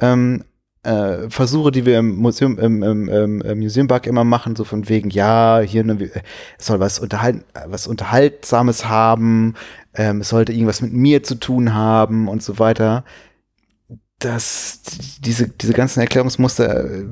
ähm, 0.00 0.44
äh, 0.84 1.30
Versuche, 1.30 1.70
die 1.70 1.86
wir 1.86 1.98
im 1.98 2.16
Museum, 2.16 2.58
im, 2.58 2.82
im, 2.82 3.08
im, 3.08 3.40
im 3.40 3.58
Museumpark 3.60 4.06
immer 4.06 4.24
machen, 4.24 4.56
so 4.56 4.64
von 4.64 4.88
wegen, 4.88 5.10
ja, 5.10 5.60
hier 5.60 5.84
ne, 5.84 6.10
es 6.58 6.66
soll 6.66 6.80
was 6.80 6.98
unterhalten, 6.98 7.44
was 7.66 7.86
Unterhaltsames 7.86 8.88
haben, 8.88 9.54
ähm, 9.94 10.22
es 10.22 10.30
sollte 10.30 10.52
irgendwas 10.52 10.82
mit 10.82 10.92
mir 10.92 11.22
zu 11.22 11.36
tun 11.36 11.74
haben 11.74 12.28
und 12.28 12.42
so 12.42 12.58
weiter. 12.58 13.04
Das, 14.22 14.80
diese, 15.20 15.48
diese 15.48 15.72
ganzen 15.72 16.00
Erklärungsmuster 16.00 16.84
äh, 16.84 17.04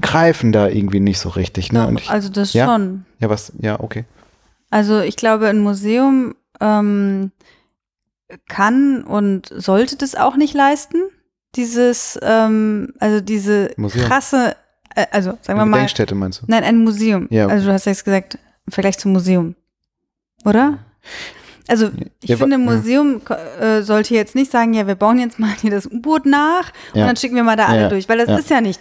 greifen 0.00 0.52
da 0.52 0.68
irgendwie 0.68 1.00
nicht 1.00 1.18
so 1.18 1.28
richtig, 1.28 1.72
ne? 1.72 1.94
Ich, 1.98 2.10
also 2.10 2.28
das 2.28 2.52
ja? 2.52 2.66
schon. 2.66 3.04
ja, 3.18 3.28
was, 3.28 3.52
ja, 3.58 3.78
okay. 3.80 4.04
Also 4.70 5.00
ich 5.00 5.16
glaube, 5.16 5.48
ein 5.48 5.60
Museum 5.60 6.34
ähm, 6.60 7.32
kann 8.48 9.04
und 9.04 9.52
sollte 9.54 9.96
das 9.96 10.14
auch 10.14 10.36
nicht 10.36 10.54
leisten. 10.54 10.96
Dieses, 11.54 12.18
ähm, 12.22 12.94
also 12.98 13.20
diese 13.20 13.72
Museum. 13.76 14.06
krasse, 14.06 14.56
äh, 14.94 15.06
also 15.10 15.38
sagen 15.42 15.58
wir 15.58 15.66
mal, 15.66 15.76
Gedenkstätte 15.76 16.14
meinst 16.14 16.40
du? 16.40 16.46
nein, 16.48 16.64
ein 16.64 16.82
Museum. 16.82 17.26
Ja. 17.30 17.46
Also 17.46 17.66
du 17.66 17.72
hast 17.72 17.84
jetzt 17.84 18.04
gesagt, 18.04 18.38
im 18.66 18.72
Vergleich 18.72 18.98
zum 18.98 19.12
Museum. 19.12 19.54
Oder? 20.46 20.78
Also 21.68 21.90
ich 22.22 22.30
Ja, 22.30 22.36
finde, 22.36 22.56
ein 22.56 22.66
ja. 22.66 22.72
Museum 22.72 23.20
äh, 23.60 23.82
sollte 23.82 24.14
jetzt 24.14 24.34
nicht 24.34 24.50
sagen, 24.50 24.74
ja, 24.74 24.86
wir 24.86 24.94
bauen 24.96 25.18
jetzt 25.18 25.38
mal 25.38 25.50
hier 25.60 25.70
das 25.70 25.86
U-Boot 25.86 26.26
nach 26.26 26.72
Ja. 26.92 27.02
und 27.02 27.08
dann 27.08 27.16
schicken 27.16 27.36
wir 27.36 27.44
mal 27.44 27.56
da 27.56 27.66
alle 27.66 27.82
Ja, 27.82 27.88
durch, 27.88 28.08
weil 28.08 28.18
das 28.18 28.28
ja. 28.28 28.36
ist 28.36 28.50
ja 28.50 28.60
nicht, 28.60 28.80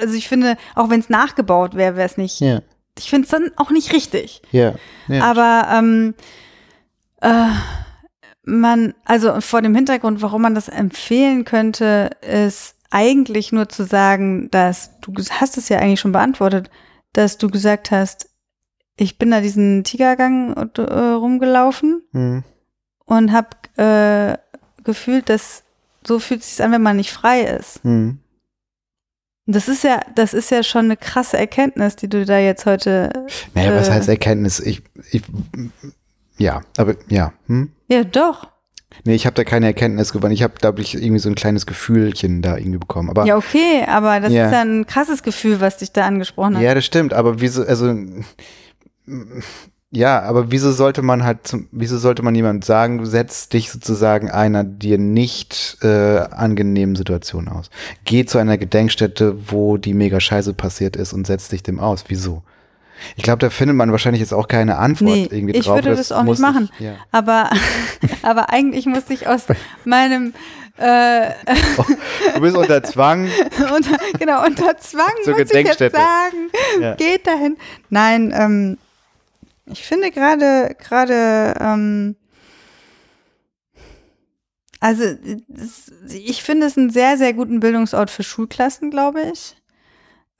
also 0.00 0.14
ich 0.14 0.28
finde, 0.28 0.56
auch 0.74 0.90
wenn 0.90 1.00
es 1.00 1.08
nachgebaut 1.08 1.74
wäre, 1.74 1.96
wäre 1.96 2.06
es 2.06 2.16
nicht, 2.18 2.40
Ja, 2.40 2.60
ich 2.98 3.08
finde 3.10 3.24
es 3.24 3.30
dann 3.30 3.50
auch 3.56 3.70
nicht 3.70 3.92
richtig. 3.92 4.42
ja. 4.52 4.74
ja. 5.08 5.24
Aber 5.24 5.68
ähm, 5.72 6.14
äh, 7.22 7.46
man, 8.44 8.94
also 9.04 9.40
vor 9.40 9.62
dem 9.62 9.74
Hintergrund, 9.74 10.22
warum 10.22 10.42
man 10.42 10.54
das 10.54 10.68
empfehlen 10.68 11.44
könnte, 11.44 12.10
ist 12.22 12.76
eigentlich 12.90 13.52
nur 13.52 13.68
zu 13.68 13.84
sagen, 13.84 14.50
dass 14.50 14.98
du 15.00 15.12
hast 15.30 15.58
es 15.58 15.68
ja 15.68 15.78
eigentlich 15.78 16.00
schon 16.00 16.12
beantwortet, 16.12 16.70
dass 17.12 17.36
du 17.38 17.48
gesagt 17.48 17.90
hast, 17.90 18.28
ich 18.98 19.18
bin 19.18 19.30
da 19.30 19.40
diesen 19.40 19.84
Tigergang 19.84 20.54
äh, 20.76 20.80
rumgelaufen 20.82 22.02
Hm. 22.12 22.42
und 23.06 23.32
habe 23.32 23.48
äh, 23.76 24.36
gefühlt, 24.84 25.28
dass 25.28 25.62
so 26.06 26.18
fühlt 26.18 26.40
es 26.42 26.56
sich 26.56 26.64
an, 26.64 26.72
wenn 26.72 26.82
man 26.82 26.96
nicht 26.96 27.10
frei 27.12 27.42
ist. 27.42 27.82
Hm. 27.84 28.18
Und 29.46 29.56
Das 29.56 29.68
ist 29.68 29.82
ja, 29.84 30.00
das 30.14 30.34
ist 30.34 30.50
ja 30.50 30.62
schon 30.62 30.86
eine 30.86 30.96
krasse 30.96 31.38
Erkenntnis, 31.38 31.96
die 31.96 32.08
du 32.08 32.24
da 32.24 32.38
jetzt 32.38 32.66
heute. 32.66 33.26
Naja, 33.54 33.74
was 33.74 33.88
äh, 33.88 33.92
heißt 33.92 34.08
Erkenntnis? 34.08 34.60
Ich, 34.60 34.82
ich, 35.10 35.22
ja, 36.38 36.60
aber 36.76 36.96
ja. 37.08 37.32
Hm? 37.46 37.72
Ja, 37.88 38.04
doch. 38.04 38.48
Nee, 39.04 39.14
ich 39.14 39.26
habe 39.26 39.34
da 39.34 39.44
keine 39.44 39.66
Erkenntnis 39.66 40.12
gewonnen. 40.12 40.32
Ich 40.32 40.42
habe, 40.42 40.54
glaube 40.54 40.80
ich, 40.80 40.94
irgendwie 40.94 41.18
so 41.18 41.28
ein 41.28 41.34
kleines 41.34 41.66
Gefühlchen 41.66 42.42
da 42.42 42.56
irgendwie 42.56 42.78
bekommen. 42.78 43.10
Aber 43.10 43.24
Ja, 43.26 43.36
okay, 43.36 43.84
aber 43.86 44.20
das 44.20 44.32
Ja. 44.32 44.46
ist 44.46 44.52
ja 44.52 44.60
ein 44.62 44.86
krasses 44.86 45.22
Gefühl, 45.22 45.60
was 45.60 45.76
dich 45.78 45.92
da 45.92 46.06
angesprochen 46.06 46.56
hat. 46.56 46.62
Ja, 46.62 46.74
das 46.74 46.84
stimmt, 46.86 47.12
aber 47.12 47.40
wieso, 47.40 47.64
also 47.64 47.94
ja, 49.90 50.20
aber 50.22 50.50
wieso 50.50 50.70
sollte 50.72 51.00
man 51.02 51.24
halt 51.24 51.46
zum, 51.46 51.68
wieso 51.72 51.96
sollte 51.98 52.22
man 52.22 52.34
jemand 52.34 52.64
sagen, 52.64 52.98
du 52.98 53.06
setzt 53.06 53.52
dich 53.54 53.70
sozusagen 53.70 54.30
einer 54.30 54.64
dir 54.64 54.98
nicht 54.98 55.78
äh, 55.82 56.18
angenehmen 56.18 56.94
Situation 56.94 57.48
aus? 57.48 57.70
Geh 58.04 58.24
zu 58.26 58.38
einer 58.38 58.58
Gedenkstätte, 58.58 59.50
wo 59.50 59.76
die 59.78 59.94
mega 59.94 60.20
Scheiße 60.20 60.52
passiert 60.54 60.96
ist 60.96 61.12
und 61.12 61.26
setz 61.26 61.48
dich 61.48 61.62
dem 61.62 61.80
aus. 61.80 62.04
Wieso? 62.08 62.42
Ich 63.16 63.22
glaube, 63.22 63.38
da 63.38 63.48
findet 63.50 63.76
man 63.76 63.90
wahrscheinlich 63.92 64.20
jetzt 64.20 64.34
auch 64.34 64.48
keine 64.48 64.76
Antwort 64.78 65.10
Nee, 65.16 65.28
irgendwie 65.30 65.54
ich 65.54 65.66
drauf. 65.66 65.76
würde 65.76 65.94
das 65.94 66.12
auch 66.12 66.24
muss 66.24 66.38
nicht 66.38 66.48
machen. 66.48 66.68
Ich, 66.78 66.84
ja. 66.84 66.94
Aber, 67.12 67.48
aber 68.22 68.50
eigentlich 68.50 68.86
muss 68.86 69.08
ich 69.08 69.26
aus 69.28 69.44
meinem 69.84 70.34
äh, 70.76 71.30
Du 72.34 72.40
bist 72.40 72.56
unter 72.56 72.82
Zwang. 72.82 73.28
unter, 73.74 73.98
genau, 74.18 74.44
unter 74.44 74.76
Zwang 74.78 75.06
Zur 75.24 75.38
muss 75.38 75.50
ich 75.50 75.52
jetzt 75.52 75.78
sagen, 75.78 76.50
Ja. 76.80 76.94
geht 76.94 77.26
dahin. 77.26 77.56
Nein, 77.90 78.32
ähm, 78.36 78.78
ich 79.70 79.84
finde 79.84 80.10
gerade, 80.10 80.74
gerade, 80.78 81.54
ähm, 81.60 82.16
also 84.80 85.04
ich 86.08 86.42
finde 86.42 86.66
es 86.66 86.78
einen 86.78 86.90
sehr, 86.90 87.16
sehr 87.16 87.32
guten 87.34 87.60
Bildungsort 87.60 88.10
für 88.10 88.22
Schulklassen, 88.22 88.90
glaube 88.90 89.22
ich. 89.32 89.56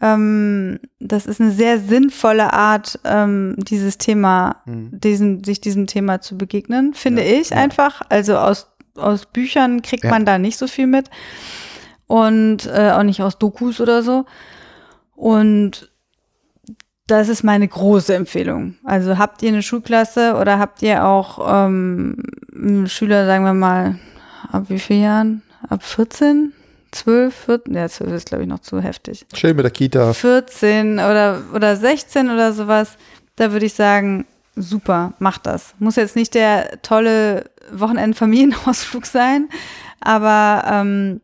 Ähm, 0.00 0.78
das 1.00 1.26
ist 1.26 1.40
eine 1.40 1.50
sehr 1.50 1.80
sinnvolle 1.80 2.52
Art, 2.52 3.00
ähm, 3.04 3.56
dieses 3.58 3.98
Thema, 3.98 4.62
Hm. 4.64 4.90
diesem, 4.92 5.42
sich 5.42 5.60
diesem 5.60 5.88
Thema 5.88 6.20
zu 6.20 6.38
begegnen, 6.38 6.94
finde 6.94 7.24
Ja, 7.28 7.40
ich 7.40 7.50
ja. 7.50 7.56
einfach. 7.56 8.02
Also 8.08 8.36
aus, 8.36 8.68
aus 8.94 9.26
Büchern 9.26 9.82
kriegt 9.82 10.04
Ja. 10.04 10.10
man 10.10 10.24
da 10.24 10.38
nicht 10.38 10.56
so 10.56 10.68
viel 10.68 10.86
mit 10.86 11.10
und 12.06 12.66
äh, 12.66 12.92
auch 12.92 13.02
nicht 13.02 13.22
aus 13.22 13.38
Dokus 13.38 13.80
oder 13.80 14.04
so. 14.04 14.24
Und 15.16 15.90
das 17.08 17.28
ist 17.28 17.42
meine 17.42 17.66
große 17.66 18.14
Empfehlung. 18.14 18.76
Also 18.84 19.18
habt 19.18 19.42
ihr 19.42 19.48
eine 19.48 19.62
Schulklasse 19.62 20.36
oder 20.36 20.58
habt 20.58 20.82
ihr 20.82 21.04
auch 21.04 21.64
ähm, 21.66 22.16
Schüler, 22.86 23.26
sagen 23.26 23.44
wir 23.44 23.54
mal, 23.54 23.98
ab 24.52 24.64
wie 24.68 24.78
vielen 24.78 25.02
Jahren? 25.02 25.42
Ab 25.68 25.82
14? 25.82 26.52
12, 26.92 27.34
14? 27.34 27.74
Ja, 27.74 27.88
12 27.88 28.12
ist, 28.12 28.28
glaube 28.28 28.44
ich, 28.44 28.48
noch 28.48 28.60
zu 28.60 28.80
heftig. 28.80 29.26
Schön 29.34 29.56
mit 29.56 29.64
der 29.64 29.70
Kita. 29.72 30.12
14 30.14 30.94
oder, 30.94 31.42
oder 31.54 31.76
16 31.76 32.30
oder 32.30 32.52
sowas, 32.52 32.96
da 33.36 33.52
würde 33.52 33.66
ich 33.66 33.74
sagen, 33.74 34.26
super, 34.56 35.12
macht 35.18 35.44
das. 35.46 35.74
Muss 35.78 35.96
jetzt 35.96 36.16
nicht 36.16 36.34
der 36.34 36.80
tolle 36.82 37.44
Wochenend-Familienausflug 37.72 39.04
sein, 39.06 39.48
aber 40.00 40.64
ähm, 40.70 41.20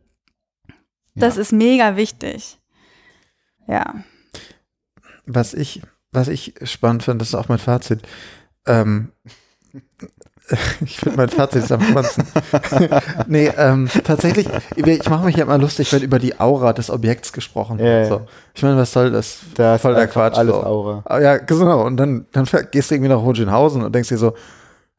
das 1.15 1.35
Ja. 1.35 1.41
ist 1.41 1.51
mega 1.51 1.95
wichtig. 1.95 2.59
Ja. 3.67 3.95
Was 5.25 5.53
ich, 5.53 5.81
was 6.11 6.27
ich 6.27 6.53
spannend 6.63 7.03
finde, 7.03 7.19
das 7.19 7.29
ist 7.29 7.35
auch 7.35 7.49
mein 7.49 7.57
Fazit. 7.59 8.01
Ähm, 8.65 9.11
ich 10.85 10.99
finde 10.99 11.17
mein 11.17 11.29
Fazit 11.29 11.63
ist 11.63 11.71
am 11.71 11.81
spannendsten. 11.81 12.25
nee, 13.27 13.47
ähm, 13.57 13.89
tatsächlich, 14.03 14.47
ich 14.75 15.09
mache 15.09 15.25
mich 15.25 15.35
ja 15.37 15.43
immer 15.43 15.57
lustig, 15.57 15.91
wenn 15.91 16.03
über 16.03 16.19
die 16.19 16.39
Aura 16.39 16.73
des 16.73 16.89
Objekts 16.89 17.33
gesprochen 17.33 17.79
wird. 17.79 18.09
Ja. 18.09 18.17
So. 18.17 18.27
Ich 18.53 18.61
meine, 18.63 18.77
was 18.77 18.91
soll 18.91 19.11
das? 19.11 19.39
Da 19.55 19.77
Voll 19.77 19.95
der 19.95 20.07
Quatsch. 20.07 20.37
alles 20.37 20.53
so. 20.55 20.63
Aura. 20.63 21.03
Ah, 21.05 21.19
Ja, 21.19 21.37
genau. 21.37 21.83
Und 21.83 21.97
dann, 21.97 22.27
dann 22.31 22.45
gehst 22.71 22.91
du 22.91 22.95
irgendwie 22.95 23.09
nach 23.11 23.21
Hohenschönhausen 23.21 23.81
und 23.83 23.93
denkst 23.93 24.09
dir 24.09 24.17
so, 24.17 24.35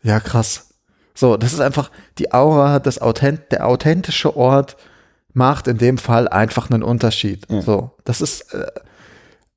ja, 0.02 0.20
krass. 0.20 0.70
So, 1.14 1.36
das 1.36 1.52
ist 1.52 1.60
einfach, 1.60 1.90
die 2.18 2.32
Aura, 2.34 2.78
das 2.78 3.00
Authent, 3.00 3.52
der 3.52 3.66
authentische 3.66 4.36
Ort 4.36 4.76
macht 5.32 5.68
in 5.68 5.78
dem 5.78 5.98
Fall 5.98 6.28
einfach 6.28 6.70
einen 6.70 6.82
Unterschied. 6.82 7.46
Ja. 7.48 7.62
So, 7.62 7.92
das 8.04 8.20
ist, 8.20 8.52
äh, 8.52 8.66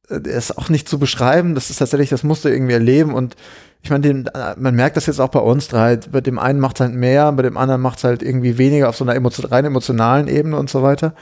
äh, 0.09 0.29
ist 0.29 0.57
auch 0.57 0.69
nicht 0.69 0.87
zu 0.87 0.99
beschreiben. 0.99 1.55
Das 1.55 1.69
ist 1.69 1.77
tatsächlich, 1.77 2.09
das 2.09 2.23
musst 2.23 2.45
du 2.45 2.49
irgendwie 2.49 2.73
erleben 2.73 3.13
und 3.13 3.35
ich 3.81 3.89
meine, 3.89 4.01
den, 4.01 4.27
äh, 4.27 4.55
man 4.57 4.75
merkt 4.75 4.97
das 4.97 5.05
jetzt 5.05 5.19
auch 5.19 5.29
bei 5.29 5.39
uns 5.39 5.67
drei. 5.67 5.97
Bei 5.97 6.21
dem 6.21 6.37
einen 6.37 6.59
macht 6.59 6.77
es 6.77 6.81
halt 6.81 6.93
mehr, 6.93 7.31
bei 7.31 7.43
dem 7.43 7.57
anderen 7.57 7.81
macht 7.81 7.99
es 7.99 8.03
halt 8.03 8.21
irgendwie 8.21 8.57
weniger 8.57 8.89
auf 8.89 8.97
so 8.97 9.03
einer 9.03 9.15
emotio 9.15 9.47
rein 9.47 9.65
emotionalen 9.65 10.27
Ebene 10.27 10.57
und 10.57 10.69
so 10.69 10.83
weiter. 10.83 11.13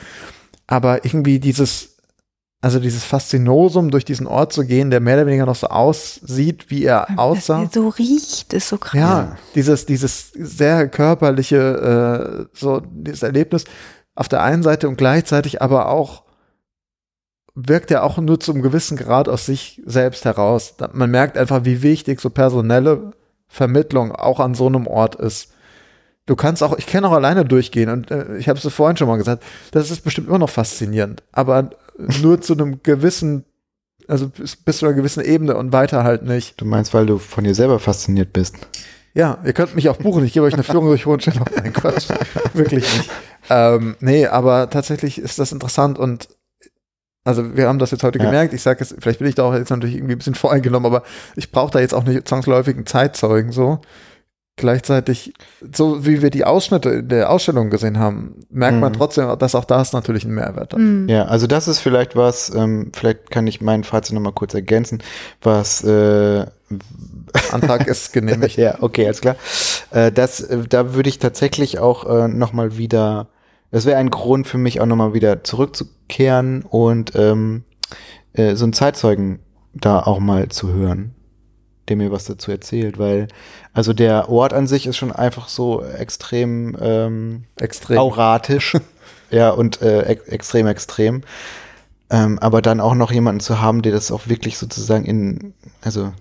Aber 0.65 1.05
irgendwie 1.05 1.39
dieses, 1.39 1.97
also 2.61 2.80
dieses 2.80 3.03
Faszinosum 3.03 3.91
durch 3.91 4.05
diesen 4.05 4.26
Ort 4.26 4.53
zu 4.53 4.65
gehen, 4.65 4.89
der 4.89 4.99
mehr 4.99 5.18
oder 5.18 5.27
weniger 5.27 5.45
noch 5.45 5.55
so 5.55 5.68
aussieht, 5.68 6.69
wie 6.69 6.84
er 6.84 7.19
aussah. 7.19 7.64
Das 7.64 7.73
so 7.73 7.89
riecht, 7.89 8.53
ist 8.53 8.69
so 8.69 8.77
krass. 8.77 8.99
Ja, 8.99 9.38
dieses, 9.53 9.85
dieses 9.85 10.31
sehr 10.31 10.88
körperliche, 10.89 12.47
äh, 12.51 12.57
so 12.57 12.81
dieses 12.89 13.22
Erlebnis 13.22 13.65
auf 14.15 14.27
der 14.27 14.41
einen 14.41 14.64
Seite 14.64 14.89
und 14.89 14.97
gleichzeitig 14.97 15.61
aber 15.61 15.89
auch 15.89 16.23
wirkt 17.60 17.90
er 17.90 18.04
auch 18.04 18.20
nur 18.20 18.40
zum 18.40 18.62
gewissen 18.62 18.98
Grad 18.98 19.28
aus 19.28 19.48
sich 19.48 19.82
selbst 19.84 20.26
heraus. 20.26 20.76
Man 20.94 21.10
merkt 21.10 21.40
einfach, 21.40 21.66
wie 21.66 21.82
wichtig 21.82 22.22
so 22.22 22.30
personelle 22.30 23.14
Vermittlung 23.48 24.12
auch 24.12 24.40
an 24.40 24.54
so 24.54 24.68
einem 24.68 24.86
Ort 24.86 25.16
ist. 25.16 25.52
Du 26.28 26.36
kannst 26.36 26.62
auch, 26.62 26.78
ich 26.78 26.86
kann 26.86 27.04
auch 27.04 27.14
alleine 27.14 27.46
durchgehen 27.46 27.90
und 27.90 28.12
äh, 28.12 28.38
ich 28.38 28.48
habe 28.48 28.60
es 28.60 28.74
vorhin 28.74 28.98
schon 28.98 29.08
mal 29.08 29.18
gesagt, 29.18 29.44
das 29.72 29.90
ist 29.90 30.02
bestimmt 30.02 30.28
immer 30.28 30.38
noch 30.38 30.50
faszinierend, 30.50 31.24
aber 31.32 31.72
nur 32.22 32.42
zu 32.42 32.54
einem 32.54 32.84
gewissen, 32.84 33.46
also 34.08 34.30
bis, 34.30 34.56
bis 34.58 34.78
zu 34.78 34.86
einer 34.86 34.96
gewissen 34.96 35.24
Ebene 35.24 35.56
und 35.56 35.72
weiter 35.72 36.04
halt 36.04 36.24
nicht. 36.24 36.62
Du 36.62 36.66
meinst, 36.66 36.94
weil 36.94 37.08
du 37.08 37.18
von 37.18 37.44
dir 37.44 37.56
selber 37.56 37.80
fasziniert 37.80 38.34
bist. 38.34 38.56
Ja, 39.16 39.40
ihr 39.44 39.54
könnt 39.54 39.74
mich 39.74 39.90
auch 39.90 39.98
buchen. 39.98 40.24
Ich 40.26 40.34
gebe 40.34 40.46
euch 40.46 40.54
eine 40.54 40.64
Führung 40.64 40.88
durch 40.88 41.08
Hohenschönhausen. 41.08 41.56
Nein, 41.64 41.74
Quatsch. 41.74 42.10
Wirklich 42.54 42.84
nicht. 42.84 43.10
Ähm, 43.50 43.96
nee, 44.00 44.28
aber 44.28 44.70
tatsächlich 44.70 45.18
ist 45.18 45.40
das 45.40 45.52
interessant 45.52 45.98
und 45.98 46.28
also 47.28 47.56
wir 47.56 47.68
haben 47.68 47.78
das 47.80 47.91
jetzt 47.91 48.04
heute 48.04 48.18
Ja. 48.20 48.26
gemerkt. 48.26 48.54
Ich 48.54 48.62
sage 48.62 48.80
es, 48.84 48.95
vielleicht 48.99 49.20
bin 49.20 49.28
ich 49.28 49.36
da 49.36 49.44
auch 49.44 49.54
jetzt 49.54 49.70
natürlich 49.70 49.95
irgendwie 49.95 50.16
ein 50.16 50.18
bisschen 50.20 50.36
voreingenommen, 50.36 50.86
aber 50.91 51.04
ich 51.36 51.52
brauche 51.52 51.72
da 51.72 51.80
jetzt 51.80 51.94
auch 51.94 52.04
nicht 52.04 52.28
zwangsläufig 52.28 52.76
einen 52.76 52.86
Zeitzeugen 52.86 53.52
so. 53.52 53.80
Gleichzeitig, 54.60 55.34
so 55.72 56.04
wie 56.08 56.24
wir 56.24 56.32
die 56.32 56.44
Ausschnitte 56.44 56.90
in 56.90 57.10
der 57.10 57.30
Ausstellung 57.30 57.70
gesehen 57.70 57.99
haben, 57.99 58.38
merkt 58.49 58.80
man 58.80 58.91
Mhm. 58.91 58.95
trotzdem, 58.98 59.38
dass 59.38 59.54
auch 59.54 59.66
das 59.66 59.94
natürlich 59.94 60.26
einen 60.26 60.34
Mehrwert 60.34 60.74
hat. 60.74 60.80
Mhm. 60.80 61.08
Ja, 61.08 61.26
also 61.26 61.45
das 61.45 61.68
ist 61.68 61.78
vielleicht 61.78 62.16
was, 62.16 62.52
ähm, 62.56 62.91
vielleicht 62.95 63.30
kann 63.30 63.45
ich 63.45 63.62
mein 63.62 63.84
Fazit 63.84 64.16
nochmal 64.16 64.34
kurz 64.34 64.56
ergänzen, 64.56 65.04
was 65.44 65.84
äh, 65.84 66.44
Antrag 67.52 67.86
ist 67.86 68.14
genehmigt. 68.14 68.58
ja, 68.58 68.78
okay, 68.82 69.06
alles 69.06 69.22
klar. 69.22 69.36
Äh, 69.91 70.12
das, 70.12 70.40
äh, 70.41 70.58
da 70.68 70.95
würde 70.95 71.10
ich 71.10 71.20
tatsächlich 71.20 71.78
auch 71.78 72.10
äh, 72.10 72.28
nochmal 72.28 72.78
wieder, 72.80 73.28
das 73.72 73.85
wäre 73.85 73.98
ein 73.98 74.10
Grund 74.10 74.48
für 74.48 74.57
mich 74.57 74.80
auch 74.80 74.85
nochmal 74.85 75.14
wieder 75.14 75.44
zurückzukehren 75.44 76.64
und 76.64 77.14
ähm, 77.15 77.64
äh, 78.34 78.56
so 78.56 78.65
einen 78.65 78.73
Zeitzeugen 78.73 79.39
da 79.73 80.02
auch 80.02 80.19
mal 80.19 80.49
zu 80.49 80.73
hören, 80.73 81.14
der 81.88 81.98
mir 81.98 82.11
was 82.11 82.26
dazu 82.26 82.52
erzählt, 82.52 82.98
weil 82.98 83.27
also 83.73 83.94
der 83.94 84.30
Ort 84.30 84.53
an 84.53 84.68
sich 84.68 84.88
ist 84.88 84.98
schon 84.98 85.11
einfach 85.11 85.49
so 85.49 85.84
extrem 85.84 86.76
ähm, 86.80 87.44
Extrem. 87.60 87.98
auratisch, 87.98 88.77
ja, 89.31 89.49
und 89.49 89.81
äh, 89.81 90.03
ex 90.03 90.27
extrem, 90.27 90.68
extrem. 90.68 91.22
Ähm, 92.10 92.39
aber 92.39 92.61
dann 92.61 92.80
auch 92.80 92.95
noch 92.95 93.11
jemanden 93.11 93.41
zu 93.41 93.60
haben, 93.60 93.81
der 93.81 93.91
das 93.91 94.11
auch 94.11 94.27
wirklich 94.27 94.57
sozusagen 94.57 95.03
in, 95.03 95.53
also, 95.81 96.14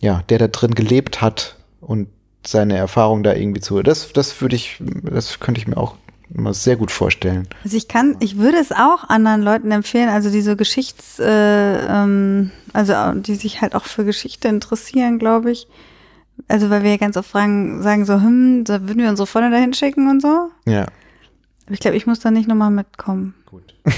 ja, 0.00 0.22
der 0.28 0.38
da 0.38 0.48
drin 0.48 0.74
gelebt 0.74 1.22
hat 1.22 1.56
und 1.80 2.08
seine 2.44 2.76
Erfahrung 2.76 3.22
da 3.22 3.34
irgendwie 3.34 3.60
zu. 3.60 3.82
Das, 3.82 4.12
das 4.12 4.40
würde 4.40 4.56
ich, 4.56 4.82
das 5.04 5.38
könnte 5.38 5.60
ich 5.60 5.68
mir 5.68 5.76
auch 5.76 5.96
immer 6.32 6.54
sehr 6.54 6.76
gut 6.76 6.90
vorstellen. 6.90 7.48
Also 7.64 7.76
ich 7.76 7.88
kann, 7.88 8.16
ich 8.20 8.38
würde 8.38 8.58
es 8.58 8.72
auch 8.72 9.08
anderen 9.08 9.42
Leuten 9.42 9.70
empfehlen, 9.70 10.08
also 10.08 10.30
diese 10.30 10.56
Geschichts, 10.56 11.18
äh, 11.18 11.86
ähm, 11.86 12.50
also 12.72 12.94
die 13.14 13.34
sich 13.34 13.60
halt 13.60 13.74
auch 13.74 13.84
für 13.84 14.04
Geschichte 14.04 14.48
interessieren, 14.48 15.18
glaube 15.18 15.50
ich. 15.50 15.66
Also 16.48 16.70
weil 16.70 16.82
wir 16.82 16.90
ja 16.90 16.96
ganz 16.96 17.16
oft 17.16 17.30
fragen, 17.30 17.82
sagen 17.82 18.04
so, 18.04 18.14
hm, 18.14 18.64
da 18.64 18.82
würden 18.82 19.02
wir 19.02 19.08
unsere 19.08 19.26
Freunde 19.26 19.50
dahin 19.50 19.72
schicken 19.74 20.10
und 20.10 20.20
so. 20.20 20.50
Ja. 20.66 20.82
Aber 21.66 21.72
ich 21.74 21.80
glaube, 21.80 21.96
ich 21.96 22.06
muss 22.06 22.20
da 22.20 22.30
nicht 22.30 22.48
nochmal 22.48 22.70
mitkommen. 22.70 23.34
Gut. 23.46 23.74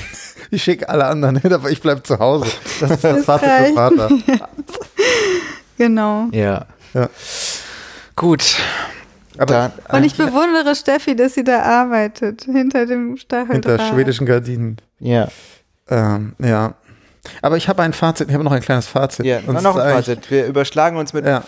Ich 0.53 0.62
schicke 0.62 0.89
alle 0.89 1.07
anderen 1.07 1.35
hin, 1.40 1.53
aber 1.53 1.73
ich 1.73 1.81
bleibe 1.81 2.05
zu 2.05 2.20
Hause. 2.20 2.47
Das 2.78 2.90
ist 2.93 3.03
das 3.03 3.16
Das 3.16 3.24
Vater 3.24 3.65
für. 3.65 3.74
Vater. 3.74 4.11
Genau. 5.77 6.28
Ja. 6.32 6.66
Ja. 6.94 7.11
Gut. 8.15 8.57
Aber 9.38 9.72
Und 9.92 10.04
ich 10.04 10.16
bewundere 10.16 10.74
Steffi, 10.74 11.14
dass 11.16 11.34
sie 11.34 11.44
da 11.44 11.62
arbeitet, 11.62 12.44
hinter 12.44 12.86
dem 12.86 13.16
Stacheldraht. 13.16 13.80
hinter 13.80 13.94
schwedischen 13.94 14.26
Gardinen. 14.26 14.76
Ja. 14.98 15.28
Ähm, 15.88 16.34
ja. 16.38 16.74
Aber 17.42 17.56
ich 17.56 17.68
habe 17.68 17.82
ein 17.82 17.92
Fazit, 17.92 18.28
ich 18.28 18.34
habe 18.34 18.44
noch 18.44 18.52
ein 18.52 18.60
kleines 18.62 18.86
Fazit. 18.86 19.26
Ja, 19.26 19.38
Und 19.46 19.60
noch 19.62 19.76
ein 19.76 19.94
Fazit. 19.94 20.30
Wir 20.30 20.46
überschlagen 20.46 20.96
uns 20.96 21.12
mit 21.12 21.26
Ja, 21.26 21.42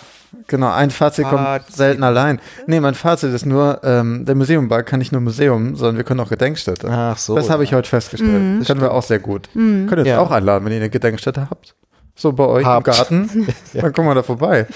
genau. 0.49 0.73
Ein 0.73 0.91
Fazit 0.91 1.25
kommt 1.25 1.39
Fazit. 1.41 1.77
selten 1.77 2.03
allein. 2.03 2.41
Nee, 2.67 2.81
mein 2.81 2.95
Fazit 2.95 3.33
ist 3.33 3.47
nur, 3.47 3.81
ähm, 3.85 4.25
der 4.27 4.35
Museumbar 4.35 4.83
kann 4.83 4.99
nicht 4.99 5.13
nur 5.13 5.21
Museum, 5.21 5.77
sondern 5.77 5.97
wir 5.97 6.05
können 6.05 6.19
auch 6.19 6.31
Gedenkstätte. 6.31 6.89
Ach 6.91 7.17
so. 7.17 7.37
das 7.37 7.49
habe 7.49 7.63
ich 7.63 7.75
heute 7.75 7.89
festgestellt. 7.89 8.33
Mhm. 8.43 8.65
Können 8.65 8.81
wir 8.81 8.93
auch 8.93 9.05
sehr 9.05 9.21
gut. 9.21 9.49
Könnt 9.55 9.93
ihr 9.93 9.99
uns 9.99 10.09
Ja. 10.09 10.19
auch 10.19 10.33
einladen, 10.33 10.65
wenn 10.65 10.73
ihr 10.73 10.79
eine 10.79 10.91
Gedenkstätte 10.91 11.49
habt. 11.49 11.77
So 12.19 12.33
bei 12.33 12.47
euch 12.47 12.67
Habt. 12.67 12.89
im 12.89 12.93
Garten. 12.93 13.55
Dann 13.75 13.93
kommen 13.93 14.09
wir 14.09 14.15
da 14.17 14.25
vorbei. 14.25 14.67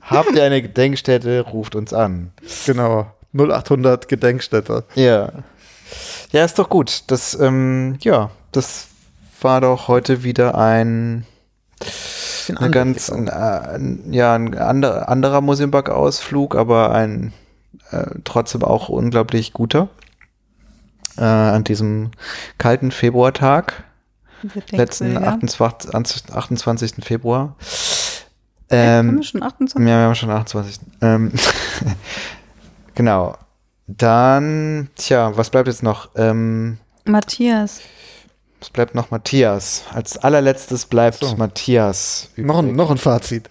Habt 0.00 0.32
ihr 0.36 0.44
eine 0.44 0.62
Gedenkstätte, 0.62 1.40
ruft 1.40 1.74
uns 1.74 1.92
an. 1.92 2.30
Genau. 2.66 3.12
0800 3.32 4.06
Gedenkstätte. 4.06 4.84
Ja. 4.94 5.32
Ja, 6.30 6.44
ist 6.44 6.56
doch 6.58 6.68
gut. 6.68 7.02
Das, 7.08 7.38
ähm, 7.38 7.96
ja, 8.00 8.30
das 8.52 8.86
war 9.40 9.60
doch 9.60 9.88
heute 9.88 10.22
wieder 10.22 10.56
ein, 10.56 11.26
ein 12.56 12.70
ganz, 12.70 13.10
ein, 13.10 13.26
äh, 13.26 13.30
ein, 13.30 14.12
ja, 14.12 14.34
ein 14.34 14.56
ander, 14.56 15.08
anderer 15.08 15.40
Museumberg-Ausflug, 15.40 16.54
aber 16.54 16.92
ein 16.92 17.32
äh, 17.90 18.06
trotzdem 18.22 18.62
auch 18.62 18.88
unglaublich 18.88 19.52
guter. 19.52 19.88
Äh, 21.16 21.24
an 21.24 21.64
diesem 21.64 22.10
kalten 22.58 22.90
Februartag, 22.90 23.83
letzten 24.70 25.16
28, 25.16 25.94
28. 26.34 26.92
Februar. 27.04 27.56
Ähm, 28.70 29.08
Ähm, 29.18 29.22
schon 29.22 29.42
28? 29.42 29.88
ja, 29.88 29.98
wir 29.98 30.06
haben 30.06 30.14
schon 30.14 30.30
28. 30.30 30.80
Ähm, 31.02 31.32
genau. 32.94 33.36
Dann, 33.86 34.88
tja, 34.96 35.32
was 35.36 35.50
bleibt 35.50 35.68
jetzt 35.68 35.82
noch? 35.82 36.08
Ähm, 36.16 36.78
Matthias. 37.04 37.80
es 38.60 38.70
bleibt 38.70 38.94
noch 38.94 39.10
Matthias. 39.10 39.84
Als 39.92 40.16
allerletztes 40.16 40.86
bleibt 40.86 41.18
So. 41.18 41.36
Matthias. 41.36 42.30
Noch 42.36 42.58
ein, 42.58 42.64
übrig. 42.66 42.76
noch 42.78 42.90
ein 42.90 42.96
Fazit. 42.98 43.50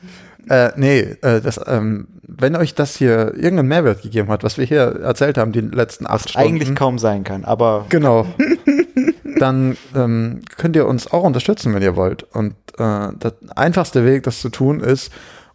Äh, 0.50 0.72
nee, 0.76 1.00
äh, 1.22 1.40
das, 1.40 1.60
ähm, 1.68 2.08
wenn 2.24 2.56
euch 2.56 2.74
das 2.74 2.96
hier 2.98 3.34
irgendeinen 3.36 3.68
Mehrwert 3.70 4.02
gegeben 4.02 4.30
hat, 4.30 4.44
was 4.44 4.58
wir 4.58 4.66
hier 4.66 5.00
erzählt 5.04 5.38
haben, 5.38 5.52
die 5.52 5.62
letzten 5.62 6.08
acht 6.08 6.30
Stunden. 6.32 6.48
Eigentlich 6.48 6.76
kaum 6.76 6.98
sein 7.00 7.24
kann, 7.24 7.46
aber 7.46 7.86
Genau. 7.90 8.26
Dann 9.40 9.78
ähm, 9.96 10.42
könnt 10.58 10.76
ihr 10.76 10.88
uns 10.88 11.12
auch 11.12 11.24
unterstützen, 11.24 11.74
wenn 11.74 11.82
ihr 11.82 11.96
wollt. 11.96 12.24
Und 12.34 12.54
äh, 12.78 13.10
der 13.14 13.34
einfachste 13.56 14.06
Weg, 14.06 14.24
das 14.24 14.40
zu 14.42 14.50
tun, 14.50 14.80
ist, 14.80 15.12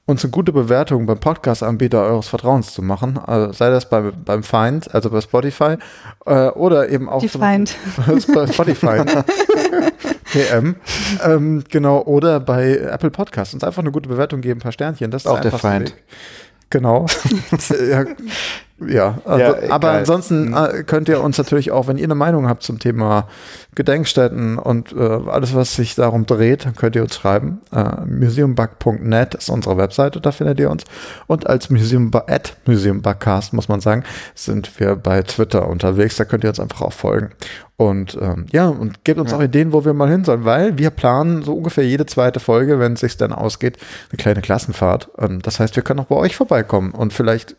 uns 0.06 0.24
eine 0.24 0.30
gute 0.30 0.52
Bewertung 0.52 1.04
beim 1.04 1.20
Podcast-Anbieter 1.20 2.02
eures 2.02 2.28
Vertrauens 2.28 2.72
zu 2.72 2.80
machen. 2.82 3.18
Also 3.18 3.52
sei 3.52 3.68
das 3.70 3.88
bei, 3.90 4.00
beim 4.00 4.42
Feind, 4.42 4.94
also 4.94 5.10
bei 5.10 5.20
Spotify, 5.20 5.76
äh, 6.24 6.48
oder 6.48 6.88
eben 6.88 7.08
auch 7.10 7.20
Die 7.20 7.28
zum- 7.28 7.42
Feind. 7.42 7.76
bei 8.34 8.46
Spotify. 8.46 9.02
PM. 10.32 10.76
Ähm, 11.24 11.64
genau, 11.68 12.02
oder 12.02 12.40
bei 12.40 12.76
Apple 12.76 13.10
Podcasts. 13.10 13.54
Uns 13.54 13.64
einfach 13.64 13.82
eine 13.82 13.90
gute 13.92 14.08
Bewertung 14.08 14.40
geben, 14.40 14.60
ein 14.60 14.62
paar 14.62 14.72
Sternchen. 14.72 15.10
Das 15.10 15.22
ist 15.22 15.26
Auch 15.26 15.40
der 15.40 15.46
einfachste 15.52 15.68
Feind. 15.68 15.88
Weg. 15.90 16.04
Genau. 16.70 17.06
ja, 17.90 18.04
ja, 18.86 19.18
also, 19.24 19.56
Ja, 19.56 19.70
aber 19.70 19.90
ansonsten 19.90 20.54
äh, 20.54 20.84
könnt 20.84 21.08
ihr 21.08 21.20
uns 21.20 21.36
natürlich 21.38 21.72
auch, 21.72 21.88
wenn 21.88 21.98
ihr 21.98 22.04
eine 22.04 22.14
Meinung 22.14 22.48
habt 22.48 22.62
zum 22.62 22.78
Thema 22.78 23.26
Gedenkstätten 23.74 24.58
und 24.58 24.92
äh, 24.92 24.98
alles, 24.98 25.54
was 25.54 25.74
sich 25.74 25.94
darum 25.94 26.26
dreht, 26.26 26.64
dann 26.64 26.76
könnt 26.76 26.94
ihr 26.94 27.02
uns 27.02 27.16
schreiben. 27.16 27.60
Äh, 27.72 28.04
museumbug.net 28.06 29.34
ist 29.34 29.50
unsere 29.50 29.76
Webseite, 29.76 30.20
da 30.20 30.30
findet 30.30 30.60
ihr 30.60 30.70
uns. 30.70 30.84
Und 31.26 31.46
als 31.48 31.70
Museumbug, 31.70 32.30
at 32.30 32.56
Museumbugcast, 32.66 33.52
muss 33.52 33.68
man 33.68 33.80
sagen, 33.80 34.04
sind 34.34 34.78
wir 34.78 34.94
bei 34.94 35.22
Twitter 35.22 35.68
unterwegs. 35.68 36.16
Da 36.16 36.24
könnt 36.24 36.44
ihr 36.44 36.50
uns 36.50 36.60
einfach 36.60 36.82
auch 36.82 36.92
folgen. 36.92 37.30
Und 37.76 38.18
ähm, 38.20 38.46
ja, 38.50 38.66
und 38.66 39.04
gebt 39.04 39.20
uns 39.20 39.32
auch 39.32 39.40
Ideen, 39.40 39.72
wo 39.72 39.84
wir 39.84 39.94
mal 39.94 40.10
hin 40.10 40.24
sollen, 40.24 40.44
weil 40.44 40.78
wir 40.78 40.90
planen 40.90 41.42
so 41.42 41.54
ungefähr 41.54 41.86
jede 41.86 42.06
zweite 42.06 42.40
Folge, 42.40 42.80
wenn 42.80 42.94
es 42.94 43.00
sich 43.00 43.16
dann 43.16 43.32
ausgeht, 43.32 43.78
eine 44.10 44.16
kleine 44.16 44.40
Klassenfahrt. 44.40 45.10
Ähm, 45.16 45.40
das 45.42 45.60
heißt, 45.60 45.76
wir 45.76 45.84
können 45.84 46.00
auch 46.00 46.06
bei 46.06 46.16
euch 46.16 46.34
vorbeikommen 46.34 46.90
und 46.90 47.12
vielleicht 47.12 47.54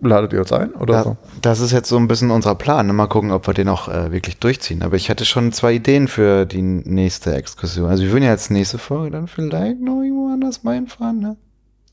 ladet 0.00 0.32
ihr 0.32 0.40
uns 0.40 0.52
ein 0.52 0.72
oder 0.74 0.94
da, 0.94 1.02
so. 1.02 1.16
das 1.40 1.60
ist 1.60 1.72
jetzt 1.72 1.88
so 1.88 1.96
ein 1.96 2.08
bisschen 2.08 2.30
unser 2.30 2.54
Plan. 2.54 2.86
Mal 2.94 3.06
gucken, 3.06 3.30
ob 3.30 3.46
wir 3.46 3.54
den 3.54 3.68
auch 3.68 3.88
äh, 3.88 4.12
wirklich 4.12 4.38
durchziehen. 4.38 4.82
Aber 4.82 4.96
ich 4.96 5.08
hatte 5.10 5.24
schon 5.24 5.52
zwei 5.52 5.74
Ideen 5.74 6.08
für 6.08 6.44
die 6.44 6.62
nächste 6.62 7.34
Exkursion. 7.34 7.88
Also 7.88 8.02
wir 8.04 8.12
würden 8.12 8.24
ja 8.24 8.30
jetzt 8.30 8.50
nächste 8.50 8.78
Folge 8.78 9.10
dann 9.10 9.26
vielleicht 9.26 9.80
noch 9.80 10.02
irgendwo 10.02 10.32
anders 10.32 10.62
mal 10.62 10.74
hinfahren, 10.74 11.20
ne? 11.20 11.36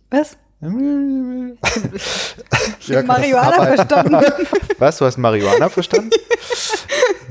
Was? 0.10 0.38
Ich 2.80 2.88
Ja, 2.88 3.00
hab 3.00 3.06
Marihuana 3.06 3.56
aber- 3.56 3.76
verstanden. 3.76 4.18
Was, 4.80 4.98
du 4.98 5.06
hast 5.06 5.18
Marihuana 5.18 5.70
verstanden? 5.70 6.10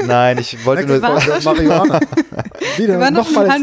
Nein, 0.04 0.38
ich 0.38 0.64
wollte 0.64 0.86
nur? 0.86 0.98
Marihuana. 1.00 2.00
Wieder 2.76 3.10
nochmal 3.10 3.60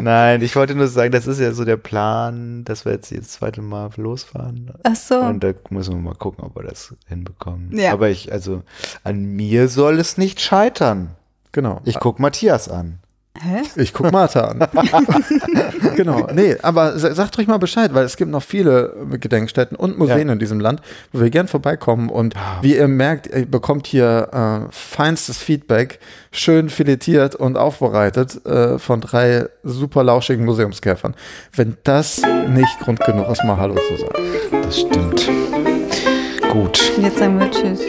nein, 0.00 0.40
ich 0.42 0.56
wollte 0.56 0.74
nur 0.74 0.88
sagen, 0.88 1.12
das 1.12 1.26
ist 1.26 1.38
ja 1.40 1.52
so 1.52 1.64
der 1.64 1.76
Plan, 1.76 2.64
dass 2.64 2.84
wir 2.84 2.92
jetzt 2.92 3.12
das 3.12 3.28
zweite 3.28 3.60
Mal 3.60 3.90
losfahren. 3.96 4.72
Ach 4.84 4.96
so. 4.96 5.18
Und 5.20 5.44
da 5.44 5.52
müssen 5.68 5.94
wir 5.94 6.00
mal 6.00 6.14
gucken, 6.14 6.44
ob 6.44 6.56
wir 6.56 6.62
das 6.62 6.94
hinbekommen. 7.08 7.76
Ja. 7.76 7.92
Aber 7.92 8.08
ich, 8.08 8.32
also, 8.32 8.62
an 9.04 9.24
mir 9.24 9.68
soll 9.68 9.98
es 9.98 10.16
nicht 10.16 10.40
scheitern. 10.40 11.10
Genau. 11.52 11.80
Ich 11.84 11.98
guck 11.98 12.18
Matthias 12.20 12.68
an. 12.68 12.99
Hä? 13.38 13.62
Ich 13.76 13.94
guck 13.94 14.10
Martha 14.12 14.40
an. 14.48 14.58
genau. 15.96 16.26
Nee, 16.34 16.56
aber 16.62 16.98
sa- 16.98 17.14
sagt 17.14 17.38
euch 17.38 17.46
mal 17.46 17.58
Bescheid, 17.58 17.94
weil 17.94 18.04
es 18.04 18.16
gibt 18.16 18.30
noch 18.30 18.42
viele 18.42 18.92
äh, 19.12 19.18
Gedenkstätten 19.18 19.76
und 19.76 19.96
Museen 19.98 20.26
Ja. 20.26 20.32
in 20.34 20.38
diesem 20.38 20.60
Land, 20.60 20.80
wo 21.12 21.20
wir 21.20 21.30
gern 21.30 21.46
vorbeikommen. 21.48 22.10
Und 22.10 22.34
wie 22.60 22.76
ihr 22.76 22.88
merkt, 22.88 23.28
ihr 23.28 23.46
bekommt 23.46 23.86
hier 23.86 24.28
äh, 24.68 24.72
feinstes 24.72 25.38
Feedback, 25.38 26.00
schön 26.32 26.68
filetiert 26.68 27.34
und 27.36 27.56
aufbereitet 27.56 28.44
äh, 28.44 28.78
von 28.78 29.00
drei 29.00 29.46
super 29.62 30.02
lauschigen 30.02 30.44
Museumskäfern. 30.44 31.14
Wenn 31.54 31.76
das 31.84 32.20
nicht 32.48 32.80
Grund 32.80 33.00
genug 33.00 33.30
ist, 33.30 33.44
mal 33.44 33.56
Hallo 33.56 33.76
zu 33.88 33.96
sagen. 33.96 34.62
Das 34.62 34.80
stimmt. 34.80 35.30
Gut. 36.50 36.92
Jetzt 37.00 37.18
sagen 37.18 37.38
wir 37.38 37.50
Tschüss. 37.50 37.80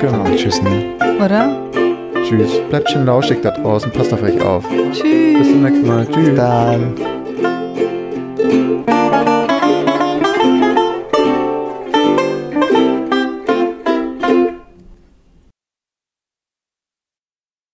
Genau. 0.00 0.24
Tschüss, 0.36 0.62
ne? 0.62 0.94
Oder? 1.22 1.83
Tschüss. 2.24 2.60
Bleibt 2.70 2.90
schön 2.90 3.06
lauschig 3.06 3.40
da 3.42 3.50
draußen. 3.50 3.92
Passt 3.92 4.12
auf 4.12 4.22
euch 4.22 4.40
auf. 4.40 4.64
Bis 4.68 4.98
Tschüss. 4.98 5.48
zum 5.48 5.62
nächsten 5.62 5.86
Mal. 5.86 6.06
Tschüss. 6.10 6.34
Dann. 6.34 6.94